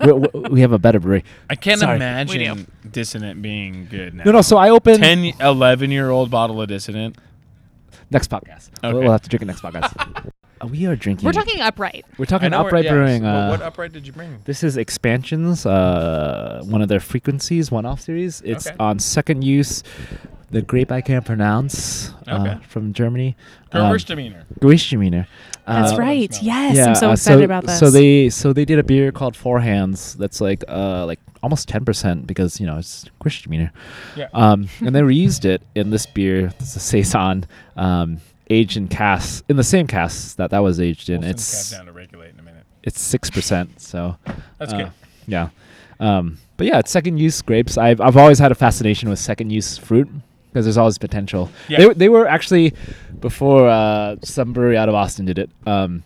we, 0.00 0.12
we- 0.40 0.48
we 0.50 0.60
have 0.62 0.72
a 0.72 0.78
better 0.78 0.98
brewery. 0.98 1.22
I 1.48 1.54
can't 1.54 1.78
Sorry. 1.78 1.96
Imagine 1.96 2.66
Dissident 2.90 3.40
being 3.42 3.86
good 3.88 4.12
now. 4.14 4.24
No, 4.24 4.32
no. 4.32 4.40
So 4.42 4.56
I 4.56 4.70
opened 4.70 5.04
10, 5.04 5.34
11 5.40 5.90
year 5.92 6.10
old 6.10 6.30
bottle 6.32 6.60
of 6.60 6.68
Dissident. 6.68 7.16
Next 8.10 8.30
podcast. 8.30 8.70
We'll- 8.82 9.00
We'll 9.00 9.12
have 9.12 9.22
to 9.22 9.28
drink 9.28 9.42
it 9.42 9.46
next 9.46 9.62
podcast. 9.62 9.92
Uh, 10.60 10.66
we 10.66 10.86
are 10.86 10.96
drinking. 10.96 11.24
We're 11.24 11.30
talking 11.30 11.60
upright. 11.60 12.04
We're 12.18 12.24
talking 12.24 12.46
I 12.46 12.48
know 12.48 12.58
where- 12.64 12.66
Upright 12.66 12.82
yes, 12.86 12.92
Brewing. 12.92 13.22
but 13.22 13.28
Uh, 13.28 13.48
what 13.50 13.62
upright 13.62 13.92
did 13.92 14.08
you 14.08 14.12
bring? 14.12 14.40
This 14.44 14.64
is 14.64 14.76
Expansions, 14.76 15.64
uh, 15.64 16.62
one 16.64 16.82
of 16.82 16.88
their 16.88 16.98
frequencies, 16.98 17.70
one-off 17.70 18.00
series. 18.00 18.42
It's 18.44 18.66
Okay. 18.66 18.74
on 18.80 18.98
second 18.98 19.42
use. 19.44 19.84
The 20.50 20.60
grape 20.62 20.90
I 20.90 21.00
can't 21.00 21.24
pronounce 21.24 22.10
uh, 22.26 22.40
Okay. 22.40 22.58
from 22.66 22.92
Germany. 22.92 23.36
Um, 23.70 23.82
Gewürztraminer. 23.92 24.46
Gewürztraminer. 24.60 25.26
That's 25.68 25.92
Uh, 25.92 25.96
right. 25.98 26.42
Yes, 26.42 26.76
yeah, 26.76 26.86
I'm 26.86 26.94
so 26.94 27.10
uh, 27.10 27.12
excited 27.12 27.44
about 27.44 27.66
this. 27.66 27.78
So 27.78 27.90
they 27.90 28.30
so 28.30 28.52
they 28.52 28.64
did 28.64 28.78
a 28.78 28.82
beer 28.82 29.12
called 29.12 29.36
Four 29.36 29.60
Hands. 29.60 30.14
That's 30.14 30.40
like 30.40 30.64
uh 30.68 31.04
like 31.06 31.20
almost 31.42 31.68
ten 31.68 31.84
percent 31.84 32.26
because 32.26 32.58
you 32.60 32.66
know 32.66 32.78
it's 32.78 33.04
Gewürztraminer. 33.20 33.70
Yeah. 34.16 34.28
Um, 34.32 34.68
and 34.80 34.94
they 34.94 35.00
reused 35.02 35.44
it 35.44 35.62
in 35.74 35.90
this 35.90 36.06
beer. 36.06 36.46
It's 36.60 36.74
a 36.76 36.80
saison, 36.80 37.46
um, 37.76 38.18
aged 38.50 38.76
in 38.78 38.88
casks 38.88 39.42
in 39.48 39.56
the 39.56 39.62
same 39.64 39.86
casks 39.86 40.34
that 40.34 40.50
that 40.50 40.60
was 40.60 40.80
aged 40.80 41.10
in. 41.10 41.20
We'll 41.20 41.30
it's 41.30 41.72
Kev 41.72 41.76
down 41.76 41.86
to 41.86 41.92
regulate 41.92 42.32
in 42.34 42.40
a 42.40 42.42
minute. 42.42 42.64
it's 42.82 43.00
six 43.00 43.30
percent. 43.30 43.70
So 43.80 44.16
That's 44.58 44.72
uh, 44.72 44.76
good. 44.78 44.90
Yeah. 45.26 45.48
Um, 46.00 46.38
but 46.56 46.66
yeah, 46.66 46.78
it's 46.78 46.90
second 46.90 47.18
use 47.18 47.42
grapes. 47.42 47.76
I've 47.76 48.00
I've 48.00 48.16
always 48.16 48.38
had 48.38 48.52
a 48.52 48.54
fascination 48.54 49.10
with 49.10 49.18
second 49.18 49.50
use 49.50 49.76
fruit 49.78 50.08
because 50.48 50.64
there's 50.64 50.78
always 50.78 50.96
potential. 50.98 51.50
Yeah. 51.68 51.78
They 51.78 51.92
they 51.94 52.08
were 52.08 52.26
actually 52.26 52.72
before 53.20 53.68
uh, 53.68 54.16
some 54.22 54.52
brewery 54.52 54.76
out 54.76 54.88
of 54.88 54.94
Austin 54.94 55.26
did 55.26 55.38
it. 55.38 55.50
Um, 55.66 56.04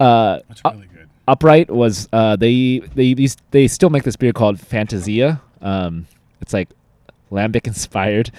uh, 0.00 0.40
That's 0.48 0.60
uh, 0.64 0.70
really 0.74 0.86
good. 0.86 1.08
Upright 1.26 1.70
was 1.70 2.08
uh, 2.12 2.36
they 2.36 2.80
they 2.94 3.14
these 3.14 3.36
they 3.50 3.68
still 3.68 3.90
make 3.90 4.04
this 4.04 4.16
beer 4.16 4.32
called 4.32 4.58
Fantasia. 4.58 5.40
Um, 5.60 6.06
it's 6.40 6.52
like 6.52 6.68
lambic 7.30 7.66
inspired. 7.66 8.30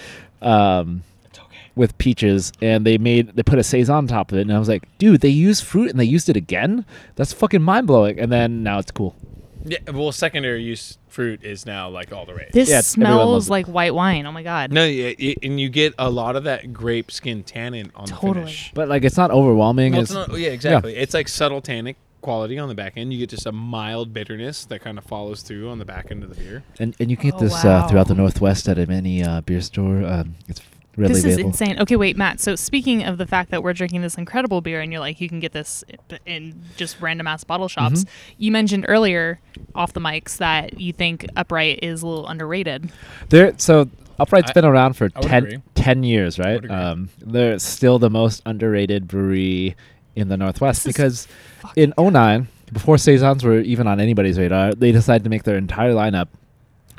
Um, 0.42 1.04
okay. 1.28 1.58
with 1.76 1.98
peaches 1.98 2.54
and 2.62 2.86
they 2.86 2.98
made 2.98 3.36
they 3.36 3.44
put 3.44 3.60
a 3.60 3.64
saison 3.64 3.96
on 3.96 4.08
top 4.08 4.32
of 4.32 4.38
it 4.38 4.42
and 4.42 4.54
I 4.54 4.60
was 4.60 4.70
like, 4.70 4.88
dude, 4.98 5.20
they 5.22 5.30
use 5.30 5.60
fruit 5.60 5.90
and 5.90 6.00
they 6.00 6.06
used 6.06 6.30
it 6.30 6.38
again? 6.38 6.86
That's 7.16 7.34
fucking 7.34 7.62
mind 7.62 7.88
blowing. 7.88 8.20
And 8.20 8.32
then 8.32 8.64
now 8.64 8.80
it's 8.80 8.92
cool. 8.92 9.16
Yeah, 9.66 9.78
well, 9.94 10.12
secondary 10.12 10.64
use 10.64 10.98
fruit 11.08 11.44
is 11.44 11.66
now 11.66 11.90
like 11.90 12.14
all 12.14 12.26
the 12.26 12.34
rage. 12.34 12.52
this 12.54 12.70
Yeah, 12.70 12.78
everyone 12.78 13.18
loves 13.18 13.46
smells 13.46 13.48
it. 13.48 13.52
like 13.52 13.66
white 13.68 13.94
wine. 13.94 14.26
Oh 14.26 14.32
my 14.32 14.44
god. 14.44 14.72
No, 14.72 14.86
yeah, 14.86 15.14
y- 15.20 15.36
and 15.44 15.60
you 15.60 15.70
get 15.70 15.94
a 15.98 16.10
lot 16.10 16.36
of 16.36 16.44
that 16.46 16.72
grape 16.72 17.12
skin 17.12 17.44
tannin 17.44 17.92
on 17.96 18.06
Totally. 18.08 18.34
the 18.34 18.40
finish. 18.42 18.72
But 18.74 18.88
like 18.90 19.04
it's 19.04 19.18
not 19.18 19.32
overwhelming. 19.32 19.94
No, 19.94 20.02
it's, 20.02 20.12
it's 20.12 20.28
not- 20.30 20.38
yeah, 20.40 20.50
exactly. 20.50 20.96
It's 20.96 21.14
like 21.14 21.28
subtle 21.28 21.62
tannic 21.62 21.98
quality 22.22 22.58
on 22.60 22.68
the 22.70 22.76
back 22.76 22.94
end. 22.98 23.12
You 23.14 23.20
get 23.20 23.30
just 23.30 23.46
a 23.46 23.52
mild 23.52 24.14
bitterness 24.14 24.66
that 24.66 24.80
kind 24.82 24.98
of 24.98 25.04
follows 25.06 25.42
through 25.42 25.70
on 25.70 25.80
the 25.80 25.86
back 25.86 26.08
end 26.12 26.24
of 26.24 26.30
the 26.30 26.36
beer. 26.42 26.64
and, 26.80 26.96
and 27.00 27.10
you 27.12 27.18
can 27.18 27.30
get 27.32 27.38
Oh, 27.38 27.44
this 27.44 27.66
uh, 27.66 27.88
throughout 27.88 28.08
the. 28.08 28.16
Northwest 28.16 28.68
at 28.68 28.78
any 28.78 29.24
uh, 29.24 29.42
beer 29.42 29.62
store. 29.62 30.04
Um, 30.06 30.36
it's 30.48 30.62
readily 30.96 31.14
this 31.14 31.26
is 31.26 31.34
available. 31.34 31.50
insane. 31.50 31.80
Okay, 31.80 31.96
wait, 31.96 32.18
Matt. 32.18 32.40
So 32.40 32.56
speaking 32.56 33.04
of 33.04 33.18
the 33.18 33.26
fact 33.28 33.52
that 33.52 33.64
we're 33.64 33.74
drinking 33.74 34.02
this 34.02 34.16
incredible 34.16 34.62
beer, 34.62 34.82
and 34.82 34.92
you're 34.92 35.00
like, 35.00 35.22
you 35.22 35.30
can 35.30 35.40
get 35.40 35.54
this 35.54 35.84
in 36.26 36.62
just 36.78 37.00
random 37.02 37.28
ass 37.28 37.44
bottle 37.44 37.68
shops. 37.68 38.02
Mm-hmm. 38.02 38.34
You 38.38 38.52
mentioned 38.52 38.86
earlier 38.88 39.40
off 39.76 39.94
the 39.94 40.00
mics 40.02 40.38
that 40.38 40.80
you 40.80 40.94
think 40.94 41.26
Upright 41.36 41.80
is 41.84 42.02
a 42.02 42.08
little 42.08 42.28
underrated. 42.28 42.92
There, 43.30 43.54
so 43.58 43.90
Upright's 44.20 44.52
I- 44.52 44.54
been 44.54 44.66
around 44.66 44.94
for 44.94 45.10
I 45.16 45.22
10, 45.22 45.64
10 45.76 46.04
years, 46.04 46.38
right? 46.38 46.70
Um, 46.70 47.10
they're 47.20 47.60
still 47.60 48.00
the 48.00 48.10
most 48.10 48.42
underrated 48.46 49.08
brewery 49.08 49.76
in 50.16 50.28
the 50.28 50.38
Northwest 50.38 50.84
This 50.84 50.94
because 50.94 51.28
in 51.76 51.94
09, 51.98 52.48
before 52.74 52.98
saisons 52.98 53.44
were 53.44 53.60
even 53.60 53.88
on 53.88 54.00
anybody's 54.00 54.38
radar, 54.38 54.74
they 54.74 54.92
decided 54.92 55.24
to 55.24 55.30
make 55.30 55.44
their 55.44 55.58
entire 55.58 55.94
lineup 55.94 56.28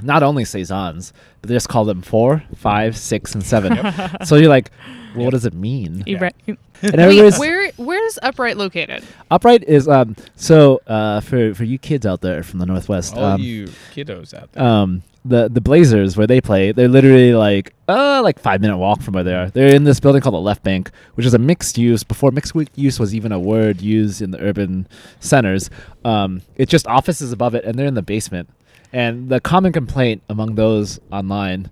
not 0.02 0.22
only 0.22 0.44
saisons, 0.44 1.12
but 1.40 1.48
they 1.48 1.54
just 1.54 1.68
call 1.68 1.84
them 1.84 2.02
four, 2.02 2.42
five, 2.56 2.96
six, 2.96 3.34
and 3.34 3.44
seven. 3.44 3.78
so 4.24 4.36
you're 4.36 4.48
like, 4.48 4.70
well, 5.14 5.24
what 5.26 5.30
does 5.32 5.44
it 5.46 5.54
mean? 5.54 6.02
You 6.06 6.16
Yeah. 6.16 6.30
re- 6.46 6.56
And 6.82 6.96
Wait, 6.96 7.38
where 7.38 7.70
where's 7.76 8.18
Upright 8.22 8.56
located? 8.56 9.04
upright 9.30 9.62
is 9.64 9.86
um. 9.86 10.16
So 10.36 10.80
uh, 10.86 11.20
for 11.20 11.52
for 11.54 11.64
you 11.64 11.76
kids 11.78 12.06
out 12.06 12.22
there 12.22 12.42
from 12.42 12.58
the 12.58 12.64
Northwest, 12.66 13.14
All 13.16 13.24
um, 13.24 13.42
you 13.42 13.66
kiddos 13.94 14.32
out 14.32 14.50
there. 14.52 14.64
um 14.64 15.02
the 15.26 15.50
the 15.50 15.60
Blazers 15.60 16.16
where 16.16 16.26
they 16.26 16.40
play, 16.40 16.72
they're 16.72 16.88
literally 16.88 17.34
like 17.34 17.74
uh 17.86 18.22
like 18.24 18.38
five 18.38 18.62
minute 18.62 18.78
walk 18.78 19.02
from 19.02 19.12
where 19.12 19.24
they 19.24 19.34
are. 19.34 19.50
They're 19.50 19.74
in 19.74 19.84
this 19.84 20.00
building 20.00 20.22
called 20.22 20.34
the 20.34 20.40
Left 20.40 20.62
Bank, 20.62 20.90
which 21.16 21.26
is 21.26 21.34
a 21.34 21.38
mixed 21.38 21.76
use 21.76 22.02
before 22.02 22.30
mixed 22.30 22.54
use 22.74 22.98
was 22.98 23.14
even 23.14 23.30
a 23.30 23.38
word 23.38 23.82
used 23.82 24.22
in 24.22 24.30
the 24.30 24.40
urban 24.40 24.88
centers. 25.18 25.68
Um, 26.06 26.40
it's 26.56 26.70
just 26.70 26.86
offices 26.86 27.30
above 27.30 27.54
it, 27.54 27.64
and 27.66 27.78
they're 27.78 27.86
in 27.88 27.92
the 27.94 28.00
basement. 28.00 28.48
And 28.92 29.28
the 29.28 29.40
common 29.40 29.72
complaint 29.72 30.22
among 30.28 30.56
those 30.56 30.98
online 31.12 31.70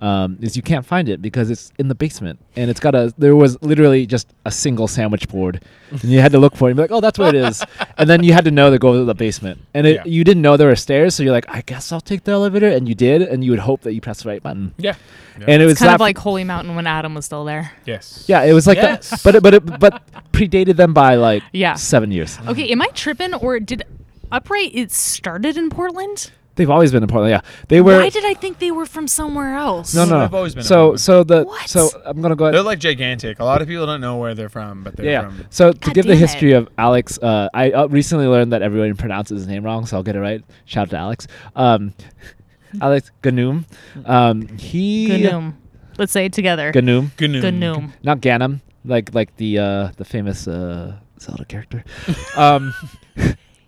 um, 0.00 0.36
is 0.42 0.54
you 0.56 0.62
can't 0.62 0.84
find 0.84 1.08
it 1.08 1.22
because 1.22 1.48
it's 1.50 1.72
in 1.78 1.88
the 1.88 1.94
basement, 1.94 2.38
and 2.56 2.68
it's 2.70 2.80
got 2.80 2.94
a. 2.94 3.14
There 3.16 3.34
was 3.34 3.60
literally 3.62 4.04
just 4.06 4.28
a 4.44 4.50
single 4.50 4.86
sandwich 4.86 5.28
board, 5.28 5.64
and 5.90 6.04
you 6.04 6.20
had 6.20 6.32
to 6.32 6.38
look 6.38 6.56
for 6.56 6.68
it. 6.68 6.72
And 6.72 6.76
be 6.76 6.82
like, 6.82 6.90
oh, 6.90 7.00
that's 7.00 7.18
where 7.18 7.28
it 7.30 7.34
is, 7.34 7.64
and 7.96 8.10
then 8.10 8.22
you 8.22 8.34
had 8.34 8.44
to 8.44 8.50
know 8.50 8.70
to 8.70 8.78
go 8.78 8.92
to 8.98 9.04
the 9.04 9.14
basement, 9.14 9.60
and 9.72 9.86
it, 9.86 9.94
Yeah. 9.96 10.02
you 10.04 10.22
didn't 10.22 10.42
know 10.42 10.56
there 10.58 10.68
were 10.68 10.76
stairs, 10.76 11.14
so 11.14 11.22
you're 11.22 11.32
like, 11.32 11.46
I 11.48 11.62
guess 11.62 11.90
I'll 11.90 12.02
take 12.02 12.24
the 12.24 12.32
elevator, 12.32 12.68
and 12.68 12.86
you 12.86 12.94
did, 12.94 13.22
and 13.22 13.42
you 13.42 13.52
would 13.52 13.60
hope 13.60 13.80
that 13.82 13.94
you 13.94 14.00
pressed 14.02 14.24
the 14.24 14.28
right 14.28 14.42
button, 14.42 14.74
yeah. 14.76 14.94
and 15.40 15.62
it 15.62 15.64
was 15.64 15.72
It's 15.72 15.80
kind 15.80 15.88
that 15.90 15.94
of 15.94 16.00
like 16.00 16.18
Holy 16.18 16.44
Mountain 16.44 16.74
when 16.76 16.86
Adam 16.86 17.14
was 17.14 17.24
still 17.24 17.44
there. 17.46 17.72
yes. 17.86 18.24
yeah, 18.28 18.42
it 18.42 18.52
was 18.52 18.66
like 18.66 18.76
Yes. 18.76 19.08
that, 19.08 19.22
but 19.24 19.34
it, 19.36 19.42
but 19.42 19.54
it, 19.54 19.80
but 19.80 20.02
predated 20.32 20.76
them 20.76 20.92
by 20.92 21.14
like 21.14 21.42
Yeah. 21.52 21.74
seven 21.76 22.10
years. 22.12 22.38
Okay, 22.46 22.70
am 22.70 22.82
I 22.82 22.88
tripping 22.88 23.32
or 23.32 23.58
did 23.58 23.84
Upright 24.30 24.72
it 24.74 24.90
started 24.90 25.56
in 25.56 25.70
Portland? 25.70 26.30
They've 26.56 26.70
always 26.70 26.92
been 26.92 27.02
in 27.02 27.08
Portland. 27.08 27.32
Yeah, 27.32 27.40
they 27.68 27.80
were. 27.80 27.98
Why 27.98 28.10
did 28.10 28.24
I 28.24 28.34
think 28.34 28.60
they 28.60 28.70
were 28.70 28.86
from 28.86 29.08
somewhere 29.08 29.54
else? 29.56 29.94
no, 29.94 30.04
no, 30.04 30.10
no. 30.10 30.20
They've 30.20 30.34
always 30.34 30.54
been 30.54 30.60
in 30.60 30.66
so, 30.66 30.76
Portland. 30.76 31.00
so 31.00 31.24
the 31.24 31.44
What? 31.44 31.68
so 31.68 31.90
I'm 32.04 32.20
gonna 32.22 32.36
go 32.36 32.44
ahead. 32.44 32.54
They're 32.54 32.62
like 32.62 32.78
gigantic. 32.78 33.40
A 33.40 33.44
lot 33.44 33.60
of 33.60 33.68
people 33.68 33.86
don't 33.86 34.00
know 34.00 34.18
where 34.18 34.34
they're 34.34 34.48
from, 34.48 34.84
but 34.84 34.96
they're 34.96 35.20
from. 35.20 35.34
yeah. 35.36 35.42
from. 35.42 35.46
So 35.50 35.72
to 35.72 35.78
God 35.78 35.94
give 35.94 36.06
the 36.06 36.12
damn 36.12 36.20
history 36.20 36.52
it. 36.52 36.56
of 36.56 36.68
Alex, 36.78 37.18
uh, 37.18 37.48
I 37.52 37.70
uh, 37.72 37.86
recently 37.88 38.26
learned 38.26 38.52
that 38.52 38.62
everyone 38.62 38.94
pronounces 38.96 39.40
his 39.40 39.48
name 39.48 39.64
wrong, 39.64 39.86
so 39.86 39.96
I'll 39.96 40.02
get 40.02 40.14
it 40.16 40.20
right. 40.20 40.44
Shout 40.64 40.84
out 40.84 40.90
to 40.90 40.96
Alex. 40.96 41.26
Um, 41.56 41.94
Alex 42.80 43.10
Ganum. 43.22 43.64
Um, 44.04 44.46
he 44.58 45.08
Ganoom. 45.08 45.54
Let's 45.98 46.12
say 46.12 46.26
it 46.26 46.32
together. 46.32 46.72
Ganum, 46.72 47.10
Gnu. 47.20 47.40
Ganoom. 47.40 47.92
not 48.02 48.20
Ganem, 48.20 48.60
like 48.84 49.14
like 49.14 49.36
the 49.36 49.58
uh, 49.58 49.90
the 49.96 50.04
famous 50.04 50.46
uh, 50.48 50.96
Zelda 51.20 51.44
character. 51.44 51.84
um, 52.36 52.72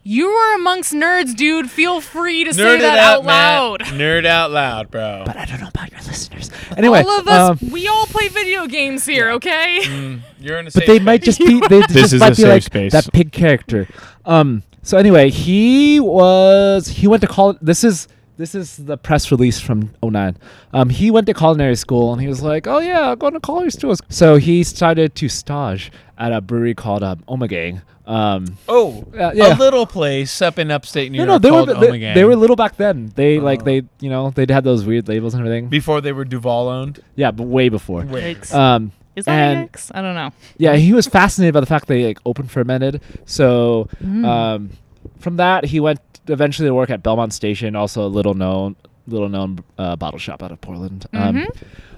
You 0.08 0.28
are 0.28 0.54
amongst 0.54 0.92
nerds, 0.92 1.34
dude. 1.34 1.68
Feel 1.68 2.00
free 2.00 2.44
to 2.44 2.54
say 2.54 2.62
Nerd 2.62 2.76
it 2.78 2.82
that 2.82 2.98
out, 2.98 3.18
out 3.18 3.24
Matt. 3.24 3.58
loud. 3.58 3.80
Nerd 3.98 4.24
out 4.24 4.52
loud, 4.52 4.88
bro. 4.90 5.24
but 5.26 5.36
I 5.36 5.44
don't 5.46 5.60
know 5.60 5.66
about 5.66 5.90
your 5.90 6.00
listeners. 6.02 6.48
Anyway, 6.76 7.00
all 7.02 7.10
of 7.18 7.26
us, 7.26 7.60
um, 7.62 7.70
we 7.72 7.88
all 7.88 8.06
play 8.06 8.28
video 8.28 8.66
games 8.68 9.04
here, 9.04 9.30
okay? 9.32 9.80
Mm, 9.82 10.20
you're 10.38 10.58
in 10.58 10.66
a 10.66 10.70
but 10.70 10.74
safe 10.74 10.86
they 10.86 10.98
might 11.00 11.22
space. 11.24 11.38
just 11.38 11.48
be 11.48 11.60
they 11.68 11.80
This 11.88 11.92
just 11.92 12.12
is 12.14 12.20
might 12.20 12.26
a 12.28 12.30
be 12.30 12.34
safe 12.36 12.48
like 12.48 12.62
space. 12.62 12.92
that 12.92 13.12
pig 13.12 13.32
character. 13.32 13.88
Um. 14.24 14.62
So 14.82 14.96
anyway, 14.96 15.30
he 15.30 15.98
was 15.98 16.86
he 16.86 17.08
went 17.08 17.20
to 17.22 17.26
college. 17.26 17.58
This 17.60 17.82
is 17.82 18.06
this 18.36 18.54
is 18.54 18.76
the 18.76 18.96
press 18.96 19.32
release 19.32 19.58
from 19.58 19.90
09. 20.04 20.36
Um, 20.72 20.90
he 20.90 21.10
went 21.10 21.26
to 21.26 21.34
culinary 21.34 21.74
school 21.74 22.12
and 22.12 22.22
he 22.22 22.28
was 22.28 22.42
like, 22.42 22.68
"Oh 22.68 22.78
yeah, 22.78 23.10
I'm 23.10 23.18
going 23.18 23.32
to 23.32 23.40
culinary 23.40 23.70
school." 23.72 23.96
So 24.08 24.36
he 24.36 24.62
started 24.62 25.16
to 25.16 25.28
stage 25.28 25.90
at 26.16 26.32
a 26.32 26.40
brewery 26.40 26.74
called 26.74 27.02
um, 27.02 27.24
Ommegang. 27.28 27.82
Um, 28.06 28.56
Oh, 28.68 29.04
Uh, 29.18 29.32
yeah. 29.34 29.56
a 29.56 29.58
little 29.58 29.86
place 29.86 30.40
up 30.40 30.58
in 30.58 30.70
upstate 30.70 31.10
New 31.10 31.18
no, 31.18 31.24
York 31.32 31.42
no, 31.42 31.64
they 31.64 31.72
were 31.72 31.90
they, 31.98 32.14
they 32.14 32.24
were 32.24 32.36
little 32.36 32.54
back 32.56 32.76
then. 32.76 33.12
They 33.16 33.40
like 33.40 33.62
Oh. 33.62 33.64
they 33.64 33.82
you 34.00 34.08
know 34.10 34.30
they'd 34.30 34.50
had 34.50 34.62
those 34.64 34.84
weird 34.84 35.08
labels 35.08 35.34
and 35.34 35.40
everything. 35.44 35.68
before 35.68 36.00
they 36.00 36.12
were 36.12 36.24
Duvel 36.24 36.68
owned. 36.68 37.00
yeah, 37.16 37.30
but 37.32 37.44
way 37.44 37.68
before. 37.68 38.02
Yikes. 38.04 38.54
Um, 38.54 38.92
Is 39.16 39.24
that 39.24 39.32
and- 39.32 39.58
a 39.60 39.62
X? 39.64 39.90
I 39.94 40.02
don't 40.02 40.14
know. 40.14 40.30
Yeah, 40.56 40.76
he 40.76 40.92
was 40.92 41.06
fascinated 41.06 41.54
by 41.54 41.60
the 41.60 41.66
fact 41.66 41.88
they 41.88 42.04
like 42.06 42.18
open 42.24 42.46
fermented. 42.46 43.00
So 43.24 43.88
Mm. 44.04 44.24
um, 44.24 44.70
from 45.18 45.36
that, 45.38 45.64
he 45.64 45.80
went 45.80 46.00
eventually 46.28 46.68
to 46.68 46.74
work 46.74 46.90
at 46.90 47.02
Belmont 47.02 47.32
Station, 47.32 47.74
also 47.74 48.04
a 48.06 48.08
little 48.08 48.34
known 48.34 48.76
little 49.08 49.28
known 49.28 49.58
uh, 49.78 49.94
bottle 49.96 50.18
shop 50.18 50.42
out 50.42 50.50
of 50.52 50.60
Portland. 50.60 51.06
Um, 51.12 51.36
Mhm. 51.36 51.46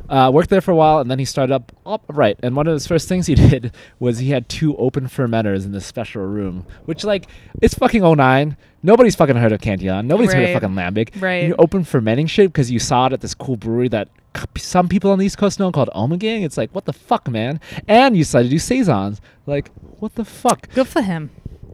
Uh, 0.08 0.30
worked 0.32 0.48
there 0.48 0.60
for 0.60 0.70
a 0.70 0.74
while, 0.76 1.00
and 1.00 1.10
then 1.10 1.18
he 1.18 1.24
started 1.24 1.52
up 1.52 1.72
upright. 1.84 2.38
And 2.42 2.56
one 2.56 2.66
of 2.66 2.72
his 2.72 2.86
first 2.86 3.08
things 3.08 3.26
he 3.26 3.34
did 3.50 3.72
was 3.98 4.18
he 4.18 4.30
had 4.30 4.48
two 4.48 4.76
open 4.76 5.06
fermenters 5.06 5.64
in 5.64 5.72
this 5.72 5.84
special 5.86 6.22
room, 6.24 6.66
which 6.86 7.04
like 7.04 7.26
it's 7.60 7.74
fucking 7.74 8.02
09. 8.02 8.56
Nobody's 8.82 9.16
fucking 9.16 9.36
heard 9.36 9.52
of 9.52 9.60
Cantillon. 9.60 10.06
Nobody's 10.06 10.32
heard 10.32 10.44
of 10.44 10.52
fucking 10.52 10.76
Lambic. 10.76 11.20
Right. 11.20 11.38
And 11.38 11.48
you 11.48 11.56
open 11.58 11.84
fermenting 11.84 12.26
shit 12.26 12.52
because 12.52 12.70
you 12.70 12.78
saw 12.78 13.06
it 13.06 13.12
at 13.12 13.20
this 13.20 13.34
cool 13.34 13.56
brewery 13.56 13.88
that 13.88 14.08
some 14.56 14.88
people 14.88 15.10
on 15.10 15.18
the 15.18 15.26
East 15.26 15.36
Coast 15.36 15.58
know 15.58 15.72
called 15.72 15.90
Ommegang. 15.94 16.44
It's 16.44 16.56
like, 16.56 16.72
what 16.74 16.84
the 16.84 16.92
fuck, 16.92 17.28
man? 17.28 17.60
And 17.88 18.16
you 18.16 18.22
decided 18.22 18.44
to 18.44 18.50
do 18.50 18.58
saisons. 18.58 19.20
Like, 19.46 19.70
what 19.98 20.14
the 20.14 20.24
fuck? 20.24 20.68
Good 20.70 20.86
for 20.86 21.02
him. 21.02 21.30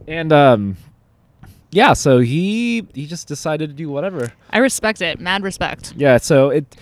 And 0.07 0.33
um, 0.33 0.77
yeah. 1.71 1.93
So 1.93 2.19
he 2.19 2.87
he 2.93 3.05
just 3.05 3.27
decided 3.27 3.69
to 3.69 3.75
do 3.75 3.89
whatever. 3.89 4.33
I 4.49 4.59
respect 4.59 5.01
it. 5.01 5.19
Mad 5.19 5.43
respect. 5.43 5.93
Yeah. 5.95 6.17
So 6.17 6.49
it 6.49 6.75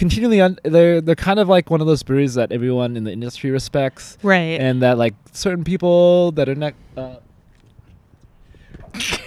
continually 0.00 0.40
un- 0.40 0.58
they're 0.64 1.02
they're 1.02 1.14
kind 1.14 1.38
of 1.38 1.46
like 1.46 1.68
one 1.68 1.82
of 1.82 1.86
those 1.86 2.02
breweries 2.02 2.32
that 2.34 2.50
everyone 2.50 2.96
in 2.96 3.04
the 3.04 3.12
industry 3.12 3.50
respects, 3.50 4.16
Right. 4.22 4.58
and 4.58 4.80
that 4.80 4.96
like 4.96 5.14
certain 5.32 5.62
people 5.62 6.32
that 6.32 6.48
are 6.48 6.54
not. 6.54 6.72
Uh, 6.96 7.16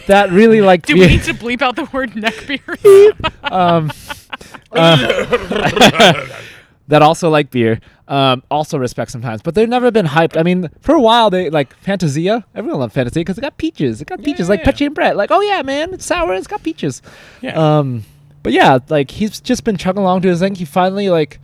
that 0.08 0.32
really 0.32 0.62
like 0.62 0.86
Do 0.88 0.95
we 0.95 1.06
need 1.08 1.24
to 1.24 1.34
bleep 1.34 1.62
out 1.62 1.76
the 1.76 1.86
word 1.94 2.16
neck 2.16 2.34
beer? 2.48 2.60
um, 3.44 3.91
uh, 4.74 6.28
that 6.88 7.02
also 7.04 7.30
like 7.30 7.52
beer, 7.52 7.80
um, 8.08 8.41
also 8.50 8.78
respect 8.80 9.12
sometimes, 9.12 9.41
but 9.44 9.54
they've 9.56 9.70
never 9.70 9.91
been 9.91 10.08
hyped. 10.08 10.38
I 10.38 10.44
mean, 10.44 10.70
for 10.82 10.95
a 10.95 11.02
while 11.02 11.30
they 11.30 11.52
like 11.52 11.74
Fantasia. 11.78 12.44
Everyone 12.56 12.80
loved 12.80 12.94
Fantasia 12.94 13.20
because 13.22 13.38
it 13.38 13.41
got 13.41 13.58
peaches. 13.58 14.02
It 14.02 14.08
got 14.08 14.24
peaches 14.24 14.50
like 14.50 14.66
Yeah. 14.66 14.86
And 14.88 14.95
Brett. 14.95 15.16
Like, 15.16 15.30
oh 15.32 15.41
yeah, 15.41 15.62
man, 15.62 15.94
it's 15.94 16.06
sour. 16.06 16.34
It's 16.34 16.48
got 16.48 16.64
peaches. 16.64 17.02
Yeah. 17.41 17.54
Um, 17.54 18.04
but 18.44 18.53
yeah, 18.53 18.80
like 18.90 19.10
he's 19.11 19.40
just 19.41 19.64
been 19.64 19.78
chugging 19.78 20.02
along 20.02 20.22
to 20.22 20.28
his 20.28 20.40
thing. 20.40 20.56
He 20.56 20.65
finally 20.65 21.10
like. 21.10 21.40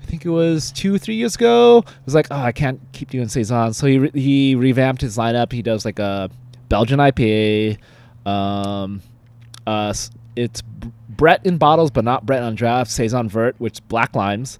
I 0.00 0.06
think 0.06 0.26
it 0.26 0.30
was 0.30 0.70
two, 0.70 0.98
three 0.98 1.14
years 1.14 1.34
ago. 1.34 1.82
Was 2.04 2.14
like, 2.14 2.26
oh, 2.30 2.36
I 2.36 2.52
can't 2.52 2.78
keep 2.92 3.08
doing 3.08 3.26
saison. 3.28 3.72
so 3.72 3.86
he 3.86 3.98
re- 3.98 4.10
he 4.12 4.54
revamped 4.54 5.00
his 5.00 5.16
lineup. 5.16 5.50
He 5.50 5.62
does 5.62 5.86
like 5.86 5.98
a 5.98 6.30
Belgian 6.68 6.98
IPA. 6.98 7.78
Um, 8.26 9.00
uh, 9.66 9.94
it's 10.36 10.62
Brett 11.08 11.44
in 11.46 11.56
bottles, 11.56 11.90
but 11.90 12.04
not 12.04 12.26
Brett 12.26 12.42
on 12.42 12.54
draft. 12.54 12.90
Saison 12.90 13.28
Vert, 13.28 13.56
which 13.58 13.74
is 13.74 13.80
black 13.80 14.14
limes. 14.14 14.58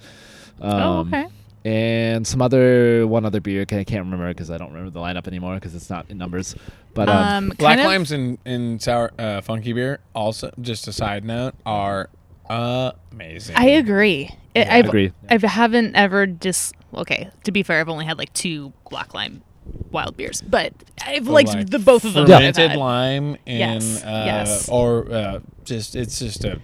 Um, 0.60 0.80
oh, 0.80 0.98
okay. 1.00 1.26
And 1.64 2.26
some 2.26 2.40
other 2.42 3.06
one 3.06 3.24
other 3.24 3.40
beer. 3.40 3.62
I 3.62 3.64
can't 3.64 3.88
remember 3.88 4.28
because 4.28 4.50
I 4.50 4.58
don't 4.58 4.68
remember 4.72 4.90
the 4.90 5.00
lineup 5.00 5.26
anymore 5.26 5.54
because 5.56 5.74
it's 5.74 5.90
not 5.90 6.06
in 6.10 6.18
numbers. 6.18 6.54
But 6.94 7.08
um, 7.08 7.16
Um, 7.48 7.48
Black 7.58 7.76
kind 7.76 7.80
of- 7.80 7.86
limes 7.86 8.12
and, 8.12 8.38
and 8.44 8.80
sour 8.80 9.10
uh, 9.18 9.40
funky 9.40 9.72
beer. 9.72 9.98
Also, 10.14 10.50
just 10.60 10.86
a 10.88 10.92
side 10.92 11.24
note, 11.24 11.54
are 11.66 12.08
amazing. 12.48 13.56
I 13.56 13.66
agree. 13.70 14.28
I 14.30 14.58
Yeah. 14.60 14.74
I've, 14.76 14.86
Agree. 14.86 15.12
I 15.28 15.38
haven't 15.46 15.96
ever 15.96 16.26
just 16.26 16.74
okay. 16.94 17.30
To 17.44 17.52
be 17.52 17.62
fair, 17.62 17.80
I've 17.80 17.88
only 17.88 18.04
had 18.04 18.18
like 18.18 18.32
two 18.32 18.72
black 18.88 19.12
lime 19.14 19.42
wild 19.90 20.16
beers, 20.16 20.40
but 20.42 20.72
I've 21.04 21.24
But, 21.24 21.32
liked 21.32 21.48
like, 21.54 21.70
the 21.70 21.78
both 21.80 22.04
of 22.04 22.12
them. 22.14 22.26
that 22.28 22.38
Fermented 22.38 22.70
had. 22.70 22.78
lime 22.78 23.36
and 23.46 23.82
Yes, 23.82 24.04
uh, 24.04 24.22
yes. 24.26 24.68
or 24.68 25.10
uh, 25.10 25.40
just 25.64 25.96
it's 25.96 26.18
just 26.20 26.44
a 26.44 26.60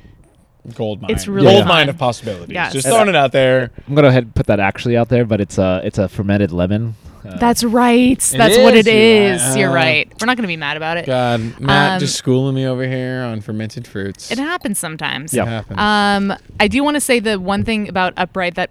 gold 0.75 1.01
mine. 1.03 1.11
It's 1.11 1.27
really 1.27 1.47
gold 1.49 1.61
fun. 1.63 1.69
mine 1.69 1.89
of 1.89 1.99
possibilities. 1.99 2.55
Yes. 2.55 2.73
Just 2.73 2.87
throwing 2.87 3.09
it 3.09 3.17
out 3.17 3.33
there. 3.33 3.71
I'm 3.89 3.95
gonna 3.95 4.07
go 4.07 4.09
ahead 4.11 4.25
and 4.25 4.35
put 4.35 4.47
that 4.47 4.61
actually 4.61 4.97
out 4.97 5.09
there. 5.09 5.25
But 5.25 5.41
it's 5.41 5.59
a 5.59 5.81
it's 5.83 5.99
a 5.99 6.09
fermented 6.09 6.53
lemon. 6.53 6.95
Uh, 7.25 7.37
That's 7.39 7.63
right. 7.65 8.19
That's 8.19 8.57
what 8.59 8.75
is, 8.75 8.87
it 8.87 8.95
you're 8.95 9.37
right. 9.37 9.57
You're 9.59 9.73
right. 9.73 10.13
We're 10.21 10.27
not 10.27 10.37
going 10.37 10.45
to 10.45 10.49
be 10.49 10.57
mad 10.57 10.77
about 10.77 10.97
it. 10.97 11.07
God, 11.07 11.61
Matt 11.61 11.93
Um, 11.95 12.01
just 12.01 12.17
schooling 12.17 12.55
me 12.55 12.67
over 12.67 12.87
here 12.87 13.23
on 13.23 13.41
fermented 13.41 13.87
fruits. 13.87 14.31
It 14.31 14.39
happens 14.39 14.79
sometimes. 14.79 15.35
Yeah. 15.35 15.43
It 15.43 15.49
happens. 15.49 15.79
Um, 15.79 16.39
I 16.59 16.69
do 16.69 16.83
want 16.83 16.95
to 16.97 17.01
say 17.01 17.21
the 17.21 17.39
one 17.39 17.65
thing 17.65 17.89
about 17.89 18.15
Upright 18.17 18.55
that 18.55 18.71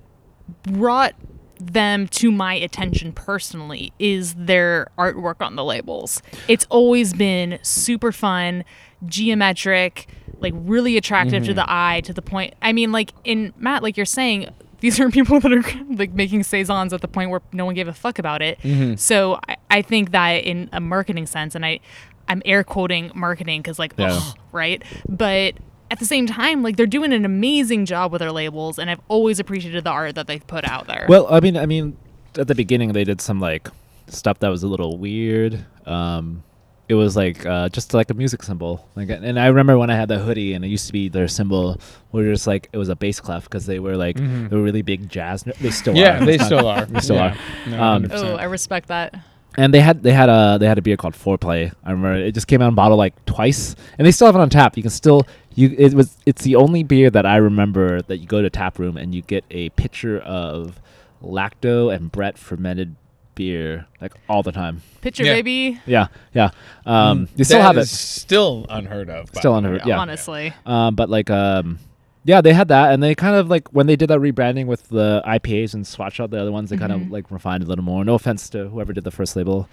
brought 0.64 1.14
them 1.60 2.08
to 2.08 2.32
my 2.32 2.54
attention 2.54 3.12
personally 3.12 3.92
is 4.00 4.34
their 4.36 4.88
artwork 4.98 5.42
on 5.42 5.56
the 5.56 5.64
labels. 5.64 6.22
It's 6.48 6.66
always 6.70 7.14
been 7.14 7.60
super 7.62 8.12
fun, 8.12 8.64
geometric, 9.06 10.08
like 10.40 10.54
really 10.56 10.96
attractive 10.96 11.44
to 11.46 11.54
the 11.54 11.66
eye 11.68 12.02
to 12.06 12.14
the 12.14 12.22
point. 12.22 12.54
I 12.62 12.72
mean, 12.72 12.92
like 12.92 13.12
in 13.26 13.54
Matt, 13.58 13.84
like 13.84 13.98
you're 13.98 14.06
saying, 14.06 14.50
these 14.82 15.00
are 15.00 15.10
people 15.10 15.40
that 15.40 15.52
are 15.52 15.64
like 15.96 16.14
making 16.14 16.44
saisons 16.44 16.94
at 16.94 17.02
the 17.02 17.08
point 17.08 17.30
where 17.32 17.42
no 17.52 17.66
one 17.66 17.76
gave 17.76 17.88
a 17.88 17.94
fuck 17.94 18.20
about 18.20 18.42
it. 18.42 18.60
Mm-hmm. 18.62 18.96
So 18.96 19.40
I, 19.48 19.58
I 19.70 19.82
think 19.82 20.12
that 20.12 20.44
in 20.44 20.70
a 20.72 20.80
marketing 20.80 21.26
sense, 21.26 21.56
and 21.56 21.66
I, 21.66 21.80
I'm 22.28 22.42
air 22.46 22.64
quoting 22.64 23.12
marketing 23.16 23.62
because 23.62 23.80
like, 23.80 23.94
Yeah. 23.98 24.20
right? 24.52 24.84
But 25.08 25.56
at 25.92 26.00
the 26.00 26.06
same 26.06 26.28
time, 26.28 26.62
like 26.62 26.78
they're 26.78 26.86
doing 26.86 27.14
an 27.14 27.26
amazing 27.26 27.86
job 27.86 28.12
with 28.12 28.20
their 28.20 28.32
labels, 28.32 28.78
and 28.80 28.90
I've 28.90 29.02
always 29.08 29.40
appreciated 29.40 29.84
the 29.84 29.90
art 29.90 30.16
that 30.16 30.28
they've 30.28 30.46
put 30.46 30.64
out 30.66 30.88
there. 30.88 31.06
Well, 31.10 31.28
I 31.34 31.40
mean, 31.40 31.58
I 31.58 31.66
mean, 31.66 31.98
at 32.38 32.48
the 32.48 32.56
beginning 32.56 32.94
they 32.94 33.04
did 33.04 33.22
some 33.22 33.40
like 33.40 33.68
stuff 34.08 34.40
that 34.40 34.50
was 34.50 34.64
a 34.64 34.68
little 34.68 34.98
weird. 34.98 35.66
Um, 35.86 36.44
it 36.90 36.96
was 36.96 37.16
like 37.16 37.46
uh, 37.46 37.70
just 37.70 37.94
like 37.94 38.10
a 38.10 38.14
music 38.14 38.44
symbol. 38.44 38.86
Like, 38.96 39.10
and 39.10 39.40
I 39.40 39.48
remember 39.48 39.78
when 39.78 39.90
I 39.90 39.96
had 39.96 40.10
the 40.10 40.18
hoodie, 40.20 40.54
and 40.54 40.66
it 40.66 40.68
used 40.68 40.88
to 40.88 40.94
be 40.94 41.08
their 41.08 41.28
symbol, 41.28 41.80
where 42.12 42.26
just 42.32 42.48
like 42.48 42.68
it 42.74 42.78
was 42.78 42.90
a 42.90 42.96
bass 42.96 43.20
clef 43.22 43.44
because 43.44 43.66
they 43.68 43.80
were 43.80 43.96
like 43.96 44.18
Mhm. 44.18 44.50
they 44.50 44.56
were 44.58 44.64
really 44.64 44.82
big 44.82 45.08
jazz. 45.08 45.44
They 45.62 45.70
still 45.70 45.96
Yeah, 45.96 46.22
are. 46.22 46.26
they 46.26 46.38
still 46.40 46.68
are. 46.68 46.86
They 46.86 47.00
still 47.00 47.16
Yeah. 47.18 47.36
are. 47.68 47.70
No, 47.70 47.82
Um, 47.84 48.08
oh, 48.12 48.36
I 48.36 48.44
respect 48.46 48.88
that. 48.90 49.14
And 49.58 49.74
they 49.74 49.82
had 49.82 50.04
they 50.04 50.14
had 50.14 50.30
a 50.30 50.58
they 50.60 50.68
had 50.68 50.78
a 50.78 50.82
beer 50.82 50.98
called 50.98 51.14
Foreplay. 51.16 51.72
I 51.84 51.92
remember 51.92 52.16
it 52.18 52.34
just 52.34 52.48
came 52.48 52.62
out 52.62 52.70
in 52.70 52.76
bottle 52.76 52.98
like 52.98 53.14
twice, 53.26 53.76
and 53.98 54.06
they 54.08 54.12
still 54.12 54.28
have 54.28 54.36
it 54.36 54.40
on 54.42 54.50
tap. 54.50 54.76
You 54.78 54.84
can 54.84 54.90
still 54.92 55.28
you 55.56 55.76
it 55.78 55.94
was 55.94 56.18
it's 56.26 56.44
the 56.44 56.56
only 56.56 56.84
beer 56.84 57.10
that 57.10 57.26
I 57.26 57.38
remember 57.38 58.02
that 58.04 58.18
you 58.18 58.28
go 58.28 58.42
to 58.42 58.50
tap 58.50 58.80
room 58.80 58.98
and 58.98 59.14
you 59.14 59.22
get 59.22 59.44
a 59.52 59.70
pitcher 59.72 60.20
of 60.20 60.80
lacto 61.24 61.94
and 61.94 62.12
Brett 62.12 62.38
fermented 62.38 62.96
beer 63.40 63.86
like 64.02 64.14
all 64.28 64.44
the 64.44 64.52
time. 64.52 64.82
Picture 65.02 65.24
Yeah. 65.24 65.34
baby, 65.36 65.80
Yeah, 65.86 66.08
yeah. 66.34 66.50
Um, 66.86 67.28
Mm, 67.28 67.38
you 67.38 67.44
still 67.46 67.60
that 67.60 67.68
have 67.68 67.78
is 67.78 67.92
it, 67.92 67.96
Still 67.96 68.66
unheard 68.70 69.10
of. 69.10 69.32
by 69.32 69.40
Still 69.40 69.54
the 69.54 69.58
unheard- 69.60 69.82
way. 69.86 69.90
yeah. 69.92 70.00
honestly. 70.00 70.54
um, 70.66 70.96
but 70.96 71.10
like 71.10 71.30
um, 71.30 71.80
yeah, 72.26 72.42
they 72.42 72.54
had 72.54 72.68
that, 72.68 72.92
and 72.94 73.02
they 73.02 73.16
kind 73.16 73.36
of 73.38 73.50
like 73.50 73.70
when 73.70 73.88
they 73.88 73.96
did 73.96 74.10
that 74.10 74.20
rebranding 74.20 74.66
with 74.68 74.84
the 74.90 75.22
IPAs 75.26 75.74
and 75.74 75.88
swatch 75.88 76.20
out 76.20 76.30
the 76.32 76.40
other 76.42 76.52
ones, 76.52 76.70
they 76.70 76.78
kind 76.78 76.92
of 76.92 77.00
Mhm. 77.02 77.12
like 77.12 77.32
refined 77.32 77.64
a 77.64 77.66
little 77.66 77.84
more. 77.86 78.04
No 78.04 78.16
offense 78.16 78.50
to 78.50 78.68
whoever 78.70 78.92
did 78.94 79.06
the 79.06 79.12
first 79.20 79.36
label, 79.38 79.70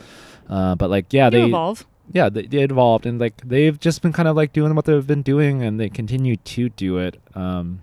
uh, 0.48 0.74
but 0.76 0.88
like 0.88 1.12
yeah, 1.12 1.26
You 1.26 1.30
they 1.32 1.42
evolve. 1.46 1.84
yeah 2.12 2.28
they, 2.28 2.42
they 2.46 2.62
evolved 2.62 3.04
and 3.04 3.18
like 3.20 3.34
they've 3.44 3.78
just 3.80 4.00
been 4.00 4.12
kind 4.12 4.28
of 4.28 4.36
like 4.36 4.52
doing 4.52 4.76
what 4.76 4.84
they've 4.84 5.06
been 5.14 5.22
doing 5.22 5.60
and 5.64 5.80
they 5.80 5.88
continue 5.88 6.36
to 6.36 6.68
do 6.68 6.98
it 6.98 7.18
um 7.34 7.80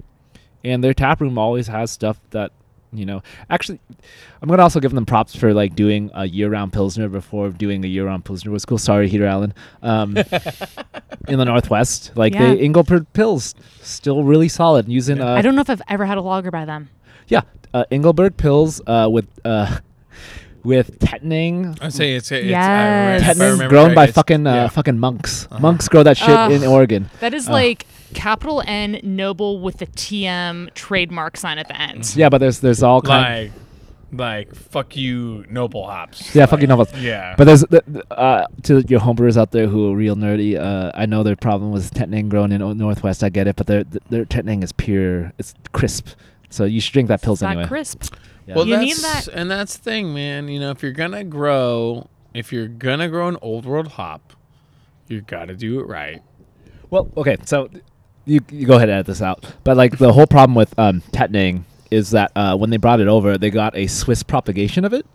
and 0.63 0.81
their 0.81 0.93
tap 0.93 1.19
room 1.19 1.37
always 1.37 1.67
has 1.67 1.91
stuff 1.91 2.21
that 2.29 2.51
you 2.93 3.05
know 3.05 3.21
actually 3.49 3.79
i'm 4.41 4.49
gonna 4.49 4.61
also 4.61 4.79
give 4.79 4.91
them 4.93 5.05
props 5.05 5.35
for 5.35 5.53
like 5.53 5.75
doing 5.75 6.11
a 6.13 6.25
year-round 6.25 6.71
pilsner 6.71 7.09
before 7.09 7.49
doing 7.49 7.83
a 7.83 7.87
year-round 7.87 8.23
pilsner 8.25 8.51
was 8.51 8.65
cool 8.65 8.77
sorry 8.77 9.07
heater 9.09 9.25
allen 9.25 9.53
um 9.81 10.15
in 11.27 11.39
the 11.39 11.45
northwest 11.45 12.11
like 12.15 12.33
Yeah. 12.33 12.53
the 12.53 12.59
engelberg 12.61 13.05
pils 13.13 13.55
still 13.81 14.23
really 14.23 14.49
solid 14.49 14.87
using 14.87 15.17
Yeah. 15.17 15.31
uh 15.33 15.35
I 15.35 15.41
don't 15.41 15.55
know 15.55 15.61
if 15.61 15.69
I've 15.69 15.81
ever 15.87 16.05
had 16.05 16.17
a 16.17 16.21
lager 16.21 16.51
by 16.51 16.65
them. 16.65 16.89
yeah 17.27 17.41
uh 17.73 17.85
engelberg 17.91 18.37
pils 18.37 18.81
uh 18.87 19.09
with 19.09 19.27
uh 19.45 19.79
with 20.63 20.97
Tettnang 20.99 21.77
I'd 21.81 21.91
say 21.93 22.13
it's, 22.15 22.31
it's 22.31 22.45
Yes. 22.47 23.21
I 23.21 23.27
remember- 23.27 23.31
if 23.33 23.41
I 23.41 23.45
remember 23.51 23.69
grown 23.69 23.87
right, 23.89 23.95
by 23.95 24.03
it's- 24.03 24.15
fucking 24.15 24.47
uh, 24.47 24.53
yeah. 24.53 24.67
fucking 24.69 24.97
monks. 24.97 25.45
Uh-huh. 25.51 25.59
Monks 25.59 25.89
grow 25.89 26.03
that 26.03 26.15
shit 26.15 26.29
in 26.51 26.63
Oregon. 26.65 27.09
That 27.19 27.33
is 27.33 27.49
Oh. 27.49 27.51
like 27.51 27.85
capital 28.13 28.63
N 28.65 28.99
Noble 29.03 29.59
with 29.59 29.77
the 29.77 29.87
TM 29.87 30.73
trademark 30.73 31.37
sign 31.37 31.57
at 31.57 31.67
the 31.67 31.79
end. 31.79 32.13
Yeah, 32.15 32.29
but 32.29 32.37
there's 32.39 32.59
there's 32.59 32.83
all 32.83 33.01
kind. 33.01 33.51
like 33.51 33.51
like 34.15 34.53
fuck 34.55 34.95
you 34.95 35.43
noble 35.49 35.87
hops. 35.87 36.35
Yeah, 36.35 36.45
Like, 36.45 36.61
you 36.61 36.67
noble. 36.67 36.87
Yeah. 36.97 37.33
But 37.35 37.45
there's 37.45 37.61
the- 37.61 37.83
the, 37.87 38.13
uh, 38.15 38.45
to 38.63 38.81
your 38.87 38.99
homebrewers 38.99 39.37
out 39.37 39.51
there 39.51 39.65
who 39.67 39.91
are 39.91 39.95
real 39.95 40.15
nerdy. 40.15 40.55
Uh, 40.55 40.91
I 40.93 41.07
know 41.07 41.23
their 41.23 41.35
problem 41.35 41.71
was 41.71 41.89
Tettnang 41.89 42.29
grown 42.29 42.51
in 42.51 42.61
o- 42.61 42.73
Northwest. 42.73 43.23
I 43.23 43.29
get 43.29 43.47
it, 43.47 43.55
but 43.55 43.65
their 43.65 43.83
their 44.11 44.25
Tettnang 44.25 44.63
is 44.63 44.71
pure. 44.71 45.31
It's 45.39 45.55
crisp. 45.71 46.09
So 46.51 46.65
you 46.65 46.79
should 46.79 46.93
drink 46.93 47.07
that 47.07 47.23
pills 47.23 47.41
It's 47.41 47.47
anyway. 47.49 47.65
Crisp. 47.67 48.13
Yeah. 48.45 48.55
Well, 48.55 48.67
You 48.67 48.75
that's, 48.75 48.85
need 48.85 48.95
that- 48.97 49.27
and 49.29 49.49
that's 49.49 49.77
the 49.77 49.83
thing, 49.83 50.13
man. 50.13 50.47
You 50.47 50.59
know, 50.59 50.69
if 50.69 50.83
you're 50.83 50.91
gonna 50.91 51.23
grow, 51.23 52.07
if 52.35 52.53
you're 52.53 52.67
gonna 52.67 53.09
grow 53.09 53.27
an 53.29 53.37
old 53.41 53.65
world 53.65 53.87
hop, 53.93 54.33
you 55.07 55.21
gotta 55.21 55.55
do 55.55 55.79
it 55.79 55.87
right. 55.87 56.21
Well, 56.91 57.09
okay, 57.17 57.37
so 57.45 57.67
you 58.25 58.41
you 58.51 58.65
go 58.65 58.75
ahead 58.75 58.89
and 58.89 58.95
edit 58.95 59.07
this 59.07 59.21
out. 59.21 59.45
But 59.63 59.77
like 59.77 59.97
the 59.97 60.13
whole 60.13 60.27
problem 60.27 60.55
with 60.55 60.77
um, 60.79 61.01
Tettnang 61.11 61.63
is 61.91 62.11
that 62.11 62.31
uh, 62.35 62.55
when 62.57 62.69
they 62.69 62.77
brought 62.77 62.99
it 62.99 63.07
over, 63.07 63.37
they 63.37 63.49
got 63.49 63.75
a 63.75 63.87
Swiss 63.87 64.23
propagation 64.23 64.85
of 64.85 64.93
it, 64.93 65.05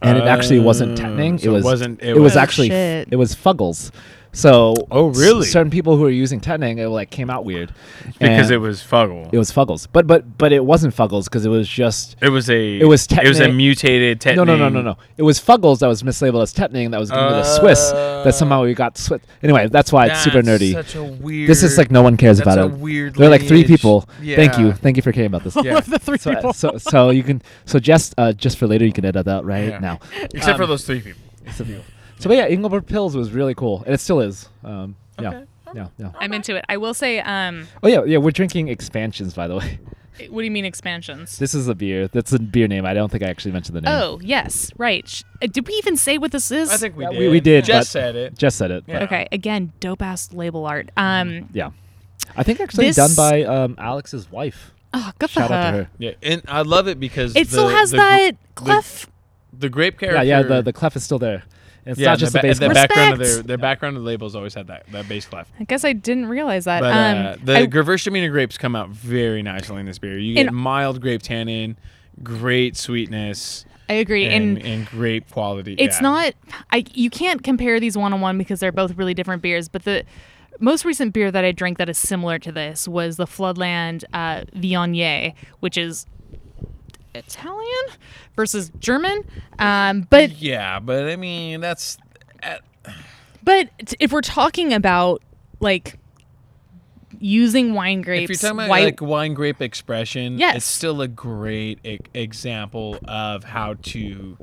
and 0.00 0.16
it 0.18 0.24
actually 0.24 0.60
wasn't 0.60 0.98
Tettnang. 0.98 1.38
so 1.40 1.46
it 1.46 1.50
it 1.50 1.54
was 1.54 1.64
wasn't- 1.64 2.00
It, 2.02 2.08
it 2.10 2.14
was 2.14 2.22
was- 2.22 2.36
actually 2.36 2.68
Shit. 2.68 3.08
it 3.10 3.16
was 3.16 3.34
fuggles. 3.34 3.90
So 4.34 4.74
Oh, 4.90 5.08
really? 5.08 5.44
certain 5.46 5.70
people 5.70 5.96
who 5.96 6.04
were 6.04 6.10
using 6.10 6.40
Tettnang, 6.40 6.78
it 6.78 6.88
like 6.88 7.10
came 7.10 7.28
out 7.28 7.44
weird 7.44 7.70
Because 8.18 8.50
it 8.50 8.60
was 8.62 8.80
fuggle. 8.82 9.28
it 9.32 9.36
was 9.36 9.52
fuggles. 9.52 9.86
But 9.92 10.06
but 10.06 10.38
but 10.38 10.52
it 10.52 10.64
wasn't 10.64 10.96
fuggles 10.96 11.24
because 11.24 11.44
it 11.44 11.50
was 11.50 11.68
just 11.68 12.16
It 12.22 12.30
was 12.30 12.48
a. 12.48 12.80
It 12.80 12.86
was 12.86 13.06
It 13.10 13.28
was 13.28 13.40
a 13.40 13.48
mutated 13.52 14.20
Tettnang. 14.20 14.36
no 14.36 14.44
no 14.44 14.56
no 14.56 14.68
no 14.70 14.80
no. 14.80 14.96
It 15.18 15.22
was 15.22 15.38
fuggles 15.38 15.80
that 15.80 15.86
was 15.86 16.02
mislabeled 16.02 16.42
as 16.42 16.54
Tettnang 16.54 16.92
that 16.92 17.00
was 17.00 17.10
given 17.10 17.28
to 17.28 17.34
the 17.34 17.58
Swiss. 17.58 17.90
That 17.92 18.34
somehow 18.34 18.62
we 18.62 18.72
got 18.72 18.96
Swiss. 18.96 19.20
Anyway, 19.42 19.68
that's 19.68 19.92
why 19.92 20.06
it's 20.06 20.22
super 20.22 20.40
nerdy. 20.40 20.72
Such 20.72 20.94
a 20.94 21.02
weird. 21.04 21.48
This 21.50 21.62
is 21.62 21.76
like 21.76 21.90
no 21.90 22.02
one 22.02 22.16
cares 22.16 22.38
that's 22.38 22.46
about 22.56 22.70
a 22.70 22.72
it. 22.74 22.78
weird. 22.80 23.14
They're 23.16 23.28
like 23.28 23.42
three 23.42 23.58
lineage. 23.62 23.68
people. 23.80 24.08
Thank 24.24 24.58
you, 24.58 24.72
thank 24.72 24.96
you 24.96 25.02
for 25.02 25.12
caring 25.12 25.26
about 25.26 25.44
this. 25.44 25.56
Yeah. 25.62 25.80
The 25.80 25.98
three 25.98 26.16
So, 26.18 26.34
people. 26.34 26.52
so, 26.54 26.78
so 26.78 27.10
you 27.10 27.22
can 27.22 27.42
so 27.66 27.78
just 27.78 28.14
uh, 28.16 28.32
just 28.32 28.56
for 28.58 28.66
later 28.66 28.84
you 28.86 28.92
can 28.92 29.04
edit 29.04 29.26
that 29.26 29.30
out 29.36 29.44
right 29.44 29.68
Yeah. 29.68 29.78
now. 29.78 29.98
Except 30.34 30.56
for 30.56 30.62
Um, 30.64 30.70
those 30.70 30.84
three 30.84 31.00
people. 31.02 31.20
So, 31.54 31.64
so 32.22 32.28
but 32.28 32.36
yeah, 32.36 32.46
Engelberg 32.46 32.86
Pils 32.86 33.14
was 33.14 33.32
really 33.32 33.54
cool, 33.54 33.82
and 33.84 33.94
it 33.94 34.00
still 34.00 34.20
is. 34.20 34.48
Um, 34.64 34.96
yeah, 35.20 35.28
Okay. 35.28 35.44
yeah, 35.74 35.88
yeah. 35.98 36.10
I'm 36.18 36.32
into 36.32 36.56
it. 36.56 36.64
I 36.68 36.76
will 36.78 36.94
say, 36.94 37.20
um, 37.20 37.66
Oh 37.82 37.88
yeah, 37.88 38.04
yeah. 38.04 38.18
We're 38.18 38.30
drinking 38.30 38.68
expansions, 38.68 39.34
by 39.34 39.48
the 39.48 39.56
way. 39.56 39.78
what 40.30 40.40
do 40.40 40.44
you 40.44 40.50
mean 40.50 40.64
expansions? 40.64 41.38
This 41.38 41.54
is 41.54 41.68
a 41.68 41.74
beer. 41.74 42.08
That's 42.08 42.32
a 42.32 42.38
beer 42.38 42.68
name. 42.68 42.84
I 42.86 42.94
don't 42.94 43.10
think 43.10 43.22
I 43.22 43.28
actually 43.28 43.52
mentioned 43.52 43.76
the 43.76 43.80
name. 43.82 43.92
Oh, 43.94 44.20
yes, 44.22 44.70
right. 44.76 45.06
Sh- 45.08 45.22
uh, 45.42 45.46
Did 45.46 45.66
we 45.66 45.74
even 45.74 45.96
say 45.96 46.18
what 46.18 46.32
this 46.32 46.50
is? 46.50 46.70
I 46.70 46.76
think 46.76 46.96
we 46.96 47.04
Yeah, 47.04 47.10
did. 47.10 47.18
we- 47.18 47.28
we 47.28 47.40
did, 47.40 47.64
Just 47.64 47.90
said 47.92 48.14
it. 48.16 48.38
just 48.38 48.56
said 48.58 48.70
it. 48.70 48.84
Yeah. 48.86 49.04
Okay, 49.04 49.26
again, 49.32 49.72
dope 49.80 50.02
ass 50.02 50.32
label 50.32 50.66
art. 50.66 50.90
Um, 50.96 51.48
yeah. 51.52 51.70
I 52.36 52.42
think 52.42 52.60
actually 52.60 52.86
This- 52.86 52.96
done 52.96 53.14
by 53.16 53.42
um, 53.44 53.74
Alex's 53.78 54.30
wife. 54.30 54.72
oh, 54.94 55.10
good 55.18 55.30
for 55.30 55.40
Shout 55.40 55.50
out 55.50 55.70
to 55.70 55.76
her. 55.76 55.82
her. 55.84 55.90
Yeah, 55.98 56.12
and 56.22 56.42
I 56.48 56.62
love 56.62 56.86
it 56.88 57.00
because 57.00 57.34
It 57.36 57.48
still 57.48 57.68
has 57.68 57.90
the 57.90 57.96
that 57.98 58.32
the- 58.32 58.36
clef. 58.54 59.06
The 59.58 59.68
grape 59.68 59.98
character. 59.98 60.22
Yeah, 60.24 60.40
yeah. 60.40 60.42
The 60.46 60.62
the 60.62 60.72
clef 60.72 60.96
is 60.96 61.04
still 61.04 61.18
there. 61.18 61.42
It's 61.84 61.98
yeah, 61.98 62.10
not 62.10 62.18
just 62.18 62.32
the, 62.32 62.38
the 62.38 62.42
ba- 62.42 62.48
base. 62.48 62.58
the 62.58 62.64
clef. 62.66 62.74
background 62.88 63.12
of 63.14 63.18
Respect. 63.20 63.36
their 63.36 63.42
their 63.56 63.58
background 63.58 63.96
of 63.96 64.02
the 64.02 64.06
labels 64.06 64.36
always 64.36 64.54
had 64.54 64.68
that 64.68 64.86
that 64.92 65.08
base 65.08 65.26
clef. 65.26 65.48
I 65.58 65.64
guess 65.64 65.84
I 65.84 65.92
didn't 65.92 66.26
realize 66.26 66.64
that. 66.66 66.80
But 66.80 66.92
um, 66.92 67.26
uh, 67.26 67.36
the 67.44 67.56
I- 67.58 67.66
Gewürztraminer 67.66 68.30
grapes 68.30 68.56
come 68.56 68.76
out 68.76 68.90
very 68.90 69.42
nicely 69.42 69.78
in 69.80 69.86
this 69.86 69.98
beer. 69.98 70.18
You 70.18 70.34
get 70.34 70.52
mild 70.52 71.00
grape 71.00 71.22
tannin, 71.22 71.76
great 72.22 72.76
sweetness, 72.76 73.64
I 73.88 73.94
agree, 73.94 74.26
and, 74.26 74.58
and, 74.58 74.66
and 74.66 74.86
great 74.86 75.28
quality. 75.30 75.74
it's 75.74 75.96
Yeah. 75.96 76.02
not. 76.02 76.34
I 76.70 76.84
you 76.94 77.10
can't 77.10 77.42
compare 77.42 77.80
these 77.80 77.96
one 77.96 78.12
on 78.12 78.20
one 78.20 78.38
because 78.38 78.60
they're 78.60 78.70
both 78.72 78.96
really 78.96 79.14
different 79.14 79.42
beers. 79.42 79.68
But 79.68 79.82
the 79.84 80.04
most 80.60 80.84
recent 80.84 81.12
beer 81.12 81.30
that 81.32 81.44
I 81.44 81.50
drank 81.50 81.78
that 81.78 81.88
is 81.88 81.98
similar 81.98 82.38
to 82.38 82.52
this 82.52 82.86
was 82.86 83.16
the 83.16 83.26
Floodland 83.26 84.04
uh, 84.12 84.42
Viognier, 84.54 85.34
which 85.60 85.76
is 85.76 86.06
Italian 87.14 87.84
versus 88.36 88.70
German. 88.78 89.24
Um, 89.58 90.06
but 90.10 90.30
Yeah, 90.40 90.78
but 90.80 91.08
I 91.08 91.16
mean 91.16 91.60
that's 91.60 91.98
uh, 92.42 92.56
but 93.42 93.68
if 94.00 94.12
we're 94.12 94.20
talking 94.20 94.72
about 94.72 95.22
like 95.60 95.98
using 97.18 97.74
wine 97.74 98.02
grapes, 98.02 98.24
if 98.24 98.30
you're 98.30 98.50
talking 98.50 98.58
about 98.64 98.70
white, 98.70 98.84
like 98.84 99.00
wine 99.00 99.34
grape 99.34 99.60
expression, 99.62 100.38
Yes. 100.38 100.56
it's 100.56 100.64
still 100.64 101.00
a 101.02 101.08
great 101.08 101.78
e- 101.84 101.98
example 102.14 102.98
of 103.04 103.44
how 103.44 103.74
to 103.82 104.36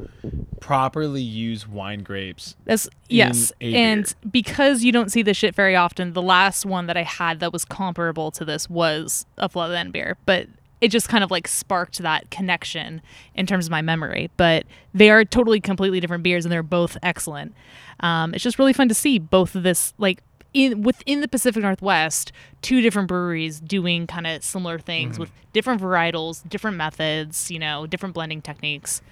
properly 0.61 1.21
use 1.21 1.67
wine 1.67 2.03
grapes. 2.03 2.55
That's 2.65 2.87
yes, 3.09 3.51
and 3.59 4.13
because 4.29 4.83
you 4.83 4.91
don't 4.91 5.11
see 5.11 5.21
this 5.23 5.35
shit 5.35 5.55
very 5.55 5.75
often, 5.75 6.13
the 6.13 6.21
last 6.21 6.65
one 6.65 6.85
that 6.87 6.95
I 6.95 7.03
had 7.03 7.39
that 7.41 7.51
was 7.51 7.65
comparable 7.65 8.31
to 8.31 8.45
this 8.45 8.69
was 8.69 9.25
a 9.37 9.49
Floodland 9.49 9.91
beer, 9.91 10.17
but 10.25 10.47
it 10.81 10.89
just 10.89 11.10
kind 11.10 11.23
of 11.23 11.31
like 11.31 11.47
sparked 11.47 11.97
that 11.99 12.30
connection 12.31 13.01
in 13.35 13.45
terms 13.45 13.65
of 13.65 13.72
my 13.72 13.81
memory. 13.81 14.30
But 14.38 14.65
they 14.93 15.10
are 15.10 15.26
totally 15.26 15.60
completely 15.60 15.99
different 15.99 16.23
beers, 16.23 16.45
and 16.45 16.51
they're 16.51 16.64
both 16.64 16.97
excellent. 17.03 17.53
Um, 17.99 18.34
it's 18.34 18.43
just 18.43 18.57
really 18.60 18.73
fun 18.73 18.88
to 18.89 18.95
see 18.95 19.19
both 19.19 19.56
of 19.56 19.64
this 19.64 19.93
like. 19.97 20.22
In, 20.51 20.81
within 20.81 21.22
the 21.22 21.27
Pacific 21.27 21.61
Northwest, 21.61 22.31
two 22.64 22.81
different 22.81 23.07
breweries 23.07 23.60
doing 23.60 24.07
kind 24.07 24.26
of 24.26 24.43
similar 24.43 24.80
things 24.80 25.19
with 25.19 25.31
different 25.53 25.80
varietals, 25.80 26.41
different 26.49 26.76
methods, 26.76 27.51
you 27.51 27.60
know, 27.60 27.85
different 27.85 28.15
blending 28.15 28.41
techniques. 28.41 29.03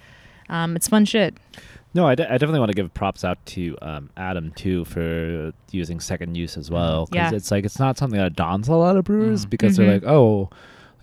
Um, 0.48 0.74
it's 0.74 0.88
fun 0.88 1.04
shit. 1.04 1.36
No, 1.94 2.08
I, 2.08 2.16
de- 2.16 2.26
I 2.28 2.32
definitely 2.38 2.58
want 2.58 2.70
to 2.72 2.74
give 2.74 2.92
props 2.92 3.22
out 3.24 3.38
to 3.46 3.78
um, 3.82 4.10
Adam 4.16 4.50
too 4.56 4.84
for 4.86 5.52
using 5.70 6.00
second 6.00 6.36
use 6.36 6.56
as 6.56 6.72
well. 6.72 7.06
Because 7.06 7.30
Yeah. 7.30 7.36
it's 7.36 7.52
like 7.52 7.64
it's 7.64 7.78
not 7.78 7.98
something 7.98 8.18
that 8.18 8.34
dawns 8.34 8.66
a 8.66 8.74
lot 8.74 8.96
of 8.96 9.04
brewers 9.04 9.46
Mm. 9.46 9.50
because 9.50 9.74
Mhm. 9.74 9.76
they're 9.76 9.92
like, 9.94 10.04
oh, 10.06 10.50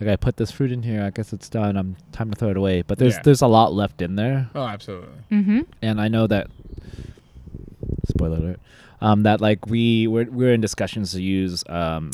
like 0.00 0.08
I 0.10 0.16
put 0.16 0.36
this 0.36 0.50
fruit 0.50 0.72
in 0.72 0.82
here, 0.82 1.02
I 1.02 1.10
guess 1.10 1.32
it's 1.32 1.48
done. 1.48 1.76
I'm 1.76 1.96
time 2.12 2.30
to 2.30 2.36
throw 2.36 2.50
it 2.50 2.56
away. 2.56 2.82
But 2.82 2.98
there's 2.98 3.14
Yeah. 3.14 3.22
there's 3.24 3.42
a 3.42 3.46
lot 3.46 3.72
left 3.72 4.02
in 4.02 4.16
there, 4.16 4.50
Oh, 4.54 4.66
absolutely. 4.66 5.08
Mm-hmm. 5.32 5.60
and 5.82 6.00
I 6.00 6.08
know 6.08 6.26
that. 6.26 6.48
Spoiler 8.08 8.36
alert. 8.36 8.60
Um, 9.00 9.24
that 9.24 9.40
like 9.40 9.66
we 9.66 10.06
we're 10.06 10.24
we're 10.30 10.52
in 10.54 10.60
discussions 10.60 11.12
to 11.12 11.22
use 11.22 11.62
um, 11.68 12.10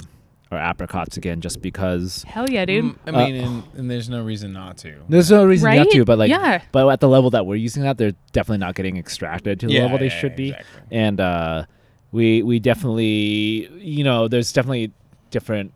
or 0.51 0.59
apricots 0.59 1.17
again, 1.17 1.41
just 1.41 1.63
because 1.63 2.25
Hell 2.27 2.49
yeah, 2.51 2.65
dude. 2.65 2.85
Mm, 2.85 2.97
I 3.07 3.11
Uh, 3.11 3.27
mean, 3.27 3.35
and, 3.37 3.63
and 3.77 3.91
there's 3.91 4.09
no 4.09 4.23
reason 4.23 4.53
not 4.53 4.79
to. 4.79 4.95
there's 5.09 5.31
no 5.31 5.45
reason 5.45 5.75
not 5.77 5.91
to. 5.91 6.05
But 6.05 6.19
like, 6.19 6.31
Yeah. 6.31 6.63
but 6.73 6.89
at 6.89 7.01
the 7.01 7.09
level 7.09 7.31
that 7.31 7.47
we're 7.47 7.55
using 7.57 7.83
that, 7.85 7.99
they're 7.99 8.13
definitely 8.33 8.59
not 8.59 8.75
getting 8.75 8.97
extracted 8.97 9.61
to 9.61 9.67
the 9.67 9.75
Yeah, 9.75 9.83
level 9.83 9.99
they 9.99 10.07
yeah, 10.07 10.19
should 10.21 10.35
be. 10.37 10.49
exactly. 10.51 10.83
And 10.91 11.21
uh, 11.21 11.65
we 12.11 12.43
we 12.43 12.59
definitely, 12.59 13.69
you 13.79 14.03
know, 14.05 14.29
there's 14.29 14.53
definitely 14.53 14.93
different 15.31 15.73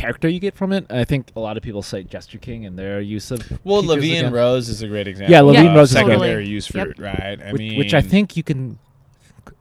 character 0.00 0.28
you 0.28 0.38
get 0.38 0.54
from 0.54 0.72
it. 0.72 0.86
I 0.90 1.04
think 1.04 1.30
a 1.34 1.40
lot 1.40 1.56
of 1.56 1.62
people 1.62 1.82
cite 1.82 2.08
Jester 2.10 2.38
King 2.38 2.66
and 2.66 2.78
their 2.78 3.00
use 3.00 3.30
of 3.30 3.58
Well, 3.64 3.82
Levine 3.84 4.18
again. 4.18 4.32
Rose 4.32 4.68
is 4.68 4.82
a 4.82 4.88
great 4.88 5.08
example. 5.08 5.32
Yeah, 5.32 5.40
Levine 5.40 5.68
of 5.68 5.74
Rose 5.76 5.90
is 5.90 5.96
a 5.96 6.04
great. 6.04 6.12
secondary 6.14 6.42
Totally. 6.44 6.50
use 6.52 6.74
Yep. 6.74 6.84
fruit, 6.84 6.98
right? 6.98 7.38
I 7.42 7.52
which, 7.52 7.58
mean, 7.58 7.78
which 7.78 7.94
I 7.94 8.00
think 8.02 8.36
you 8.36 8.42
can. 8.42 8.78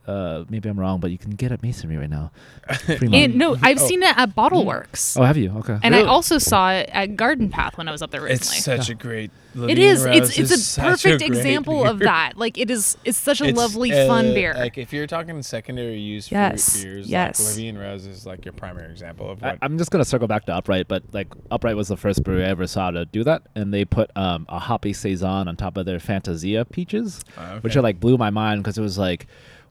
Uh, 0.07 0.43
maybe 0.49 0.69
I'm 0.69 0.79
wrong, 0.79 0.99
but 0.99 1.11
you 1.11 1.17
can 1.17 1.31
get 1.31 1.51
at 1.51 1.63
Masonry 1.63 1.97
right 1.97 2.09
now. 2.09 2.31
Fremont. 2.85 3.13
And 3.15 3.35
no, 3.35 3.55
I've 3.61 3.81
Oh. 3.81 3.87
seen 3.87 4.03
it 4.03 4.17
at 4.17 4.35
Bottle 4.35 4.65
Works. 4.65 5.17
oh, 5.17 5.23
have 5.23 5.37
you? 5.37 5.51
Okay. 5.57 5.77
And 5.83 5.95
I 5.95 6.03
also 6.03 6.37
saw 6.37 6.71
it 6.71 6.89
at 6.93 7.15
Garden 7.15 7.49
Path 7.49 7.77
when 7.77 7.87
I 7.87 7.91
was 7.91 8.01
up 8.01 8.11
there 8.11 8.21
recently. 8.21 8.35
it's 8.57 8.67
recently. 8.67 8.77
such 8.77 8.89
a 8.89 8.93
great. 8.95 9.31
It 9.55 9.59
Levine 9.59 9.77
is. 9.79 10.03
Rose 10.03 10.15
It's 10.17 10.39
it's 10.39 10.51
is 10.51 10.77
a 10.77 10.81
perfect 10.81 11.19
great 11.19 11.21
example 11.21 11.85
of 11.85 11.99
that. 11.99 12.33
Like 12.37 12.57
it 12.57 12.69
is. 12.69 12.97
It's 13.05 13.17
such 13.17 13.39
a 13.41 13.45
It's, 13.45 13.57
lovely, 13.57 13.91
uh, 13.93 14.05
fun 14.07 14.33
beer. 14.33 14.53
Like 14.53 14.77
if 14.77 14.91
you're 14.91 15.07
talking 15.07 15.41
secondary 15.43 15.97
use 15.97 16.29
Yes, 16.29 16.73
fruit 16.73 16.83
beers, 16.83 17.09
yes. 17.09 17.39
like 17.39 17.49
Levine 17.55 17.77
Rose 17.77 18.05
is 18.05 18.25
like 18.25 18.43
your 18.43 18.53
primary 18.53 18.91
example 18.91 19.29
of 19.31 19.41
I, 19.43 19.51
what. 19.51 19.59
I'm 19.61 19.77
just 19.77 19.91
gonna 19.91 20.03
circle 20.05 20.27
back 20.27 20.45
to 20.47 20.53
Upright, 20.53 20.87
but 20.89 21.03
like 21.13 21.27
Upright 21.51 21.77
was 21.77 21.87
the 21.87 21.95
first 21.97 22.23
brewery 22.23 22.43
I 22.43 22.49
ever 22.49 22.67
saw 22.67 22.91
to 22.91 23.05
do 23.05 23.23
that, 23.23 23.43
and 23.55 23.73
they 23.73 23.85
put 23.85 24.11
um, 24.17 24.45
a 24.49 24.59
hoppy 24.59 24.91
saison 24.93 25.47
on 25.47 25.55
top 25.55 25.77
of 25.77 25.85
their 25.85 25.99
Fantasia 25.99 26.65
peaches, 26.65 27.23
Oh, 27.37 27.59
which 27.61 27.75
are 27.77 27.81
like 27.81 27.99
blew 28.01 28.17
my 28.17 28.29
mind 28.31 28.61
because 28.61 28.77
it 28.77 28.81
was 28.81 28.97
like, 28.97 29.25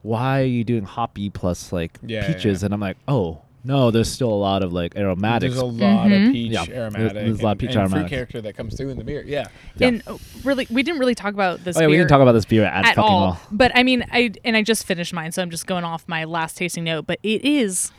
why 0.04 0.40
are 0.42 0.44
you 0.44 0.62
doing 0.64 0.84
hoppy 0.84 1.30
plus 1.30 1.72
like 1.72 1.98
Yeah, 2.06 2.26
peaches? 2.32 2.62
yeah. 2.62 2.66
And 2.66 2.74
I'm 2.74 2.80
like, 2.80 2.96
oh 3.08 3.40
no, 3.66 3.90
there's 3.90 4.10
still 4.12 4.28
a 4.28 4.34
lot 4.34 4.62
of 4.62 4.74
like 4.74 4.94
aromatics. 4.94 5.54
There's 5.54 5.62
a 5.62 5.64
lot 5.64 6.08
Mhm. 6.08 6.26
of 6.26 6.32
peach 6.32 6.52
Yeah, 6.52 6.64
aromatic. 6.68 7.14
there's 7.14 7.40
a 7.40 7.42
lot 7.42 7.50
of 7.50 7.50
and- 7.52 7.60
peach 7.60 7.68
and 7.70 7.78
aromatic. 7.78 8.00
fruit 8.02 8.10
character 8.10 8.40
that 8.42 8.56
comes 8.58 8.76
through 8.76 8.90
in 8.90 8.98
the 8.98 9.04
beer. 9.04 9.24
Yeah. 9.26 9.46
Yeah. 9.78 9.88
And 9.88 10.02
uh, 10.06 10.18
really, 10.44 10.66
we 10.70 10.82
didn't 10.82 11.00
really 11.00 11.14
talk 11.14 11.32
about 11.32 11.64
this 11.64 11.74
oh 11.76 11.80
yeah, 11.80 11.86
beer 11.86 11.90
we 11.92 11.96
didn't 11.96 12.10
talk 12.10 12.20
about 12.20 12.32
this 12.32 12.44
beer 12.44 12.64
at, 12.64 12.84
at 12.84 12.94
fucking 12.96 13.02
all. 13.02 13.22
all. 13.24 13.40
But 13.50 13.72
I 13.74 13.82
mean, 13.82 14.04
I 14.12 14.32
and 14.44 14.54
I 14.56 14.62
just 14.62 14.84
finished 14.86 15.14
mine, 15.14 15.32
so 15.32 15.40
I'm 15.40 15.48
just 15.50 15.66
going 15.66 15.82
off 15.84 16.04
my 16.06 16.24
last 16.24 16.58
tasting 16.58 16.84
note. 16.84 17.06
But 17.06 17.18
it 17.22 17.42
is 17.42 17.90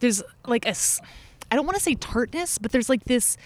there's 0.00 0.22
like 0.46 0.64
a 0.66 0.74
I 1.52 1.56
don't 1.56 1.66
want 1.66 1.76
to 1.76 1.82
say 1.82 1.94
tartness, 1.94 2.56
but 2.56 2.72
there's 2.72 2.88
like 2.88 3.04
this 3.04 3.36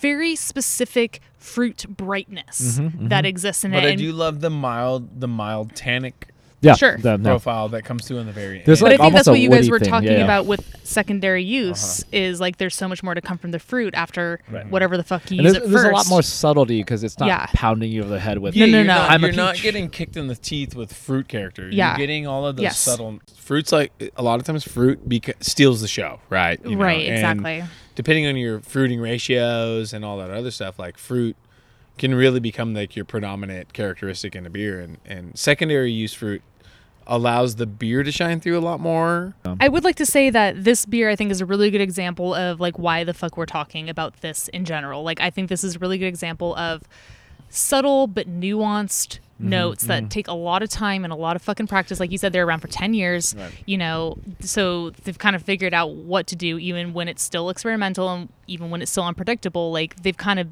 very 0.00 0.36
specific 0.36 1.20
fruit 1.38 1.84
brightness 1.88 2.78
Mm-hmm, 2.78 3.08
that 3.08 3.24
exists 3.24 3.64
in 3.64 3.70
But 3.72 3.84
it. 3.84 3.86
I 3.86 3.90
and- 3.92 3.98
do 3.98 4.12
love 4.12 4.40
the 4.40 4.50
mild, 4.50 5.18
the 5.20 5.26
mild 5.28 5.74
tannic 5.74 6.28
Yeah, 6.62 6.74
Sure. 6.74 6.98
the- 6.98 7.16
no. 7.16 7.30
profile 7.30 7.70
that 7.70 7.84
comes 7.84 8.06
through 8.06 8.18
in 8.18 8.26
the 8.26 8.32
very 8.32 8.62
There's 8.64 8.82
end. 8.82 8.90
but 8.90 9.00
I 9.00 9.02
think 9.02 9.14
that's 9.14 9.28
what 9.28 9.40
you 9.40 9.48
guys 9.48 9.70
were 9.70 9.78
thing, 9.78 9.88
talking 9.88 10.08
yeah, 10.10 10.18
yeah. 10.18 10.24
about 10.24 10.44
with 10.46 10.76
secondary 10.84 11.42
use 11.42 12.00
uh-huh. 12.00 12.08
is 12.12 12.40
like 12.40 12.58
there's 12.58 12.74
so 12.74 12.86
much 12.86 13.02
more 13.02 13.14
to 13.14 13.20
come 13.22 13.38
from 13.38 13.50
the 13.52 13.58
fruit 13.58 13.94
after 13.94 14.40
Right. 14.50 14.66
whatever 14.68 14.96
the 14.98 15.02
fuck 15.02 15.30
you 15.30 15.38
And 15.38 15.44
use 15.44 15.52
there's, 15.54 15.64
it 15.66 15.70
there's 15.70 15.84
a 15.84 15.90
lot 15.90 16.08
more 16.08 16.22
subtlety 16.22 16.80
because 16.80 17.02
it's 17.02 17.18
not 17.18 17.28
Yeah. 17.28 17.46
pounding 17.54 17.90
you 17.90 18.02
over 18.02 18.10
the 18.10 18.20
head 18.20 18.38
with. 18.38 18.54
Yeah, 18.54 18.66
No, 18.66 18.72
no, 18.72 18.78
you're 18.78 18.86
no. 18.86 18.94
Not, 18.94 19.10
I'm 19.10 19.22
you're 19.22 19.32
not 19.32 19.56
getting 19.56 19.88
kicked 19.88 20.16
in 20.18 20.26
the 20.26 20.34
teeth 20.36 20.74
with 20.74 20.92
fruit 20.92 21.28
character. 21.28 21.68
Yeah. 21.70 21.92
You're 21.92 22.06
getting 22.06 22.26
all 22.26 22.46
of 22.46 22.56
those 22.56 22.64
Yes. 22.64 22.78
subtle 22.78 23.20
fruits. 23.36 23.72
Like 23.72 23.92
a 24.16 24.22
lot 24.22 24.38
of 24.40 24.46
times, 24.46 24.62
fruit 24.64 25.08
beca- 25.08 25.42
steals 25.42 25.80
the 25.80 25.88
show, 25.88 26.20
right? 26.28 26.60
You 26.64 26.76
know, 26.76 26.84
right, 26.84 27.06
and 27.06 27.14
exactly. 27.14 27.64
Depending 27.94 28.26
on 28.26 28.36
your 28.36 28.60
fruiting 28.60 29.00
ratios 29.00 29.92
and 29.94 30.04
all 30.04 30.18
that 30.18 30.30
other 30.30 30.50
stuff, 30.50 30.78
like 30.78 30.98
fruit 30.98 31.36
can 31.98 32.14
really 32.14 32.40
become 32.40 32.72
like 32.74 32.96
your 32.96 33.04
predominant 33.04 33.72
characteristic 33.72 34.34
in 34.34 34.46
a 34.46 34.50
beer, 34.50 34.80
and 34.80 34.98
and 35.04 35.36
secondary 35.38 35.92
use 35.92 36.12
fruit 36.14 36.42
allows 37.10 37.56
the 37.56 37.66
beer 37.66 38.02
to 38.02 38.10
shine 38.10 38.40
through 38.40 38.58
a 38.58 38.60
lot 38.60 38.80
more. 38.80 39.34
I 39.58 39.68
would 39.68 39.84
like 39.84 39.96
to 39.96 40.06
say 40.06 40.30
that 40.30 40.64
this 40.64 40.86
beer 40.86 41.10
I 41.10 41.16
think 41.16 41.30
is 41.30 41.40
a 41.40 41.46
really 41.46 41.70
good 41.70 41.80
example 41.80 42.34
of 42.34 42.60
like 42.60 42.78
why 42.78 43.04
the 43.04 43.12
fuck 43.12 43.36
we're 43.36 43.46
talking 43.46 43.90
about 43.90 44.20
this 44.22 44.48
in 44.48 44.64
general. 44.64 45.02
Like 45.02 45.20
I 45.20 45.28
think 45.28 45.48
this 45.48 45.64
is 45.64 45.76
a 45.76 45.78
really 45.80 45.98
good 45.98 46.06
example 46.06 46.54
of 46.56 46.82
subtle 47.50 48.06
but 48.06 48.28
nuanced 48.28 49.18
Mm-hmm, 49.40 49.48
notes 49.48 49.84
that 49.84 50.10
take 50.10 50.28
a 50.28 50.34
lot 50.34 50.62
of 50.62 50.68
time 50.68 51.02
and 51.02 51.10
a 51.10 51.16
lot 51.16 51.34
of 51.34 51.40
fucking 51.40 51.66
practice. 51.66 51.98
Like 51.98 52.10
you 52.10 52.18
said, 52.18 52.32
they're 52.34 52.46
around 52.46 52.60
for 52.60 52.68
ten 52.68 52.92
years. 52.92 53.34
Right. 53.34 53.50
You 53.64 53.78
know, 53.78 54.18
so 54.40 54.90
they've 54.90 55.18
kind 55.18 55.34
of 55.34 55.42
figured 55.42 55.72
out 55.72 55.94
what 55.94 56.26
to 56.26 56.36
do, 56.36 56.58
even 56.58 56.92
when 56.92 57.08
it's 57.08 57.22
still 57.22 57.48
experimental 57.48 58.10
and 58.10 58.28
even 58.48 58.68
when 58.68 58.82
it's 58.82 58.90
still 58.90 59.04
unpredictable. 59.04 59.72
Like 59.72 60.02
they've 60.02 60.16
kind 60.16 60.40
of 60.40 60.48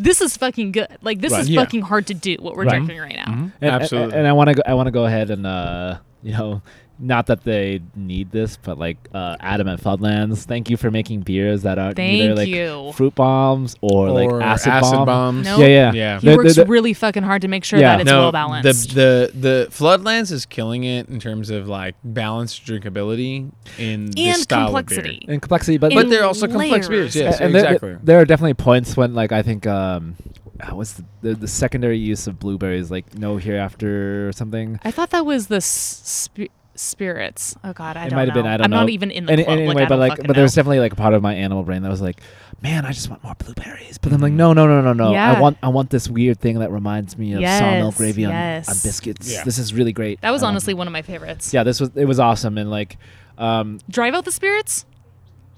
this 0.00 0.20
is 0.20 0.36
fucking 0.36 0.72
good. 0.72 0.88
Like 1.02 1.20
this 1.20 1.32
Right. 1.32 1.42
is 1.42 1.50
Yeah. 1.50 1.60
fucking 1.62 1.82
hard 1.82 2.06
to 2.08 2.14
do 2.14 2.36
what 2.40 2.56
we're 2.56 2.64
Right. 2.64 2.84
doing 2.86 2.98
right 2.98 3.14
now. 3.14 3.50
And, 3.60 3.70
Absolutely. 3.70 4.10
And, 4.12 4.20
and 4.20 4.28
I 4.28 4.32
want 4.32 4.48
to 4.48 4.54
go, 4.54 4.62
I 4.66 4.74
want 4.74 4.86
to 4.86 4.90
go 4.92 5.04
ahead 5.04 5.30
and 5.30 5.46
uh, 5.46 5.98
you 6.22 6.32
know, 6.32 6.62
not 7.02 7.26
that 7.28 7.44
they 7.44 7.80
need 7.96 8.30
this, 8.30 8.56
but 8.62 8.78
like 8.78 8.98
uh, 9.14 9.36
Adam 9.40 9.66
at 9.68 9.80
Floodlands, 9.80 10.44
thank 10.44 10.68
you 10.68 10.76
for 10.76 10.90
making 10.90 11.20
beers 11.20 11.62
that 11.62 11.78
aren't 11.78 11.98
either 11.98 12.34
like 12.34 12.48
you. 12.48 12.92
fruit 12.94 13.14
bombs 13.14 13.74
or, 13.80 14.10
like 14.10 14.30
acid, 14.42 14.72
acid 14.72 14.92
bomb. 14.92 15.06
bombs. 15.06 15.44
Nope. 15.46 15.60
Yeah, 15.60 15.66
yeah, 15.66 15.92
Yeah. 15.92 16.20
He 16.20 16.26
They're- 16.26 16.36
works 16.36 16.56
they're- 16.56 16.66
really 16.66 16.92
fucking 16.92 17.22
hard 17.22 17.42
to 17.42 17.48
make 17.48 17.64
sure 17.64 17.78
Yeah. 17.78 17.96
that 17.96 18.02
it's 18.02 18.10
well 18.10 18.32
balanced. 18.32 18.94
The, 18.94 19.30
the 19.32 19.40
the 19.40 19.68
Floodlands 19.70 20.30
is 20.30 20.44
killing 20.46 20.84
it 20.84 21.08
in 21.08 21.18
terms 21.20 21.50
of 21.50 21.68
like 21.68 21.94
balanced 22.04 22.64
drinkability 22.66 23.50
in 23.78 24.06
this 24.10 24.26
and 24.26 24.36
style 24.42 24.66
complexity. 24.66 25.14
of 25.16 25.20
beer. 25.26 25.32
and 25.32 25.42
complexity, 25.42 25.78
but 25.78 25.92
But 25.94 26.04
In 26.04 26.10
they're 26.10 26.24
also 26.24 26.46
complex 26.46 26.88
layers. 26.88 27.14
beers. 27.14 27.16
Yes, 27.16 27.40
and 27.40 27.54
there- 27.54 27.64
exactly. 27.64 27.96
There, 28.02 28.20
are 28.20 28.24
definitely 28.24 28.54
points 28.54 28.96
when 28.96 29.14
like 29.14 29.32
I 29.32 29.42
think 29.42 29.66
um, 29.66 30.16
uh, 30.60 30.74
what's 30.74 30.92
the, 30.92 31.04
the 31.22 31.34
the 31.34 31.48
secondary 31.48 31.96
use 31.98 32.26
of 32.26 32.38
blueberries, 32.38 32.90
like 32.90 33.16
no 33.18 33.38
hereafter 33.38 34.28
or 34.28 34.32
something. 34.32 34.78
I 34.84 34.90
thought 34.90 35.10
that 35.10 35.24
was 35.24 35.46
the 35.46 35.60
sp- 35.62 36.52
spirits. 36.80 37.54
Oh 37.62 37.72
God, 37.72 37.96
I 37.96 38.06
it 38.06 38.10
don't 38.10 38.16
might 38.18 38.28
have 38.28 38.34
been. 38.34 38.46
I 38.46 38.56
don't 38.56 38.64
I'm 38.64 38.70
know. 38.70 38.80
not 38.80 38.90
even 38.90 39.10
in 39.10 39.26
the 39.26 39.32
Any- 39.32 39.44
club. 39.44 39.58
anyway, 39.58 39.74
like, 39.74 39.88
but 39.88 39.98
like, 39.98 40.12
fucking 40.12 40.26
but 40.26 40.36
there's 40.36 40.56
know. 40.56 40.60
definitely 40.60 40.80
like 40.80 40.92
a 40.92 40.96
part 40.96 41.14
of 41.14 41.22
my 41.22 41.34
animal 41.34 41.62
brain 41.62 41.82
that 41.82 41.88
was 41.90 42.00
like, 42.00 42.20
man, 42.62 42.84
I 42.84 42.92
just 42.92 43.08
want 43.10 43.22
more 43.24 43.34
blueberries. 43.36 43.98
But 43.98 44.12
I'm 44.12 44.20
like, 44.20 44.32
no, 44.32 44.52
no, 44.52 44.66
no, 44.66 44.80
no, 44.80 44.92
no. 44.92 45.14
I 45.14 45.40
want, 45.40 45.58
I 45.62 45.68
want 45.68 45.90
this 45.90 46.08
weird 46.08 46.40
thing 46.40 46.58
that 46.58 46.70
reminds 46.70 47.16
me 47.18 47.34
of 47.34 47.42
sawmill 47.42 47.92
gravy 47.92 48.24
on, 48.24 48.32
on 48.34 48.62
biscuits. 48.64 49.32
Yeah. 49.32 49.44
This 49.44 49.58
is 49.58 49.72
really 49.74 49.92
great. 49.92 50.20
that 50.22 50.30
was 50.30 50.42
Um, 50.42 50.48
honestly 50.48 50.74
one 50.74 50.86
of 50.86 50.92
my 50.92 51.02
favorites. 51.02 51.52
yeah, 51.54 51.62
this 51.62 51.80
was 51.80 51.90
it 51.94 52.04
was 52.06 52.18
awesome 52.20 52.58
and 52.58 52.70
like, 52.70 52.96
um, 53.38 53.78
Drive 53.88 54.14
out 54.14 54.24
the 54.24 54.32
spirits? 54.32 54.84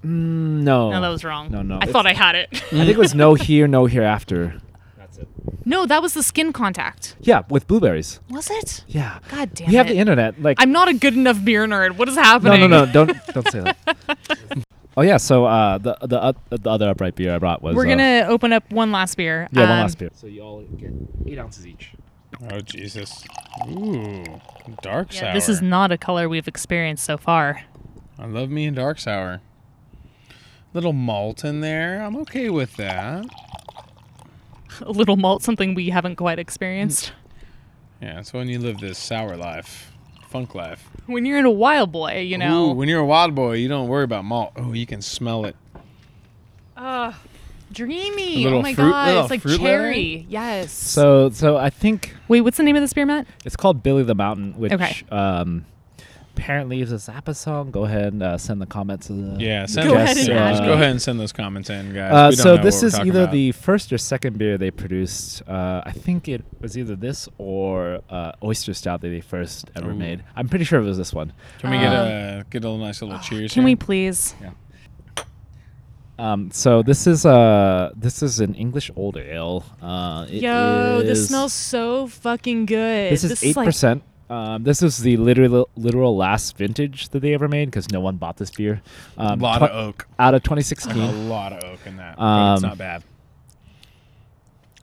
mm, 0.04 0.08
no, 0.62 0.90
No, 0.90 1.00
that 1.00 1.08
was 1.08 1.24
wrong. 1.24 1.50
No, 1.50 1.62
no, 1.62 1.74
I 1.74 1.78
it's- 1.78 1.92
thought 1.92 2.06
I 2.06 2.12
had 2.12 2.34
it. 2.34 2.48
I 2.52 2.56
think 2.58 2.88
it 2.90 2.98
was 2.98 3.14
no 3.14 3.34
here, 3.48 3.66
no 3.68 3.86
hereafter. 3.86 4.54
That's 5.44 5.58
it. 5.60 5.66
no, 5.66 5.86
that 5.86 6.02
was 6.02 6.14
the 6.14 6.22
skin 6.22 6.52
contact. 6.52 7.16
Yeah, 7.20 7.42
with 7.48 7.66
blueberries. 7.66 8.20
Was 8.30 8.50
it? 8.50 8.84
Yeah, 8.88 9.18
God 9.28 9.54
damn 9.54 9.68
it. 9.68 9.70
we 9.70 9.76
have 9.76 9.86
it. 9.86 9.90
the 9.94 9.98
internet. 9.98 10.40
Like, 10.42 10.58
I'm 10.60 10.72
not 10.72 10.88
a 10.88 10.94
good 10.94 11.14
enough 11.14 11.44
beer 11.44 11.66
nerd. 11.66 11.96
What 11.96 12.08
is 12.08 12.16
no, 12.16 12.22
happening? 12.22 12.60
no, 12.60 12.66
no, 12.66 12.84
no. 12.84 12.92
don't 12.92 13.26
don't 13.34 13.50
say 13.50 13.60
that. 13.60 13.98
oh 14.96 15.02
yeah, 15.02 15.16
so 15.16 15.44
uh, 15.46 15.78
the 15.78 15.96
the 16.02 16.22
uh, 16.22 16.32
the 16.50 16.70
other 16.70 16.88
upright 16.88 17.14
beer 17.16 17.34
I 17.34 17.38
brought 17.38 17.62
was 17.62 17.74
We're 17.74 17.86
uh, 17.86 17.90
gonna 17.90 18.26
open 18.28 18.52
up 18.52 18.70
one 18.72 18.92
last 18.92 19.16
beer. 19.16 19.48
yeah 19.52 19.60
one 19.60 19.70
Um, 19.70 19.78
last 19.80 19.98
beer. 19.98 20.10
So 20.14 20.26
you 20.26 20.42
all 20.42 20.62
get 20.62 20.92
eight 21.26 21.38
ounces 21.38 21.66
each. 21.66 21.92
Oh 22.50 22.60
Jesus! 22.60 23.24
Ooh, 23.68 24.24
dark 24.82 25.12
Yeah, 25.14 25.20
sour. 25.20 25.34
this 25.34 25.48
is 25.48 25.60
not 25.62 25.92
a 25.92 25.98
color 25.98 26.28
we've 26.28 26.48
experienced 26.48 27.04
so 27.04 27.16
far. 27.16 27.62
I 28.18 28.26
love 28.26 28.48
me 28.50 28.66
a 28.68 28.70
dark 28.70 28.98
sour. 28.98 29.40
Little 30.74 30.92
malt 30.94 31.44
in 31.44 31.60
there. 31.60 32.00
I'm 32.02 32.16
okay 32.18 32.48
with 32.48 32.76
that. 32.76 33.26
A 34.82 34.90
little 34.90 35.16
malt, 35.16 35.42
something 35.42 35.74
we 35.74 35.90
haven't 35.90 36.16
quite 36.16 36.38
experienced. 36.38 37.12
Yeah, 38.00 38.18
it's 38.20 38.32
when 38.32 38.48
you 38.48 38.58
live 38.58 38.78
this 38.78 38.98
sour 38.98 39.36
life, 39.36 39.92
funk 40.28 40.54
life. 40.54 40.88
When 41.06 41.24
you're 41.24 41.38
in 41.38 41.44
a 41.44 41.50
wild 41.50 41.92
boy, 41.92 42.20
you 42.20 42.36
know. 42.38 42.70
Ooh, 42.70 42.72
when 42.74 42.88
you're 42.88 43.00
a 43.00 43.06
wild 43.06 43.34
boy, 43.34 43.54
you 43.54 43.68
don't 43.68 43.88
worry 43.88 44.04
about 44.04 44.24
malt. 44.24 44.52
Oh, 44.56 44.72
you 44.72 44.86
can 44.86 45.02
smell 45.02 45.44
it. 45.44 45.54
Uh, 46.76 47.12
dreamy. 47.70 48.40
A 48.40 48.44
little 48.44 48.58
oh 48.58 48.62
my 48.62 48.74
fruit- 48.74 48.90
god, 48.90 49.06
little 49.06 49.22
it's 49.22 49.30
like 49.30 49.40
fruit 49.42 49.60
cherry. 49.60 50.26
Yes. 50.28 50.72
So 50.72 51.30
so 51.30 51.56
I 51.56 51.70
think 51.70 52.14
wait, 52.28 52.40
what's 52.40 52.56
the 52.56 52.62
name 52.64 52.76
of 52.76 52.82
this 52.82 52.92
beer, 52.92 53.06
Matt? 53.06 53.26
it's 53.44 53.56
called 53.56 53.82
Billy 53.82 54.02
the 54.02 54.14
Mountain, 54.14 54.54
which 54.58 54.72
Okay. 54.72 54.96
um, 55.10 55.64
apparently 56.36 56.80
is 56.80 56.92
a 56.92 56.96
Zappa 56.96 57.34
song. 57.36 57.70
Go 57.70 57.84
ahead 57.84 58.12
and 58.12 58.22
uh, 58.22 58.38
send 58.38 58.60
the 58.60 58.66
comments. 58.66 59.06
To 59.08 59.12
the 59.12 59.40
Yeah, 59.42 59.66
send 59.66 59.88
Go 59.88 59.94
us, 59.96 60.02
ahead 60.10 60.16
and 60.18 60.28
yeah, 60.28 60.44
add 60.44 60.50
just 60.52 60.62
go 60.64 60.72
ahead 60.72 60.90
and 60.90 61.00
send 61.02 61.20
those 61.20 61.32
comments 61.32 61.70
in, 61.70 61.92
guys. 61.92 62.12
Uh, 62.12 62.28
We 62.30 62.36
don't 62.36 62.42
so 62.42 62.56
know 62.56 62.62
this 62.62 62.76
what 62.76 62.82
we're 62.82 62.86
is 62.88 63.06
either 63.08 63.22
about. 63.24 63.32
the 63.32 63.52
first 63.52 63.92
or 63.92 63.98
second 63.98 64.38
beer 64.38 64.56
they 64.58 64.70
produced. 64.70 65.42
Uh, 65.48 65.82
I 65.84 65.92
think 65.92 66.28
it 66.28 66.44
was 66.60 66.76
either 66.78 66.96
this 66.96 67.28
or 67.38 68.00
uh, 68.10 68.32
oyster 68.42 68.74
stout 68.74 69.00
that 69.02 69.08
they 69.08 69.20
first 69.20 69.70
ever 69.76 69.90
Ooh. 69.90 69.94
made. 69.94 70.24
I'm 70.34 70.48
pretty 70.48 70.64
sure 70.64 70.80
it 70.80 70.84
was 70.84 70.98
this 70.98 71.12
one. 71.12 71.32
Can 71.60 71.70
we 71.70 71.78
get 71.78 71.92
Um, 71.92 72.06
a 72.08 72.44
get 72.50 72.64
a 72.64 72.76
nice 72.78 73.02
little 73.02 73.18
cheers? 73.18 73.52
Can 73.52 73.62
here? 73.62 73.70
we 73.70 73.76
please? 73.76 74.34
Um, 76.18 76.50
so 76.52 76.82
this 76.82 77.06
is 77.06 77.24
uh 77.26 77.90
this 77.96 78.22
is 78.22 78.38
an 78.40 78.54
English 78.54 78.90
old 78.94 79.16
ale. 79.16 79.64
Uh, 79.80 80.26
it 80.28 80.42
Yo, 80.42 81.02
this 81.02 81.28
smells 81.28 81.52
so 81.52 82.06
fucking 82.06 82.66
good. 82.66 83.12
This 83.12 83.24
is 83.24 83.42
eight 83.42 83.56
like- 83.56 83.66
percent. 83.66 84.02
Um, 84.32 84.62
this 84.62 84.82
is 84.82 84.98
the 84.98 85.16
literal 85.18 85.68
literal 85.76 86.16
last 86.16 86.56
vintage 86.56 87.10
that 87.10 87.20
they 87.20 87.34
ever 87.34 87.48
made 87.48 87.66
because 87.66 87.90
no 87.90 88.00
one 88.00 88.16
bought 88.16 88.38
this 88.38 88.50
beer. 88.50 88.80
A 89.18 89.32
Um, 89.32 89.40
lot 89.40 89.58
tw- 89.58 89.62
of 89.64 89.70
oak. 89.88 90.06
out 90.18 90.34
of 90.34 90.42
2016. 90.42 90.96
A 90.96 91.12
lot 91.28 91.52
of 91.52 91.62
oak 91.64 91.80
in 91.84 91.96
that. 91.98 92.16
but 92.16 92.54
it's 92.54 92.62
Um, 92.64 92.68
not 92.70 92.78
bad. 92.78 93.02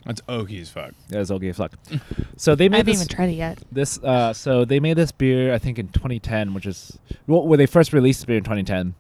That's 0.06 0.22
oaky 0.30 0.62
as 0.62 0.70
fuck. 0.70 0.94
That 1.10 1.20
is 1.20 1.32
okay 1.32 1.50
as 1.50 1.58
fuck. 1.58 1.74
so 2.38 2.54
they 2.56 2.70
made. 2.70 2.78
I 2.78 2.80
made 2.84 2.88
haven't 2.88 2.92
this 2.94 3.02
even 3.02 3.16
tried 3.16 3.30
it 3.30 3.38
yet. 3.38 3.60
this 3.72 3.98
uh 4.04 4.34
so 4.34 4.66
they 4.66 4.80
made 4.80 4.98
this 4.98 5.12
beer 5.12 5.54
I 5.54 5.58
think 5.58 5.80
in 5.80 5.88
2010 5.90 6.54
which 6.54 6.66
is 6.68 6.98
well 7.28 7.46
when 7.48 7.58
they 7.60 7.66
first 7.66 7.92
released 7.92 8.22
the 8.22 8.28
beer 8.28 8.38
in 8.38 8.44
2010 8.44 8.94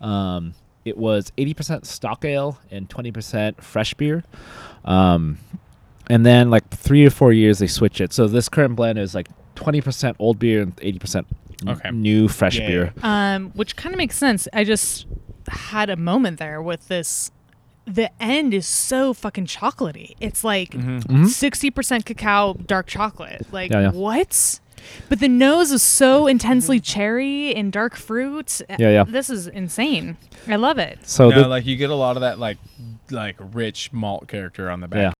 um 0.00 0.54
it 0.84 0.96
was 0.96 1.32
80% 1.36 1.84
stock 1.84 2.24
ale 2.24 2.58
and 2.70 2.88
20% 2.88 3.60
fresh 3.60 3.92
beer 3.94 4.22
um 4.84 5.38
and 6.08 6.24
then 6.24 6.48
like 6.48 6.68
3 6.70 7.04
or 7.04 7.10
4 7.10 7.32
years 7.32 7.58
they 7.58 7.66
switched 7.66 8.00
it 8.00 8.12
so 8.12 8.28
this 8.28 8.48
current 8.48 8.76
blend 8.76 8.98
is 8.98 9.14
like 9.14 9.28
20% 9.56 10.14
old 10.18 10.38
beer 10.38 10.62
and 10.62 10.76
80% 10.76 11.24
Okay. 11.66 11.90
new 11.90 12.28
fresh 12.28 12.58
Yeah, 12.58 12.66
beer 12.68 12.94
Um, 13.02 13.50
which 13.54 13.76
kind 13.76 13.94
of 13.94 13.98
makes 13.98 14.16
sense. 14.16 14.46
I 14.52 14.62
just 14.64 15.06
had 15.48 15.90
a 15.90 15.96
moment 15.96 16.38
there 16.38 16.60
with 16.62 16.88
this. 16.88 17.30
The 17.86 18.10
end 18.22 18.52
is 18.52 18.66
so 18.66 19.14
fucking 19.14 19.46
chocolatey. 19.46 20.14
It's 20.20 20.42
like 20.44 20.70
Mm-hmm. 20.72 21.22
Mhm. 21.24 21.28
60 21.28 21.70
percent 21.70 22.04
cacao, 22.04 22.54
dark 22.54 22.86
chocolate. 22.86 23.46
Like 23.52 23.70
Yeah, 23.72 23.80
yeah. 23.80 23.90
what? 23.92 24.60
But 25.08 25.18
the 25.20 25.28
nose 25.28 25.72
is 25.72 25.82
so 25.82 26.26
intensely 26.28 26.78
cherry 26.78 27.54
and 27.54 27.72
dark 27.72 27.96
fruit. 27.96 28.60
Yeah, 28.78 28.90
yeah. 28.90 29.04
This 29.04 29.30
is 29.30 29.46
insane. 29.48 30.16
I 30.46 30.56
love 30.56 30.78
it. 30.78 30.98
so 31.08 31.30
no, 31.30 31.42
the, 31.42 31.48
like 31.48 31.64
you 31.66 31.76
get 31.76 31.90
a 31.90 31.94
lot 31.94 32.16
of 32.16 32.20
that 32.20 32.38
like 32.38 32.58
like 33.10 33.36
rich 33.40 33.92
malt 33.92 34.28
character 34.28 34.68
on 34.70 34.80
the 34.80 34.88
back. 34.88 35.14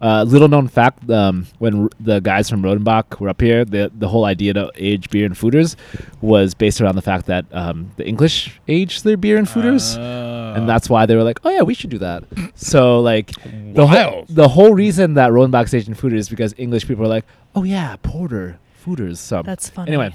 Yeah. 0.00 0.20
Uh, 0.20 0.24
little 0.24 0.48
known 0.48 0.68
fact: 0.68 1.08
um, 1.10 1.46
when 1.58 1.82
r- 1.82 1.88
the 1.98 2.20
guys 2.20 2.48
from 2.48 2.62
Rodenbach 2.62 3.18
were 3.20 3.28
up 3.28 3.40
here, 3.40 3.64
the 3.64 3.90
the 3.98 4.08
whole 4.08 4.24
idea 4.24 4.52
to 4.54 4.70
age 4.76 5.10
beer 5.10 5.26
in 5.26 5.32
foeders 5.32 5.76
was 6.20 6.54
based 6.54 6.80
around 6.80 6.94
the 6.94 7.02
fact 7.02 7.26
that 7.26 7.44
um, 7.52 7.90
the 7.96 8.06
English 8.06 8.60
aged 8.68 9.04
their 9.04 9.16
beer 9.16 9.36
in 9.38 9.44
foeders, 9.44 9.96
Oh. 9.98 10.54
and 10.54 10.68
that's 10.68 10.88
why 10.88 11.04
they 11.06 11.16
were 11.16 11.24
like, 11.24 11.40
"Oh 11.44 11.50
yeah, 11.50 11.62
we 11.62 11.74
should 11.74 11.90
do 11.90 11.98
that." 11.98 12.22
so 12.54 13.00
like 13.00 13.32
the 13.74 13.86
whole 13.86 14.24
the 14.28 14.48
whole 14.48 14.72
reason 14.74 15.14
that 15.14 15.30
Rodenbach's 15.32 15.74
aged 15.74 15.88
in 15.88 15.94
foeders 15.94 16.18
is 16.18 16.28
because 16.28 16.54
English 16.58 16.86
people 16.86 17.04
are 17.04 17.08
like, 17.08 17.24
"Oh 17.54 17.64
yeah, 17.64 17.96
porter 18.02 18.58
foeders." 18.84 19.16
So 19.18 19.42
That's 19.42 19.68
funny. 19.68 19.88
anyway, 19.88 20.14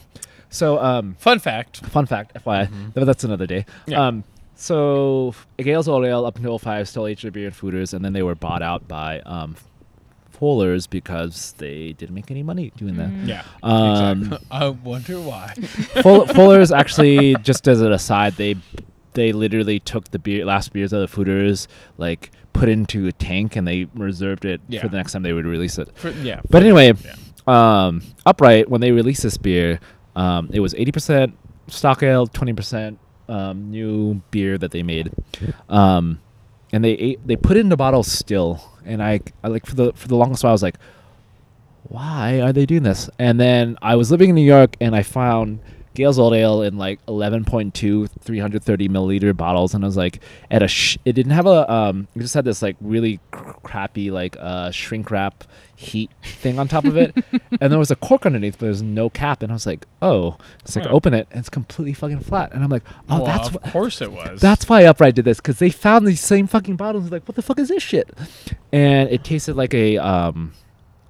so 0.50 0.80
um, 0.80 1.16
fun 1.20 1.40
fact. 1.40 1.78
Fun 1.88 2.06
fact, 2.06 2.34
FYI, 2.36 2.70
but 2.94 3.06
that's 3.06 3.24
another 3.26 3.46
day. 3.48 3.66
Yeah. 3.88 4.08
Um, 4.08 4.24
so 4.56 5.34
Gales 5.58 5.88
Old 5.90 6.06
Ale 6.06 6.26
up 6.26 6.38
until 6.38 6.58
05 6.58 6.88
still 6.88 7.08
aged 7.08 7.24
their 7.24 7.32
beer 7.32 7.48
in 7.48 7.54
foeders, 7.54 7.94
and 7.94 8.06
then 8.06 8.14
they 8.14 8.24
were 8.24 8.36
bought 8.36 8.62
out 8.62 8.88
by 8.88 9.20
um, 9.22 9.56
Fullers 10.40 10.88
because 10.90 11.54
they 11.58 11.94
didn't 11.94 12.16
make 12.16 12.32
any 12.32 12.44
money 12.44 12.72
doing 12.76 12.96
that. 12.98 13.12
Yeah. 13.28 13.44
Um, 13.62 14.24
exactly. 14.24 14.48
I 14.52 14.70
wonder 14.70 15.20
why. 15.22 15.54
Full, 16.02 16.26
Fuller's 16.28 16.72
actually, 16.82 17.36
just 17.44 17.68
as 17.68 17.82
an 17.82 17.92
aside, 17.92 18.34
they 18.34 18.56
they 19.14 19.32
literally 19.32 19.80
took 19.80 20.10
the 20.10 20.18
beer 20.20 20.44
last 20.44 20.74
beers 20.74 20.92
of 20.92 21.02
the 21.02 21.16
foeders, 21.24 21.68
like 21.98 22.32
put 22.54 22.68
into 22.70 23.08
a 23.08 23.12
tank, 23.12 23.56
and 23.56 23.68
they 23.68 23.86
reserved 23.94 24.44
it 24.46 24.60
Yeah. 24.68 24.82
for 24.82 24.88
the 24.90 24.98
next 24.98 25.12
time 25.14 25.22
they 25.24 25.34
would 25.34 25.46
release 25.46 25.78
it. 25.78 25.90
For, 25.96 26.10
yeah. 26.10 26.42
But 26.50 26.64
anyway, 26.64 26.94
Yeah. 27.06 27.16
um, 27.86 28.02
Upright 28.26 28.70
when 28.70 28.82
they 28.82 28.92
released 28.92 29.22
this 29.24 29.38
beer, 29.38 29.80
um, 30.16 30.50
it 30.52 30.60
was 30.62 30.74
eighty 30.76 30.92
percent 30.92 31.38
stock 31.68 32.02
ale, 32.04 32.26
twenty 32.28 32.54
percent 32.54 32.98
um, 33.30 33.70
new 33.72 34.22
beer 34.32 34.58
that 34.58 34.72
they 34.72 34.82
made, 34.84 35.12
um, 35.70 36.20
and 36.72 36.84
they 36.84 36.92
ate, 36.94 37.26
they 37.28 37.36
put 37.36 37.56
it 37.56 37.62
in 37.62 37.70
the 37.70 37.78
bottle 37.78 38.04
still. 38.04 38.62
And 38.86 39.02
I, 39.02 39.22
I 39.44 39.48
like 39.48 39.66
for 39.66 39.76
the 39.76 39.94
for 39.94 40.08
the 40.08 40.16
longest 40.16 40.44
while 40.44 40.52
I 40.52 40.54
was 40.54 40.64
like, 40.64 40.78
why 41.84 42.42
are 42.42 42.54
they 42.54 42.66
doing 42.66 42.84
this? 42.84 43.10
And 43.20 43.40
then 43.40 43.78
I 43.82 43.96
was 43.96 44.12
living 44.12 44.30
in 44.30 44.36
New 44.36 44.42
York 44.46 44.76
and 44.80 44.96
I 44.96 45.04
found 45.04 45.60
Gale's 45.96 46.18
Old 46.18 46.34
Ale 46.34 46.64
in 46.64 46.78
like 46.78 47.06
11.2 47.06 48.10
330 48.20 48.90
milliliter 48.90 49.36
bottles, 49.36 49.74
and 49.76 49.84
I 49.84 49.88
was 49.88 49.98
like, 49.98 50.22
at 50.50 50.64
a 50.64 50.68
sh- 50.68 50.98
it 51.06 51.14
didn't 51.14 51.34
have 51.34 51.46
a 51.46 51.72
um, 51.72 52.08
it 52.16 52.20
just 52.20 52.34
had 52.34 52.46
this 52.46 52.62
like 52.62 52.76
really 52.82 53.20
cr- 53.32 53.52
crappy 53.64 54.10
like 54.10 54.36
uh 54.40 54.72
shrink 54.72 55.12
wrap 55.12 55.44
heat 55.84 56.10
thing 56.24 56.58
on 56.60 56.68
top 56.68 56.86
of 56.86 56.98
it, 56.98 57.16
and 57.62 57.72
there 57.72 57.80
was 57.80 57.92
a 57.92 57.96
cork 57.96 58.26
underneath, 58.26 58.58
but 58.58 58.66
there's 58.68 58.82
no 58.82 59.10
cap, 59.10 59.44
and 59.44 59.52
I 59.52 59.56
was 59.56 59.66
like, 59.66 59.86
oh, 60.02 60.38
it's 60.62 60.76
like 60.76 60.86
open 60.88 61.14
it, 61.14 61.28
and 61.32 61.40
it's 61.40 61.50
completely 61.50 61.94
fucking 61.94 62.22
flat, 62.22 62.52
and 62.54 62.64
I'm 62.64 62.70
like, 62.70 62.84
oh, 63.10 63.18
well, 63.18 63.26
that's 63.26 63.50
of 63.50 63.58
wh- 63.64 63.72
course 63.72 64.02
it 64.02 64.12
was. 64.12 64.42
that's 64.42 64.68
why 64.68 64.84
Upright 64.86 65.16
did 65.16 65.26
this 65.26 65.38
because 65.38 65.60
they 65.60 65.70
found 65.70 66.08
these 66.08 66.22
same 66.22 66.48
fucking 66.48 66.76
bottles. 66.76 67.12
Like, 67.12 67.28
what 67.28 67.36
the 67.36 67.42
fuck 67.42 67.60
is 67.60 67.70
this 67.70 67.84
shit? 67.84 68.10
And 68.72 69.10
it 69.10 69.24
tasted 69.24 69.56
like 69.56 69.74
a. 69.74 69.98
Um, 69.98 70.54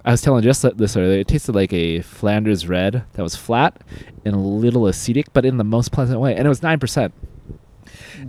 I 0.06 0.10
was 0.10 0.20
telling 0.20 0.42
just 0.42 0.60
this 0.76 0.96
earlier. 0.98 1.20
It 1.20 1.28
tasted 1.28 1.54
like 1.54 1.72
a 1.72 2.02
Flanders 2.02 2.68
Red 2.68 3.04
that 3.14 3.22
was 3.22 3.36
flat 3.36 3.80
and 4.26 4.34
a 4.34 4.38
little 4.38 4.82
acidic, 4.82 5.28
but 5.32 5.46
in 5.46 5.56
the 5.56 5.64
most 5.64 5.92
pleasant 5.92 6.20
way. 6.20 6.36
And 6.36 6.44
it 6.44 6.48
was 6.50 6.62
nine 6.62 6.78
percent. 6.78 7.14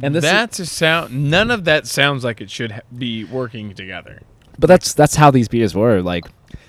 And 0.02 0.16
this, 0.16 0.24
is- 0.24 0.32
that's 0.32 0.60
a 0.60 0.66
sound. 0.66 1.30
None 1.30 1.52
of 1.52 1.66
that 1.66 1.88
sounds 1.88 2.24
like 2.24 2.40
it 2.42 2.50
should 2.50 2.72
ha- 2.72 2.80
be 2.98 3.24
working 3.26 3.74
together. 3.74 4.22
but 4.58 4.68
that's 4.68 4.94
that's 4.94 5.16
how 5.16 5.32
these 5.32 5.48
beers 5.50 5.76
were 5.76 6.02
like. 6.02 6.26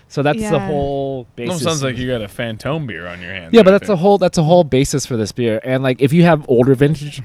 So 0.09 0.23
that's 0.23 0.39
the 0.39 0.45
Yeah. 0.45 0.67
whole 0.67 1.27
It 1.37 1.51
sounds 1.53 1.83
like 1.83 1.97
you 1.99 2.07
got 2.09 2.23
a 2.23 2.29
Fantome 2.29 2.87
beer 2.87 3.07
on 3.07 3.21
your 3.21 3.33
hands. 3.33 3.53
yeah, 3.53 3.63
but 3.63 3.73
that's 3.73 3.85
a 3.85 3.89
there. 3.89 3.97
whole 3.97 4.19
that's 4.19 4.39
a 4.39 4.43
whole 4.45 4.65
basis 4.65 5.05
for 5.07 5.17
this 5.17 5.33
beer. 5.33 5.61
And 5.65 5.83
like, 5.83 6.01
if 6.01 6.13
you 6.13 6.23
have 6.23 6.45
older 6.49 6.75
vintage, 6.75 7.23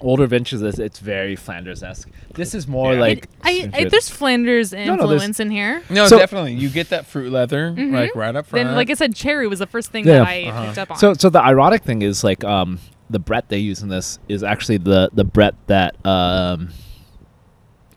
older 0.00 0.26
vintages, 0.26 0.60
it's- 0.62 0.78
it's 0.78 0.98
very 0.98 1.36
Flanders 1.36 1.82
esque. 1.82 2.08
This 2.34 2.54
is 2.54 2.66
more 2.68 2.92
Yeah. 2.94 3.00
like 3.00 3.28
I, 3.42 3.50
I 3.50 3.54
stringent. 3.60 3.90
there's 3.92 4.08
Flanders 4.10 4.72
no, 4.72 4.78
there's- 4.78 4.90
influence 5.00 5.40
in 5.40 5.50
here. 5.50 5.82
No, 5.88 6.06
So- 6.06 6.18
definitely. 6.18 6.54
You 6.54 6.68
get 6.68 6.90
that 6.90 7.06
fruit 7.06 7.32
leather 7.32 7.70
like 7.78 8.14
right 8.14 8.34
up 8.36 8.46
front. 8.46 8.66
Then, 8.66 8.74
like 8.74 8.90
I 8.90 8.94
said, 8.94 9.14
cherry 9.14 9.46
was 9.46 9.60
the 9.60 9.66
first 9.66 9.90
thing 9.90 10.06
Yeah. 10.06 10.18
that 10.18 10.26
I 10.28 10.42
Uh-huh. 10.48 10.64
picked 10.66 10.78
up 10.78 10.90
on. 10.90 10.96
So, 10.98 11.14
so 11.14 11.30
the 11.30 11.40
ironic 11.42 11.82
thing 11.84 12.02
is 12.02 12.22
like 12.24 12.42
um, 12.44 12.78
the 13.08 13.18
Brett 13.20 13.48
they 13.48 13.58
use 13.58 13.80
in 13.82 13.88
this 13.88 14.18
is 14.28 14.42
actually 14.42 14.78
the 14.78 15.08
the 15.14 15.24
Brett 15.24 15.54
that 15.68 15.94
um, 16.04 16.68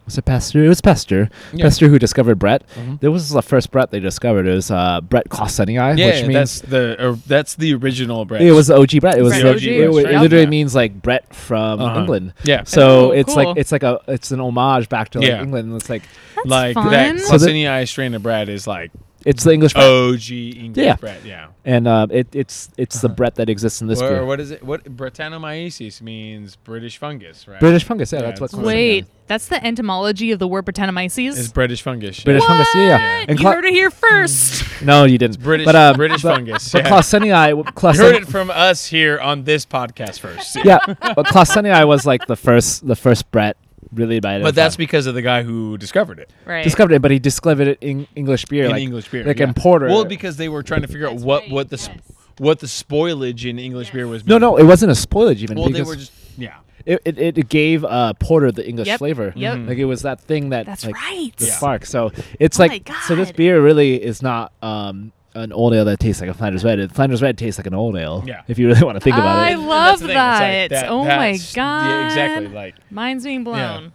was 0.05 0.17
it 0.17 0.25
Pester? 0.25 0.63
It 0.63 0.67
was 0.69 0.81
Pester. 0.81 1.29
Yeah. 1.53 1.65
Pester 1.65 1.87
who 1.87 1.97
discovered 1.99 2.35
Brett. 2.39 2.63
Mhm. 2.75 2.99
There 2.99 3.11
was 3.11 3.29
the 3.29 3.41
first 3.41 3.71
Brett 3.71 3.91
they 3.91 3.99
discovered. 3.99 4.45
It 4.47 4.53
was 4.53 4.69
uh, 4.71 5.01
Brett 5.01 5.29
Claussenii, 5.29 5.73
yeah, 5.97 6.05
which 6.07 6.21
means 6.27 6.33
that's 6.33 6.59
the 6.61 7.03
or 7.03 7.13
that's 7.27 7.55
the 7.55 7.73
original 7.73 8.25
Brett. 8.25 8.41
it 8.41 8.51
was 8.51 8.67
the 8.67 8.75
OG 8.77 8.99
Brett. 9.01 9.17
It 9.17 9.21
was 9.23 9.33
Right, 9.33 9.43
the- 9.43 9.49
OG, 9.49 9.63
it, 9.63 9.79
that's 9.79 9.97
it 10.15 10.19
literally 10.21 10.43
Yeah. 10.43 10.49
means 10.49 10.75
like 10.75 11.01
Brett 11.01 11.33
from 11.33 11.81
Uh-huh. 11.81 11.99
England. 12.01 12.33
yeah, 12.43 12.63
So 12.65 13.07
Oh, 13.07 13.11
it's 13.11 13.33
cool. 13.33 13.43
like 13.45 13.57
it's 13.57 13.71
like 13.71 13.83
a 13.83 13.99
it's 14.07 14.31
an 14.31 14.39
homage 14.39 14.89
back 14.89 15.09
to 15.11 15.19
like 15.19 15.27
Yeah. 15.27 15.41
England. 15.41 15.73
It's 15.75 15.89
like 15.89 16.03
That's 16.35 16.47
like 16.47 16.73
fun. 16.75 16.91
that 16.91 17.19
So 17.19 17.85
strain 17.85 18.13
of 18.13 18.23
Brett 18.23 18.47
is 18.49 18.67
like 18.67 18.91
it's 19.25 19.43
the 19.43 19.51
English 19.53 19.73
Brett, 19.73 19.85
OG 19.85 20.31
English 20.31 20.85
Yeah. 20.85 20.95
bread. 20.95 21.21
Yeah. 21.25 21.47
and 21.65 21.87
uh, 21.87 22.07
it, 22.11 22.27
it's 22.33 22.69
it's 22.77 22.99
the 23.01 23.07
Uh-huh. 23.07 23.15
Brett 23.15 23.35
that 23.35 23.49
exists 23.49 23.81
in 23.81 23.87
this 23.87 24.01
or, 24.01 24.09
beer. 24.09 24.25
what 24.25 24.39
is 24.39 24.51
it? 24.51 24.63
What 24.63 24.83
Brettanomyces 24.85 26.01
means 26.01 26.55
British 26.55 26.97
fungus, 26.97 27.47
right? 27.47 27.59
British 27.59 27.83
fungus. 27.83 28.11
Yeah, 28.13 28.19
Yeah, 28.19 28.25
that's 28.27 28.41
what. 28.41 28.51
it's- 28.53 28.61
Claussenii 28.63 28.65
Wait, 28.67 29.05
that's 29.27 29.47
the 29.47 29.63
etymology 29.65 30.31
of 30.31 30.39
the 30.39 30.47
word 30.47 30.65
Brettanomyces? 30.65 31.37
is 31.37 31.51
British 31.51 31.81
fungus. 31.81 32.23
British 32.23 32.43
yeah. 32.43 32.47
fungus. 32.47 32.67
Yeah, 32.75 32.81
yeah. 32.81 33.19
What? 33.19 33.29
And 33.29 33.39
you 33.39 33.43
Cla- 33.43 33.53
heard 33.55 33.65
it 33.65 33.73
here 33.73 33.89
first. 33.91 34.63
no, 34.83 35.03
you 35.05 35.17
didn't. 35.17 35.39
British 35.41 35.65
but, 35.65 35.75
uh, 35.75 35.93
British 35.95 36.21
but, 36.21 36.35
fungus. 36.35 36.71
But 36.71 36.83
yeah. 36.85 36.89
Claussenii, 36.91 37.95
You 37.95 37.99
heard 38.03 38.15
it 38.21 38.27
from 38.27 38.51
us 38.51 38.85
here 38.85 39.19
on 39.19 39.43
this 39.43 39.65
podcast 39.65 40.19
first. 40.19 40.57
yeah, 40.63 40.77
but 40.85 41.25
Claussenii 41.25 41.87
was 41.87 42.05
like 42.05 42.27
the 42.27 42.35
first, 42.35 42.85
the 42.87 42.95
first 42.95 43.31
Brett 43.31 43.57
really 43.95 44.19
bad. 44.19 44.43
But 44.43 44.55
that's 44.55 44.75
because 44.75 45.07
of 45.07 45.15
the 45.15 45.21
guy 45.21 45.43
who 45.43 45.77
discovered 45.77 46.19
it 46.19 46.29
right. 46.45 46.63
discovered 46.63 46.93
it, 46.93 47.01
but 47.01 47.11
he 47.11 47.19
discovered 47.19 47.67
it 47.67 47.77
in 47.81 48.07
English 48.15 48.45
beer, 48.45 48.65
in 48.65 48.71
like 48.71 48.81
English 48.81 49.09
beer, 49.09 49.23
like 49.23 49.39
yeah. 49.39 49.47
in 49.47 49.53
porter. 49.53 49.87
Well, 49.87 50.05
because 50.05 50.37
they 50.37 50.49
were 50.49 50.63
trying 50.63 50.81
to 50.81 50.87
figure 50.87 51.07
out 51.07 51.15
what 51.15 51.49
what 51.49 51.69
the 51.69 51.77
sp- 51.79 52.03
what 52.37 52.59
the 52.59 52.67
spoilage 52.67 53.49
in 53.49 53.57
English 53.59 53.91
beer 53.91 54.07
was. 54.07 54.25
no, 54.25 54.37
no, 54.37 54.57
it 54.57 54.63
wasn't 54.63 54.91
a 54.91 54.95
spoilage 54.95 55.37
even. 55.37 55.57
Well, 55.57 55.69
they 55.69 55.83
were 55.83 55.95
just 55.95 56.11
yeah. 56.37 56.57
it, 56.85 57.01
it, 57.05 57.37
it 57.37 57.49
gave 57.49 57.83
uh, 57.85 58.13
porter 58.19 58.51
the 58.51 58.67
English 58.67 58.87
Yep, 58.87 58.99
flavor. 58.99 59.33
yep. 59.35 59.57
Mhm. 59.57 59.67
Like 59.69 59.77
it 59.77 59.85
was 59.85 60.01
that 60.03 60.19
thing 60.21 60.49
that 60.49 60.65
That's 60.65 60.85
like 60.85 60.95
right. 60.95 61.31
the 61.37 61.45
Yeah. 61.45 61.53
spark. 61.53 61.85
So 61.85 62.11
it's 62.39 62.59
Oh 62.59 62.63
like 62.63 62.89
my 62.89 62.99
so 63.07 63.15
this 63.15 63.31
beer 63.31 63.61
really 63.61 63.95
is 64.01 64.21
not 64.21 64.51
um 64.61 65.11
an 65.35 65.51
old 65.53 65.73
ale 65.73 65.85
that 65.85 65.99
tastes 65.99 66.21
like 66.21 66.29
a 66.29 66.33
Flanders 66.33 66.63
Red. 66.63 66.79
It- 66.79 66.91
Flanders 66.91 67.21
Red 67.21 67.37
tastes 67.37 67.59
like 67.59 67.67
an 67.67 67.73
old 67.73 67.95
ale. 67.95 68.23
Yeah. 68.25 68.41
If 68.47 68.57
you 68.57 68.67
really 68.67 68.83
want 68.83 68.95
to 68.95 68.99
think 69.01 69.15
about 69.15 69.27
I 69.37 69.49
it. 69.49 69.53
I 69.53 69.55
love 69.55 69.99
that. 70.01 70.61
like 70.61 70.69
that- 70.71 70.89
Oh 70.89 71.03
my 71.03 71.37
god. 71.53 71.85
Yeah, 71.87 72.05
exactly. 72.07 72.47
Like 72.49 72.75
Mind's 72.89 73.23
being 73.23 73.43
blown. 73.43 73.91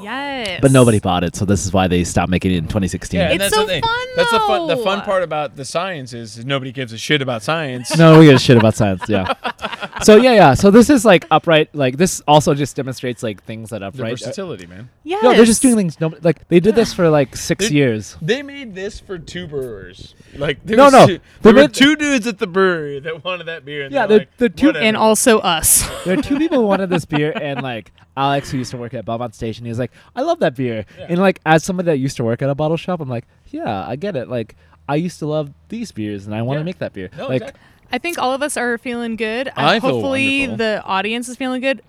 Yes. 0.00 0.60
But 0.62 0.70
nobody 0.70 1.00
bought 1.00 1.24
it, 1.24 1.34
so 1.34 1.44
this 1.44 1.66
is 1.66 1.72
why 1.72 1.88
they 1.88 2.04
stopped 2.04 2.30
making 2.30 2.52
it 2.52 2.58
in 2.58 2.64
2016. 2.64 3.18
yeah, 3.18 3.26
and 3.30 3.34
It's 3.34 3.44
that's 3.50 3.54
so 3.54 3.62
the 3.62 3.66
thing. 3.72 3.82
fun, 3.82 4.06
That's 4.16 4.30
the 4.30 4.40
fun. 4.40 4.68
The 4.68 4.76
fun 4.76 5.00
part 5.00 5.24
about 5.24 5.56
the 5.56 5.64
science 5.64 6.12
is 6.12 6.44
nobody 6.44 6.70
gives 6.70 6.92
a 6.92 6.98
shit 6.98 7.20
about 7.20 7.42
science. 7.42 7.96
no, 7.96 8.18
we 8.20 8.26
give 8.26 8.36
a 8.36 8.38
shit 8.38 8.56
about 8.56 8.74
science. 8.76 9.02
Yeah. 9.08 9.32
so 10.02 10.14
yeah, 10.16 10.34
yeah. 10.34 10.54
So 10.54 10.70
this 10.70 10.88
is 10.88 11.04
like 11.04 11.26
upright. 11.32 11.74
Like 11.74 11.96
this 11.96 12.22
also 12.28 12.54
just 12.54 12.76
demonstrates 12.76 13.24
like 13.24 13.42
things 13.42 13.70
that 13.70 13.80
The 13.80 13.86
upright. 13.88 14.12
uh, 14.12 14.16
versatility, 14.16 14.66
man. 14.66 14.88
Yes. 15.02 15.22
no, 15.24 15.32
they're 15.34 15.44
just 15.44 15.62
doing 15.62 15.74
things. 15.74 15.98
No, 16.00 16.14
like 16.22 16.46
they 16.46 16.60
did 16.60 16.76
this 16.76 16.94
for 16.94 17.10
like 17.10 17.34
six 17.34 17.68
They- 17.68 17.74
years. 17.74 18.16
They 18.22 18.42
made 18.44 18.76
this 18.76 19.00
for 19.00 19.18
two 19.18 19.48
brewers. 19.48 20.14
Like 20.38 20.64
there 20.64 20.76
No, 20.76 20.84
was 20.84 20.92
no, 20.92 21.06
two, 21.06 21.18
they 21.42 21.52
there 21.52 21.54
were 21.64 21.68
two 21.68 21.96
dudes 21.96 22.26
at 22.26 22.38
the 22.38 22.46
brewery 22.46 23.00
that 23.00 23.24
wanted 23.24 23.44
that 23.44 23.64
beer. 23.64 23.84
And 23.84 23.92
Yeah, 23.92 24.06
they're 24.06 24.18
the- 24.18 24.24
like, 24.24 24.36
the 24.38 24.48
two- 24.48 24.70
And 24.70 24.96
also 24.96 25.38
us. 25.40 25.88
There 26.04 26.18
are 26.18 26.22
two 26.22 26.38
people 26.38 26.58
who 26.58 26.66
wanted 26.66 26.88
this 26.90 27.04
beer, 27.04 27.32
and 27.34 27.60
like 27.62 27.92
Alex, 28.16 28.50
who 28.50 28.58
used 28.58 28.70
to 28.70 28.76
work 28.76 28.94
at 28.94 29.04
Belmont 29.04 29.34
Station, 29.34 29.64
he 29.64 29.68
was 29.70 29.78
like, 29.78 29.92
"I 30.16 30.22
love 30.22 30.38
that 30.40 30.54
beer." 30.56 30.86
Yeah. 30.98 31.06
And 31.10 31.18
like 31.20 31.40
as 31.44 31.64
somebody 31.64 31.86
that 31.86 31.98
used 31.98 32.16
to 32.18 32.24
work 32.24 32.40
at 32.40 32.48
a 32.48 32.54
bottle 32.54 32.76
shop, 32.76 33.00
I'm 33.00 33.08
like, 33.08 33.26
"Yeah, 33.48 33.86
I 33.86 33.96
get 33.96 34.16
it." 34.16 34.28
Like 34.28 34.56
I 34.88 34.94
used 34.96 35.18
to 35.18 35.26
love 35.26 35.50
these 35.68 35.92
beers, 35.92 36.24
and 36.26 36.34
I 36.34 36.42
want 36.42 36.56
to 36.56 36.60
Yeah. 36.60 36.64
make 36.64 36.78
that 36.78 36.92
beer. 36.94 37.10
No, 37.16 37.26
like 37.28 37.42
exactly. 37.42 37.60
I 37.92 37.98
think 37.98 38.18
all 38.18 38.32
of 38.32 38.42
us 38.42 38.56
are 38.56 38.78
feeling 38.78 39.16
good. 39.16 39.50
I 39.56 39.74
and 39.74 39.82
feel 39.82 39.92
hopefully 39.94 40.48
wonderful. 40.48 40.56
the 40.58 40.82
audience 40.84 41.28
is 41.28 41.36
feeling 41.36 41.60
good. 41.60 41.82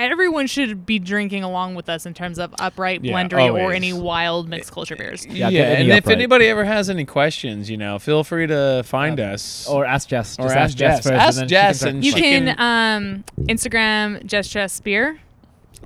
Everyone 0.00 0.46
should 0.46 0.86
be 0.86 0.98
drinking 0.98 1.44
along 1.44 1.74
with 1.74 1.88
us 1.88 2.06
in 2.06 2.14
terms 2.14 2.38
of 2.38 2.54
upright 2.58 3.04
Yeah, 3.04 3.12
blendery 3.12 3.52
or 3.52 3.72
any 3.72 3.92
wild 3.92 4.48
mixed 4.48 4.72
culture 4.72 4.96
beers. 4.96 5.26
Yeah, 5.26 5.48
Yeah, 5.48 5.50
get 5.50 5.78
any 5.78 5.90
and 5.90 5.98
if 5.98 6.08
anybody 6.08 6.46
ever 6.48 6.64
has 6.64 6.88
any 6.88 7.04
questions, 7.04 7.68
you 7.68 7.76
know, 7.76 7.98
feel 7.98 8.24
free 8.24 8.46
to 8.46 8.82
find 8.86 9.20
us. 9.20 9.68
Or 9.68 9.84
ask 9.84 10.08
Jess. 10.08 10.38
Or 10.38 10.44
Just 10.44 10.56
ask 10.56 10.76
Jess. 10.76 11.02
first, 11.02 11.12
Ask 11.12 11.40
and 11.40 11.48
Jess 11.50 11.78
start 11.80 11.94
and 11.94 12.04
You 12.04 12.14
can 12.14 12.48
um, 12.58 13.24
Instagram 13.46 14.24
Jess 14.24 14.48
Jess 14.48 14.80
Beer. 14.80 15.20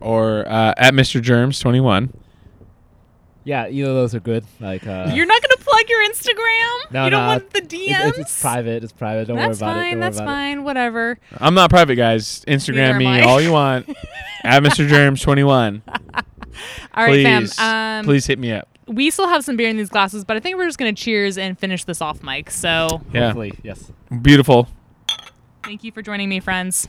or 0.01 0.47
uh, 0.49 0.75
at 0.77 0.95
Mr. 0.95 1.21
Germs 1.21 1.59
twenty 1.59 1.81
one. 1.81 2.13
Yeah, 3.45 3.69
either 3.69 3.91
of 3.91 3.95
those 3.95 4.15
are 4.15 4.21
good. 4.21 4.45
Like 4.59 4.87
uh, 4.87 5.11
You're 5.15 5.27
not 5.27 5.43
gonna 5.43 5.57
plug 5.59 5.89
your 5.89 6.03
Instagram. 6.09 6.93
No, 6.93 7.05
you 7.05 7.11
don't 7.11 7.23
no, 7.23 7.27
want 7.29 7.51
the 7.51 7.59
it- 7.59 7.69
DMs. 7.69 8.09
it's, 8.09 8.19
it's 8.19 8.41
private. 8.41 8.83
It's 8.83 8.93
private. 8.93 9.29
Don't 9.29 9.37
that's 9.37 9.61
worry 9.61 9.71
about 9.71 9.77
it. 9.77 9.81
That's 9.81 9.81
fine. 9.85 9.91
Don't 9.93 10.01
That's 10.01 10.17
worry 10.17 10.25
about 10.25 10.33
it. 10.33 10.35
fine. 10.57 10.65
Whatever. 10.65 11.19
I'm 11.39 11.55
not 11.55 11.71
private, 11.71 11.97
guys. 11.97 12.45
Instagram 12.49 12.75
Neither 12.75 12.99
me 12.99 13.21
all 13.21 13.41
you 13.41 13.53
want. 13.53 13.89
at 14.45 14.63
Mr. 14.63 14.89
Germs 14.89 15.21
twenty 15.21 15.45
one. 15.45 15.83
All 16.95 17.05
right, 17.05 17.25
fam. 17.25 17.43
Please, 17.43 17.59
Um, 17.59 18.05
please 18.05 18.27
hit 18.27 18.39
me 18.39 18.53
up. 18.53 18.69
we 18.87 19.11
still 19.11 19.27
have 19.29 19.45
some 19.45 19.57
beer 19.57 19.69
in 19.69 19.77
these 19.77 19.89
glasses, 19.89 20.25
but 20.25 20.37
I 20.37 20.41
think 20.41 20.57
we're 20.57 20.67
just 20.67 20.79
gonna 20.79 20.93
cheers 20.93 21.37
and 21.37 21.59
finish 21.59 21.85
this 21.85 22.01
off, 22.01 22.23
Mike. 22.23 22.51
So 22.51 23.03
Yeah, 23.13 23.25
Hopefully, 23.27 23.53
yes. 23.65 23.91
beautiful. 24.23 24.69
thank 25.65 25.83
you 25.83 25.91
for 25.93 26.01
joining 26.01 26.29
me, 26.29 26.39
friends. 26.41 26.89